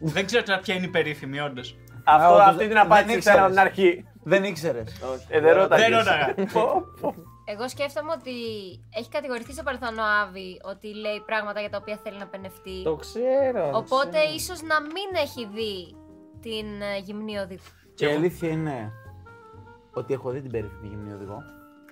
Δεν 0.00 0.26
ξέρω 0.26 0.42
τώρα 0.42 0.58
ποια 0.60 0.74
είναι 0.74 0.84
η 0.84 0.88
περίφημη, 0.88 1.40
όντως. 1.40 1.76
Αυτό, 2.14 2.32
όντως, 2.32 2.46
αυτή 2.46 2.68
την 2.68 2.78
απάντηση 2.78 3.10
δεν 3.10 3.18
ξέραμε 3.18 3.46
από 3.46 3.54
την 3.54 3.66
ήξερες. 3.66 3.86
αρχή. 3.86 4.06
Δεν 4.22 4.44
ήξερες. 4.44 5.00
Ε, 5.28 5.40
δεν 5.40 5.54
ρώταγες. 5.56 5.88
Δεν 5.88 5.98
ρώταγα. 5.98 6.34
Πω, 6.52 6.82
πω. 7.00 7.14
Εγώ 7.44 7.68
σκέφτομαι 7.68 8.12
ότι 8.12 8.32
έχει 8.98 9.08
κατηγορηθεί 9.08 9.52
στο 9.52 9.62
παρελθόν 9.62 9.98
ο 9.98 10.02
Άβη 10.22 10.60
ότι 10.64 10.94
λέει 10.94 11.22
πράγματα 11.26 11.60
για 11.60 11.70
τα 11.70 11.78
οποία 11.80 11.98
θέλει 12.02 12.18
να 12.18 12.26
πενευτεί. 12.26 12.82
Το 12.84 12.96
ξέρω. 12.96 13.70
Οπότε 13.74 14.18
ίσως 14.36 14.62
να 14.62 14.80
μην 14.80 15.08
έχει 15.24 15.48
δει 15.54 15.96
την 16.40 16.66
ε, 16.82 16.98
γυμνή 16.98 17.38
οδηγό. 17.38 17.62
Και 17.94 18.06
η 18.06 18.14
αλήθεια 18.14 18.48
είναι 18.48 18.92
ότι 19.94 20.14
έχω 20.14 20.30
δει 20.30 20.40
την 20.40 20.50
περίφημη 20.50 20.88
γυμνή 20.88 21.12
οδηγό. 21.12 21.42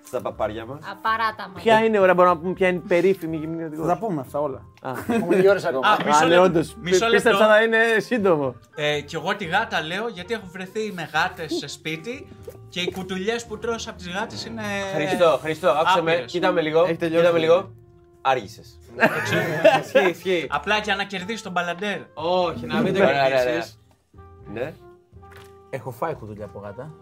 Στα 0.07 0.21
παπάρια 0.21 0.65
μας. 0.65 0.79
Απαράτα 0.91 1.47
μα. 1.47 1.61
Ποια 1.61 1.83
είναι, 1.83 1.99
ωραία, 1.99 2.13
μπορούμε 2.13 2.33
να 2.33 2.39
πούμε 2.41 2.53
ποια 2.53 2.67
είναι 2.67 2.77
η 2.83 2.87
περίφημη 2.87 3.37
γυμνή 3.37 3.63
οδηγός. 3.63 3.87
Θα 3.87 3.93
τα 3.93 3.99
πούμε 3.99 4.21
αυτά 4.21 4.39
όλα. 4.39 4.61
Έχουμε 5.09 5.35
δύο 5.35 5.49
ώρες 5.49 5.65
ακόμα. 5.65 5.87
Α, 5.87 5.97
μισό 6.05 6.17
Α, 6.17 6.21
ναι, 6.21 6.27
λεπτό. 6.27 6.43
όντως. 6.43 6.75
Μισό 6.81 7.05
Πι- 7.05 7.13
Πίστεψα 7.13 7.39
λεπτό. 7.39 7.53
να 7.53 7.61
είναι 7.61 7.99
σύντομο. 7.99 8.55
Ε, 8.75 9.01
και 9.01 9.15
εγώ 9.15 9.35
τη 9.35 9.45
γάτα 9.45 9.81
λέω 9.81 10.07
γιατί 10.07 10.33
έχω 10.33 10.45
βρεθεί 10.51 10.91
με 10.95 11.09
γάτε 11.13 11.47
σε 11.47 11.67
σπίτι 11.67 12.27
και 12.69 12.79
οι 12.81 12.91
κουτουλιές 12.91 13.45
που 13.45 13.57
τρως 13.57 13.87
από 13.87 13.97
τις 13.97 14.09
γάτες 14.09 14.45
είναι. 14.45 14.61
Χριστό, 14.95 15.39
Χριστό, 15.41 15.69
άκουσε 15.69 16.01
με. 16.01 16.11
άπειρες. 16.11 16.31
Κοίτα 16.31 16.51
με 16.51 16.61
λίγο. 16.61 16.83
Έχει 16.83 16.95
τελειώσει. 16.95 17.21
Κοίτα 17.21 17.33
με 17.33 17.39
λίγο. 17.39 17.71
Άργησες. 18.21 18.79
Ισχύει, 19.83 20.09
ισχύει. 20.09 20.47
Απλά 20.57 20.77
για 20.77 20.95
να 20.95 21.03
κερδίσεις 21.03 21.41
τον 21.41 21.51
μπαλαντέρ. 21.51 21.99
Όχι, 22.13 22.65
να 22.65 22.79
μην 22.79 22.93
το 22.93 23.03
Ωραία, 23.03 23.25
ωραία, 23.25 23.43
κερδίσεις. 23.43 23.79
Ναι. 24.53 24.73
Έχω 25.69 25.91
φάει 25.91 26.13
κουτουλιά 26.13 26.45
από 26.45 26.59
γάτα. 26.59 26.93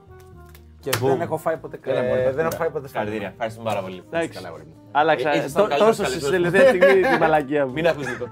Και 0.89 0.97
Μπουμ. 0.99 1.09
δεν 1.09 1.21
έχω 1.21 1.37
φάει 1.37 1.57
ποτέ 1.57 1.79
Δεν 1.83 1.93
μπορεί 1.93 2.07
κρέα. 2.07 2.25
να 2.25 2.31
Δεν 2.31 2.39
έχω 2.39 2.49
φάει. 2.49 2.59
φάει 2.59 2.69
ποτέ 2.69 2.87
Συγχαρητήρια. 2.87 3.19
σκαλίδα. 3.19 3.31
Ευχαριστούμε 3.33 3.69
πάρα 3.69 3.81
πολύ. 3.81 4.03
Εντάξει. 4.07 4.29
Καλά, 4.29 4.47
αγόρι 4.47 4.63
μου. 4.63 4.73
Άλλαξα 4.91 5.29
Ε, 5.33 5.37
έχεις 5.37 5.53
τό- 5.53 5.59
τον 5.59 5.69
καλύτερο 5.69 5.89
τόσος 5.95 6.07
στη 6.11 6.19
καλύτερο. 6.19 6.51
τελευταία 6.51 6.87
στιγμή 6.89 7.01
τη 7.09 7.19
μαλακία 7.19 7.65
μου. 7.65 7.71
Μην 7.71 7.87
ακούς 7.87 8.07
Νίκο. 8.07 8.25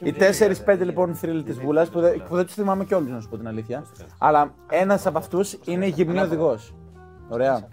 Οι 0.00 0.12
4-5 0.12 0.84
λοιπόν 0.84 1.14
θρύλοι 1.14 1.42
της 1.42 1.58
Βούλας 1.60 1.88
που, 1.88 2.00
δεν- 2.00 2.22
που 2.28 2.36
δεν 2.36 2.44
τους 2.44 2.54
θυμάμαι 2.54 2.84
κιόλας 2.84 3.08
να 3.10 3.20
σου 3.20 3.28
πω 3.28 3.36
την 3.36 3.48
αλήθεια. 3.48 3.84
Αλλά 4.18 4.54
ένας 4.70 5.06
από 5.06 5.18
αυτούς 5.18 5.58
είναι 5.64 5.86
η 5.86 5.88
γυμνή 5.88 6.18
οδηγός. 6.18 6.74
Ωραία. 7.28 7.68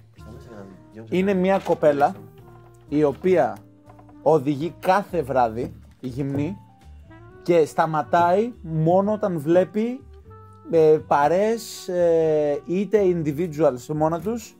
Είναι 1.09 1.33
μια 1.33 1.59
κοπέλα 1.63 2.15
η 2.89 3.03
οποία 3.03 3.57
οδηγεί 4.21 4.75
κάθε 4.79 5.21
βράδυ 5.21 5.73
η 5.99 6.07
γυμνή 6.07 6.57
και 7.43 7.65
σταματάει 7.65 8.53
μόνο 8.61 9.11
όταν 9.13 9.39
βλέπει 9.39 10.02
ε, 10.71 10.97
παρέες 11.07 11.87
ε, 11.87 12.61
είτε 12.65 12.99
individuals 13.03 13.85
μόνα 13.95 14.19
τους 14.19 14.55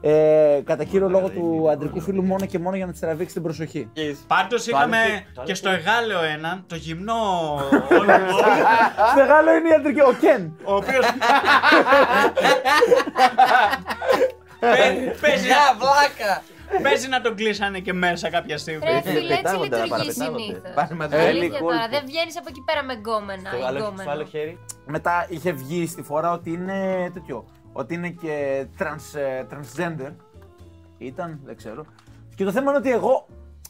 ε, 0.00 0.60
κατά 0.64 0.84
κύριο 0.84 1.08
λόγο 1.08 1.28
του 1.28 1.70
αντρικού 1.70 2.00
φίλου 2.00 2.22
μόνο 2.22 2.46
και 2.46 2.58
μόνο 2.58 2.76
για 2.76 2.86
να 2.86 2.92
της 2.92 3.00
τραβήξει 3.00 3.34
την 3.34 3.42
προσοχή. 3.42 3.90
Πάντως 4.26 4.66
είχαμε 4.66 4.96
το 5.34 5.40
άλλο 5.40 5.46
και 5.46 5.54
στο 5.54 5.70
Εγάλεο 5.70 6.22
έναν, 6.22 6.64
το 6.66 6.76
γυμνό 6.76 7.14
όλο 7.98 8.12
Μεγάλο 9.16 9.54
είναι 9.56 9.68
η 9.68 9.72
αντρική, 9.72 10.00
ο 10.00 10.16
Κεν. 10.20 10.52
ο 10.64 10.74
οποίο. 10.74 11.00
Παίζει 15.20 15.48
βλάκα! 15.78 16.42
Παίζει 16.82 17.08
να 17.08 17.20
τον 17.20 17.34
κλείσανε 17.36 17.78
και 17.78 17.92
μέσα 17.92 18.30
κάποια 18.30 18.58
στιγμή. 18.58 18.84
Ρε 18.84 19.00
φίλε, 19.00 19.18
έτσι 19.18 19.26
πετάγονται 19.36 19.76
να 19.76 19.84
λειτουργεί 19.84 19.88
παραπετάγονται. 19.90 20.42
συνήθως. 20.42 20.74
Πάνε 20.74 20.94
μαζί. 20.94 21.16
Αλήθεια 21.16 21.48
κόλπο. 21.58 21.66
τώρα, 21.74 21.88
δεν 21.88 22.02
βγαίνεις 22.06 22.38
από 22.38 22.46
εκεί 22.48 22.62
πέρα 22.64 22.82
με 22.84 22.92
γκόμενα 22.94 23.50
Το 23.50 23.58
ή 23.58 23.62
άλλο- 23.62 23.78
γκόμενο. 23.80 24.02
Στο 24.02 24.10
άλλο 24.10 24.24
χέρι. 24.24 24.58
Μετά 24.86 25.26
είχε 25.28 25.52
βγει 25.52 25.86
στη 25.86 26.02
φορά 26.02 26.32
ότι 26.32 26.50
είναι 26.50 27.10
τέτοιο. 27.14 27.44
Ότι 27.72 27.94
είναι 27.94 28.08
και 28.08 28.66
trans, 28.78 29.18
ε, 29.18 29.44
transgender. 29.50 30.12
Ήταν, 30.98 31.40
δεν 31.44 31.56
ξέρω. 31.56 31.84
Και 32.34 32.44
το 32.44 32.52
θέμα 32.52 32.68
είναι 32.70 32.78
ότι 32.78 32.92
εγώ. 32.92 33.26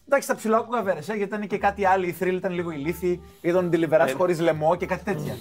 Εντάξει, 0.09 0.29
τα 0.29 0.35
ψηλά 0.37 0.57
άκουγα 0.57 0.83
βέρεσα 0.83 1.15
γιατί 1.15 1.35
ήταν 1.35 1.47
και 1.47 1.59
κάτι 1.59 1.87
άλλο. 1.87 2.05
Η 2.07 2.17
thrill 2.21 2.33
ήταν 2.43 2.53
λίγο 2.53 2.71
ηλίθιη. 2.71 3.23
Είδαν 3.41 3.71
τη 3.71 3.77
λιβερά 3.77 4.07
χωρίς 4.17 4.41
λαιμό 4.41 4.77
και 4.77 4.87
κάτι 4.87 5.05
τέτοια. 5.05 5.35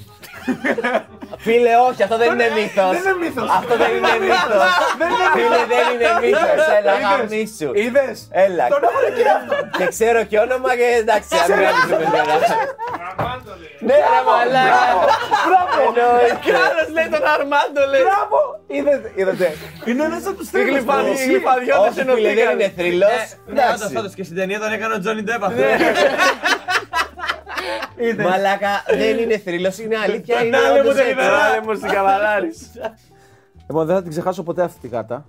Φίλε, 1.38 1.70
όχι, 1.90 2.04
αυτό 2.04 2.18
δεν 2.18 2.32
είναι 2.34 2.50
μύθος. 2.56 2.92
Δεν 2.92 3.02
είναι 3.02 3.26
μύθος. 3.26 3.50
Αυτό 3.50 3.78
δεν 3.78 3.90
είναι 3.96 4.14
μύθος. 4.26 4.64
Φίλε, 5.34 5.62
δεν 5.74 5.84
είναι 5.94 6.10
μύθος. 6.28 6.62
Έλα, 6.80 6.94
γαμίσου. 7.00 7.70
Είδες. 7.84 8.28
Έλα. 8.32 8.68
Τον 8.68 8.84
έχω 8.84 9.00
και 9.18 9.26
αυτό. 9.38 9.56
Και 9.78 9.86
ξέρω 9.88 10.24
και 10.24 10.38
όνομα 10.40 10.76
και 10.76 10.88
εντάξει, 11.02 11.30
αν 11.44 11.48
μην 11.60 11.68
κάνουμε 11.68 12.06
τώρα. 12.12 12.36
Ναι, 13.88 13.94
ρε 14.14 14.22
μαλάκα. 14.28 14.82
Μπράβο. 15.46 15.78
Εννοείται. 15.88 16.52
Άλλος 16.68 16.88
λέει 16.96 17.08
τον 17.16 17.24
Αρμάντο, 17.36 17.82
λέει. 17.92 18.04
Μπράβο. 18.08 18.38
Είδε- 18.76 19.12
Είδατε. 19.20 19.48
Είναι 19.90 20.04
ένας 20.10 20.24
από 20.30 20.36
τους 20.40 20.48
Οι 20.48 20.52
τρει. 20.52 20.64
γλυφαδιώτες 20.70 21.22
οι 21.22 21.28
γλυφαδιώτες 21.30 21.88
Όχι, 22.06 22.12
φίλε, 22.18 22.34
δεν 22.34 22.50
είναι 22.54 22.70
θρυλός. 22.78 23.22
Ναι, 23.56 23.64
όντως, 23.74 23.92
όντως 24.00 24.14
και 24.18 24.24
στην 24.24 24.36
ταινία 24.40 24.55
τον 24.60 24.72
έκανε 24.72 24.94
ο 24.94 25.00
Τζόνι 25.00 25.22
Ντέπ 25.22 25.44
αυτό. 25.44 25.62
Μαλάκα, 28.24 28.84
δεν 28.98 29.18
είναι 29.18 29.38
θρύλος, 29.38 29.78
είναι 29.78 29.98
αλήθεια. 29.98 30.44
Είναι 30.44 30.58
Άλλε 30.58 30.68
μου 30.70 30.76
όντως 30.80 30.92
έτσι. 30.92 31.02
τελειβερά. 31.04 31.38
Άλλε 31.38 31.62
μου 31.66 31.76
στην 31.76 31.90
Καβαλάρης. 31.90 32.72
Λοιπόν, 33.68 33.86
δεν 33.86 33.96
θα 33.96 34.02
την 34.02 34.12
ξεχάσω 34.12 34.44
ποτέ 34.44 34.64
αυτή 34.64 34.80
τη 34.80 34.88
γάτα. 34.88 35.26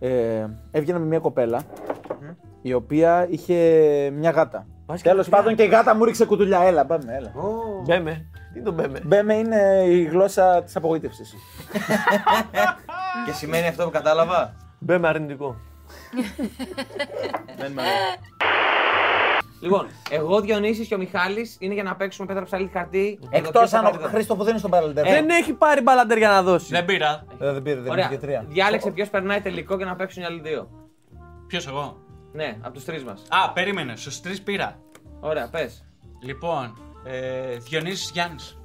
Ε, 0.00 0.46
έβγαινα 0.70 0.98
με 0.98 1.04
μια 1.04 1.18
κοπέλα 1.18 1.60
η 2.62 2.72
οποία 2.72 3.26
είχε 3.30 3.54
μια 4.12 4.30
γάτα. 4.30 4.66
Τέλος 5.02 5.28
πάντων 5.28 5.54
και 5.54 5.62
η 5.62 5.66
γάτα 5.66 5.94
μου 5.94 6.04
ρίξε 6.04 6.24
κουτουλιά. 6.24 6.60
Έλα, 6.62 6.84
πάμε, 6.86 7.14
έλα. 7.16 7.32
Μπέμε. 7.86 8.26
Τι 8.54 8.62
τον 8.62 8.74
μπέμε. 8.74 9.00
Μπέμε 9.04 9.34
είναι 9.34 9.82
η 9.86 10.02
γλώσσα 10.02 10.62
της 10.62 10.76
απογοήτευσης. 10.76 11.34
Και 13.26 13.32
σημαίνει 13.32 13.66
αυτό 13.66 13.84
που 13.84 13.90
κατάλαβα; 13.90 14.54
Μπέμε 14.78 15.08
αρνητικό. 15.08 15.56
Λοιπόν, 19.60 19.86
εγώ, 20.10 20.40
Διονύσης 20.40 20.88
και 20.88 20.94
ο 20.94 20.98
Μιχάλης 20.98 21.56
είναι 21.60 21.74
για 21.74 21.82
να 21.82 21.96
παίξουμε 21.96 22.26
πέτρα 22.26 22.42
ψαλίδι 22.44 22.70
χαρτί. 22.72 23.18
Εκτός 23.30 23.38
Εδώ 23.40 23.50
ποιος 23.50 23.70
θα 23.70 23.78
αν 23.78 23.84
πάρει 23.84 23.96
ο 23.96 24.00
το- 24.00 24.08
Χρήστο 24.08 24.34
που 24.36 24.40
δεν 24.40 24.48
είναι 24.50 24.58
στον 24.58 24.70
παραλντέρ. 24.70 25.04
Δεν 25.08 25.28
έχει 25.30 25.52
πάρει 25.52 25.80
μπαλαντέρ 25.80 26.18
για 26.18 26.28
να 26.28 26.42
δώσει. 26.42 26.66
Δεν 26.70 26.84
πήρα. 26.84 27.24
Ε, 27.40 27.52
δεν 27.52 27.62
πήρε, 27.62 27.80
δεν 27.80 27.90
Ωραία. 27.92 28.04
είναι 28.06 28.14
και 28.14 28.20
τρία. 28.20 28.44
Διάλεξε 28.48 28.90
ποιος 28.90 29.08
περνάει 29.10 29.40
τελικό 29.40 29.76
και 29.76 29.84
να 29.84 29.96
παίξουν 29.96 30.22
οι 30.22 30.26
άλλοι 30.26 30.40
δύο. 30.40 30.68
Ποιος 31.46 31.66
εγώ; 31.66 31.96
Ναι, 32.32 32.56
από 32.60 32.74
τους 32.74 32.84
τρεις 32.84 33.04
μας. 33.04 33.22
Α, 33.28 33.50
περίμενε, 33.52 33.96
στους 33.96 34.20
τρεις 34.20 34.42
πήρα. 34.42 34.78
Ωραία, 35.20 35.48
πες. 35.48 35.84
Λοιπόν, 36.22 36.78
ε, 37.04 37.56
Διονύσης 37.56 38.10
Γιάννης. 38.10 38.58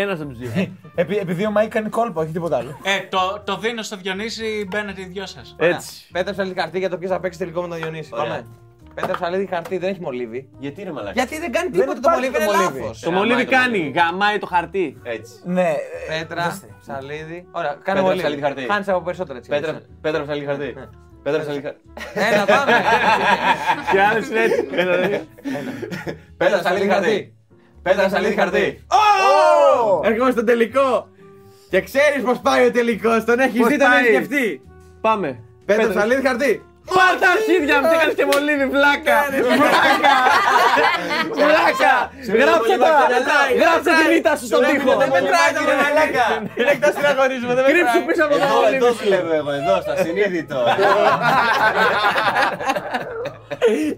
Ένας 0.00 0.20
από 0.20 0.28
τους 0.28 0.38
δύο. 0.38 0.68
Επει, 0.94 1.16
επειδή 1.16 1.46
ο 1.46 1.50
Μάικ 1.50 1.70
κάνει 1.70 1.88
κόλπο, 1.88 2.20
όχι 2.20 2.32
τίποτα 2.32 2.56
άλλο. 2.56 2.78
Ε, 2.82 3.06
το, 3.08 3.42
το 3.44 3.56
δίνω 3.58 3.82
στο 3.82 3.96
Διονύση, 3.96 4.66
μπαίνετε 4.70 5.00
οι 5.00 5.04
δυο 5.04 5.26
σας. 5.26 5.54
Έτσι. 5.58 6.08
Πέτρα 6.12 6.32
ψαλίδι 6.32 6.60
χαρτί 6.60 6.78
για 6.78 6.88
το 6.88 6.98
ποιος 6.98 7.10
θα 7.10 7.20
παίξει 7.20 7.38
τελικό 7.38 7.62
με 7.62 7.68
τον 7.68 7.76
Διονύση. 7.78 8.10
Ωραία. 8.12 8.24
Πάμε. 8.26 8.46
Πέτρα 8.94 9.12
ψαλίδι 9.12 9.46
χαρτί 9.46 9.78
δεν 9.78 9.88
έχει 9.90 10.00
μολύβι. 10.00 10.48
Γιατί 10.58 10.80
είναι 10.80 10.92
μαλάκα. 10.92 11.12
Γιατί 11.12 11.38
δεν 11.38 11.52
κάνει 11.52 11.68
Δεν 11.70 11.80
τίποτα 11.80 12.00
το 12.00 12.10
υπάρχει 12.10 12.30
μολύβι, 12.30 12.44
το 12.46 12.52
είναι 12.52 12.62
μολύβι. 12.62 12.80
λάθος. 12.80 13.00
Το 13.00 13.10
μολύβι 13.10 13.44
κάνει. 13.44 13.92
Γαμάει 13.96 14.38
το 14.38 14.46
χαρτί. 14.46 14.96
Έτσι. 15.02 15.32
Ναι. 15.44 15.70
ε, 16.08 16.18
Πέτρα, 16.18 16.44
δώστε. 16.48 16.66
ψαλίδι. 16.80 17.46
Ωραία, 17.50 17.70
κάνε 17.70 17.80
Πέτρα, 17.84 18.02
μολύβι. 18.02 18.18
ψαλίδι, 18.20 18.42
χαρτί. 18.42 18.62
Χάνεις 18.70 18.88
από 18.88 19.00
περισσότερο 19.02 19.38
έτσι. 19.38 19.50
Πέτρα, 19.50 19.80
πέτρα 20.00 20.22
ψαλίδι 20.22 20.46
χαρτί. 20.46 20.74
Πέτρα 21.22 21.40
ψαλίδι 21.40 21.62
χαρτί. 21.64 21.80
Ένα, 22.32 22.44
πάμε. 22.44 22.72
Και 23.92 24.00
άλλος 24.00 24.28
είναι 24.28 24.40
έτσι. 24.42 24.68
Ένα, 24.72 24.96
δύο. 24.96 25.20
Πέτρα 26.36 26.58
ψαλίδι 26.58 26.88
χαρτί. 26.88 27.32
Πέτρα 27.88 28.06
ψαλίδι 28.06 28.34
χαρτί. 28.34 28.84
Έρχομαι 30.02 30.30
στο 30.30 30.44
τελικό. 30.44 31.08
Και 31.70 31.80
ξέρεις 31.80 32.22
πώς 32.24 32.38
πάει 32.42 32.66
ο 32.66 32.70
τελικός. 32.70 33.24
Τον 33.24 33.38
έχεις 33.38 33.60
Πώς 33.60 33.68
δει, 33.68 33.78
τον 33.78 33.88
πάει; 33.88 33.98
έχεις 34.06 34.14
σκεφτεί. 34.14 34.62
Πάμε. 35.00 35.38
Πέτρα 35.64 35.88
ψαλίδι 35.88 36.26
χαρτί. 36.26 36.62
Πάρ' 36.98 37.16
τα 37.22 37.28
αρχίδια 37.36 37.76
μου, 37.80 37.86
τι 37.90 37.96
κάνεις 38.00 38.14
και 38.20 38.26
μολύβι, 38.30 38.66
βλάκα! 38.74 39.18
Βλάκα! 39.30 40.14
Βλάκα! 41.40 41.94
Γράψε 42.42 42.74
τα! 42.84 42.92
Γράψε 43.62 43.90
την 44.00 44.10
ήττα 44.18 44.32
σου 44.38 44.46
στον 44.50 44.60
τοίχο! 44.68 44.92
Δεν 45.02 45.08
μετράει 45.16 45.50
το 45.56 45.62
μαλάκα. 45.82 46.26
Είναι 46.58 46.72
εκτό 46.76 46.88
διαγωνισμού, 47.00 47.52
δεν 47.58 47.64
Κρύψου 47.70 47.98
μετράει. 47.98 48.06
πίσω 48.08 48.22
από 48.26 48.34
το 48.34 48.44
Εδώ, 48.44 48.54
μολύβι 48.54 48.76
εδώ 48.76 48.90
σου! 48.96 49.04
δουλεύω 49.04 49.32
εγώ, 49.40 49.50
εδώ, 49.60 49.74
στα 49.84 49.94
συνείδητο. 50.02 50.58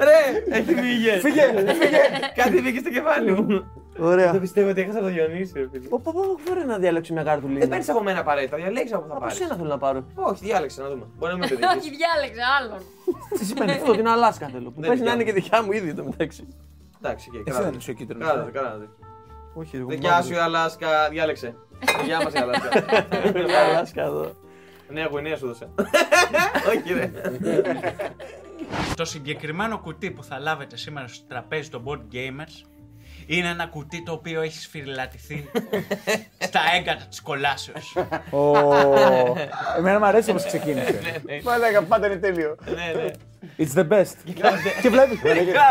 Ρε, 0.09 0.21
έχει 0.59 0.73
φύγε. 0.83 1.13
Φύγε, 1.25 1.45
φύγε. 1.81 2.03
Κάτι 2.41 2.57
μπήκε 2.63 2.79
στο 2.85 2.91
κεφάλι 2.97 3.31
μου. 3.37 3.45
Ωραία. 3.99 4.33
Δεν 4.33 4.41
πιστεύω 4.41 4.71
ότι 4.71 4.81
έχασα 4.81 5.01
το 5.01 5.07
Διονύση. 5.07 5.53
ρε 5.59 5.69
φίλε. 5.73 5.89
Πω, 5.89 6.01
πω, 6.05 6.13
πω, 6.13 6.21
μπορεί 6.47 6.65
να 6.67 6.79
διαλέξω 6.79 7.13
μια 7.13 7.23
κάρτουλα. 7.23 7.59
Δεν 7.59 7.69
παίρνεις 7.69 7.89
από 7.89 8.03
μένα 8.03 8.21
απαραίτητα, 8.21 8.57
διαλέξει 8.57 8.93
από 8.95 9.03
που 9.03 9.09
θα 9.09 9.15
Από 9.15 9.23
πάρεις. 9.25 9.37
σένα 9.39 9.55
θέλω 9.57 9.69
να 9.69 9.79
πάρω. 9.79 10.05
Όχι, 10.15 10.45
διάλεξε 10.45 10.83
να 10.83 10.89
δούμε. 10.89 11.05
Μπορεί 11.19 11.33
να 11.33 11.39
μην 11.39 11.45
Όχι, 11.53 11.55
πετύχει. 11.57 11.91
διάλεξε 11.97 12.41
άλλον. 12.61 12.79
Τι 13.39 13.45
σημαίνει 13.45 13.71
αυτό, 13.71 13.93
την 13.93 14.09
Αλάσκα 14.09 14.47
θέλω. 14.49 14.71
Που 14.71 14.81
Δεν 14.81 14.89
παίζει 14.89 15.03
να 15.03 15.15
δικιά 15.15 15.15
είναι 15.15 15.25
μου. 15.25 15.27
και 15.27 15.33
δικιά 15.33 15.63
μου 15.63 15.73
ήδη 15.73 15.95
το 15.95 16.05
μεταξύ. 16.05 16.49
Εντάξει, 17.03 17.31
και 17.31 17.51
Εσύ 17.51 17.63
δεν 17.63 17.75
είσαι 17.79 17.91
ο 17.91 17.95
κίτρινος. 17.95 18.29
Κράτα, 18.29 18.51
κράτα. 18.51 18.87
Όχι, 19.55 19.77
εγώ 19.77 19.89
Δικιά 19.89 20.23
σου 20.23 20.33
η 20.33 20.37
Αλάσκα, 20.37 21.09
διάλεξε. 21.11 21.55
Δικιά 22.01 22.23
μας 22.23 22.33
η 22.33 22.39
Αλάσκα. 22.39 22.69
Αλάσκα 23.69 24.03
εδώ. 24.03 24.33
Νέα 24.89 25.07
γουινέα 25.11 25.37
σου 25.37 25.47
δώσε. 25.47 25.69
Όχι, 26.69 26.93
ρε. 26.95 27.11
Το 28.97 29.05
συγκεκριμένο 29.05 29.79
κουτί 29.79 30.11
που 30.11 30.25
θα 30.25 30.39
λάβετε 30.39 30.77
σήμερα 30.77 31.07
στο 31.09 31.25
τραπέζι 31.29 31.69
των 31.71 31.83
board 31.87 32.15
gamers 32.15 32.67
είναι 33.37 33.49
ένα 33.49 33.67
κουτί 33.67 34.03
το 34.03 34.13
οποίο 34.13 34.41
έχεις 34.43 34.63
σφυριλατηθεί 34.63 35.51
στα 36.49 36.61
έγκατα 36.77 37.05
της 37.09 37.21
κολάσεως. 37.21 37.97
Ω, 38.31 38.59
Εμένα 39.79 39.99
μου 39.99 40.05
αρέσει 40.05 40.31
όπως 40.31 40.45
ξεκίνησε. 40.45 41.01
Μαλάκα, 41.43 41.83
πάντα 41.83 42.07
είναι 42.07 42.17
τέλειο. 42.17 42.57
Ναι, 42.65 43.03
ναι. 43.03 43.11
It's 43.59 43.79
the 43.79 43.89
best. 43.89 44.15
Και 44.83 44.89
βλέπεις. 44.89 45.19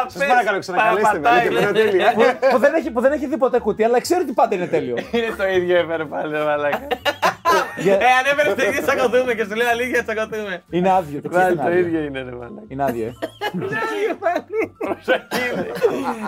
Σας 0.08 0.28
παρακαλώ, 0.28 0.60
ξανακαλέστε 0.60 1.20
με. 1.20 1.30
γιατί 1.30 1.56
είναι 1.56 1.72
τέλειο. 1.72 2.06
που, 2.52 2.58
δεν 2.58 2.74
έχει, 2.74 2.92
που 2.92 3.02
δεν 3.02 3.12
έχει 3.12 3.28
δει 3.28 3.38
ποτέ 3.38 3.60
κουτί, 3.60 3.84
αλλά 3.84 4.02
ξέρει 4.02 4.22
ότι 4.22 4.32
πάντα 4.32 4.56
είναι 4.56 4.68
τέλειο. 4.68 4.96
Είναι 5.12 5.34
το 5.38 5.48
ίδιο 5.48 5.78
έφερε 5.78 6.06
πάλι, 6.06 6.32
ρε 6.32 6.44
μαλάκα. 6.44 6.88
Για- 7.78 7.94
Ε, 7.94 8.06
ανέβαινε 8.20 8.50
στο 8.50 8.70
ίδιο 8.70 8.82
τσακωθούμε 8.82 9.34
και 9.34 9.44
σου 9.44 9.56
λέει 9.56 9.68
αλήθεια 9.68 10.04
τσακωθούμε. 10.04 10.64
Είναι 10.70 10.92
άδειο. 10.92 11.22
Το 11.22 11.30
ξέρεις 11.30 11.46
Πάλι 11.48 11.54
είναι 11.54 11.62
το 11.64 11.68
άδειο. 11.68 11.86
ίδιο 11.88 12.02
είναι, 12.04 12.20
ρε 12.22 12.32
μαλάκα. 12.32 12.64
Είναι 12.68 12.84
άδειο. 12.84 13.06
ε. 13.08 13.12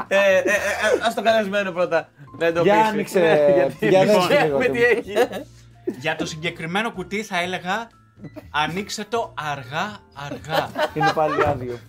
Ε, 0.07 0.37
ε, 0.37 0.37
ε, 0.39 0.51
ας 1.05 1.13
το 1.13 1.21
καλεσμένο 1.21 1.71
πρώτα. 1.71 2.07
Δεν 2.37 2.53
το 2.53 2.61
Για 2.61 2.73
πείσει. 2.73 2.87
άνοιξε. 2.87 3.51
γιατί- 3.55 3.87
Για 3.87 4.03
Λοιπόν, 4.03 4.21
άνοιξε 4.21 4.43
λίγο. 4.45 4.57
Με 4.57 4.67
τι 4.67 4.83
έχει. 4.83 5.13
Για 5.99 6.15
το 6.15 6.25
συγκεκριμένο 6.25 6.91
κουτί 6.91 7.23
θα 7.23 7.41
έλεγα 7.41 7.87
ανοίξτε 8.51 9.05
το 9.09 9.33
αργά 9.51 9.97
αργά. 10.29 10.69
Είναι 10.93 11.11
πάλι 11.15 11.45
άδειο. 11.45 11.79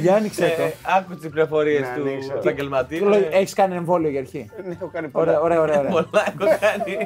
Για 0.00 0.14
άνοιξε 0.14 0.54
το. 0.56 0.62
Ε, 0.62 0.74
Άκου 0.98 1.14
τις 1.16 1.28
πληροφορίες 1.28 1.80
Να 1.80 1.94
του 1.94 2.00
ανοίξω. 2.02 2.32
επαγγελματή. 2.36 3.02
Έχεις 3.30 3.54
κάνει 3.54 3.74
εμβόλιο 3.76 4.10
για 4.10 4.20
αρχή; 4.20 4.50
Ναι, 4.64 4.72
έχω 4.72 4.90
κάνει 4.92 5.08
πολλά. 5.08 5.40
Ωραία, 5.40 5.40
ωραία, 5.40 5.60
ωραία. 5.60 5.78
ωραία. 5.80 5.90
Πολλά 6.10 6.24
έχω 6.28 6.58
κάνει. 6.60 6.96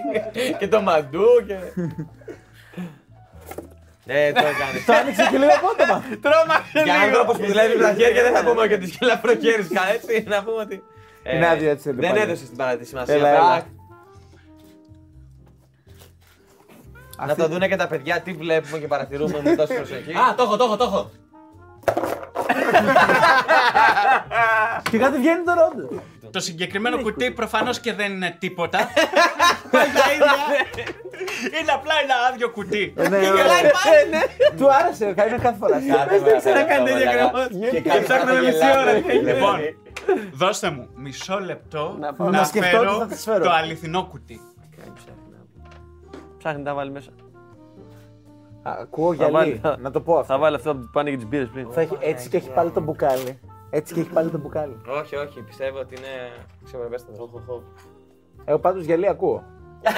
Και 0.59 0.69
το 0.69 0.81
μαντού 0.81 1.25
και. 1.47 1.55
Ε, 4.11 4.33
το 4.33 4.39
έκανε. 4.41 4.79
Το 4.87 4.93
άνοιξε 4.93 5.29
και 5.31 5.39
λίγο 5.39 5.51
απότομα. 5.61 6.05
Τρόμαξε 6.25 6.71
Για 6.85 6.95
λίγο. 6.95 7.05
άνθρωπος 7.05 7.37
που 7.39 7.47
δουλεύει 7.47 7.77
με 7.77 7.83
τα 7.83 7.95
χέρια 7.95 8.23
δεν 8.23 8.33
θα 8.35 8.45
πούμε 8.45 8.69
και 8.69 8.79
τη 8.79 8.87
χελαφροκέρισκα, 8.91 9.81
έτσι. 9.95 10.25
Να 10.29 10.43
πούμε 10.45 10.61
ότι. 10.63 10.83
Ε, 11.23 11.37
Είναι 11.37 11.49
άδειο 11.49 11.71
έτσι, 11.71 11.93
Δεν 11.93 12.11
πάλι. 12.11 12.21
έδωσε 12.23 12.45
την 12.45 12.57
παράδειγμα 12.57 12.85
σημασία. 12.87 13.15
Έλα, 13.15 13.31
Απλά 13.31 13.55
έλα. 13.57 13.67
Να 17.27 17.35
το 17.35 17.49
δούνε 17.49 17.69
και 17.69 17.77
τα 17.77 17.87
παιδιά 17.87 18.21
τι 18.21 18.33
βλέπουμε 18.33 18.79
και 18.79 18.87
παρατηρούμε 18.87 19.41
με 19.45 19.57
τόση 19.57 19.75
προσοχή. 19.75 20.13
Α, 20.13 20.35
το 20.37 20.43
έχω, 20.43 20.57
το 20.57 20.65
έχω, 20.65 20.77
το 20.77 20.85
έχω. 20.85 21.11
Και 24.91 24.99
κάτι 24.99 25.19
βγαίνει 25.19 25.43
τώρα 25.45 25.71
όντως. 25.73 25.89
Το 26.31 26.41
συγκεκριμένο 26.41 27.01
κουτί 27.01 27.31
προφανώς 27.31 27.81
και 27.81 27.93
δεν 27.93 28.13
είναι 28.13 28.37
τίποτα. 28.39 28.79
είναι 31.61 31.73
απλά 31.75 31.95
ένα 32.03 32.15
άδειο 32.31 32.51
κουτί. 32.51 32.95
Ναι, 32.97 33.17
ωραία. 33.17 33.47
Του 34.57 34.73
άρεσε, 34.75 35.05
είναι 35.05 35.39
κάθε 35.43 35.57
φορά. 35.59 35.79
Δεν 36.09 36.39
ξέρω 36.39 36.57
να 36.57 36.63
κάνει 36.63 36.91
τέτοια 36.91 37.11
γραμμάτια. 37.13 37.81
Και 37.81 38.01
ψάχνουμε 38.05 38.41
μισή 38.41 38.65
ώρα. 38.81 38.93
Λοιπόν, 39.33 39.61
δώστε 40.43 40.71
μου 40.71 40.89
μισό 40.95 41.39
λεπτό 41.41 41.97
να 41.99 42.31
να 42.31 42.45
σκεφτώ 42.45 42.79
τι 42.79 42.87
θα 42.87 42.93
φέρω 42.93 43.07
της 43.07 43.23
φέρω. 43.23 43.45
το 43.45 43.51
αληθινό 43.51 44.05
κουτί. 44.05 44.41
Ψάχνει 46.39 46.63
να 46.63 46.75
βάλει 46.75 46.91
μέσα. 46.91 47.11
Ακούω 48.81 49.15
Θα 49.15 49.31
βάλει- 49.31 49.61
γυαλί. 49.63 49.83
Να 49.83 49.91
το 49.91 50.01
πω 50.01 50.13
αυτό. 50.19 50.33
Θα 50.33 50.39
βάλει 50.39 50.57
αυτό 50.57 50.75
που 50.77 50.89
πάνε 50.93 51.09
για 51.09 51.19
τις 51.19 51.29
μπύρες 51.29 51.49
πριν. 51.49 51.69
Θα 51.71 51.81
έχει- 51.81 51.97
Έτσι 52.01 52.29
και 52.29 52.37
έχει 52.37 52.51
πάλι 52.51 52.71
το 52.71 52.81
μπουκάλι. 52.81 53.39
Έτσι 53.71 53.95
και 53.95 54.01
έχει 54.01 54.11
πάλι 54.11 54.31
το 54.31 54.39
μπουκάλι. 54.39 54.77
Όχι, 55.01 55.17
όχι, 55.17 55.41
πιστεύω 55.43 55.79
ότι 55.79 55.95
είναι 55.95 56.09
ξεπερπέστατο. 56.65 57.31
Εγώ 58.45 58.59
πάντως 58.59 58.85
γυαλί 58.85 59.09
ακούω. 59.09 59.43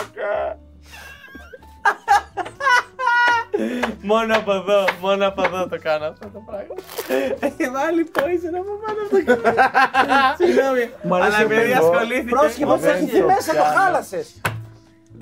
Μόνο 4.02 4.36
από 4.36 4.52
εδώ, 4.52 4.84
μόνο 5.00 5.26
από 5.26 5.42
εδώ 5.44 5.68
το 5.68 5.78
κάνω 5.82 6.04
αυτό 6.04 6.28
το 6.28 6.42
πράγμα. 6.46 6.74
Έχει 7.40 7.70
βάλει 7.70 8.10
poison 8.14 8.54
από 8.60 8.72
πάνω 8.86 8.98
από 9.04 9.10
το 9.10 9.22
κεφάλι. 9.22 9.58
Συγγνώμη. 10.38 10.90
Μου 11.02 11.14
αρέσει 11.14 11.34
Αλλά 11.36 11.38
ο 11.38 11.52
επειδή 11.52 11.72
Μπέγκο. 11.72 11.86
ασχολήθηκες. 11.90 12.30
Πρόσεχε 12.30 12.64
πως 12.64 12.80
θα 12.80 12.90
έχεις 12.90 13.20
μέσα, 13.22 13.52
το 13.54 13.62
χάλασες. 13.78 14.40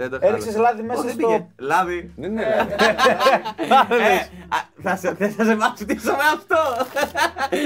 Δεν 0.00 0.10
το 0.10 0.18
Έριξες 0.20 0.56
λάδι 0.56 0.82
μέσα 0.82 1.02
Δεν 1.02 1.10
στο... 1.12 1.26
πήγε. 1.26 1.46
Λάδι. 1.58 2.12
Δεν 2.16 2.30
είναι. 2.30 2.42
Ε, 2.42 4.14
α, 4.48 4.58
Θα 4.82 4.96
σε 4.96 5.14
θα 5.36 5.44
σε 5.44 5.54
μαθητήσω 5.56 6.10
με 6.12 6.22
αυτό. 6.34 6.56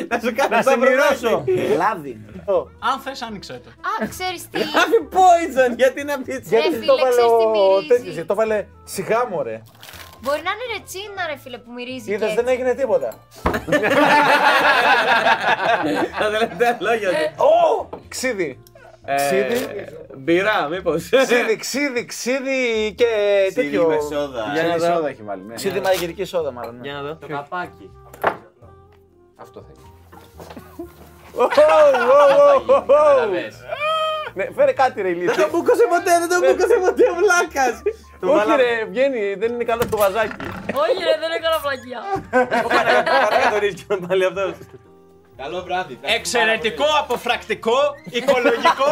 Θα 0.08 0.20
σου 0.20 0.34
κάνω 0.34 0.56
Να 0.56 0.62
το 0.62 0.70
σε 0.70 0.76
μοιράσω. 0.76 1.44
βραδάκι. 1.46 1.74
Λάδι. 1.76 2.20
Αν 2.78 3.00
θες 3.04 3.22
άνοιξε 3.22 3.60
το. 3.64 3.70
Α, 3.70 4.08
ξέρεις 4.08 4.48
τι; 4.50 4.58
Λάδι 4.58 4.98
poison, 5.12 5.76
γιατί 5.76 6.04
να 6.04 6.18
πεις. 6.22 6.34
Ρε 6.50 6.58
Γιατί 6.58 6.74
φίλε, 6.74 6.86
το 6.86 6.96
βάλε 6.96 7.10
ξέρεις 7.10 7.30
τι 7.30 7.44
ο 7.44 7.50
μυρίζει. 7.50 7.86
τέτοιος, 7.88 8.12
γιατί 8.14 8.28
το 8.28 8.34
βάλε 8.34 8.66
σιγά 8.84 9.26
μωρέ. 9.30 9.62
Μπορεί 10.22 10.40
να 10.44 10.50
είναι 10.50 10.66
ρετσίνα, 10.78 11.26
ρε 11.30 11.36
φίλε, 11.42 11.58
που 11.58 11.72
μυρίζει. 11.72 12.04
και 12.06 12.12
Είδες 12.12 12.30
έτσι. 12.30 12.42
δεν 12.42 12.48
έγινε 12.54 12.74
τίποτα. 12.74 13.12
Τα 16.18 16.30
τελευταία 16.30 16.76
λόγια 16.80 17.08
του. 17.08 17.44
Ω! 17.44 17.88
Ξίδι. 18.08 18.58
Ε, 19.04 19.14
Ξίδι. 19.16 19.86
Μπυρά, 20.16 20.68
μήπως. 20.68 21.08
Ξίδι, 21.22 21.56
ξίδι, 21.56 22.04
ξίδι 22.04 22.92
και 22.96 23.06
τέτοιο. 23.54 23.86
με 23.88 23.96
σόδα. 24.10 24.50
Για 24.52 24.62
να 24.62 24.74
Ξένη 24.76 24.78
δω. 24.78 24.94
σόδα 24.94 25.08
έχει 25.08 25.22
βάλει. 25.22 25.42
ναι. 25.42 25.54
Ξίδι 25.54 25.80
μαγειρική 25.80 26.24
σόδα 26.24 26.50
μάλλον. 26.52 26.74
ναι. 26.74 26.80
Για 26.82 26.92
να 26.92 27.02
δω. 27.02 27.16
Το 27.16 27.26
καπάκι. 27.26 27.90
Αυτό 29.36 29.60
θα 29.60 29.66
έχει. 29.72 29.90
Ω, 31.34 31.42
ω, 31.42 31.44
ω, 31.44 32.72
ω, 32.72 32.74
ω. 32.76 32.80
Καταλαβες. 32.86 33.54
Ναι, 34.34 34.48
φέρε 34.56 34.72
κάτι 34.72 35.02
ρε 35.02 35.08
Δεν 35.08 35.16
ηλίθεια. 35.20 35.42
το 35.44 35.48
μπούκωσε 35.52 35.84
ποτέ, 35.88 36.12
δεν 36.18 36.28
το 36.28 36.38
μπούκωσε 36.46 36.76
ποτέ 36.84 37.02
ο 37.10 37.14
βλάκας. 37.20 37.82
Όχι 38.26 38.56
ρε, 38.56 38.84
βγαίνει, 38.90 39.34
δεν 39.34 39.52
είναι 39.52 39.64
καλό 39.64 39.82
το 39.90 39.96
βαζάκι. 39.96 40.36
Όχι, 40.84 41.02
ρε, 41.08 41.14
δεν 41.20 41.30
έκανα 41.38 41.58
πλακιά. 41.62 42.00
Παρά 43.30 43.50
το 43.50 43.58
ρίσκιο 43.58 43.98
πάλι 44.08 44.24
αυτός. 44.24 44.52
Καλό 45.36 45.62
βράδυ. 45.62 45.98
Εξαιρετικό, 46.02 46.84
αποφρακτικό, 47.00 47.78
οικολογικό, 48.10 48.84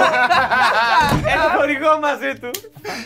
Έχει 1.32 1.56
χορηγό 1.56 1.98
μαζί 1.98 2.38
του. 2.40 2.50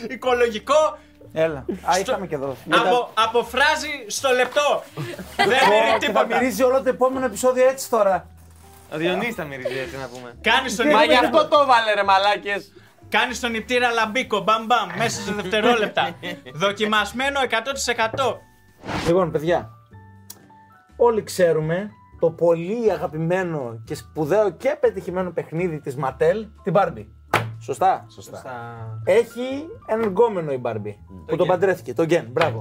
οικολογικό, 0.08 0.98
Έλα. 1.32 1.64
Α, 1.82 1.98
είχαμε 1.98 2.26
και 2.26 2.34
εδώ. 2.34 2.56
απο, 2.70 3.10
αποφράζει 3.14 3.88
στο 4.06 4.30
λεπτό. 4.30 4.82
δεν 5.36 5.46
είναι 5.46 5.84
Και 5.84 5.90
θα 5.92 5.98
τίποτα. 5.98 6.26
μυρίζει 6.26 6.62
όλο 6.62 6.82
το 6.82 6.88
επόμενο 6.88 7.26
επεισόδιο 7.26 7.68
έτσι 7.68 7.90
τώρα. 7.90 8.26
Ο 8.92 8.96
Διονύσης 8.96 9.34
θα 9.34 9.44
μυρίζει 9.44 9.78
έτσι 9.78 9.96
να 9.96 10.06
πούμε. 10.06 10.34
Κάνεις 10.40 10.76
τον, 10.76 10.86
Μα 10.86 10.92
γι' 11.04 11.08
νηπτήρα, 11.08 11.20
αυτό 11.38 11.48
το 11.48 11.66
βάλε 11.66 11.92
ρε 11.94 12.02
μαλάκες. 12.04 12.72
Κάνεις 13.18 13.40
τον 13.40 13.50
νηπτήρα 13.50 13.90
λαμπίκο, 13.90 14.40
μπαμ 14.40 14.66
μπαμ, 14.66 14.88
μέσα 14.98 15.20
σε 15.20 15.32
δευτερόλεπτα. 15.32 16.14
Δοκιμασμένο 16.64 17.40
100%. 18.16 18.36
Λοιπόν, 19.06 19.30
παιδιά, 19.30 19.70
όλοι 20.96 21.22
ξέρουμε 21.22 21.90
το 22.20 22.30
πολύ 22.30 22.92
αγαπημένο 22.92 23.82
και 23.84 23.94
σπουδαίο 23.94 24.50
και 24.50 24.76
πετυχημένο 24.80 25.30
παιχνίδι 25.30 25.80
της 25.80 25.96
Mattel, 26.04 26.48
την 26.62 26.72
Barbie. 26.76 27.06
Σωστά; 27.60 28.06
Σωστά. 28.14 28.42
Έχει 29.04 29.66
έναν 29.86 30.08
γκόμενο 30.08 30.52
η 30.52 30.60
Barbie 30.64 30.94
που 31.26 31.36
τον 31.36 31.46
Ken. 31.46 31.50
παντρέθηκε, 31.50 31.94
τον 31.94 32.06
Ken. 32.10 32.24
Μπράβο. 32.28 32.60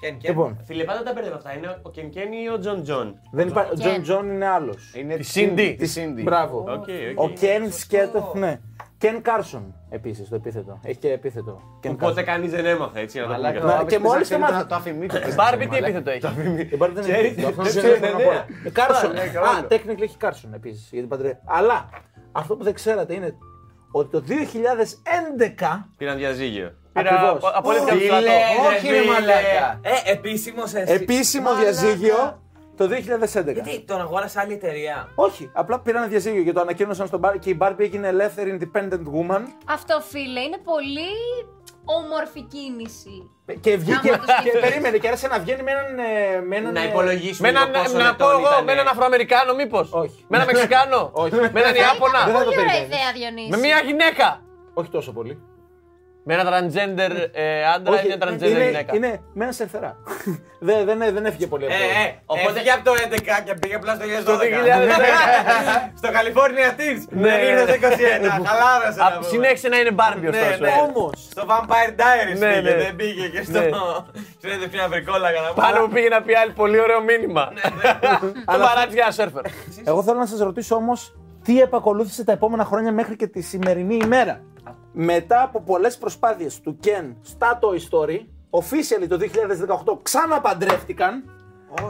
Ken, 0.00 0.18
Ken. 0.18 0.30
Λοιπόν, 0.30 0.58
Φίλε, 0.64 0.84
πάντα 0.84 1.02
τα 1.02 1.12
μπερδεύω 1.12 1.36
αυτά. 1.36 1.56
Είναι 1.56 1.80
ο 1.82 1.90
Ken 1.90 2.10
Ken 2.10 2.32
ή 2.32 2.48
ο 2.48 2.58
John 2.58 2.82
John. 2.82 3.14
δεν 3.32 3.48
υπά... 3.48 3.66
ο 3.66 3.70
Ken. 3.70 3.78
John 3.78 4.02
John 4.02 4.30
είναι 4.30 4.46
άλλος. 4.46 4.94
Είναι 4.94 5.16
Τη 5.16 5.28
Cindy. 5.34 5.74
Τη 5.78 5.92
Cindy. 5.94 6.22
Μπράβο. 6.22 6.64
Οκ, 6.68 6.88
Ο 7.16 7.22
οκ. 7.24 7.36
Ken 7.40 7.68
σκέτο, 7.70 8.32
ναι. 8.36 8.60
Ken 9.00 9.22
Carson 9.28 9.62
επίσης 9.90 10.28
το 10.28 10.34
επίθετο. 10.34 10.80
Έχει 10.82 10.96
και 10.98 11.12
επίθετο. 11.12 11.60
Ken 11.82 11.90
Οπότε 11.90 12.20
Carson. 12.20 12.24
κανείς 12.24 12.50
δεν 12.50 12.66
έμαθε 12.66 13.00
έτσι. 13.00 13.18
Να 13.18 13.24
το 13.26 13.32
πούμε 13.32 13.42
Μαλάκα, 13.42 13.58
και 13.60 13.64
Να, 13.66 13.72
αυτό. 13.72 13.84
το 13.84 13.88
και 13.90 13.94
άπαξ 13.96 14.10
μόλις 14.12 14.28
ξέρει 14.28 14.40
το 14.40 14.46
το- 14.46 14.52
μάθα. 14.52 14.66
Το 14.66 14.74
αφημί 14.74 15.06
του. 15.06 15.16
Μπάρμπι 15.34 15.66
τι 15.68 15.76
επίθετο 15.76 16.10
έχει; 16.10 16.26
Η 16.74 16.78
Barbie 16.80 16.90
δεν 16.92 17.04
έχει 17.04 17.26
επίθετο. 17.26 17.48
Αυτό 17.48 17.62
δεν 17.62 17.72
δεν 17.72 17.82
ξέρει, 17.82 17.98
θέλω 17.98 18.12
να 18.12 18.18
ναι. 18.18 18.24
πω. 18.24 18.68
Η 18.68 18.72
Carson. 18.76 19.12
Ναι, 19.14 19.20
Α, 19.20 19.28
καλό. 19.28 19.66
technically 19.70 20.02
έχει 20.02 20.16
Carson 20.20 20.50
επίσης 20.54 20.88
για 20.90 21.00
την 21.00 21.08
παντρέ. 21.08 21.38
Αλλά 21.44 21.88
αυτό 22.32 22.56
που 22.56 22.64
δεν 22.64 22.74
ξέρατε 22.74 23.14
είναι 23.14 23.34
ότι 23.90 24.10
το 24.10 24.20
2011 24.20 25.88
Πήραν 25.96 26.16
διαζύγιο. 26.16 26.72
Πήρα 26.92 27.10
Ακριβώς. 27.10 27.36
απο- 27.36 27.50
απολύθηκα 27.58 27.92
από 27.92 28.00
το 28.00 28.06
στρατό. 28.06 28.26
Όχι, 28.68 28.88
ρε 28.88 29.04
μαλάκα. 29.12 29.80
Ε, 29.82 30.10
επίσημος 30.12 30.74
εσύ. 30.74 30.92
επίσημο 30.92 31.54
διαζύγιο 31.54 32.42
το 32.78 32.84
2011. 32.84 33.52
Γιατί 33.52 33.80
τον 33.86 34.00
αγόρασε 34.00 34.40
άλλη 34.40 34.52
εταιρεία; 34.52 35.08
Όχι, 35.14 35.50
απλά 35.52 35.80
πήραν 35.80 36.08
διαζύγιο 36.08 36.42
και 36.42 36.52
το 36.52 36.60
ανακοίνωσαν 36.60 37.06
στον 37.06 37.20
Barbie 37.24 37.38
και 37.40 37.50
η 37.50 37.58
Barbie 37.60 37.78
έγινε 37.78 38.08
ελεύθερη 38.08 38.58
independent 38.60 39.02
woman 39.14 39.40
Αυτό, 39.68 40.00
φίλε, 40.00 40.40
είναι 40.40 40.58
πολύ 40.64 41.10
όμορφη 41.84 42.42
κίνηση. 42.42 43.30
και 43.60 43.76
βγήκε 43.76 44.08
Άμα 44.08 44.18
το 44.18 44.24
και 44.26 44.32
σκεφτείς. 44.40 44.60
περίμενε 44.60 44.98
και 44.98 45.08
άρχισε 45.08 45.28
να 45.28 45.38
βγαίνει 45.38 45.62
με 45.62 45.70
έναν. 45.70 45.98
ε, 45.98 46.40
Με 46.40 46.56
έναν 46.56 46.72
Να 46.72 46.80
ε, 46.80 46.84
Με 46.84 46.90
υπολογίσουμε 46.90 47.48
έναν, 47.48 47.66
λίγο 47.70 47.82
πόσο 47.82 47.96
να 47.96 47.98
πω 47.98 48.04
λεπτό 48.08 48.24
εγώ, 48.30 48.40
ήταν. 48.52 48.64
με 48.64 48.72
έναν 48.72 48.88
Αφροαμερικάνο 48.88 49.54
μήπως; 49.54 49.92
Όχι. 49.92 50.24
Με 50.28 50.36
έναν 50.36 50.48
Μεξικάνο; 50.52 51.10
Όχι. 51.22 51.34
Με 51.34 51.60
έναν 51.62 51.72
Δεν 51.72 51.82
Ιάπωνα. 51.82 52.18
θα 52.18 52.26
το 52.26 52.32
Πολύ 52.32 52.46
ωραία 52.46 52.58
περιμένεις. 52.58 52.86
ιδέα, 52.86 53.08
Διονύση. 53.18 53.48
Με 53.50 53.56
μια 53.56 53.78
γυναίκα; 53.86 54.40
Όχι 54.74 54.90
τόσο 54.90 55.12
πολύ. 55.12 55.42
Με 56.30 56.34
ένα 56.34 56.44
transgender 56.50 57.12
ε, 57.32 57.64
άντρα 57.74 58.02
ή 58.02 58.06
μια 58.06 58.16
transgender 58.20 58.42
είναι, 58.42 58.64
γυναίκα. 58.64 58.94
είναι 58.96 59.20
με 59.32 59.44
ένα 59.44 59.52
σερφερά. 59.52 59.96
δεν, 60.68 60.84
δεν, 60.86 60.98
δεν 61.14 61.24
έφυγε 61.26 61.46
πολύ 61.46 61.64
από 61.64 61.72
το. 61.74 61.80
Ε, 61.80 62.04
ε, 62.06 62.14
Οπότε- 62.26 62.48
έφυγε 62.50 62.70
από 62.70 62.84
το 62.84 62.92
11 63.10 63.42
και 63.44 63.54
πήγε 63.60 63.74
απλά 63.74 63.94
στο 63.94 64.04
2012. 64.04 64.24
Το 64.24 64.38
2010. 64.38 65.92
Στο 66.00 66.08
California 66.16 66.68
Teens. 66.78 67.02
Ναι. 67.10 67.28
Δεν 67.28 67.40
ήρθε 67.48 67.64
το 67.64 67.86
21. 67.88 68.46
Χαλάρωσε 68.48 68.98
να 68.98 69.06
Απ' 69.06 69.14
πούμε. 69.14 69.28
Συνέχισε 69.28 69.68
να 69.68 69.76
είναι 69.80 69.92
Barbie 70.00 70.20
Ναι, 70.20 70.28
ωστόσο. 70.28 70.58
ναι. 70.64 70.70
Όμως. 70.86 71.12
Στο 71.30 71.42
Vampire 71.50 71.92
Diaries 72.00 72.38
Ναι, 72.38 72.48
πήγε, 72.54 72.60
ναι. 72.70 72.76
δεν 72.82 72.96
πήγε 72.96 73.28
και 73.28 73.42
στο... 73.42 73.58
Ναι. 73.60 73.68
Στην 74.38 74.70
μια 74.72 74.88
βρικόλαγα 74.88 75.40
να 75.40 75.50
Πάνω 75.62 75.78
που 75.84 75.88
πήγε 75.94 76.08
να 76.08 76.22
πει 76.22 76.34
άλλη 76.34 76.52
πολύ 76.52 76.80
ωραίο 76.80 77.00
μήνυμα. 77.02 77.44
Το 78.52 78.58
παράτησε 78.68 78.94
για 78.98 79.02
ένα 79.02 79.12
σερφερ. 79.12 79.42
Εγώ 79.84 80.02
θέλω 80.02 80.18
να 80.18 80.26
σας 80.26 80.38
ρωτήσω 80.40 80.74
όμως 80.74 81.14
τι 81.44 81.60
επακολούθησε 81.60 82.24
τα 82.24 82.32
επόμενα 82.32 82.64
χρόνια 82.64 82.92
μέχρι 82.92 83.16
και 83.16 83.26
τη 83.26 83.40
σημερινή 83.40 83.98
ημέρα; 84.04 84.40
Μετά 84.92 85.42
από 85.42 85.60
πολλές 85.60 85.98
προσπάθειες 85.98 86.60
του 86.60 86.78
Ken 86.84 87.14
στα 87.22 87.58
Toy 87.62 87.76
Story, 87.90 88.18
officially 88.50 89.06
το 89.08 89.18
2018 89.94 89.98
ξαναπαντρεύτηκαν 90.02 91.24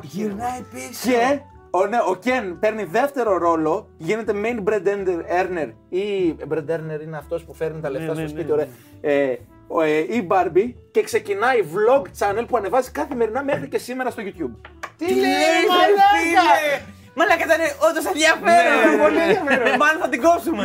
Γυρνάει 0.03 0.62
πίσω. 0.72 1.11
και 1.11 1.40
ο, 1.70 1.86
ναι, 1.86 1.96
ο 1.96 2.18
Ken 2.24 2.57
παίρνει 2.61 2.84
δεύτερο 2.84 3.38
ρόλο, 3.38 3.88
γίνεται 3.96 4.32
main 4.34 4.68
bread 4.68 4.86
earner 4.86 5.72
ή 5.88 6.36
bread 6.49 6.70
earner 6.70 7.03
είναι 7.03 7.16
αυτός 7.16 7.44
που 7.44 7.55
φέρνει 7.55 7.80
τα 7.80 7.90
λεφτά 7.90 8.07
ναι, 8.07 8.12
στο 8.12 8.20
ναι, 8.20 8.28
σπίτι, 8.28 8.46
ναι. 8.46 8.53
ωραία. 8.53 8.66
Ε, 9.01 9.36
ο, 9.66 9.80
ε, 9.80 9.99
η 9.99 10.26
Barbie 10.30 10.72
και 10.90 11.03
ξεκινάει 11.03 11.59
vlog 11.62 12.03
channel 12.18 12.44
που 12.49 12.57
ανεβάζει 12.57 12.90
καθημερινά 12.90 13.44
μέχρι 13.44 13.68
και 13.68 13.78
σήμερα 13.78 14.11
στο 14.11 14.22
YouTube. 14.22 14.55
Τι 14.96 15.14
λέει, 15.14 15.64
μαλάκα! 15.68 16.96
Μαλάκα 17.18 17.44
ήταν 17.48 17.62
όντως 17.88 18.04
ενδιαφέρον. 18.12 18.76
Ναι, 18.84 19.02
πολύ 19.04 19.20
ενδιαφέρον. 19.26 19.76
Μάλλον 19.82 19.98
θα 20.04 20.08
την 20.12 20.20
κόψουμε. 20.26 20.64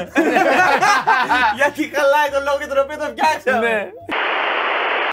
Γιατί 1.60 1.82
χαλάει 1.96 2.30
τον 2.36 2.42
λόγο 2.48 2.58
για 2.64 2.70
τον 2.72 2.80
οποίο 2.84 2.98
το 3.04 3.08
φτιάξαμε. 3.14 3.74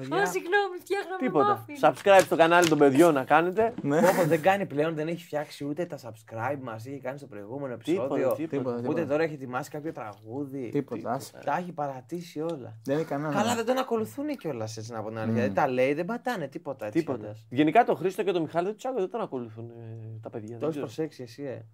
Ναι. 0.09 0.20
Ω, 0.22 0.26
συγγνώμη, 0.26 0.76
φτιάχναμε 0.80 1.18
Τίποτα. 1.22 1.64
muffin. 1.66 1.88
Subscribe 1.92 2.20
στο 2.24 2.36
κανάλι 2.36 2.68
των 2.68 2.78
παιδιών 2.78 3.14
να 3.14 3.24
κάνετε. 3.24 3.74
Όπως 3.84 4.26
δεν 4.26 4.42
κάνει 4.42 4.66
πλέον, 4.66 4.94
δεν 4.94 5.09
έχει 5.09 5.24
φτιάξει 5.24 5.64
ούτε 5.64 5.86
τα 5.86 5.98
subscribe 6.03 6.59
μας 6.62 6.84
είχε 6.84 6.98
κάνει 6.98 7.18
στο 7.18 7.26
προηγούμενο 7.26 7.72
επεισόδιο. 7.74 8.07
Τίποτα, 8.09 8.34
τίποτα. 8.34 8.48
Τίποτα, 8.57 8.76
Ούτε 8.76 8.86
τίποτα. 8.88 9.07
τώρα 9.07 9.22
έχει 9.22 9.34
ετοιμάσει 9.34 9.70
κάποιο 9.70 9.92
τραγούδι. 9.92 10.68
Τίποτα, 10.68 11.12
άσε. 11.12 11.40
Τα 11.44 11.57
έχει 11.57 11.72
παρατήσει 11.72 12.40
όλα. 12.40 12.78
Δεν 12.84 12.94
είναι 12.96 13.05
κανένα. 13.05 13.34
Καλά, 13.34 13.55
δεν 13.55 13.64
τον 13.66 13.78
ακολουθούν 13.78 14.36
κιόλας 14.36 14.76
έτσι 14.76 14.92
να 14.92 15.03
πω 15.03 15.09
την 15.09 15.18
αλήθεια. 15.18 15.34
Δηλαδή 15.34 15.55
τα 15.55 15.68
λέει, 15.68 15.94
δεν 15.94 16.05
πατάνε 16.05 16.48
τίποτα 16.48 16.86
έτσι. 16.86 16.98
Τίποτα. 16.98 17.18
κιόλας. 17.18 17.46
Γενικά 17.51 17.84
το 17.84 17.94
Χρήστο 17.94 18.22
και 18.22 18.32
το 18.32 18.40
Μιχάλη 18.40 18.64
δεν 18.66 18.74
τους 18.74 18.84
άκουγα, 18.84 19.01
δεν 19.01 19.11
τον 19.11 19.20
ακολουθούν 19.20 19.70
ε, 19.70 20.18
τα 20.22 20.30
παιδιά. 20.30 20.48
Το 20.53 20.59
Δεν 20.59 20.68
έχει 20.68 20.70
ξέρω. 20.70 20.84
προσέξει 20.86 21.22
εσύ, 21.22 21.42
ε. 21.42 21.64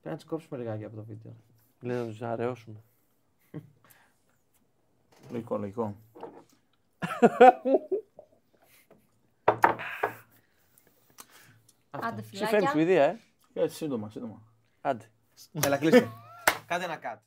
Πρέπει 0.00 0.08
να 0.08 0.14
τους 0.14 0.24
κόψουμε 0.24 0.58
λιγάκι 0.58 0.84
από 0.84 0.96
το 0.96 1.04
βίντεο. 1.04 1.32
Λένε 1.80 2.00
να 2.00 2.06
τους 2.06 2.22
αραιώσουμε. 2.22 2.76
Λογικό, 5.30 5.56
λογικό. 5.58 5.96
Άντε, 11.90 12.22
Σε 12.22 12.28
φέρνει 12.28 12.46
φιλάκια. 12.46 12.70
Σουηδία, 12.70 13.04
ε. 13.04 13.20
Έτσι, 13.52 13.76
σύντομα, 13.76 14.10
σύντομα. 14.10 14.42
Άντε. 14.80 15.04
Έλα, 15.52 15.78
κλείστε. 15.78 16.08
Κάντε 16.66 16.84
ένα 16.84 16.98
cut. 17.02 17.18